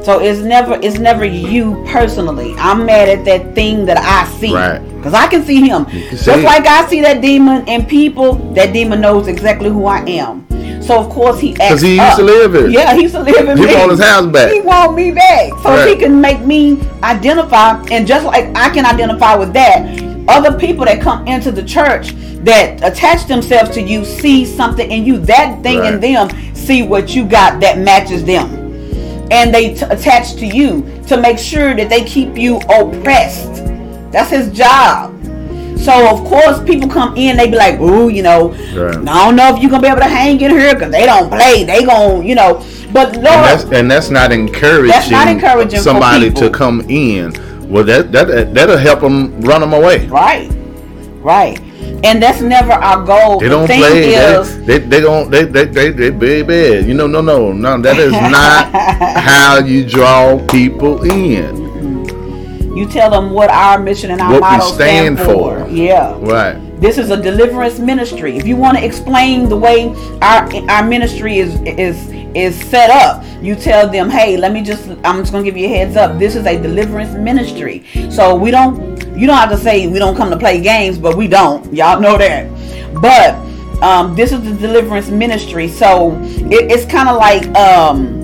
So 0.04 0.18
it's 0.20 0.40
never 0.40 0.78
it's 0.82 0.98
never 0.98 1.24
you 1.26 1.84
personally. 1.88 2.54
I'm 2.56 2.86
mad 2.86 3.08
at 3.10 3.24
that 3.26 3.54
thing 3.54 3.84
that 3.86 3.98
I 3.98 4.26
see. 4.38 4.52
Right. 4.54 4.78
Because 4.96 5.12
I 5.14 5.26
can 5.28 5.42
see 5.44 5.60
him. 5.68 5.84
can 5.84 6.00
Just 6.10 6.24
see 6.24 6.30
it. 6.32 6.42
like 6.44 6.66
I 6.66 6.86
see 6.88 7.00
that 7.02 7.20
demon 7.20 7.66
in 7.68 7.84
people, 7.84 8.34
that 8.54 8.72
demon 8.72 9.00
knows 9.02 9.28
exactly 9.28 9.68
who 9.68 9.84
I 9.86 10.00
am. 10.06 10.46
So 10.80 10.98
of 10.98 11.08
course 11.10 11.38
he 11.38 11.54
acts 11.60 11.82
he 11.82 11.90
used 11.96 12.00
up. 12.02 12.16
to 12.18 12.24
live 12.24 12.52
here. 12.54 12.68
Yeah, 12.68 12.94
he 12.94 13.02
used 13.02 13.14
to 13.14 13.22
live 13.22 13.48
in 13.48 13.56
He 13.58 13.66
me. 13.66 13.74
want 13.74 13.90
his 13.90 14.00
house 14.02 14.26
back. 14.26 14.52
He 14.52 14.60
want 14.60 14.94
me 14.94 15.10
back. 15.12 15.50
So 15.62 15.70
Right. 15.70 15.88
he 15.88 15.96
can 15.96 16.20
make 16.20 16.40
me 16.40 16.80
identify 17.02 17.80
and 17.90 18.06
just 18.06 18.24
like 18.24 18.46
I 18.56 18.70
can 18.70 18.86
identify 18.86 19.34
with 19.36 19.52
that, 19.52 20.02
other 20.28 20.58
people 20.58 20.84
that 20.86 21.00
come 21.00 21.26
into 21.26 21.50
the 21.52 21.62
church 21.62 22.12
that 22.44 22.82
attach 22.82 23.26
themselves 23.26 23.70
to 23.72 23.82
you 23.82 24.04
see 24.04 24.44
something 24.46 24.90
in 24.90 25.04
you. 25.04 25.18
That 25.18 25.62
thing 25.62 25.84
in 25.84 26.00
them 26.00 26.30
see 26.54 26.82
what 26.82 27.14
you 27.14 27.24
got 27.26 27.60
that 27.60 27.78
matches 27.78 28.24
them 28.24 28.48
and 29.30 29.54
they 29.54 29.74
t- 29.74 29.84
attach 29.90 30.34
to 30.36 30.46
you 30.46 30.82
to 31.06 31.16
make 31.20 31.38
sure 31.38 31.74
that 31.76 31.88
they 31.88 32.02
keep 32.04 32.36
you 32.38 32.56
oppressed. 32.68 33.62
That's 34.10 34.30
his 34.30 34.50
job. 34.50 35.14
So 35.82 36.08
of 36.10 36.24
course 36.24 36.62
people 36.64 36.88
come 36.88 37.16
in, 37.16 37.36
they 37.36 37.48
be 37.50 37.56
like, 37.56 37.80
"Ooh, 37.80 38.08
you 38.08 38.22
know, 38.22 38.50
Right. 38.74 38.96
I 38.96 39.24
don't 39.24 39.36
know 39.36 39.54
if 39.54 39.62
you're 39.62 39.70
gonna 39.70 39.82
be 39.82 39.88
able 39.88 40.00
to 40.00 40.04
hang 40.08 40.40
in 40.40 40.50
here 40.50 40.74
because 40.74 40.92
they 40.92 41.06
don't 41.06 41.28
play. 41.30 41.64
They 41.64 41.84
gon' 41.84 42.24
you 42.26 42.34
know." 42.34 42.62
But 42.92 43.14
Lord, 43.14 43.26
And 43.26 43.44
that's, 43.44 43.64
and 43.72 43.90
that's 43.90 44.10
not 44.10 44.32
encouraging, 44.32 44.88
That's 44.88 45.10
not 45.10 45.28
encouraging 45.28 45.80
somebody 45.80 46.30
to 46.32 46.50
come 46.50 46.80
in. 46.88 47.32
Well, 47.70 47.84
that, 47.84 48.10
that 48.12 48.52
that'll 48.52 48.76
help 48.76 49.00
them 49.00 49.40
run 49.42 49.60
them 49.60 49.72
away. 49.72 50.06
right, 50.08 50.50
right. 51.22 51.60
and 52.02 52.20
that's 52.20 52.40
never 52.40 52.72
our 52.72 53.04
goal. 53.04 53.38
They 53.38 53.48
don't 53.48 53.68
thing 53.68 53.78
play. 53.80 54.14
is, 54.14 54.58
They, 54.66 54.78
they 54.78 54.86
they 54.88 55.00
don't 55.00 55.30
they 55.30 55.44
they 55.44 55.66
they 55.66 56.10
they 56.10 56.42
bad. 56.42 56.86
You 56.86 56.94
know, 56.94 57.06
no 57.06 57.20
no 57.20 57.52
no. 57.52 57.80
That 57.80 57.96
is 57.98 58.10
not 58.12 58.72
how 58.74 59.58
you 59.58 59.86
draw 59.86 60.44
people 60.48 61.04
in. 61.04 61.69
You 62.80 62.88
tell 62.88 63.10
them 63.10 63.30
what 63.30 63.50
our 63.50 63.78
mission 63.78 64.10
and 64.10 64.22
our 64.22 64.32
What 64.32 64.40
motto 64.40 64.72
stand 64.72 65.18
for. 65.18 65.60
for. 65.60 65.68
Yeah. 65.68 66.16
Right. 66.18 66.56
This 66.80 66.96
is 66.96 67.10
a 67.10 67.22
deliverance 67.22 67.78
ministry. 67.78 68.38
If 68.38 68.46
you 68.46 68.56
want 68.56 68.78
to 68.78 68.84
explain 68.84 69.50
the 69.50 69.56
way 69.56 69.88
our 70.22 70.50
our 70.70 70.82
ministry 70.86 71.36
is 71.36 71.60
is 71.62 72.08
is 72.34 72.58
set 72.70 72.88
up, 72.88 73.22
you 73.42 73.54
tell 73.54 73.86
them, 73.86 74.08
"Hey, 74.08 74.38
let 74.38 74.52
me 74.52 74.62
just 74.62 74.88
I'm 75.04 75.18
just 75.20 75.30
going 75.30 75.44
to 75.44 75.50
give 75.50 75.58
you 75.58 75.66
a 75.66 75.68
heads 75.68 75.94
up. 75.94 76.18
This 76.18 76.34
is 76.34 76.46
a 76.46 76.58
deliverance 76.58 77.14
ministry." 77.18 77.84
So 78.10 78.34
we 78.34 78.50
don't 78.50 78.78
you 79.14 79.26
don't 79.26 79.36
have 79.36 79.50
to 79.50 79.58
say 79.58 79.86
we 79.86 79.98
don't 79.98 80.16
come 80.16 80.30
to 80.30 80.38
play 80.38 80.58
games, 80.62 80.96
but 80.96 81.18
we 81.18 81.28
don't. 81.28 81.70
Y'all 81.74 82.00
know 82.00 82.16
that. 82.16 82.48
But 83.02 83.34
um, 83.82 84.16
this 84.16 84.32
is 84.32 84.42
the 84.42 84.54
deliverance 84.54 85.10
ministry. 85.10 85.68
So 85.68 86.18
it, 86.22 86.72
it's 86.72 86.86
kind 86.86 87.10
of 87.10 87.16
like 87.18 87.44
um 87.58 88.19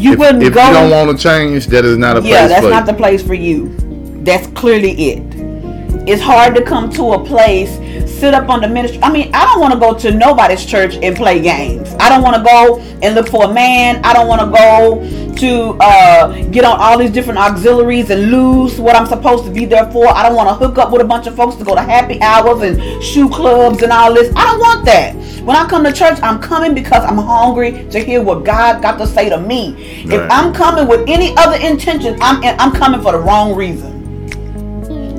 you 0.00 0.12
If, 0.12 0.18
wouldn't 0.18 0.42
if 0.42 0.54
go 0.54 0.66
you 0.66 0.72
don't 0.72 0.90
want 0.90 1.16
to 1.16 1.22
change, 1.22 1.66
that 1.66 1.84
is 1.84 1.98
not 1.98 2.16
a 2.16 2.20
place 2.20 2.32
yeah, 2.32 2.48
that's 2.48 2.66
not 2.66 2.86
you. 2.86 2.92
the 2.92 2.94
place 2.94 3.22
for 3.22 3.34
you. 3.34 3.76
That's 4.24 4.46
clearly 4.48 4.92
it. 5.10 5.22
It's 6.08 6.22
hard 6.22 6.54
to 6.56 6.62
come 6.62 6.90
to 6.90 7.12
a 7.12 7.24
place, 7.24 7.70
sit 8.20 8.34
up 8.34 8.50
on 8.50 8.60
the 8.60 8.68
ministry. 8.68 9.00
I 9.02 9.10
mean, 9.10 9.30
I 9.34 9.46
don't 9.46 9.60
want 9.60 9.72
to 9.72 9.80
go 9.80 9.94
to 9.98 10.16
nobody's 10.16 10.64
church 10.64 10.96
and 11.02 11.16
play 11.16 11.40
games. 11.40 11.94
I 11.98 12.10
don't 12.10 12.22
want 12.22 12.36
to 12.36 12.42
go 12.42 12.78
and 13.02 13.14
look 13.14 13.28
for 13.28 13.44
a 13.44 13.52
man. 13.52 14.04
I 14.04 14.12
don't 14.12 14.28
want 14.28 14.42
to 14.42 14.46
go 14.46 15.30
to 15.36 15.78
uh, 15.80 16.42
get 16.50 16.66
on 16.66 16.78
all 16.78 16.98
these 16.98 17.10
different 17.10 17.38
auxiliaries 17.38 18.10
and 18.10 18.30
lose 18.30 18.78
what 18.78 18.94
I'm 18.94 19.06
supposed 19.06 19.44
to 19.46 19.50
be 19.50 19.64
there 19.64 19.90
for. 19.90 20.06
I 20.06 20.22
don't 20.22 20.36
want 20.36 20.50
to 20.50 20.54
hook 20.54 20.76
up 20.76 20.92
with 20.92 21.00
a 21.00 21.04
bunch 21.04 21.26
of 21.26 21.34
folks 21.34 21.56
to 21.56 21.64
go 21.64 21.74
to 21.74 21.80
happy 21.80 22.20
hours 22.20 22.60
and 22.60 23.02
shoe 23.02 23.30
clubs 23.30 23.82
and 23.82 23.90
all 23.90 24.12
this. 24.12 24.30
I 24.36 24.44
don't 24.44 24.60
want 24.60 24.84
that. 24.84 25.14
When 25.40 25.56
I 25.56 25.66
come 25.66 25.82
to 25.84 25.92
church, 25.92 26.18
I'm 26.22 26.42
coming 26.42 26.74
because 26.74 27.02
I'm 27.02 27.16
hungry 27.16 27.88
to 27.88 27.98
hear 28.00 28.22
what 28.22 28.44
God 28.44 28.82
got 28.82 28.98
to 28.98 29.06
say 29.06 29.30
to 29.30 29.40
me. 29.40 29.74
If 30.04 30.30
I'm 30.30 30.52
coming 30.52 30.86
with 30.86 31.08
any 31.08 31.34
other 31.38 31.56
intention, 31.56 32.18
I'm 32.20 32.44
I'm 32.44 32.72
coming 32.72 33.00
for 33.00 33.12
the 33.12 33.18
wrong 33.18 33.56
reason. 33.56 33.98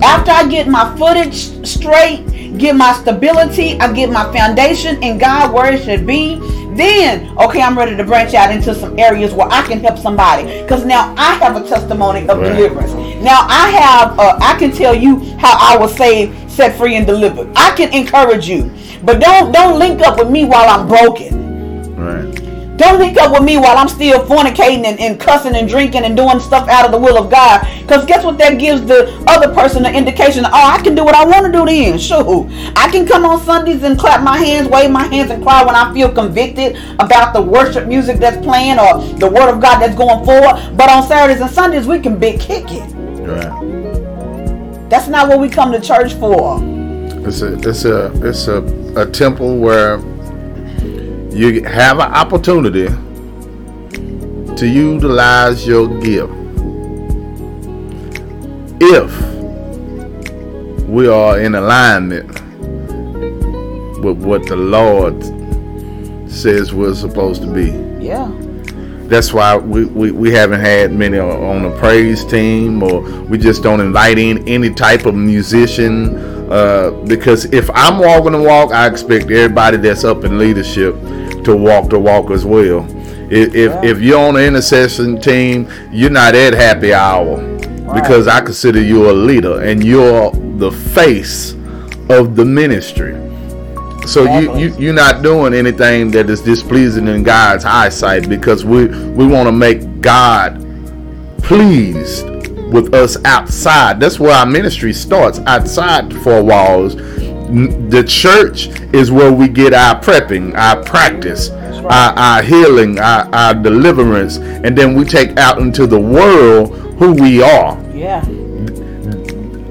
After 0.03 0.31
I 0.31 0.47
get 0.47 0.67
my 0.67 0.95
footage 0.97 1.65
straight, 1.65 2.25
get 2.57 2.75
my 2.75 2.93
stability, 2.93 3.79
I 3.79 3.91
get 3.93 4.09
my 4.11 4.31
foundation 4.33 5.01
in 5.03 5.17
God 5.17 5.53
where 5.53 5.73
it 5.73 5.83
should 5.83 6.05
be, 6.05 6.35
then 6.75 7.35
okay, 7.37 7.61
I'm 7.61 7.77
ready 7.77 7.95
to 7.97 8.03
branch 8.03 8.33
out 8.33 8.51
into 8.51 8.73
some 8.75 8.97
areas 8.99 9.33
where 9.33 9.47
I 9.51 9.61
can 9.67 9.79
help 9.79 9.97
somebody. 9.97 10.61
Because 10.61 10.85
now 10.85 11.13
I 11.17 11.35
have 11.35 11.55
a 11.55 11.67
testimony 11.67 12.27
of 12.27 12.39
Right. 12.39 12.53
deliverance. 12.55 12.93
Now 13.21 13.45
I 13.49 13.69
have, 13.71 14.19
uh, 14.19 14.37
I 14.41 14.55
can 14.57 14.71
tell 14.71 14.95
you 14.95 15.19
how 15.37 15.57
I 15.59 15.77
was 15.77 15.95
saved, 15.95 16.33
set 16.49 16.75
free, 16.77 16.95
and 16.95 17.05
delivered. 17.05 17.49
I 17.55 17.71
can 17.71 17.93
encourage 17.93 18.47
you, 18.47 18.71
but 19.03 19.19
don't 19.19 19.51
don't 19.51 19.79
link 19.79 20.01
up 20.01 20.17
with 20.17 20.29
me 20.29 20.45
while 20.45 20.67
I'm 20.69 20.87
broken. 20.87 21.95
Right. 21.95 22.50
Don't 22.77 22.99
link 22.99 23.17
up 23.17 23.31
with 23.31 23.43
me 23.43 23.57
while 23.57 23.77
I'm 23.77 23.89
still 23.89 24.25
fornicating 24.25 24.85
and, 24.85 24.99
and 24.99 25.19
cussing 25.19 25.55
and 25.55 25.67
drinking 25.67 26.03
and 26.03 26.15
doing 26.15 26.39
stuff 26.39 26.67
out 26.67 26.85
of 26.85 26.91
the 26.91 26.97
will 26.97 27.17
of 27.17 27.29
God. 27.29 27.67
Because 27.81 28.05
guess 28.05 28.23
what? 28.23 28.37
That 28.37 28.57
gives 28.57 28.83
the 28.85 29.13
other 29.27 29.53
person 29.53 29.83
the 29.83 29.91
indication. 29.93 30.45
Oh, 30.45 30.49
I 30.51 30.81
can 30.81 30.95
do 30.95 31.03
what 31.03 31.13
I 31.13 31.25
want 31.25 31.45
to 31.45 31.51
do 31.51 31.65
then. 31.65 31.99
Sure. 31.99 32.49
I 32.75 32.89
can 32.89 33.05
come 33.05 33.25
on 33.25 33.39
Sundays 33.41 33.83
and 33.83 33.99
clap 33.99 34.23
my 34.23 34.37
hands, 34.37 34.67
wave 34.67 34.89
my 34.89 35.05
hands, 35.05 35.31
and 35.31 35.43
cry 35.43 35.63
when 35.63 35.75
I 35.75 35.93
feel 35.93 36.11
convicted 36.11 36.77
about 36.99 37.33
the 37.33 37.41
worship 37.41 37.87
music 37.87 38.17
that's 38.17 38.43
playing 38.43 38.79
or 38.79 39.01
the 39.17 39.29
word 39.29 39.53
of 39.53 39.61
God 39.61 39.79
that's 39.79 39.95
going 39.95 40.25
forward. 40.25 40.75
But 40.75 40.89
on 40.89 41.07
Saturdays 41.07 41.41
and 41.41 41.51
Sundays, 41.51 41.87
we 41.87 41.99
can 41.99 42.17
big 42.17 42.39
kick 42.39 42.65
it. 42.69 42.89
Right. 43.21 44.89
That's 44.89 45.07
not 45.07 45.27
what 45.27 45.39
we 45.39 45.49
come 45.49 45.71
to 45.71 45.79
church 45.79 46.13
for. 46.15 46.59
It's 47.27 47.41
a 47.41 47.53
it's 47.59 47.85
a 47.85 48.27
it's 48.27 48.47
a, 48.47 48.63
a 48.99 49.05
temple 49.09 49.59
where 49.59 49.99
you 51.31 51.63
have 51.63 51.99
an 51.99 52.11
opportunity 52.11 52.87
to 54.57 54.67
utilize 54.67 55.65
your 55.65 55.87
gift. 56.01 56.33
If 58.81 59.21
we 60.87 61.07
are 61.07 61.39
in 61.39 61.55
alignment 61.55 62.27
with 64.03 64.21
what 64.21 64.45
the 64.47 64.57
Lord 64.57 65.23
says 66.29 66.73
we're 66.73 66.95
supposed 66.95 67.41
to 67.43 67.47
be. 67.47 67.71
Yeah. 68.05 68.29
That's 69.07 69.31
why 69.31 69.55
we, 69.55 69.85
we, 69.85 70.11
we 70.11 70.31
haven't 70.31 70.59
had 70.59 70.91
many 70.91 71.17
on 71.17 71.63
the 71.63 71.77
praise 71.79 72.25
team, 72.25 72.83
or 72.83 73.01
we 73.01 73.37
just 73.37 73.63
don't 73.63 73.79
invite 73.79 74.17
in 74.17 74.45
any 74.49 74.69
type 74.69 75.05
of 75.05 75.15
musician. 75.15 76.17
Uh, 76.51 76.91
because 77.07 77.45
if 77.53 77.69
I'm 77.73 77.99
walking 77.99 78.33
the 78.33 78.41
walk, 78.41 78.71
I 78.71 78.87
expect 78.87 79.31
everybody 79.31 79.77
that's 79.77 80.03
up 80.03 80.25
in 80.25 80.37
leadership 80.37 80.95
to 81.45 81.55
walk 81.55 81.89
the 81.89 81.99
walk 81.99 82.31
as 82.31 82.45
well. 82.45 82.85
If 83.31 83.55
if, 83.55 83.83
if 83.83 84.01
you're 84.01 84.19
on 84.19 84.33
the 84.35 84.45
intercession 84.45 85.19
team, 85.19 85.71
you're 85.91 86.09
not 86.09 86.35
at 86.35 86.53
happy 86.53 86.93
hour 86.93 87.37
because 87.93 88.27
I 88.27 88.41
consider 88.41 88.81
you 88.81 89.09
a 89.09 89.13
leader 89.13 89.61
and 89.61 89.83
you're 89.83 90.31
the 90.31 90.71
face 90.71 91.53
of 92.09 92.35
the 92.35 92.45
ministry. 92.45 93.13
So 94.07 94.23
you, 94.39 94.57
you 94.57 94.75
you're 94.77 94.93
not 94.93 95.21
doing 95.21 95.53
anything 95.53 96.11
that 96.11 96.29
is 96.29 96.41
displeasing 96.41 97.07
in 97.07 97.23
God's 97.23 97.65
eyesight 97.65 98.27
because 98.27 98.65
we 98.65 98.87
we 98.87 99.27
want 99.27 99.47
to 99.47 99.51
make 99.51 100.01
God 100.01 100.57
pleased 101.43 102.27
with 102.71 102.93
us 102.93 103.17
outside. 103.25 103.99
That's 103.99 104.19
where 104.19 104.33
our 104.33 104.45
ministry 104.45 104.93
starts 104.93 105.39
outside 105.39 106.09
the 106.09 106.19
four 106.21 106.43
walls. 106.43 106.95
The 107.51 108.03
church 108.07 108.67
is 108.93 109.11
where 109.11 109.31
we 109.31 109.47
get 109.49 109.73
our 109.73 109.99
prepping, 109.99 110.55
our 110.55 110.81
practice, 110.83 111.49
our, 111.49 112.13
our 112.17 112.41
healing, 112.41 112.97
our, 112.99 113.27
our 113.35 113.53
deliverance, 113.53 114.37
and 114.37 114.77
then 114.77 114.95
we 114.95 115.03
take 115.03 115.37
out 115.37 115.57
into 115.59 115.85
the 115.85 115.99
world 115.99 116.75
who 116.97 117.11
we 117.13 117.41
are 117.43 117.77
Yeah. 117.93 118.19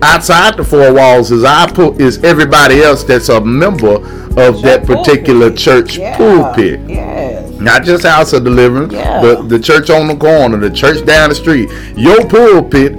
outside 0.02 0.56
the 0.56 0.64
four 0.64 0.92
walls 0.92 1.30
is 1.30 1.44
I 1.44 1.70
put 1.70 2.00
is 2.00 2.22
everybody 2.24 2.82
else 2.82 3.04
that's 3.04 3.28
a 3.28 3.40
member 3.40 3.94
of 4.36 4.62
that 4.62 4.84
particular 4.84 5.50
church 5.52 5.96
Yeah. 5.96 6.16
pulpit. 6.16 6.80
Yes. 6.88 7.29
Not 7.70 7.84
just 7.84 8.04
house 8.04 8.32
of 8.32 8.44
deliverance, 8.44 8.92
Yeah. 8.92 9.20
but 9.20 9.48
the 9.48 9.58
church 9.58 9.90
on 9.90 10.08
the 10.08 10.16
corner, 10.16 10.56
the 10.56 10.70
church 10.70 11.04
down 11.04 11.28
the 11.28 11.34
street. 11.34 11.68
Your 11.96 12.26
pulpit, 12.28 12.94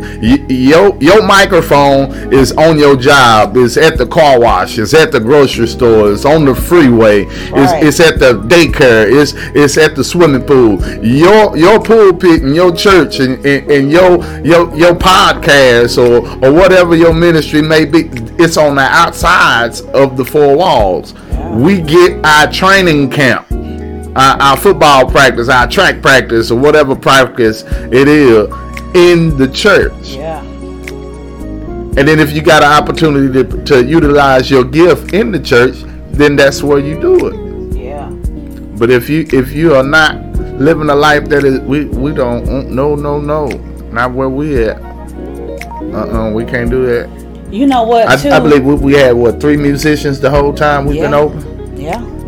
your 0.50 0.96
your 1.00 1.22
microphone 1.26 2.34
is 2.34 2.52
on 2.54 2.78
your 2.78 2.96
job. 2.96 3.58
It's 3.58 3.78
at 3.78 3.98
the 3.98 4.06
car 4.08 4.40
wash. 4.40 4.78
It's 4.78 4.94
at 4.94 5.12
the 5.12 5.20
grocery 5.20 5.68
store. 5.68 6.12
It's 6.12 6.26
on 6.26 6.46
the 6.46 6.54
freeway. 6.56 7.26
It's, 7.26 7.52
Right. 7.52 7.84
it's 7.84 8.00
at 8.00 8.20
the 8.20 8.40
daycare. 8.42 9.12
It's 9.12 9.34
it's 9.56 9.78
at 9.78 9.96
the 9.96 10.04
swimming 10.04 10.44
pool. 10.44 10.80
Your 11.04 11.58
your 11.58 11.80
pulpit 11.82 12.44
and 12.44 12.56
your 12.56 12.72
church 12.76 13.20
and, 13.20 13.44
and, 13.46 13.70
and 13.72 13.92
your 13.92 14.24
your 14.44 14.74
your 14.76 14.94
podcast 14.96 15.98
or 15.98 16.28
or 16.46 16.54
whatever 16.54 16.96
your 16.96 17.14
ministry 17.14 17.62
may 17.62 17.86
be. 17.86 18.10
It's 18.38 18.58
on 18.58 18.76
the 18.76 18.82
outsides 18.82 19.82
of 19.82 20.18
the 20.18 20.26
four 20.26 20.56
walls. 20.56 21.14
We 21.54 21.82
get 21.82 22.24
our 22.26 22.52
training 22.52 23.10
camp 23.10 23.48
our, 24.16 24.42
our 24.42 24.58
football 24.58 25.10
practice, 25.10 25.50
our 25.50 25.68
track 25.68 26.02
practice, 26.02 26.52
or 26.52 26.60
whatever 26.60 26.96
practice 26.96 27.64
it 27.68 28.08
is 28.08 28.48
in 28.94 29.38
the 29.38 29.50
church. 29.54 30.10
Yeah. 30.10 30.42
And 31.98 32.08
then 32.08 32.20
if 32.20 32.32
you 32.32 32.42
got 32.42 32.64
an 32.64 32.72
opportunity 32.72 33.44
to, 33.44 33.64
to 33.66 33.84
utilize 33.86 34.50
your 34.50 34.64
gift 34.64 35.14
in 35.14 35.32
the 35.32 35.40
church, 35.40 35.76
then 36.12 36.36
that's 36.36 36.64
where 36.64 36.80
you 36.80 37.00
do 37.00 37.28
it. 37.28 37.76
Yeah. 37.78 38.10
But 38.78 38.90
if 38.90 39.10
you 39.10 39.28
if 39.34 39.52
you 39.52 39.76
are 39.76 39.84
not 39.84 40.16
living 40.58 40.90
a 40.90 40.96
life 40.96 41.26
that 41.30 41.44
is 41.44 41.60
we 41.60 41.86
we 41.86 42.14
don't 42.14 42.72
no 42.72 42.96
no 42.96 43.20
no 43.20 43.48
not 43.92 44.14
where 44.14 44.30
we 44.30 44.64
at. 44.64 44.82
Uh 44.82 46.28
uh 46.28 46.32
we 46.32 46.46
can't 46.46 46.70
do 46.70 46.86
that. 46.86 47.10
You 47.52 47.68
know 47.68 47.84
what? 47.84 48.08
I? 48.08 48.38
I 48.38 48.40
believe 48.40 48.64
we, 48.64 48.76
we 48.76 48.94
had 48.94 49.14
what 49.14 49.42
three 49.42 49.58
musicians 49.58 50.22
the 50.22 50.30
whole 50.30 50.54
time 50.54 50.86
we've 50.86 51.02
been 51.02 51.14
open. 51.14 51.78
Yeah. 51.78 52.00
Yeah. 52.00 52.21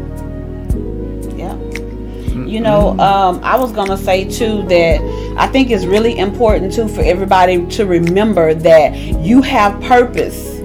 You 2.54 2.62
know, 2.62 2.92
um, 3.00 3.40
I 3.44 3.58
was 3.58 3.72
gonna 3.72 3.98
say 3.98 4.26
too 4.26 4.62
that 4.68 5.02
I 5.40 5.48
think 5.48 5.72
it's 5.72 5.86
really 5.86 6.20
important 6.20 6.72
too 6.72 6.88
for 6.88 7.02
everybody 7.02 7.66
to 7.66 7.88
remember 7.88 8.54
that 8.54 8.96
you 8.96 9.42
have 9.42 9.82
purpose. 9.82 10.60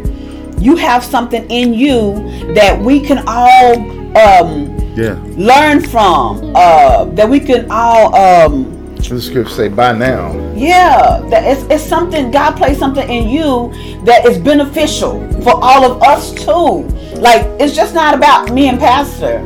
You 0.61 0.77
have 0.77 1.03
something 1.03 1.51
in 1.51 1.73
you 1.73 2.53
that 2.53 2.79
we 2.79 3.01
can 3.01 3.25
all 3.27 3.73
um, 4.19 4.77
Yeah. 4.97 5.17
learn 5.39 5.81
from. 5.81 6.53
Uh, 6.55 7.07
that 7.15 7.27
we 7.27 7.41
can 7.41 7.67
all 7.71 8.15
um, 8.15 8.95
The 8.97 9.19
scripture 9.19 9.49
say 9.55 9.69
by 9.69 9.93
now. 9.95 10.37
yeah, 10.55 11.23
that 11.31 11.43
it's, 11.45 11.63
it's 11.73 11.83
something 11.83 12.31
God 12.31 12.55
placed 12.59 12.81
something 12.81 13.09
in 13.09 13.31
you 13.31 13.73
that 14.05 14.27
is 14.27 14.37
beneficial 14.37 15.27
for 15.41 15.55
all 15.65 15.91
of 15.91 16.03
us 16.03 16.35
too. 16.35 16.83
Like 17.19 17.47
it's 17.59 17.75
just 17.75 17.95
not 17.95 18.13
about 18.15 18.53
me 18.53 18.69
and 18.69 18.79
Pastor. 18.79 19.39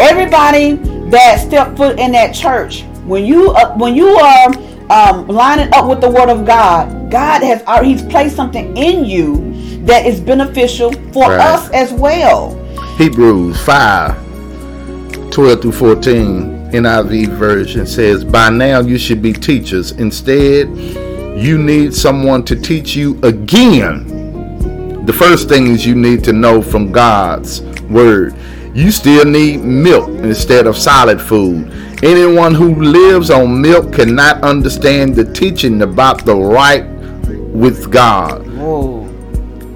Everybody 0.00 0.80
that 1.12 1.40
step 1.40 1.76
foot 1.76 1.98
in 1.98 2.12
that 2.12 2.34
church, 2.34 2.82
when 3.06 3.24
you 3.24 3.50
uh, 3.52 3.74
when 3.76 3.94
you 3.94 4.08
are 4.08 4.48
um, 4.90 5.26
lining 5.28 5.72
up 5.72 5.88
with 5.88 6.00
the 6.00 6.10
Word 6.10 6.28
of 6.28 6.44
God, 6.44 7.10
God 7.10 7.42
has 7.42 7.62
already 7.62 7.90
He's 7.92 8.02
placed 8.02 8.36
something 8.36 8.76
in 8.76 9.04
you 9.04 9.52
that 9.84 10.06
is 10.06 10.20
beneficial 10.20 10.92
for 11.12 11.28
Right. 11.30 11.40
us 11.40 11.70
as 11.70 11.92
well. 11.92 12.56
Hebrews 12.96 13.60
5 13.64 15.30
12 15.30 15.62
through 15.62 15.72
14 15.72 16.70
NIV 16.72 17.28
version 17.36 17.86
says, 17.86 18.24
By 18.24 18.50
now 18.50 18.80
you 18.80 18.98
should 18.98 19.22
be 19.22 19.32
teachers. 19.32 19.92
Instead, 19.92 20.68
you 21.38 21.58
need 21.58 21.94
someone 21.94 22.44
to 22.44 22.54
teach 22.56 22.94
you 22.94 23.18
again. 23.22 25.04
The 25.06 25.12
first 25.12 25.48
thing 25.48 25.68
is 25.68 25.84
you 25.86 25.94
need 25.94 26.22
to 26.24 26.32
know 26.32 26.62
from 26.62 26.92
God's 26.92 27.62
word. 27.90 28.34
You 28.74 28.90
still 28.90 29.24
need 29.24 29.58
milk 29.58 30.08
instead 30.08 30.66
of 30.66 30.76
solid 30.76 31.20
food. 31.20 31.70
Anyone 32.02 32.54
who 32.54 32.74
lives 32.82 33.30
on 33.30 33.60
milk 33.60 33.92
cannot 33.92 34.42
understand 34.42 35.14
the 35.14 35.30
teaching 35.32 35.82
about 35.82 36.24
the 36.24 36.34
right 36.34 36.84
with 37.52 37.90
God. 37.92 38.46
Whoa. 38.56 39.04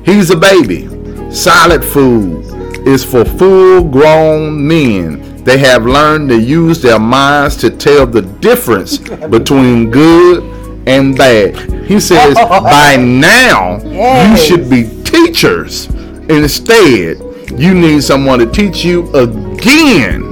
He's 0.05 0.31
a 0.31 0.37
baby. 0.37 0.89
Solid 1.31 1.85
food 1.85 2.45
is 2.87 3.05
for 3.05 3.25
full 3.25 3.85
grown 3.85 4.67
men. 4.67 5.45
They 5.45 5.59
have 5.59 5.85
learned 5.87 6.31
to 6.31 6.41
use 6.41 6.81
their 6.81 6.99
minds 6.99 7.57
to 7.59 7.71
tell 7.71 8.07
the 8.07 8.23
difference 8.23 8.99
between 9.31 9.91
good 9.91 10.43
and 10.89 11.17
bad. 11.17 11.55
He 11.87 12.01
says, 12.01 12.35
by 12.35 12.97
now, 12.97 13.79
Yes. 13.85 14.49
you 14.51 14.57
should 14.57 14.71
be 14.71 15.03
teachers. 15.05 15.87
Instead, 16.29 17.19
you 17.57 17.75
need 17.75 18.03
someone 18.03 18.39
to 18.41 18.47
teach 18.47 18.85
you 18.85 19.09
again 19.15 20.23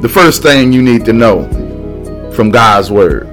the 0.00 0.08
first 0.08 0.42
thing 0.42 0.72
you 0.72 0.82
need 0.82 1.04
to 1.06 1.12
know 1.12 1.44
from 2.34 2.50
God's 2.50 2.90
word. 2.90 3.30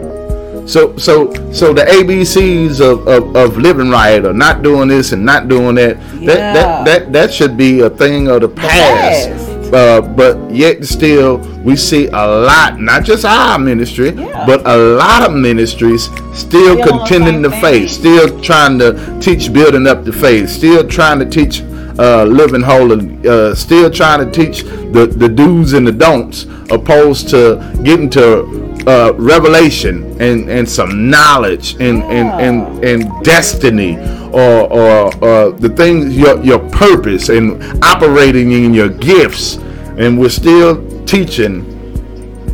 So 0.69 0.95
so 0.97 1.34
so 1.51 1.73
the 1.73 1.81
ABCs 1.84 2.80
of, 2.81 3.07
of, 3.07 3.35
of 3.35 3.57
living 3.57 3.89
right 3.89 4.23
or 4.23 4.31
not 4.34 4.61
doing 4.61 4.88
this 4.88 5.11
and 5.11 5.26
not 5.26 5.47
doing 5.47 5.76
that 5.76 5.99
that, 5.99 6.22
Yeah. 6.22 6.53
that 6.53 6.85
that 6.85 7.13
that 7.13 7.34
should 7.34 7.57
be 7.57 7.81
a 7.81 7.89
thing 7.89 8.27
of 8.27 8.41
the 8.41 8.49
past. 8.49 9.30
past. 9.30 9.73
Uh, 9.73 10.01
but 10.01 10.38
yet 10.51 10.84
still 10.85 11.38
we 11.63 11.76
see 11.77 12.07
a 12.07 12.11
lot, 12.27 12.80
not 12.80 13.03
just 13.05 13.23
our 13.26 13.57
ministry, 13.57 14.11
Yeah. 14.11 14.45
but 14.45 14.61
a 14.68 14.77
lot 14.77 15.23
of 15.23 15.34
ministries 15.34 16.03
still 16.05 16.34
Still 16.34 16.72
on 16.72 16.77
the 16.77 16.84
contending 16.84 17.41
the 17.41 17.51
same 17.51 17.61
faith, 17.61 17.89
still 17.91 18.41
trying 18.41 18.77
to 18.80 19.19
teach 19.22 19.51
building 19.51 19.88
up 19.88 20.03
the 20.03 20.11
faith, 20.13 20.49
still 20.49 20.85
trying 20.88 21.19
to 21.19 21.26
teach 21.26 21.63
uh, 21.99 22.23
living 22.26 22.61
holy, 22.61 23.27
uh, 23.27 23.53
still 23.55 23.89
trying 23.91 24.26
to 24.26 24.31
teach 24.31 24.63
the, 24.63 25.07
the 25.15 25.30
do's 25.30 25.73
and 25.73 25.88
the 25.88 25.91
don'ts, 25.91 26.45
opposed 26.72 27.30
to 27.30 27.57
getting 27.84 28.09
to 28.11 28.43
uh, 28.88 29.13
revelation 29.18 30.19
and, 30.22 30.49
and 30.49 30.68
some 30.68 31.09
knowledge 31.09 31.73
and, 31.76 32.03
and, 32.03 32.30
and, 32.41 32.84
and 32.84 33.23
destiny 33.23 33.97
or, 34.34 34.72
or, 34.72 35.15
or 35.23 35.51
the 35.51 35.69
things, 35.69 36.18
your, 36.18 36.41
your 36.43 36.59
purpose 36.69 37.30
and 37.30 37.61
operating 37.84 38.51
in 38.51 38.73
your 38.73 38.89
gifts. 38.89 39.57
And 39.97 40.19
we're 40.19 40.30
still 40.30 40.84
teaching 41.05 41.65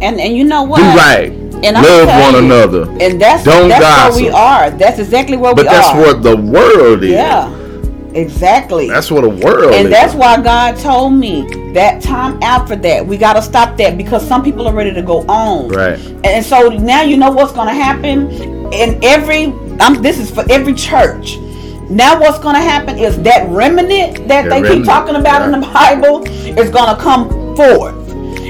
And 0.02 0.20
and 0.20 0.38
you 0.38 0.44
know 0.46 0.64
what? 0.64 0.84
do 0.84 0.96
right, 0.96 1.32
And 1.64 1.78
love 1.78 2.14
one 2.16 2.36
you, 2.36 2.40
another. 2.46 2.84
And 3.00 3.22
that's 3.22 3.44
Don't 3.44 3.70
that's 3.70 3.82
gossip. 3.82 4.16
where 4.16 4.24
we 4.24 4.30
are. 4.32 4.72
That's 4.72 5.00
exactly 5.00 5.38
where 5.38 5.56
But 5.56 5.66
we 5.66 5.70
that's 5.70 5.94
what 5.94 6.24
the 6.24 6.36
world 6.38 7.04
is. 7.04 7.12
Yeah. 7.12 7.50
Exactly. 8.18 8.88
That's 8.88 9.12
what 9.12 9.24
a 9.24 9.30
world 9.30 9.74
and 9.74 9.88
is. 9.88 9.92
that's 9.92 10.16
why 10.16 10.42
God 10.42 10.78
told 10.78 11.14
me 11.14 11.72
that 11.74 12.02
time 12.02 12.42
after 12.42 12.76
that. 12.76 13.06
We 13.06 13.16
got 13.16 13.34
to 13.34 13.42
stop 13.44 13.78
that 13.78 13.96
because 13.96 14.28
some 14.28 14.44
people 14.44 14.68
are 14.68 14.74
ready 14.74 14.92
to 14.94 15.04
go 15.04 15.20
on. 15.28 15.70
Right. 15.70 16.00
And 16.26 16.44
so 16.44 16.70
now 16.70 17.04
you 17.04 17.16
know 17.16 17.30
what's 17.30 17.54
going 17.54 17.68
to 17.68 17.74
happen 17.74 18.32
in 18.74 19.00
every. 19.04 19.46
Um, 19.80 20.02
this 20.02 20.18
is 20.18 20.32
for 20.32 20.44
every 20.50 20.74
church. 20.74 21.38
Now 21.90 22.20
what's 22.20 22.40
going 22.40 22.56
to 22.56 22.62
happen 22.62 22.98
is 22.98 23.22
that 23.22 23.48
remnant 23.50 24.28
that 24.28 24.44
The 24.46 24.50
they 24.50 24.76
keep 24.76 24.86
talking 24.86 25.16
about 25.16 25.44
in 25.44 25.52
the 25.52 25.66
Bible 25.68 26.28
is 26.28 26.70
going 26.72 26.94
to 26.96 27.02
come 27.02 27.56
forth. 27.56 27.96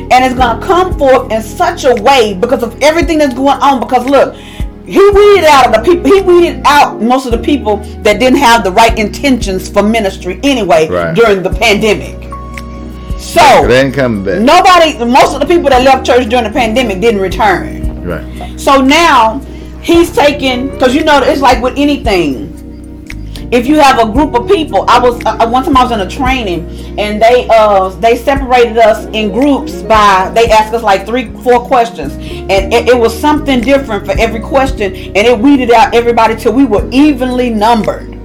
And 0.09 0.23
it's 0.23 0.35
going 0.35 0.59
to 0.59 0.65
come 0.65 0.97
forth 0.97 1.29
in 1.31 1.41
such 1.41 1.83
a 1.83 1.93
way 2.01 2.33
because 2.33 2.63
of 2.63 2.81
everything 2.81 3.17
that's 3.17 3.33
going 3.33 3.59
on. 3.59 3.81
Because 3.81 4.05
look, 4.05 4.33
he 4.87 4.99
weeded 5.11 5.45
out 5.45 5.73
the 5.75 5.81
people. 5.83 6.05
He 6.11 6.21
weeded 6.21 6.61
out 6.65 7.01
most 7.01 7.25
of 7.25 7.31
the 7.33 7.37
people 7.37 7.77
that 8.03 8.19
didn't 8.19 8.39
have 8.39 8.63
the 8.63 8.71
right 8.71 8.97
intentions 8.97 9.67
for 9.69 9.83
ministry 9.83 10.39
anyway 10.43 10.87
Right. 10.87 11.13
during 11.13 11.43
the 11.43 11.49
pandemic. 11.49 12.15
So 13.19 13.67
They 13.67 13.81
ain't 13.81 13.93
coming 13.93 14.23
back. 14.23 14.39
nobody, 14.41 14.97
most 15.11 15.33
of 15.33 15.41
the 15.41 15.45
people 15.45 15.69
that 15.69 15.83
left 15.83 16.05
church 16.05 16.29
during 16.29 16.45
the 16.45 16.49
pandemic 16.51 17.01
didn't 17.01 17.19
return. 17.21 18.03
Right. 18.05 18.23
So 18.59 18.79
now 18.81 19.41
he's 19.81 20.11
taking 20.15 20.69
because 20.69 20.95
you 20.95 21.03
know 21.03 21.19
it's 21.21 21.41
like 21.41 21.61
with 21.61 21.73
anything. 21.77 22.53
If 23.51 23.65
you 23.65 23.79
have 23.79 23.99
a 24.05 24.11
group 24.11 24.33
of 24.35 24.47
people, 24.47 24.83
I 24.89 24.99
was 24.99 25.23
uh, 25.25 25.47
one 25.47 25.63
time 25.63 25.77
I 25.77 25.83
was 25.83 25.91
in 25.93 26.01
a 26.01 26.09
training 26.09 26.67
and 26.99 27.21
they 27.21 27.47
uh 27.49 27.89
they 27.89 28.17
separated 28.17 28.77
us 28.77 29.05
in 29.13 29.31
groups 29.31 29.81
by 29.83 30.29
they 30.35 30.49
asked 30.49 30.73
us 30.73 30.83
like 30.83 31.05
three 31.05 31.31
four 31.43 31.61
questions 31.65 32.13
and 32.15 32.73
it, 32.73 32.89
it 32.89 32.97
was 32.97 33.17
something 33.17 33.61
different 33.61 34.05
for 34.05 34.19
every 34.19 34.41
question 34.41 34.93
and 34.93 35.17
it 35.17 35.39
weeded 35.39 35.71
out 35.71 35.95
everybody 35.95 36.35
till 36.35 36.51
we 36.53 36.65
were 36.65 36.89
evenly 36.91 37.49
numbered. 37.49 38.17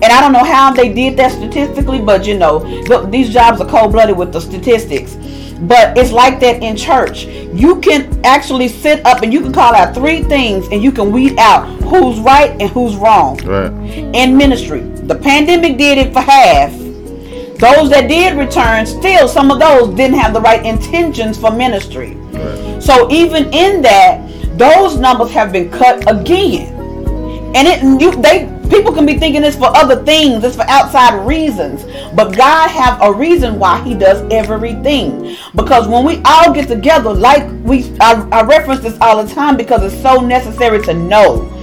And 0.00 0.04
I 0.04 0.20
don't 0.20 0.32
know 0.32 0.44
how 0.44 0.72
they 0.72 0.92
did 0.92 1.16
that 1.16 1.32
statistically, 1.32 2.00
but 2.00 2.26
you 2.26 2.38
know, 2.38 2.60
th- 2.84 3.10
these 3.10 3.30
jobs 3.30 3.60
are 3.60 3.68
cold 3.68 3.92
blooded 3.92 4.16
with 4.16 4.32
the 4.32 4.40
statistics. 4.40 5.16
But 5.62 5.98
it's 5.98 6.12
like 6.12 6.38
that 6.40 6.62
in 6.62 6.76
church. 6.76 7.24
You 7.24 7.80
can 7.80 8.20
actually 8.24 8.68
sit 8.68 9.04
up 9.04 9.22
and 9.22 9.32
you 9.32 9.40
can 9.40 9.52
call 9.52 9.74
out 9.74 9.94
three 9.94 10.22
things 10.22 10.68
and 10.70 10.82
you 10.82 10.92
can 10.92 11.10
weed 11.10 11.36
out 11.38 11.66
who's 11.82 12.18
right 12.20 12.50
and 12.60 12.70
who's 12.70 12.94
wrong 12.96 13.38
Right. 13.44 13.72
in 14.14 14.36
ministry. 14.36 14.80
The 14.80 15.16
pandemic 15.16 15.78
did 15.78 15.98
it 15.98 16.12
for 16.12 16.20
half. 16.20 16.70
Those 17.58 17.90
that 17.90 18.06
did 18.08 18.38
return, 18.38 18.86
still 18.86 19.26
some 19.26 19.50
of 19.50 19.58
those 19.58 19.94
didn't 19.96 20.18
have 20.18 20.32
the 20.32 20.40
right 20.40 20.64
intentions 20.64 21.36
for 21.36 21.50
ministry. 21.50 22.16
So 22.80 23.10
even 23.10 23.52
in 23.52 23.82
that, 23.82 24.22
those 24.56 24.96
numbers 24.96 25.30
have 25.32 25.50
been 25.52 25.70
cut 25.70 26.08
again. 26.08 26.72
And 27.56 27.66
it 27.66 27.82
you 28.00 28.12
they 28.22 28.44
people 28.70 28.92
can 28.92 29.06
be 29.06 29.18
thinking 29.18 29.44
it's 29.44 29.56
for 29.56 29.74
other 29.76 30.04
things, 30.04 30.44
it's 30.44 30.56
for 30.56 30.68
outside 30.68 31.26
reasons. 31.26 31.84
But 32.14 32.36
God 32.36 32.68
have 32.70 33.00
a 33.02 33.12
reason 33.12 33.58
why 33.58 33.82
he 33.82 33.94
does 33.94 34.20
everything. 34.32 35.36
Because 35.54 35.88
when 35.88 36.04
we 36.04 36.20
all 36.24 36.52
get 36.52 36.68
together, 36.68 37.12
like 37.12 37.48
we 37.62 37.96
I, 38.00 38.26
I 38.30 38.42
reference 38.42 38.80
this 38.80 38.98
all 39.00 39.22
the 39.22 39.34
time 39.34 39.56
because 39.56 39.82
it's 39.82 40.02
so 40.02 40.20
necessary 40.20 40.82
to 40.82 40.94
know 40.94 41.54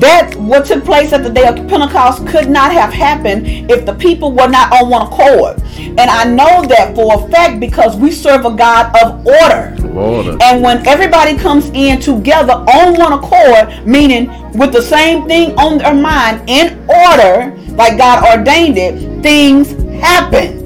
that 0.00 0.34
what 0.36 0.66
took 0.66 0.84
place 0.84 1.12
at 1.12 1.22
the 1.22 1.30
day 1.30 1.46
of 1.46 1.56
Pentecost 1.68 2.26
could 2.26 2.48
not 2.48 2.72
have 2.72 2.92
happened 2.92 3.46
if 3.70 3.86
the 3.86 3.94
people 3.94 4.32
were 4.32 4.48
not 4.48 4.72
on 4.72 4.90
one 4.90 5.06
accord. 5.06 5.60
And 5.78 6.00
I 6.00 6.24
know 6.24 6.66
that 6.66 6.94
for 6.94 7.24
a 7.24 7.28
fact 7.30 7.60
because 7.60 7.96
we 7.96 8.10
serve 8.10 8.44
a 8.44 8.50
God 8.50 8.94
of 9.02 9.26
order. 9.26 9.76
Order. 9.98 10.36
And 10.42 10.62
when 10.62 10.86
everybody 10.86 11.36
comes 11.36 11.70
in 11.70 12.00
together 12.00 12.52
on 12.52 12.94
one 12.98 13.12
accord, 13.14 13.86
meaning 13.86 14.28
with 14.52 14.72
the 14.72 14.82
same 14.82 15.26
thing 15.26 15.58
on 15.58 15.78
their 15.78 15.94
mind 15.94 16.48
in 16.48 16.78
order, 16.88 17.56
like 17.74 17.96
God 17.96 18.38
ordained 18.38 18.76
it, 18.78 19.22
things 19.22 19.72
happen. 20.00 20.64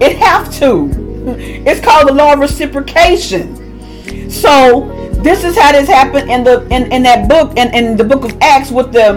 It 0.00 0.16
have 0.18 0.52
to. 0.58 1.04
It's 1.26 1.80
called 1.80 2.08
the 2.08 2.12
law 2.12 2.34
of 2.34 2.38
reciprocation. 2.38 4.30
So 4.30 4.95
this 5.22 5.44
is 5.44 5.56
how 5.56 5.72
this 5.72 5.88
happened 5.88 6.30
in 6.30 6.44
the 6.44 6.62
in, 6.68 6.90
in 6.92 7.02
that 7.02 7.28
book 7.28 7.56
in, 7.56 7.74
in 7.74 7.96
the 7.96 8.04
book 8.04 8.24
of 8.24 8.36
Acts 8.40 8.70
with 8.70 8.92
the 8.92 9.16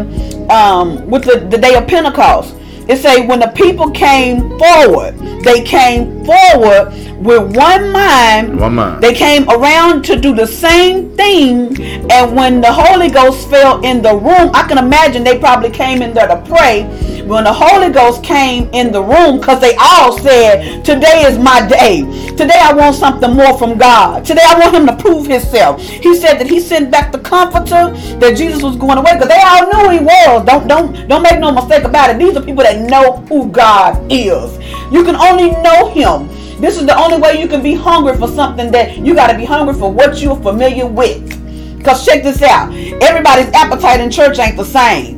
um 0.49 1.07
with 1.09 1.23
the, 1.23 1.39
the 1.49 1.57
day 1.57 1.76
of 1.76 1.88
Pentecost. 1.88 2.55
It 2.88 2.97
say 2.97 3.26
when 3.27 3.39
the 3.39 3.49
people 3.49 3.91
came 3.91 4.57
forward, 4.57 5.17
they 5.43 5.63
came 5.63 6.26
forward 6.26 6.91
with 7.19 7.55
one 7.55 7.91
mind. 7.91 8.59
One 8.59 8.75
mind. 8.75 9.03
They 9.03 9.13
came 9.13 9.49
around 9.49 10.03
to 10.05 10.15
do 10.19 10.33
the 10.33 10.47
same 10.47 11.15
thing. 11.15 11.79
And 12.11 12.35
when 12.35 12.61
the 12.61 12.71
Holy 12.71 13.09
Ghost 13.09 13.49
fell 13.49 13.83
in 13.83 14.01
the 14.01 14.15
room, 14.15 14.51
I 14.53 14.65
can 14.67 14.77
imagine 14.77 15.23
they 15.23 15.37
probably 15.37 15.69
came 15.69 16.01
in 16.01 16.13
there 16.13 16.27
to 16.27 16.41
pray. 16.47 16.83
When 17.29 17.43
the 17.43 17.53
Holy 17.53 17.91
Ghost 17.91 18.23
came 18.23 18.69
in 18.73 18.91
the 18.91 19.03
room, 19.03 19.39
because 19.39 19.61
they 19.61 19.75
all 19.75 20.17
said, 20.17 20.83
Today 20.83 21.25
is 21.29 21.37
my 21.37 21.67
day. 21.67 22.01
Today 22.35 22.57
I 22.59 22.73
want 22.73 22.95
something 22.95 23.31
more 23.35 23.55
from 23.57 23.77
God. 23.77 24.25
Today 24.25 24.41
I 24.43 24.57
want 24.57 24.73
him 24.75 24.87
to 24.87 24.95
prove 24.95 25.27
himself. 25.27 25.79
He 25.81 26.15
said 26.15 26.39
that 26.39 26.47
he 26.47 26.59
sent 26.59 26.89
back 26.89 27.11
the 27.11 27.19
comforter, 27.19 27.91
that 28.19 28.35
Jesus 28.35 28.63
was 28.63 28.77
going 28.77 28.97
away, 28.97 29.13
because 29.13 29.27
they 29.27 29.41
all 29.45 29.67
knew 29.69 29.99
he 29.99 30.03
was. 30.03 30.45
Don't 30.45 30.67
don't 30.67 31.07
don't 31.07 31.21
make 31.21 31.39
no 31.39 31.51
mistake 31.51 31.83
about 31.83 32.09
it. 32.09 32.17
These 32.17 32.35
are 32.35 32.41
people 32.41 32.63
that 32.63 32.79
know 32.89 33.17
who 33.27 33.51
God 33.51 34.01
is. 34.11 34.57
You 34.91 35.03
can 35.03 35.15
only 35.15 35.51
know 35.61 35.89
him. 35.91 36.38
This 36.60 36.77
is 36.77 36.86
the 36.86 36.98
only 36.98 37.18
way 37.18 37.40
you 37.40 37.48
can 37.48 37.64
be 37.64 37.73
hungry 37.73 38.18
for 38.18 38.27
something 38.27 38.69
that 38.72 38.98
you 38.98 39.15
got 39.15 39.31
to 39.31 39.38
be 39.38 39.45
hungry 39.45 39.73
for 39.73 39.90
what 39.90 40.22
you're 40.22 40.36
familiar 40.36 40.86
with. 40.86 41.77
Because 41.77 42.06
check 42.06 42.22
this 42.22 42.41
out 42.41 42.73
everybody's 43.02 43.48
appetite 43.53 44.02
in 44.02 44.11
church 44.11 44.38
ain't 44.40 44.57
the 44.57 44.65
same. 44.65 45.18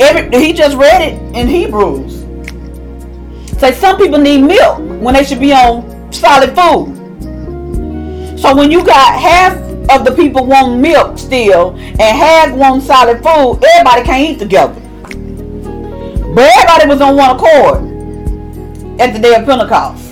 Every, 0.00 0.38
he 0.38 0.52
just 0.52 0.76
read 0.76 1.02
it 1.02 1.14
in 1.34 1.48
Hebrews. 1.48 2.20
Say 3.58 3.72
some 3.72 3.96
people 3.96 4.18
need 4.18 4.42
milk 4.42 4.78
when 4.78 5.14
they 5.14 5.24
should 5.24 5.40
be 5.40 5.52
on 5.52 6.12
solid 6.12 6.54
food. 6.54 6.94
So 8.38 8.54
when 8.54 8.70
you 8.70 8.84
got 8.84 9.18
half 9.18 9.56
of 9.90 10.04
the 10.04 10.12
people 10.14 10.46
want 10.46 10.80
milk 10.80 11.18
still, 11.18 11.74
and 11.74 12.00
half 12.00 12.54
want 12.54 12.84
solid 12.84 13.16
food, 13.16 13.64
everybody 13.64 14.02
can't 14.04 14.30
eat 14.30 14.38
together. 14.38 14.80
But 16.34 16.50
everybody 16.56 16.88
was 16.88 17.00
on 17.00 17.16
one 17.16 17.36
accord 17.36 17.93
at 19.00 19.12
the 19.12 19.18
day 19.18 19.34
of 19.34 19.44
Pentecost. 19.44 20.02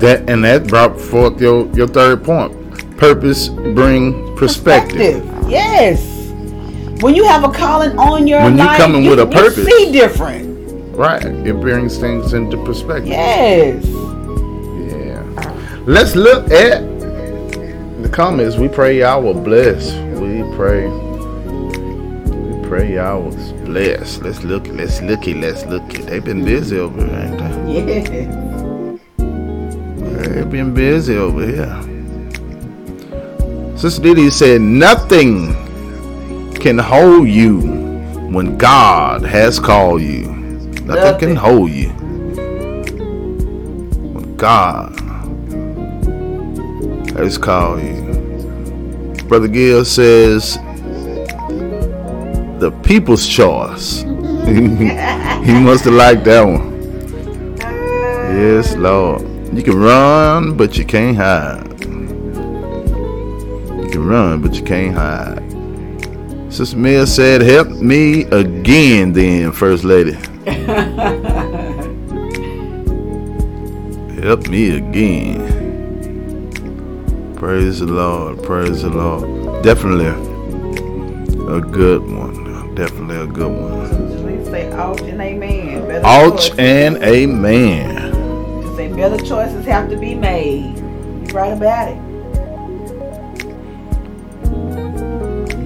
That 0.00 0.28
and 0.28 0.44
that 0.44 0.66
brought 0.66 0.98
forth 1.00 1.40
your 1.40 1.66
your 1.74 1.86
third 1.88 2.24
point. 2.24 2.56
Purpose 2.96 3.48
bring 3.48 4.36
perspective. 4.36 5.24
Yes. 5.48 6.02
When 7.02 7.14
you 7.14 7.24
have 7.24 7.44
a 7.44 7.50
calling 7.50 7.98
on 7.98 8.26
your 8.28 8.40
When 8.42 8.52
you 8.58 8.64
life, 8.64 8.76
coming 8.76 9.04
with 9.06 9.18
a 9.20 9.24
you 9.24 9.30
purpose. 9.30 9.64
see 9.66 9.90
different. 9.92 10.48
Right. 10.94 11.24
It 11.24 11.58
brings 11.60 11.96
things 11.98 12.34
into 12.34 12.62
perspective. 12.64 13.08
Yes. 13.08 13.84
Yeah. 13.86 15.22
Let's 15.86 16.14
look 16.14 16.50
at 16.50 16.80
the 18.02 18.08
comments. 18.12 18.56
We 18.56 18.68
pray 18.68 18.98
y'all 19.00 19.22
will 19.22 19.34
bless. 19.40 19.92
We 20.20 20.42
pray. 20.56 20.88
Pray 22.70 22.94
y'all 22.94 23.22
was 23.22 23.50
blessed. 23.64 24.22
Let's 24.22 24.44
look. 24.44 24.68
Let's 24.68 25.02
look 25.02 25.26
it. 25.26 25.38
Let's 25.38 25.66
look 25.66 25.92
it. 25.92 26.06
They've 26.06 26.24
been 26.24 26.44
busy 26.44 26.78
over 26.78 27.04
here, 27.04 27.16
ain't 27.16 27.36
they? 27.36 27.50
Yes. 29.18 30.28
They've 30.28 30.48
been 30.48 30.72
busy 30.72 31.16
over 31.16 31.44
here. 31.44 31.82
Sister 33.76 34.00
Diddy 34.00 34.30
said, 34.30 34.60
Nothing 34.60 35.52
can 36.54 36.78
hold 36.78 37.28
you 37.28 37.58
when 38.30 38.56
God 38.56 39.22
has 39.22 39.58
called 39.58 40.02
you. 40.02 40.26
Nothing, 40.28 40.86
Nothing. 40.86 41.18
can 41.18 41.34
hold 41.34 41.72
you. 41.72 41.88
When 44.12 44.36
God 44.36 44.96
has 47.16 47.36
called 47.36 47.82
you. 47.82 49.24
Brother 49.26 49.48
Gill 49.48 49.84
says, 49.84 50.56
The 52.60 52.70
people's 52.84 53.26
choice. 53.26 54.02
he 54.02 55.54
must 55.60 55.86
have 55.86 55.94
liked 55.94 56.24
that 56.24 56.42
one. 56.42 57.56
Yes, 58.36 58.76
Lord. 58.76 59.22
You 59.54 59.62
can 59.62 59.78
run, 59.78 60.58
but 60.58 60.76
you 60.76 60.84
can't 60.84 61.16
hide. 61.16 61.66
You 61.80 61.88
can 63.90 64.06
run, 64.06 64.42
but 64.42 64.54
you 64.54 64.62
can't 64.62 64.94
hide. 64.94 65.42
Sister 66.52 66.76
Mia 66.76 67.06
said, 67.06 67.40
Help 67.40 67.68
me 67.68 68.24
again, 68.24 69.14
then, 69.14 69.52
First 69.52 69.84
Lady. 69.84 70.12
Help 74.20 74.48
me 74.48 74.76
again. 74.76 75.40
Praise 77.36 77.80
the 77.80 77.86
Lord. 77.86 78.42
Praise 78.42 78.82
the 78.82 78.90
Lord. 78.90 79.64
Definitely 79.64 80.30
a 81.50 81.60
good 81.60 82.02
one. 82.02 82.29
Definitely 82.80 83.16
a 83.16 83.26
good 83.26 83.52
one. 83.52 84.46
Say 84.46 84.72
ouch 84.72 85.02
and 85.02 85.20
amen. 85.20 85.86
Better 85.86 86.06
Ouch 86.06 86.48
choices- 86.48 86.58
and 86.58 86.96
amen. 87.04 88.74
say 88.74 88.88
better 88.90 89.18
choices 89.18 89.66
have 89.66 89.90
to 89.90 89.98
be 89.98 90.14
made. 90.14 90.78
You 90.78 91.26
right 91.34 91.52
about 91.52 91.88
it. 91.88 91.98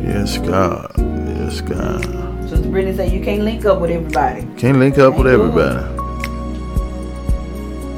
Yes, 0.04 0.38
God. 0.38 0.90
Yes, 0.98 1.60
God. 1.60 2.02
Sister 2.48 2.68
Brittany 2.68 2.96
said 2.96 3.12
you 3.12 3.20
can't 3.24 3.42
link 3.42 3.64
up 3.64 3.80
with 3.80 3.92
everybody. 3.92 4.48
Can't 4.56 4.80
link 4.80 4.98
up 4.98 5.14
with 5.16 5.26
good. 5.26 5.34
everybody. 5.40 5.84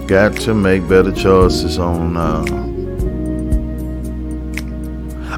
Got 0.07 0.37
to 0.43 0.53
make 0.53 0.87
better 0.91 1.11
choices 1.11 1.79
on. 1.79 2.19
Uh, 2.19 2.45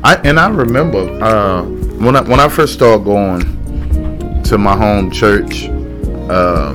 I 0.03 0.17
and 0.25 0.41
I 0.41 0.49
remember 0.49 0.99
uh, 1.23 1.63
when 1.63 2.17
I 2.17 2.23
when 2.23 2.41
I 2.41 2.49
first 2.49 2.73
started 2.75 3.05
going 3.05 3.55
to 4.49 4.57
my 4.57 4.75
home 4.75 5.11
church. 5.11 5.69
Uh, 6.31 6.75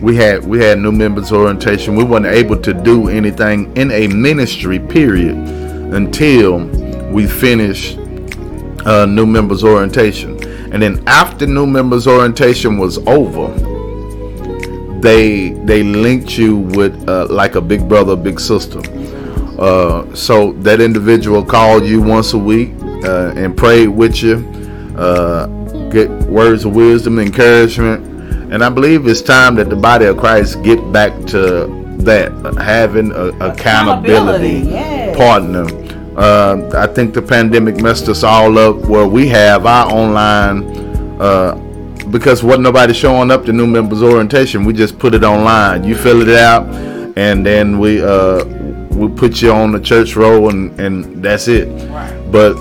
we 0.00 0.14
had 0.14 0.44
we 0.44 0.58
had 0.58 0.78
new 0.78 0.92
members 0.92 1.32
orientation. 1.32 1.96
We 1.96 2.04
weren't 2.04 2.26
able 2.26 2.60
to 2.60 2.74
do 2.74 3.08
anything 3.08 3.74
in 3.76 3.90
a 3.90 4.06
ministry 4.08 4.78
period 4.78 5.36
until 5.36 6.66
we 7.10 7.26
finished 7.26 7.96
uh, 8.84 9.06
new 9.06 9.24
members 9.24 9.64
orientation. 9.64 10.32
And 10.72 10.82
then 10.82 11.02
after 11.06 11.46
new 11.46 11.66
members 11.66 12.06
orientation 12.06 12.76
was 12.76 12.98
over, 13.06 13.48
they 15.00 15.50
they 15.64 15.82
linked 15.82 16.36
you 16.36 16.58
with 16.58 17.08
uh, 17.08 17.26
like 17.30 17.54
a 17.54 17.60
big 17.62 17.88
brother, 17.88 18.16
big 18.16 18.38
sister. 18.38 18.80
Uh, 19.58 20.14
so 20.14 20.52
that 20.52 20.82
individual 20.82 21.42
called 21.42 21.86
you 21.86 22.02
once 22.02 22.34
a 22.34 22.38
week 22.38 22.74
uh, 23.04 23.32
and 23.34 23.56
prayed 23.56 23.88
with 23.88 24.22
you, 24.22 24.44
uh, 24.98 25.46
get 25.90 26.10
words 26.24 26.64
of 26.64 26.74
wisdom, 26.74 27.18
encouragement, 27.18 28.04
and 28.52 28.62
I 28.62 28.68
believe 28.68 29.06
it's 29.06 29.22
time 29.22 29.56
that 29.56 29.68
the 29.68 29.76
body 29.76 30.06
of 30.06 30.16
Christ 30.16 30.62
get 30.62 30.92
back 30.92 31.12
to 31.28 31.66
that, 31.98 32.32
having 32.58 33.10
a 33.12 33.28
accountability, 33.40 33.52
Accountability, 33.52 34.58
yes. 34.70 35.16
partner. 35.16 35.66
Uh, 36.16 36.70
I 36.74 36.86
think 36.86 37.12
the 37.12 37.20
pandemic 37.22 37.76
messed 37.82 38.08
us 38.08 38.22
all 38.22 38.56
up 38.58 38.76
where 38.88 39.06
we 39.06 39.28
have 39.28 39.66
our 39.66 39.90
online 39.92 40.64
uh, 41.20 41.54
because 42.10 42.42
wasn't 42.42 42.62
nobody 42.62 42.94
showing 42.94 43.30
up 43.30 43.44
to 43.46 43.52
new 43.52 43.66
members 43.66 44.02
orientation. 44.02 44.64
We 44.64 44.72
just 44.72 44.98
put 44.98 45.14
it 45.14 45.24
online. 45.24 45.84
You 45.84 45.96
fill 45.96 46.22
it 46.22 46.34
out, 46.38 46.66
and 47.16 47.44
then 47.44 47.78
we 47.78 48.02
uh, 48.02 48.44
we 48.92 49.08
put 49.08 49.42
you 49.42 49.52
on 49.52 49.72
the 49.72 49.80
church 49.80 50.16
roll, 50.16 50.50
and 50.50 50.78
and 50.80 51.22
that's 51.22 51.48
it. 51.48 51.68
But 52.30 52.54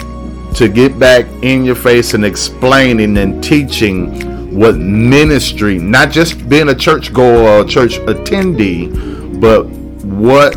to 0.55 0.69
get 0.69 0.97
back 0.97 1.25
in 1.43 1.65
your 1.65 1.75
face 1.75 2.13
and 2.13 2.25
explaining 2.25 3.17
and 3.17 3.43
teaching 3.43 4.55
what 4.57 4.77
ministry, 4.77 5.77
not 5.77 6.11
just 6.11 6.47
being 6.47 6.69
a 6.69 6.75
church 6.75 7.13
goer 7.13 7.59
or 7.61 7.65
church 7.65 7.97
attendee, 7.99 9.39
but 9.41 9.65
what 10.05 10.53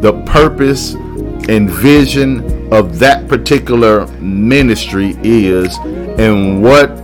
the 0.00 0.22
purpose 0.24 0.94
and 1.48 1.70
vision 1.70 2.72
of 2.72 2.98
that 2.98 3.28
particular 3.28 4.06
ministry 4.18 5.14
is 5.22 5.76
and 6.18 6.62
what 6.62 6.96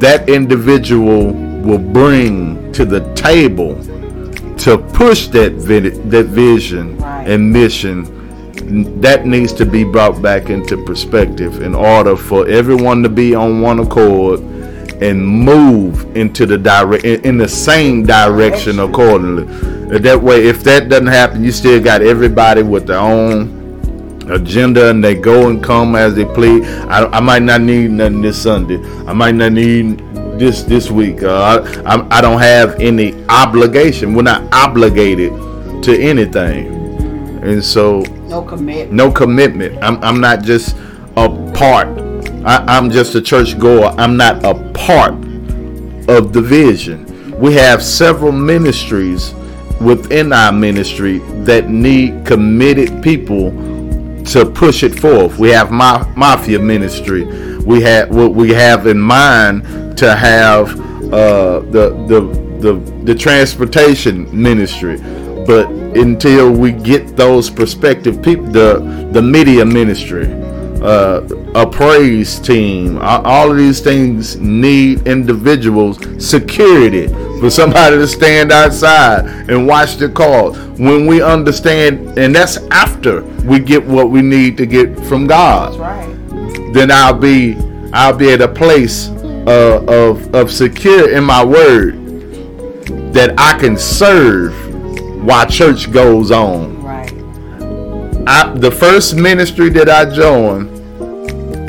that 0.00 0.28
individual 0.28 1.32
will 1.62 1.78
bring 1.78 2.72
to 2.72 2.84
the 2.84 3.12
table 3.14 3.74
to 4.56 4.78
push 4.94 5.28
that 5.28 5.50
that 5.58 6.26
vision 6.26 7.00
and 7.02 7.52
mission 7.52 8.15
that 8.66 9.26
needs 9.26 9.52
to 9.54 9.64
be 9.64 9.84
brought 9.84 10.20
back 10.20 10.50
into 10.50 10.82
perspective 10.84 11.62
in 11.62 11.74
order 11.74 12.16
for 12.16 12.48
everyone 12.48 13.02
to 13.02 13.08
be 13.08 13.34
on 13.34 13.60
one 13.60 13.78
accord 13.78 14.40
and 15.00 15.24
move 15.24 16.16
into 16.16 16.46
the 16.46 16.58
direct 16.58 17.04
in, 17.04 17.38
the 17.38 17.48
same 17.48 18.04
direction 18.04 18.80
accordingly. 18.80 19.44
That 19.98 20.20
way, 20.20 20.46
if 20.46 20.64
that 20.64 20.88
doesn't 20.88 21.06
happen, 21.06 21.44
you 21.44 21.52
still 21.52 21.80
got 21.82 22.02
everybody 22.02 22.62
with 22.62 22.86
their 22.86 22.98
own 22.98 23.54
agenda 24.30 24.90
and 24.90 25.04
they 25.04 25.14
go 25.14 25.48
and 25.48 25.62
come 25.62 25.94
as 25.94 26.16
they 26.16 26.24
please. 26.24 26.66
I, 26.66 27.06
I 27.06 27.20
might 27.20 27.42
not 27.42 27.60
need 27.60 27.92
nothing 27.92 28.22
this 28.22 28.42
Sunday. 28.42 28.82
I 29.06 29.12
might 29.12 29.36
not 29.36 29.52
need 29.52 29.98
this 30.38 30.62
this 30.62 30.90
week. 30.90 31.22
Uh, 31.22 31.62
I, 31.86 31.96
I 31.96 32.18
I 32.18 32.20
don't 32.20 32.40
have 32.40 32.80
any 32.80 33.14
obligation. 33.28 34.14
We're 34.14 34.22
not 34.22 34.52
obligated 34.52 35.30
to 35.84 35.96
anything, 35.96 36.66
and 37.44 37.64
so 37.64 38.02
No 38.28 38.42
commitment. 38.42 38.92
no 38.92 39.10
commitment. 39.10 39.82
I'm, 39.82 40.02
I'm 40.02 40.20
not 40.20 40.42
just 40.42 40.76
a 41.16 41.28
part. 41.54 41.88
I, 42.44 42.64
I'm 42.66 42.90
just 42.90 43.14
a 43.14 43.20
church 43.20 43.58
goer. 43.58 43.94
I'm 43.98 44.16
not 44.16 44.44
a 44.44 44.54
part 44.72 45.14
of 46.08 46.32
the 46.32 46.40
vision. 46.42 47.04
We 47.38 47.54
have 47.54 47.82
several 47.82 48.32
ministries 48.32 49.34
within 49.80 50.32
our 50.32 50.52
ministry 50.52 51.18
that 51.44 51.68
need 51.68 52.24
committed 52.24 53.02
people 53.02 53.50
to 54.24 54.44
push 54.44 54.82
it 54.82 54.98
forth. 54.98 55.38
We 55.38 55.50
have 55.50 55.70
ma- 55.70 56.10
mafia 56.16 56.58
ministry. 56.58 57.24
We 57.60 57.82
have 57.82 58.10
what 58.10 58.34
we 58.34 58.50
have 58.50 58.86
in 58.86 58.98
mind 58.98 59.96
to 59.98 60.16
have 60.16 60.70
uh, 61.12 61.60
the 61.60 61.90
the 62.08 62.20
the 62.60 63.02
the 63.04 63.14
transportation 63.14 64.28
ministry. 64.32 64.96
But 65.46 65.70
until 65.96 66.50
we 66.52 66.72
get 66.72 67.16
those 67.16 67.50
perspective 67.50 68.22
people, 68.22 68.46
the 68.46 69.08
the 69.12 69.22
media 69.22 69.64
ministry, 69.64 70.26
uh, 70.82 71.20
a 71.54 71.66
praise 71.66 72.38
team, 72.38 72.98
all 73.00 73.50
of 73.50 73.56
these 73.56 73.80
things 73.80 74.36
need 74.36 75.06
individuals, 75.06 75.98
security 76.24 77.08
for 77.40 77.50
somebody 77.50 77.96
to 77.96 78.06
stand 78.06 78.52
outside 78.52 79.26
and 79.50 79.66
watch 79.66 79.96
the 79.96 80.08
call. 80.08 80.54
When 80.76 81.06
we 81.06 81.22
understand, 81.22 82.18
and 82.18 82.34
that's 82.34 82.58
after 82.70 83.22
we 83.44 83.58
get 83.60 83.84
what 83.84 84.10
we 84.10 84.22
need 84.22 84.56
to 84.58 84.66
get 84.66 84.98
from 85.06 85.26
God 85.26 85.72
That's 85.72 85.78
right. 85.78 86.72
then 86.74 86.90
I'll 86.90 87.14
be 87.18 87.56
I'll 87.92 88.16
be 88.16 88.32
at 88.32 88.42
a 88.42 88.48
place 88.48 89.08
uh, 89.08 89.84
of 89.88 90.34
of 90.34 90.50
secure 90.50 91.10
in 91.10 91.24
my 91.24 91.44
word 91.44 92.02
that 93.14 93.34
I 93.38 93.58
can 93.58 93.78
serve 93.78 94.65
while 95.26 95.44
church 95.44 95.90
goes 95.90 96.30
on. 96.30 96.80
Right. 96.82 97.12
I, 98.28 98.54
the 98.54 98.70
first 98.70 99.16
ministry 99.16 99.68
that 99.70 99.88
I 99.88 100.08
joined 100.08 100.70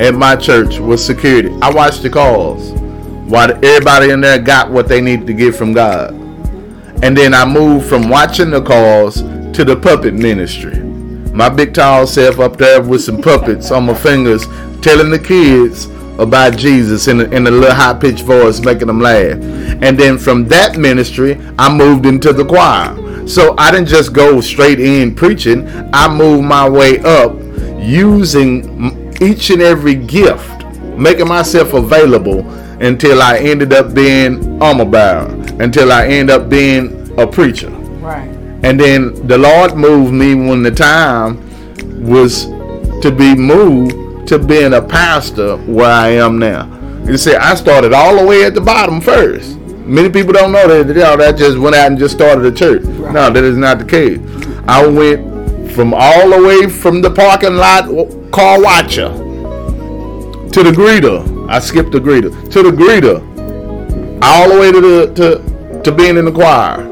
at 0.00 0.14
my 0.14 0.36
church 0.36 0.78
was 0.78 1.04
security. 1.04 1.50
I 1.60 1.70
watched 1.72 2.02
the 2.02 2.10
calls 2.10 2.70
while 3.28 3.50
everybody 3.64 4.10
in 4.10 4.20
there 4.20 4.38
got 4.38 4.70
what 4.70 4.86
they 4.86 5.00
needed 5.00 5.26
to 5.26 5.34
get 5.34 5.56
from 5.56 5.72
God. 5.72 6.12
And 7.02 7.16
then 7.16 7.34
I 7.34 7.44
moved 7.44 7.88
from 7.88 8.08
watching 8.08 8.50
the 8.50 8.62
calls 8.62 9.22
to 9.22 9.64
the 9.64 9.74
puppet 9.74 10.14
ministry. 10.14 10.78
My 11.32 11.48
big 11.48 11.74
tall 11.74 12.06
self 12.06 12.38
up 12.38 12.58
there 12.58 12.80
with 12.80 13.02
some 13.02 13.20
puppets 13.20 13.72
on 13.72 13.86
my 13.86 13.94
fingers 13.94 14.46
telling 14.82 15.10
the 15.10 15.18
kids 15.18 15.86
about 16.18 16.56
Jesus 16.56 17.08
in 17.08 17.20
a, 17.20 17.24
in 17.24 17.46
a 17.46 17.50
little 17.50 17.74
high 17.74 17.94
pitched 17.94 18.24
voice, 18.24 18.60
making 18.60 18.86
them 18.86 19.00
laugh. 19.00 19.36
And 19.82 19.98
then 19.98 20.16
from 20.16 20.46
that 20.46 20.76
ministry, 20.76 21.40
I 21.58 21.72
moved 21.72 22.06
into 22.06 22.32
the 22.32 22.44
choir. 22.44 23.07
So 23.28 23.54
I 23.58 23.70
didn't 23.70 23.88
just 23.88 24.14
go 24.14 24.40
straight 24.40 24.80
in 24.80 25.14
preaching, 25.14 25.68
I 25.92 26.08
moved 26.08 26.44
my 26.44 26.66
way 26.66 26.98
up 27.00 27.36
using 27.78 29.14
each 29.20 29.50
and 29.50 29.60
every 29.60 29.94
gift, 29.94 30.64
making 30.96 31.28
myself 31.28 31.74
available 31.74 32.48
until 32.80 33.20
I 33.20 33.36
ended 33.38 33.74
up 33.74 33.92
being 33.94 34.62
armor 34.62 34.86
bearer, 34.86 35.26
until 35.60 35.92
I 35.92 36.06
end 36.06 36.30
up 36.30 36.48
being 36.48 37.12
a 37.18 37.26
preacher. 37.26 37.68
Right. 37.68 38.28
And 38.62 38.80
then 38.80 39.26
the 39.26 39.36
Lord 39.36 39.76
moved 39.76 40.12
me 40.12 40.34
when 40.34 40.62
the 40.62 40.70
time 40.70 41.36
was 42.08 42.46
to 43.02 43.14
be 43.14 43.34
moved 43.34 44.26
to 44.28 44.38
being 44.38 44.72
a 44.72 44.82
pastor 44.82 45.58
where 45.58 45.90
I 45.90 46.08
am 46.10 46.38
now. 46.38 46.66
You 47.04 47.18
see, 47.18 47.34
I 47.34 47.54
started 47.56 47.92
all 47.92 48.16
the 48.18 48.24
way 48.24 48.44
at 48.44 48.54
the 48.54 48.60
bottom 48.60 49.00
first. 49.00 49.58
Many 49.88 50.10
people 50.10 50.34
don't 50.34 50.52
know 50.52 50.68
that, 50.68 50.94
know, 50.94 51.16
that 51.16 51.38
just 51.38 51.56
went 51.56 51.74
out 51.74 51.86
and 51.86 51.98
just 51.98 52.14
started 52.14 52.44
a 52.44 52.54
church. 52.54 52.82
No, 52.82 53.30
that 53.30 53.42
is 53.42 53.56
not 53.56 53.78
the 53.78 53.86
case. 53.86 54.18
I 54.68 54.86
went 54.86 55.72
from 55.72 55.94
all 55.94 56.28
the 56.28 56.46
way 56.46 56.68
from 56.68 57.00
the 57.00 57.10
parking 57.10 57.54
lot 57.54 57.86
car 58.30 58.60
watcher 58.60 59.08
to 59.08 60.62
the 60.62 60.72
greeter. 60.72 61.48
I 61.48 61.58
skipped 61.60 61.92
the 61.92 62.00
greeter 62.00 62.30
to 62.50 62.62
the 62.62 62.70
greeter, 62.70 63.22
all 64.22 64.50
the 64.50 64.60
way 64.60 64.72
to 64.72 64.80
the 64.80 65.14
to 65.14 65.82
to 65.84 65.92
being 65.92 66.18
in 66.18 66.26
the 66.26 66.32
choir. 66.32 66.82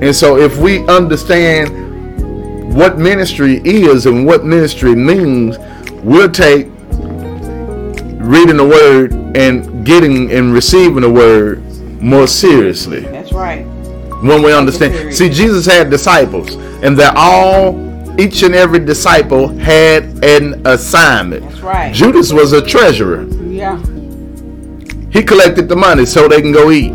And 0.00 0.14
so, 0.14 0.36
if 0.36 0.58
we 0.58 0.86
understand 0.86 2.72
what 2.72 2.98
ministry 2.98 3.60
is 3.64 4.06
and 4.06 4.24
what 4.24 4.44
ministry 4.44 4.94
means, 4.94 5.58
we'll 6.04 6.30
take 6.30 6.68
reading 8.20 8.58
the 8.58 8.68
word 8.68 9.12
and 9.36 9.84
getting 9.84 10.30
and 10.30 10.52
receiving 10.52 11.00
the 11.00 11.10
word 11.10 11.64
more 12.00 12.26
seriously 12.26 13.00
That's 13.00 13.32
right. 13.32 13.64
when 14.22 14.42
we 14.42 14.52
understand. 14.52 15.14
See, 15.14 15.28
Jesus 15.28 15.66
had 15.66 15.90
disciples, 15.90 16.54
and 16.82 16.96
they're 16.96 17.16
all, 17.16 17.76
each 18.20 18.42
and 18.42 18.54
every 18.54 18.78
disciple 18.80 19.48
had 19.48 20.24
an 20.24 20.66
assignment. 20.66 21.42
That's 21.42 21.60
right. 21.60 21.94
Judas 21.94 22.32
was 22.32 22.52
a 22.52 22.64
treasurer. 22.64 23.24
Yeah. 23.48 23.78
He 25.10 25.22
collected 25.22 25.68
the 25.68 25.76
money 25.76 26.04
so 26.06 26.28
they 26.28 26.40
can 26.40 26.52
go 26.52 26.70
eat. 26.70 26.92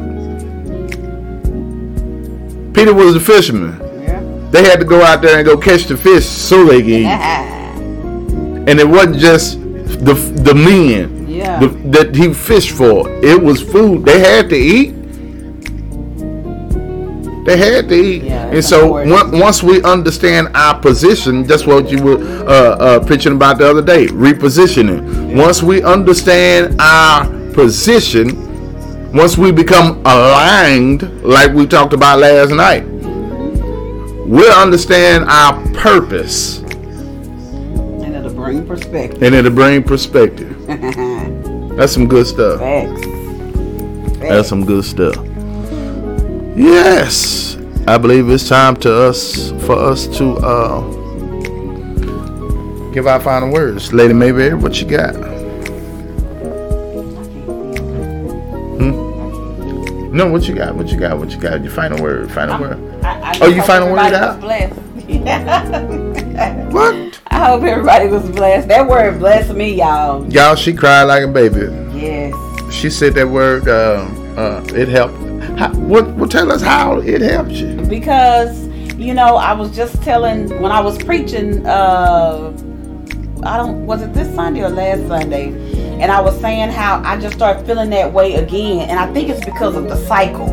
Peter 2.74 2.94
was 2.94 3.16
a 3.16 3.20
fisherman. 3.20 3.80
Yeah. 4.02 4.22
They 4.52 4.64
had 4.64 4.80
to 4.80 4.86
go 4.86 5.02
out 5.04 5.22
there 5.22 5.38
and 5.38 5.46
go 5.46 5.58
catch 5.58 5.86
the 5.86 5.96
fish 5.98 6.26
so 6.26 6.66
they 6.66 6.82
can 6.82 6.90
eat. 6.90 7.50
And 8.66 8.80
it 8.80 8.88
wasn't 8.88 9.18
just 9.18 9.60
the 9.60 10.14
the 10.14 10.56
men 10.56 11.23
Yeah. 11.44 11.60
the, 11.60 11.68
that 11.90 12.16
he 12.16 12.34
fished 12.34 12.72
for. 12.72 13.10
It 13.24 13.42
was 13.42 13.62
food. 13.62 14.06
They 14.06 14.20
had 14.20 14.50
to 14.50 14.56
eat. 14.56 14.94
They 17.46 17.58
had 17.58 17.90
to 17.90 17.96
eat. 17.96 18.24
Yeah, 18.24 18.48
and 18.56 18.64
so 18.64 18.98
on- 19.00 19.38
once 19.38 19.62
we 19.62 19.84
understand 19.84 20.48
our 20.56 20.80
position, 20.80 21.44
that's 21.44 21.66
what 21.66 21.92
you 21.92 22.02
were 22.02 22.18
uh, 22.48 22.52
uh, 22.54 23.06
preaching 23.06 23.34
about 23.34 23.58
the 23.58 23.70
other 23.70 23.82
day, 23.82 24.08
repositioning. 24.08 25.36
Once 25.36 25.62
we 25.62 25.84
understand 25.84 26.80
our 26.80 27.26
position, 27.52 29.12
once 29.12 29.38
we 29.38 29.52
become 29.52 29.98
aligned, 30.06 31.04
like 31.22 31.52
we 31.52 31.68
talked 31.68 31.92
about 31.92 32.20
last 32.20 32.52
night, 32.52 32.86
we'll 34.26 34.54
understand 34.58 35.26
our 35.26 35.62
purpose 35.74 36.60
And 36.62 38.16
it'll 38.16 38.34
bring 38.34 38.66
perspective. 38.66 39.22
and 39.22 39.36
it'll 39.36 39.52
bring 39.52 39.84
perspective. 39.84 40.50
That's 41.76 41.92
some 41.94 42.08
good 42.08 42.28
stuff. 42.28 42.60
Facts. 42.60 43.02
That's 44.20 44.48
some 44.50 44.66
good 44.66 44.84
stuff. 44.86 45.16
Yes, 46.56 47.58
I 47.88 47.98
believe 47.98 48.30
it's 48.30 48.48
time 48.48 48.76
to 48.78 48.94
us 49.10 49.50
for 49.66 49.74
us 49.78 50.06
to 50.18 50.36
uh, 50.38 50.82
give 52.92 53.08
our 53.08 53.20
final 53.20 53.52
words, 53.52 53.92
Lady 53.92 54.14
Mayberry. 54.14 54.54
What 54.54 54.80
you 54.80 54.88
got? 54.88 55.16
Hmm? 58.78 58.92
No, 60.16 60.28
what 60.32 60.48
you 60.48 60.54
got? 60.56 60.76
What 60.76 60.90
you 60.90 61.00
got? 61.00 61.18
What 61.18 61.32
you 61.32 61.38
got? 61.40 61.62
Your 61.64 61.72
final 61.72 62.02
word. 62.02 62.32
Final 62.32 62.62
word. 62.62 62.78
I, 63.04 63.32
I 63.32 63.38
Oh, 63.42 63.48
you 63.48 63.64
final 63.64 63.92
word 63.92 64.14
out? 64.14 64.40
blessed. 64.40 64.80
What? 66.74 66.96
I 67.44 67.48
hope 67.48 67.64
everybody 67.64 68.08
was 68.08 68.30
blessed. 68.30 68.70
That 68.70 68.88
word 68.88 69.20
blessed 69.20 69.54
me, 69.54 69.74
y'all. 69.76 70.26
Y'all, 70.32 70.56
she 70.56 70.72
cried 70.74 71.04
like 71.04 71.24
a 71.24 71.28
baby. 71.28 71.60
Yes. 71.94 72.34
She 72.74 72.90
said 72.90 73.16
that 73.16 73.28
word. 73.28 73.68
Uh, 73.68 74.08
uh, 74.38 74.66
it 74.74 74.88
helped. 74.88 75.18
How, 75.60 75.74
what? 75.76 76.08
Well, 76.14 76.30
tell 76.30 76.50
us 76.54 76.62
how 76.62 77.00
it 77.00 77.20
helped 77.22 77.52
you. 77.52 77.76
because 77.88 78.66
you 78.98 79.14
know 79.14 79.36
i 79.36 79.52
was 79.52 79.76
just 79.76 80.02
telling 80.04 80.48
when 80.62 80.72
i 80.72 80.80
was 80.80 80.98
preaching 81.04 81.66
uh 81.66 82.54
i 83.44 83.58
don't 83.58 83.86
was 83.88 84.02
it 84.04 84.14
this 84.14 84.34
sunday 84.36 84.62
or 84.62 84.70
last 84.70 85.06
sunday 85.08 85.48
and 86.00 86.12
i 86.12 86.22
was 86.22 86.40
saying 86.40 86.70
how 86.70 87.02
i 87.04 87.20
just 87.20 87.36
started 87.36 87.66
feeling 87.66 87.90
that 87.90 88.12
way 88.14 88.36
again 88.36 88.88
and 88.90 89.00
i 89.00 89.12
think 89.12 89.30
it's 89.30 89.44
because 89.44 89.76
of 89.76 89.86
the 89.90 89.98
cycle 90.06 90.48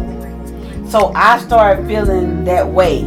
so 0.88 1.12
i 1.14 1.38
started 1.38 1.86
feeling 1.86 2.42
that 2.44 2.66
way 2.66 3.02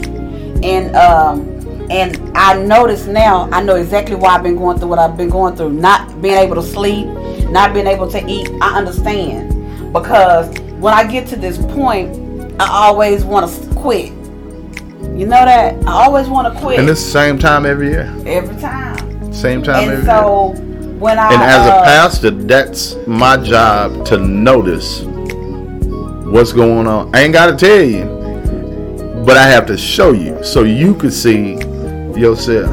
and 0.64 0.96
um 0.96 1.53
and 1.92 2.36
i 2.38 2.62
notice 2.64 3.06
now 3.08 3.50
i 3.52 3.62
know 3.62 3.76
exactly 3.76 4.16
why 4.16 4.30
i've 4.36 4.44
been 4.44 4.56
going 4.56 4.78
through 4.80 4.88
what 4.88 5.00
i've 5.00 5.18
been 5.18 5.30
going 5.30 5.56
through 5.56 5.72
not 5.72 6.22
being 6.22 6.36
able 6.38 6.56
to 6.56 6.64
sleep 6.64 7.08
not 7.50 7.74
being 7.74 7.88
able 7.88 8.10
to 8.10 8.24
eat 8.28 8.50
i 8.62 8.78
understand 8.78 9.50
because 9.94 10.48
when 10.80 10.94
i 10.94 11.06
get 11.06 11.28
to 11.28 11.36
this 11.36 11.58
point 11.74 12.10
i 12.62 12.68
always 12.70 13.24
want 13.24 13.50
to 13.50 13.76
quit 13.76 14.12
you 15.16 15.28
know 15.28 15.46
that 15.46 15.76
I 15.86 15.92
always 16.06 16.28
want 16.28 16.52
to 16.52 16.60
quit 16.60 16.80
And 16.80 16.90
it's 16.90 17.04
the 17.04 17.12
same 17.12 17.38
time 17.38 17.66
every 17.68 17.90
year. 17.90 18.12
every 18.26 18.60
time. 18.60 19.32
Same 19.32 19.62
time 19.62 19.76
every 19.84 19.96
And 19.98 20.04
year. 20.06 20.12
so 20.16 20.54
when 20.98 21.20
I 21.20 21.34
And 21.34 21.42
as 21.44 21.68
a 21.68 21.74
uh, 21.74 21.84
pastor, 21.84 22.32
that's 22.32 22.96
my 23.06 23.38
job 23.38 24.06
to 24.08 24.18
notice 24.18 25.02
what's 26.26 26.52
going 26.52 26.88
on. 26.88 27.14
I 27.16 27.22
ain't 27.22 27.34
got 27.34 27.48
to 27.48 27.56
tell 27.56 27.84
you, 27.84 28.06
but 29.24 29.38
I 29.38 29.44
have 29.44 29.68
to 29.68 29.78
show 29.78 30.14
you 30.14 30.44
so 30.44 30.64
you 30.64 30.96
can 30.96 31.12
see 31.12 31.58
yourself. 32.18 32.72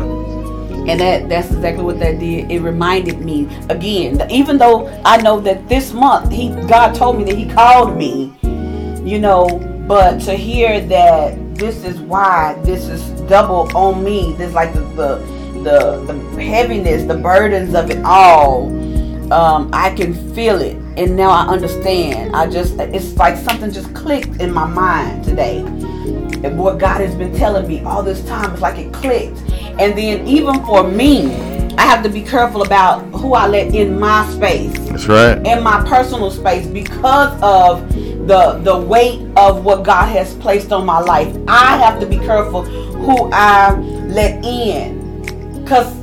and 0.88 0.98
that 1.00 1.28
that's 1.28 1.50
exactly 1.52 1.84
what 1.84 1.98
that 2.00 2.18
did. 2.18 2.50
It 2.50 2.60
reminded 2.60 3.20
me 3.20 3.48
again. 3.68 4.20
Even 4.30 4.58
though 4.58 4.88
I 5.04 5.18
know 5.18 5.40
that 5.40 5.68
this 5.68 5.92
month 5.92 6.32
he 6.32 6.48
God 6.66 6.94
told 6.94 7.18
me 7.18 7.24
that 7.24 7.36
he 7.36 7.46
called 7.48 7.96
me, 7.96 8.32
you 9.04 9.18
know, 9.18 9.46
but 9.86 10.20
to 10.22 10.34
hear 10.34 10.80
that 10.86 11.56
this 11.56 11.84
is 11.84 12.00
why 12.00 12.58
this 12.64 12.88
is 12.88 13.02
double 13.22 13.74
on 13.76 14.02
me. 14.02 14.34
This 14.38 14.52
like 14.54 14.72
the 14.72 14.80
the 14.80 15.40
the, 15.62 16.00
the 16.34 16.42
heaviness, 16.42 17.04
the 17.04 17.16
burdens 17.16 17.74
of 17.74 17.90
it 17.90 18.02
all. 18.04 18.68
Um, 19.32 19.70
I 19.72 19.90
can 19.94 20.14
feel 20.34 20.60
it, 20.60 20.76
and 21.00 21.16
now 21.16 21.30
I 21.30 21.46
understand. 21.46 22.36
I 22.36 22.46
just 22.46 22.78
it's 22.78 23.16
like 23.16 23.36
something 23.38 23.72
just 23.72 23.92
clicked 23.94 24.40
in 24.40 24.52
my 24.52 24.66
mind 24.66 25.24
today. 25.24 25.60
And 25.60 26.58
what 26.58 26.78
God 26.78 27.00
has 27.00 27.14
been 27.14 27.34
telling 27.34 27.66
me 27.66 27.82
all 27.84 28.02
this 28.02 28.24
time, 28.26 28.52
it's 28.52 28.60
like 28.60 28.78
it 28.78 28.92
clicked. 28.92 29.38
And 29.78 29.96
then 29.96 30.26
even 30.28 30.62
for 30.66 30.86
me, 30.86 31.34
I 31.78 31.82
have 31.86 32.02
to 32.02 32.10
be 32.10 32.22
careful 32.22 32.62
about 32.62 33.02
who 33.14 33.32
I 33.32 33.46
let 33.46 33.74
in 33.74 33.98
my 33.98 34.28
space 34.30 34.78
That's 34.90 35.06
right. 35.06 35.38
in 35.46 35.62
my 35.62 35.82
personal 35.88 36.30
space 36.30 36.66
because 36.66 37.32
of 37.42 37.88
the 38.26 38.60
the 38.62 38.76
weight 38.78 39.26
of 39.36 39.64
what 39.64 39.82
God 39.82 40.06
has 40.08 40.34
placed 40.34 40.70
on 40.70 40.84
my 40.84 41.00
life. 41.00 41.34
I 41.48 41.78
have 41.78 41.98
to 42.00 42.06
be 42.06 42.18
careful 42.18 42.62
who 42.64 43.30
I 43.32 43.74
let 43.78 44.44
in. 44.44 45.64
Cause 45.66 45.99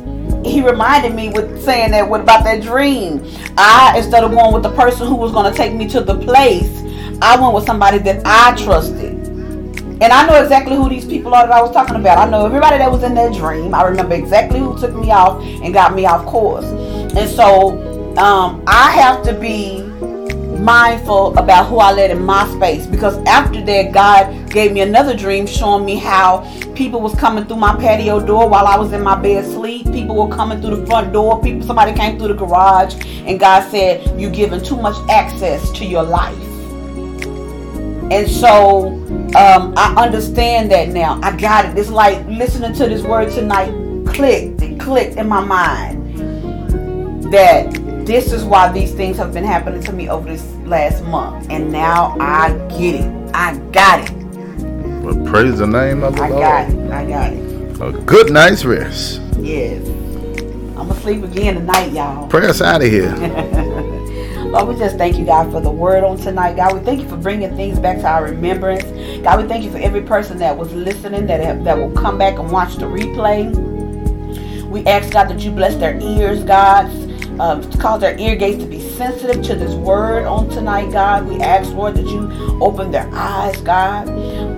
he 0.48 0.62
reminded 0.62 1.14
me 1.14 1.30
with 1.30 1.64
saying 1.64 1.92
that 1.92 2.08
what 2.08 2.22
about 2.22 2.44
that 2.44 2.62
dream? 2.62 3.26
I 3.58 3.94
instead 3.98 4.24
of 4.24 4.32
going 4.32 4.54
with 4.54 4.64
the 4.64 4.72
person 4.72 5.08
who 5.08 5.16
was 5.16 5.32
gonna 5.32 5.54
take 5.54 5.74
me 5.74 5.88
to 5.90 6.02
the 6.02 6.18
place, 6.18 6.72
I 7.22 7.40
went 7.40 7.54
with 7.54 7.66
somebody 7.66 7.98
that 8.00 8.22
I 8.26 8.56
trusted. 8.64 9.16
And 10.00 10.14
I 10.14 10.28
know 10.28 10.42
exactly 10.42 10.76
who 10.76 10.90
these 10.90 11.06
people 11.06 11.34
are 11.34 11.48
that 11.48 11.56
I 11.56 11.62
was 11.62 11.72
talking 11.72 11.96
about. 11.96 12.20
I 12.20 12.30
know 12.30 12.46
everybody 12.46 12.78
that 12.78 12.92
was 12.92 13.02
in 13.02 13.16
that 13.16 13.34
dream. 13.34 13.74
I 13.74 13.84
remember 13.84 14.14
exactly 14.14 14.60
who 14.60 14.78
took 14.80 14.94
me 14.94 15.12
off 15.12 15.42
and 15.42 15.74
got 15.74 15.96
me 15.96 16.06
off 16.06 16.24
course. 16.28 16.66
And 16.66 17.28
so 17.28 17.80
um, 18.18 18.64
I 18.68 18.92
have 18.92 19.24
to 19.24 19.34
be 19.34 19.87
mindful 20.68 21.38
about 21.38 21.70
who 21.70 21.78
I 21.78 21.94
let 21.94 22.12
in 22.12 22.22
my 22.26 22.46
space 22.50 22.86
because 22.86 23.18
after 23.26 23.64
that, 23.64 23.94
God 23.94 24.52
gave 24.52 24.74
me 24.74 24.82
another 24.82 25.16
dream 25.16 25.48
showing 25.48 25.86
me 25.86 25.96
how 25.96 26.42
people 26.76 27.00
was 27.00 27.16
coming 27.16 27.46
through 27.46 27.56
my 27.56 27.74
patio 27.78 28.20
door 28.20 28.50
while 28.50 28.68
I 28.68 28.78
was 28.78 28.92
in 28.92 29.02
my 29.02 29.16
bed 29.16 29.46
sleep. 29.46 29.90
People 29.94 30.18
were 30.18 30.36
coming 30.36 30.60
through 30.60 30.76
the 30.76 30.86
front 30.86 31.14
door. 31.14 31.42
People, 31.42 31.66
somebody 31.66 31.94
came 31.94 32.20
through 32.20 32.28
the 32.28 32.34
garage, 32.34 32.96
and 33.26 33.40
God 33.40 33.72
said, 33.72 34.20
you're 34.20 34.30
giving 34.30 34.62
too 34.62 34.76
much 34.76 34.98
access 35.10 35.72
to 35.72 35.86
your 35.86 36.04
life." 36.04 36.38
And 38.12 38.30
so 38.30 38.90
um, 39.38 39.74
I 39.78 39.94
understand 39.98 40.70
that 40.72 40.90
now. 40.90 41.18
I 41.24 41.36
got 41.36 41.64
it. 41.66 41.78
It's 41.78 41.90
like 41.90 42.26
listening 42.28 42.74
to 42.74 42.88
this 42.88 43.04
word 43.04 43.32
tonight 43.32 43.72
clicked. 44.06 44.62
It 44.62 44.82
clicked 44.82 45.16
in 45.16 45.30
my 45.30 45.44
mind 45.46 46.04
that 47.32 47.74
this 48.06 48.34
is 48.34 48.44
why 48.44 48.70
these 48.70 48.94
things 48.94 49.16
have 49.16 49.34
been 49.34 49.46
happening 49.46 49.82
to 49.84 49.94
me 49.94 50.10
over 50.10 50.30
this 50.30 50.57
last 50.68 51.04
month. 51.06 51.48
And 51.50 51.72
now 51.72 52.16
I 52.20 52.52
get 52.70 52.96
it. 52.96 53.32
I 53.34 53.58
got 53.72 54.10
it. 54.10 55.04
But 55.04 55.26
praise 55.26 55.60
the 55.60 55.68
name 55.68 56.04
of 56.04 56.16
the 56.16 56.24
I 56.24 56.30
Lord. 56.30 56.42
got 56.42 56.70
it. 56.70 56.92
I 56.92 57.06
got 57.06 57.34
it. 57.34 57.82
A 57.82 57.92
good 58.06 58.32
night's 58.32 58.66
rest. 58.66 59.22
Yes. 59.40 59.88
I'm 59.88 60.88
going 60.88 60.90
to 60.90 61.00
sleep 61.02 61.24
again 61.24 61.56
tonight, 61.56 61.92
y'all. 61.92 62.28
Pray 62.28 62.48
us 62.48 62.62
out 62.62 62.82
of 62.82 62.88
here. 62.90 63.16
Lord, 64.48 64.68
we 64.70 64.76
just 64.76 64.98
thank 64.98 65.18
you, 65.18 65.26
God, 65.26 65.52
for 65.52 65.60
the 65.60 65.70
word 65.70 66.04
on 66.04 66.18
tonight. 66.18 66.56
God, 66.56 66.74
we 66.74 66.80
thank 66.82 67.02
you 67.02 67.10
for 67.10 67.18
bringing 67.18 67.56
things 67.56 67.80
back 67.80 67.98
to 67.98 68.08
our 68.08 68.24
remembrance. 68.26 68.84
God, 69.24 69.42
we 69.42 69.48
thank 69.48 69.64
you 69.64 69.72
for 69.72 69.78
every 69.78 70.02
person 70.02 70.38
that 70.38 70.58
was 70.58 70.74
listening, 70.74 71.28
that 71.28 71.42
have, 71.42 71.64
that 71.66 71.78
will 71.78 71.92
come 71.92 72.18
back 72.18 72.40
and 72.40 72.50
watch 72.52 72.76
the 72.76 72.86
replay. 72.86 73.54
We 74.68 74.86
ask, 74.86 75.12
God, 75.12 75.26
that 75.30 75.40
you 75.40 75.52
bless 75.52 75.76
their 75.76 76.00
ears, 76.00 76.44
God. 76.44 76.86
Um, 77.40 77.72
cause 77.74 78.02
their 78.02 78.18
ear 78.18 78.36
gates 78.36 78.64
to 78.64 78.70
be 78.70 78.80
sensitive 78.80 79.44
to 79.44 79.56
this 79.56 79.74
word 79.76 80.26
on 80.26 80.50
tonight, 80.50 80.92
God. 80.92 81.28
We 81.28 81.40
ask, 81.42 81.72
Lord, 81.74 81.96
that 81.96 82.08
you 82.08 82.32
open 82.62 82.92
their 82.92 83.10
eyes, 83.14 83.62
God. 83.62 84.10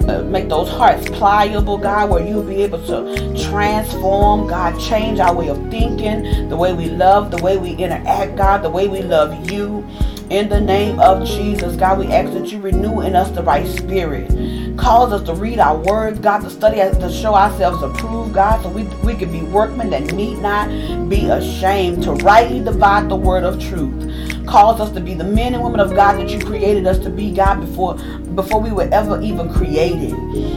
Uh, 0.09 0.23
make 0.23 0.49
those 0.49 0.69
hearts 0.69 1.07
pliable, 1.09 1.77
God, 1.77 2.09
where 2.09 2.25
you'll 2.25 2.43
be 2.43 2.63
able 2.63 2.83
to 2.87 3.37
transform, 3.49 4.47
God, 4.47 4.79
change 4.79 5.19
our 5.19 5.35
way 5.35 5.49
of 5.49 5.57
thinking, 5.69 6.49
the 6.49 6.55
way 6.57 6.73
we 6.73 6.89
love, 6.89 7.31
the 7.31 7.43
way 7.43 7.57
we 7.57 7.71
interact, 7.71 8.37
God, 8.37 8.63
the 8.63 8.69
way 8.69 8.87
we 8.87 9.01
love 9.01 9.51
you. 9.51 9.85
In 10.29 10.47
the 10.47 10.61
name 10.61 10.99
of 10.99 11.25
Jesus, 11.25 11.75
God, 11.75 11.97
we 11.97 12.05
ask 12.07 12.31
that 12.33 12.51
you 12.51 12.59
renew 12.61 13.01
in 13.01 13.15
us 13.15 13.31
the 13.31 13.41
right 13.41 13.65
spirit. 13.65 14.29
Cause 14.77 15.11
us 15.11 15.23
to 15.23 15.33
read 15.33 15.57
our 15.57 15.75
words, 15.75 16.19
God, 16.19 16.41
to 16.41 16.51
study, 16.51 16.77
to 16.77 17.11
show 17.11 17.33
ourselves 17.33 17.81
approved, 17.81 18.35
God, 18.35 18.61
so 18.61 18.69
we, 18.69 18.83
we 19.03 19.15
can 19.15 19.31
be 19.31 19.41
workmen 19.41 19.89
that 19.89 20.13
need 20.13 20.37
not 20.37 20.69
be 21.09 21.25
ashamed, 21.29 22.03
to 22.03 22.13
rightly 22.13 22.63
divide 22.63 23.09
the 23.09 23.15
word 23.15 23.43
of 23.43 23.59
truth. 23.59 24.38
Cause 24.49 24.81
us 24.81 24.91
to 24.93 24.99
be 24.99 25.13
the 25.13 25.23
men 25.23 25.53
and 25.53 25.63
women 25.63 25.79
of 25.79 25.93
God 25.95 26.13
that 26.13 26.29
you 26.29 26.39
created 26.39 26.87
us 26.87 26.97
to 26.99 27.09
be, 27.11 27.31
God, 27.31 27.61
before 27.61 27.99
before 28.33 28.59
we 28.59 28.71
were 28.71 28.89
ever 28.91 29.21
even 29.21 29.53
created. 29.53 30.11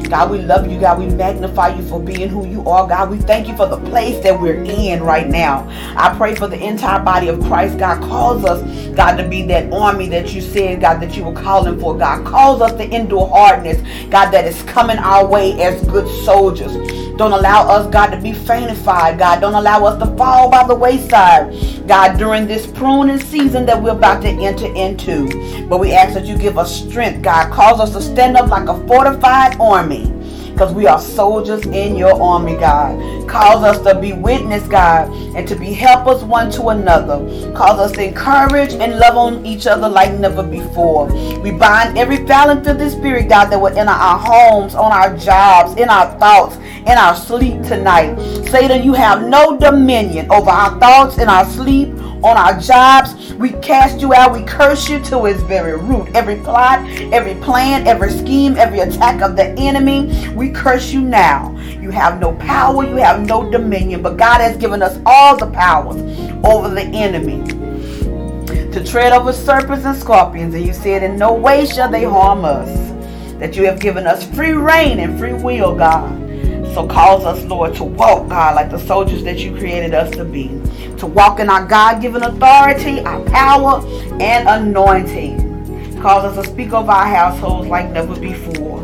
God, 0.08 0.30
we 0.30 0.38
love 0.38 0.70
you, 0.70 0.80
God. 0.80 0.98
We 0.98 1.06
magnify 1.06 1.76
you 1.76 1.82
for 1.82 2.00
being 2.00 2.30
who 2.30 2.46
you 2.46 2.66
are, 2.68 2.86
God. 2.88 3.10
We 3.10 3.18
thank 3.18 3.48
you 3.48 3.56
for 3.56 3.66
the 3.66 3.78
place 3.90 4.22
that 4.24 4.40
we're 4.40 4.64
in 4.64 5.02
right 5.02 5.28
now. 5.28 5.68
I 5.96 6.14
pray 6.16 6.34
for 6.34 6.48
the 6.48 6.58
entire 6.58 7.02
body 7.02 7.28
of 7.28 7.40
Christ, 7.42 7.78
God. 7.78 8.02
calls 8.02 8.44
us, 8.44 8.62
God, 8.96 9.16
to 9.16 9.28
be 9.28 9.42
that 9.48 9.72
army 9.72 10.08
that 10.08 10.32
you 10.32 10.40
said, 10.40 10.80
God, 10.80 11.00
that 11.02 11.16
you 11.16 11.24
were 11.24 11.34
calling 11.34 11.78
for, 11.78 11.96
God. 11.96 12.24
calls 12.26 12.62
us 12.62 12.72
to 12.72 12.84
endure 12.94 13.28
hardness, 13.28 13.78
God, 14.10 14.30
that 14.30 14.46
is 14.46 14.62
coming 14.62 14.98
our 14.98 15.26
way 15.26 15.60
as 15.62 15.82
good 15.88 16.08
soldiers. 16.24 16.72
Don't 17.16 17.32
allow 17.32 17.68
us, 17.68 17.86
God, 17.92 18.06
to 18.08 18.20
be 18.20 18.32
faintified, 18.32 19.18
God. 19.18 19.40
Don't 19.40 19.54
allow 19.54 19.84
us 19.84 19.98
to 19.98 20.16
fall 20.16 20.50
by 20.50 20.66
the 20.66 20.74
wayside, 20.74 21.54
God, 21.86 22.18
during 22.18 22.46
this 22.46 22.66
pruning 22.66 23.18
season 23.20 23.66
that 23.66 23.81
we're 23.82 23.90
about 23.90 24.22
to 24.22 24.28
enter 24.28 24.72
into. 24.74 25.66
But 25.68 25.78
we 25.78 25.92
ask 25.92 26.14
that 26.14 26.24
you 26.24 26.38
give 26.38 26.58
us 26.58 26.84
strength, 26.88 27.22
God. 27.22 27.52
Cause 27.52 27.80
us 27.80 27.92
to 27.92 28.00
stand 28.00 28.36
up 28.36 28.48
like 28.48 28.68
a 28.68 28.86
fortified 28.86 29.60
army. 29.60 30.06
Because 30.52 30.74
we 30.74 30.86
are 30.86 31.00
soldiers 31.00 31.64
in 31.66 31.96
your 31.96 32.20
army, 32.20 32.56
God. 32.56 33.26
Cause 33.26 33.64
us 33.64 33.82
to 33.84 33.98
be 33.98 34.12
witness, 34.12 34.62
God, 34.68 35.10
and 35.34 35.48
to 35.48 35.56
be 35.56 35.72
helpers 35.72 36.22
one 36.22 36.50
to 36.52 36.68
another. 36.68 37.16
Cause 37.54 37.80
us 37.80 37.92
to 37.92 38.04
encourage 38.04 38.74
and 38.74 38.98
love 38.98 39.16
on 39.16 39.46
each 39.46 39.66
other 39.66 39.88
like 39.88 40.12
never 40.18 40.42
before. 40.42 41.06
We 41.40 41.52
bind 41.52 41.96
every 41.96 42.26
foul 42.26 42.50
and 42.50 42.62
filthy 42.62 42.90
spirit, 42.90 43.30
God, 43.30 43.46
that 43.46 43.58
will 43.58 43.76
enter 43.76 43.92
our 43.92 44.18
homes, 44.18 44.74
on 44.74 44.92
our 44.92 45.16
jobs, 45.16 45.80
in 45.80 45.88
our 45.88 46.18
thoughts, 46.18 46.56
in 46.56 46.98
our 46.98 47.16
sleep 47.16 47.62
tonight. 47.62 48.14
Satan, 48.48 48.82
you 48.82 48.92
have 48.92 49.26
no 49.26 49.56
dominion 49.56 50.30
over 50.30 50.50
our 50.50 50.78
thoughts, 50.78 51.16
in 51.16 51.30
our 51.30 51.46
sleep, 51.46 51.88
on 52.22 52.36
our 52.36 52.58
jobs. 52.58 53.34
We 53.34 53.50
cast 53.60 54.00
you 54.00 54.14
out. 54.14 54.32
We 54.32 54.42
curse 54.44 54.88
you 54.88 55.00
to 55.04 55.26
its 55.26 55.42
very 55.42 55.76
root. 55.76 56.08
Every 56.14 56.36
plot, 56.36 56.88
every 57.12 57.34
plan, 57.36 57.86
every 57.86 58.10
scheme, 58.10 58.56
every 58.56 58.80
attack 58.80 59.22
of 59.22 59.36
the 59.36 59.48
enemy, 59.58 60.30
we 60.34 60.50
curse 60.50 60.92
you 60.92 61.00
now. 61.00 61.56
You 61.80 61.90
have 61.90 62.20
no 62.20 62.34
power. 62.36 62.84
You 62.84 62.96
have 62.96 63.26
no 63.26 63.50
dominion. 63.50 64.02
But 64.02 64.16
God 64.16 64.40
has 64.40 64.56
given 64.56 64.82
us 64.82 65.00
all 65.04 65.36
the 65.36 65.50
powers 65.50 65.96
over 66.44 66.68
the 66.68 66.82
enemy 66.82 67.42
to 68.72 68.82
tread 68.84 69.12
over 69.12 69.32
serpents 69.32 69.84
and 69.84 69.96
scorpions. 69.96 70.54
And 70.54 70.64
you 70.66 70.72
said, 70.72 71.02
In 71.02 71.16
no 71.16 71.32
way 71.32 71.66
shall 71.66 71.90
they 71.90 72.04
harm 72.04 72.44
us. 72.44 72.68
That 73.38 73.56
you 73.56 73.64
have 73.66 73.80
given 73.80 74.06
us 74.06 74.24
free 74.36 74.52
rein 74.52 75.00
and 75.00 75.18
free 75.18 75.32
will, 75.32 75.74
God. 75.74 76.21
So 76.74 76.86
cause 76.86 77.24
us, 77.24 77.44
Lord, 77.44 77.74
to 77.76 77.84
walk, 77.84 78.28
God, 78.28 78.56
like 78.56 78.70
the 78.70 78.78
soldiers 78.78 79.22
that 79.24 79.38
you 79.40 79.54
created 79.54 79.92
us 79.92 80.10
to 80.12 80.24
be. 80.24 80.48
To 80.98 81.06
walk 81.06 81.38
in 81.38 81.50
our 81.50 81.66
God 81.66 82.00
given 82.00 82.22
authority, 82.22 83.00
our 83.00 83.22
power, 83.26 83.84
and 84.20 84.48
anointing. 84.48 86.00
Cause 86.00 86.24
us 86.36 86.44
to 86.44 86.50
speak 86.50 86.72
of 86.72 86.88
our 86.88 87.06
households 87.06 87.68
like 87.68 87.90
never 87.90 88.18
before. 88.18 88.82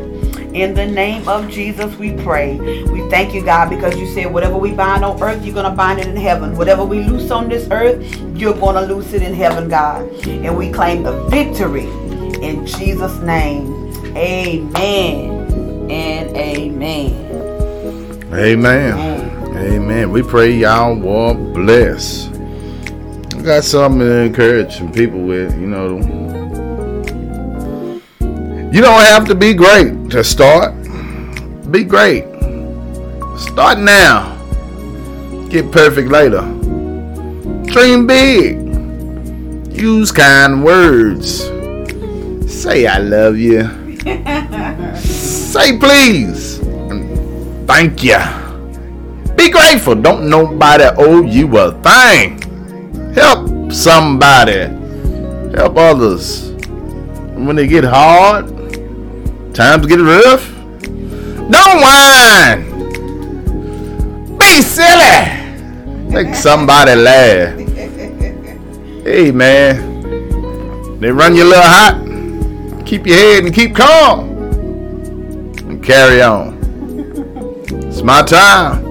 In 0.55 0.74
the 0.74 0.86
name 0.86 1.28
of 1.28 1.48
Jesus, 1.48 1.94
we 1.97 2.12
pray. 2.12 2.59
We 2.59 3.09
thank 3.10 3.32
you, 3.32 3.44
God, 3.44 3.70
because 3.70 3.97
you 3.97 4.06
said 4.12 4.32
whatever 4.32 4.59
we 4.59 4.73
bind 4.73 5.05
on 5.05 5.23
earth, 5.23 5.44
you're 5.44 5.55
going 5.55 5.70
to 5.70 5.77
bind 5.77 6.01
it 6.01 6.09
in 6.09 6.16
heaven. 6.16 6.56
Whatever 6.56 6.85
we 6.85 7.05
loose 7.05 7.31
on 7.31 7.48
this 7.48 7.69
earth, 7.70 8.02
you're 8.35 8.55
going 8.55 8.74
to 8.74 8.93
loose 8.93 9.12
it 9.12 9.23
in 9.23 9.35
heaven, 9.35 9.69
God. 9.69 10.09
And 10.27 10.56
we 10.56 10.70
claim 10.70 11.05
the 11.05 11.23
victory 11.24 11.86
in 12.43 12.66
Jesus' 12.66 13.19
name. 13.20 13.94
Amen 14.16 15.90
and 15.90 16.36
amen. 16.36 17.48
Amen. 18.32 19.56
Amen. 19.56 20.10
We 20.10 20.22
pray 20.22 20.52
y'all 20.52 20.94
will 20.94 21.34
bless. 21.55 22.28
I 22.28 23.42
got 23.42 23.64
something 23.64 24.00
to 24.00 24.16
encourage 24.18 24.76
some 24.76 24.92
people 24.92 25.20
with, 25.22 25.59
you 25.59 25.66
know. 25.66 25.96
You 28.70 28.82
don't 28.82 29.00
have 29.00 29.26
to 29.28 29.34
be 29.34 29.55
great 29.55 30.10
to 30.10 30.22
start. 30.22 30.74
Be 31.70 31.84
great. 31.84 32.24
Start 33.38 33.78
now. 33.78 34.36
Get 35.48 35.72
perfect 35.72 36.10
later. 36.10 36.42
Dream 37.72 38.06
big. 38.06 38.59
Use 39.72 40.12
kind 40.12 40.62
words. 40.62 41.44
Say 42.52 42.86
I 42.86 42.98
love 42.98 43.38
you. 43.38 43.62
Say 44.98 45.78
please. 45.78 46.48
Thank 47.69 48.03
you. 48.03 48.19
Be 49.36 49.51
grateful. 49.51 49.95
Don't 49.95 50.28
nobody 50.28 50.85
owe 50.97 51.23
you 51.23 51.57
a 51.59 51.70
thing. 51.82 52.40
Help 53.15 53.70
somebody. 53.70 54.66
Help 55.55 55.77
others. 55.77 56.51
When 57.39 57.55
they 57.55 57.66
get 57.69 57.85
hard, 57.85 58.49
times 59.55 59.86
get 59.86 60.01
rough, 60.01 60.45
don't 60.82 61.81
whine. 61.81 62.65
Be 64.39 64.61
silly. 64.62 65.39
Make 66.11 66.35
somebody 66.35 66.95
laugh. 66.97 67.59
Hey 69.05 69.31
man, 69.31 71.01
they 71.01 71.12
run 71.12 71.36
you 71.36 71.45
a 71.45 71.51
little 71.53 71.62
hot. 71.62 72.85
Keep 72.85 73.07
your 73.07 73.16
head 73.16 73.45
and 73.45 73.55
keep 73.55 73.77
calm. 73.77 74.31
And 75.69 75.85
carry 75.85 76.23
on. 76.23 76.57
It's 77.99 78.05
my 78.05 78.23
time. 78.23 78.85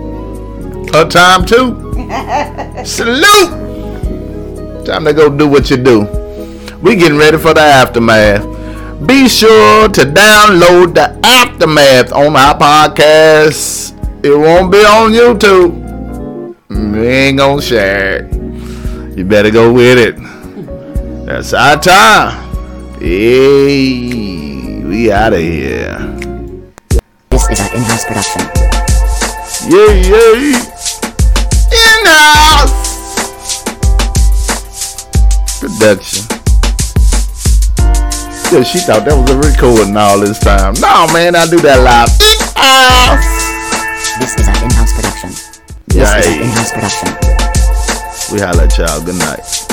Her 0.91 1.07
time 1.07 1.45
too. 1.45 1.79
Salute. 2.83 3.55
Time 4.85 5.05
to 5.05 5.13
go 5.13 5.29
do 5.29 5.47
what 5.47 5.69
you 5.69 5.77
do. 5.77 6.01
We 6.81 6.97
getting 6.97 7.17
ready 7.17 7.37
for 7.37 7.53
the 7.53 7.61
aftermath. 7.61 8.43
Be 9.07 9.29
sure 9.29 9.87
to 9.87 10.01
download 10.01 10.95
the 10.95 11.17
aftermath 11.25 12.11
on 12.11 12.35
our 12.35 12.57
podcast. 12.59 13.95
It 14.25 14.35
won't 14.35 14.73
be 14.73 14.79
on 14.79 15.13
YouTube. 15.13 16.57
Mm, 16.67 16.99
we 16.99 17.07
ain't 17.07 17.37
gonna 17.37 17.61
share 17.61 18.25
it. 18.25 19.17
You 19.17 19.23
better 19.23 19.51
go 19.51 19.71
with 19.71 19.99
it. 19.99 20.17
That's 21.25 21.53
our 21.53 21.79
time. 21.79 22.99
Hey, 22.99 24.83
we 24.83 25.13
out 25.13 25.31
of 25.31 25.39
here. 25.39 25.97
This 27.29 27.49
is 27.49 27.59
an 27.61 27.73
in-house 27.73 28.03
production. 28.03 28.56
Yay, 29.69 29.99
yay. 30.07 30.53
In 31.75 32.05
house 32.05 32.71
production. 35.59 36.23
Yeah, 38.49 38.63
she 38.63 38.79
thought 38.79 39.03
that 39.03 39.11
was 39.11 39.29
a 39.29 39.37
recording 39.37 39.97
all 39.97 40.21
this 40.21 40.39
time. 40.39 40.73
No, 40.79 41.11
man, 41.11 41.35
I 41.35 41.45
do 41.47 41.59
that 41.59 41.83
live. 41.83 42.07
Ah. 42.55 43.19
This 44.21 44.39
is 44.39 44.47
an 44.47 44.55
in-house 44.63 44.93
production. 44.95 45.31
This 45.87 46.15
is 46.15 46.27
an 46.27 46.41
in-house 46.43 46.71
production. 46.71 47.11
We 48.31 48.39
holla 48.39 48.63
at 48.63 48.77
y'all. 48.77 49.03
Good 49.03 49.15
night. 49.19 49.66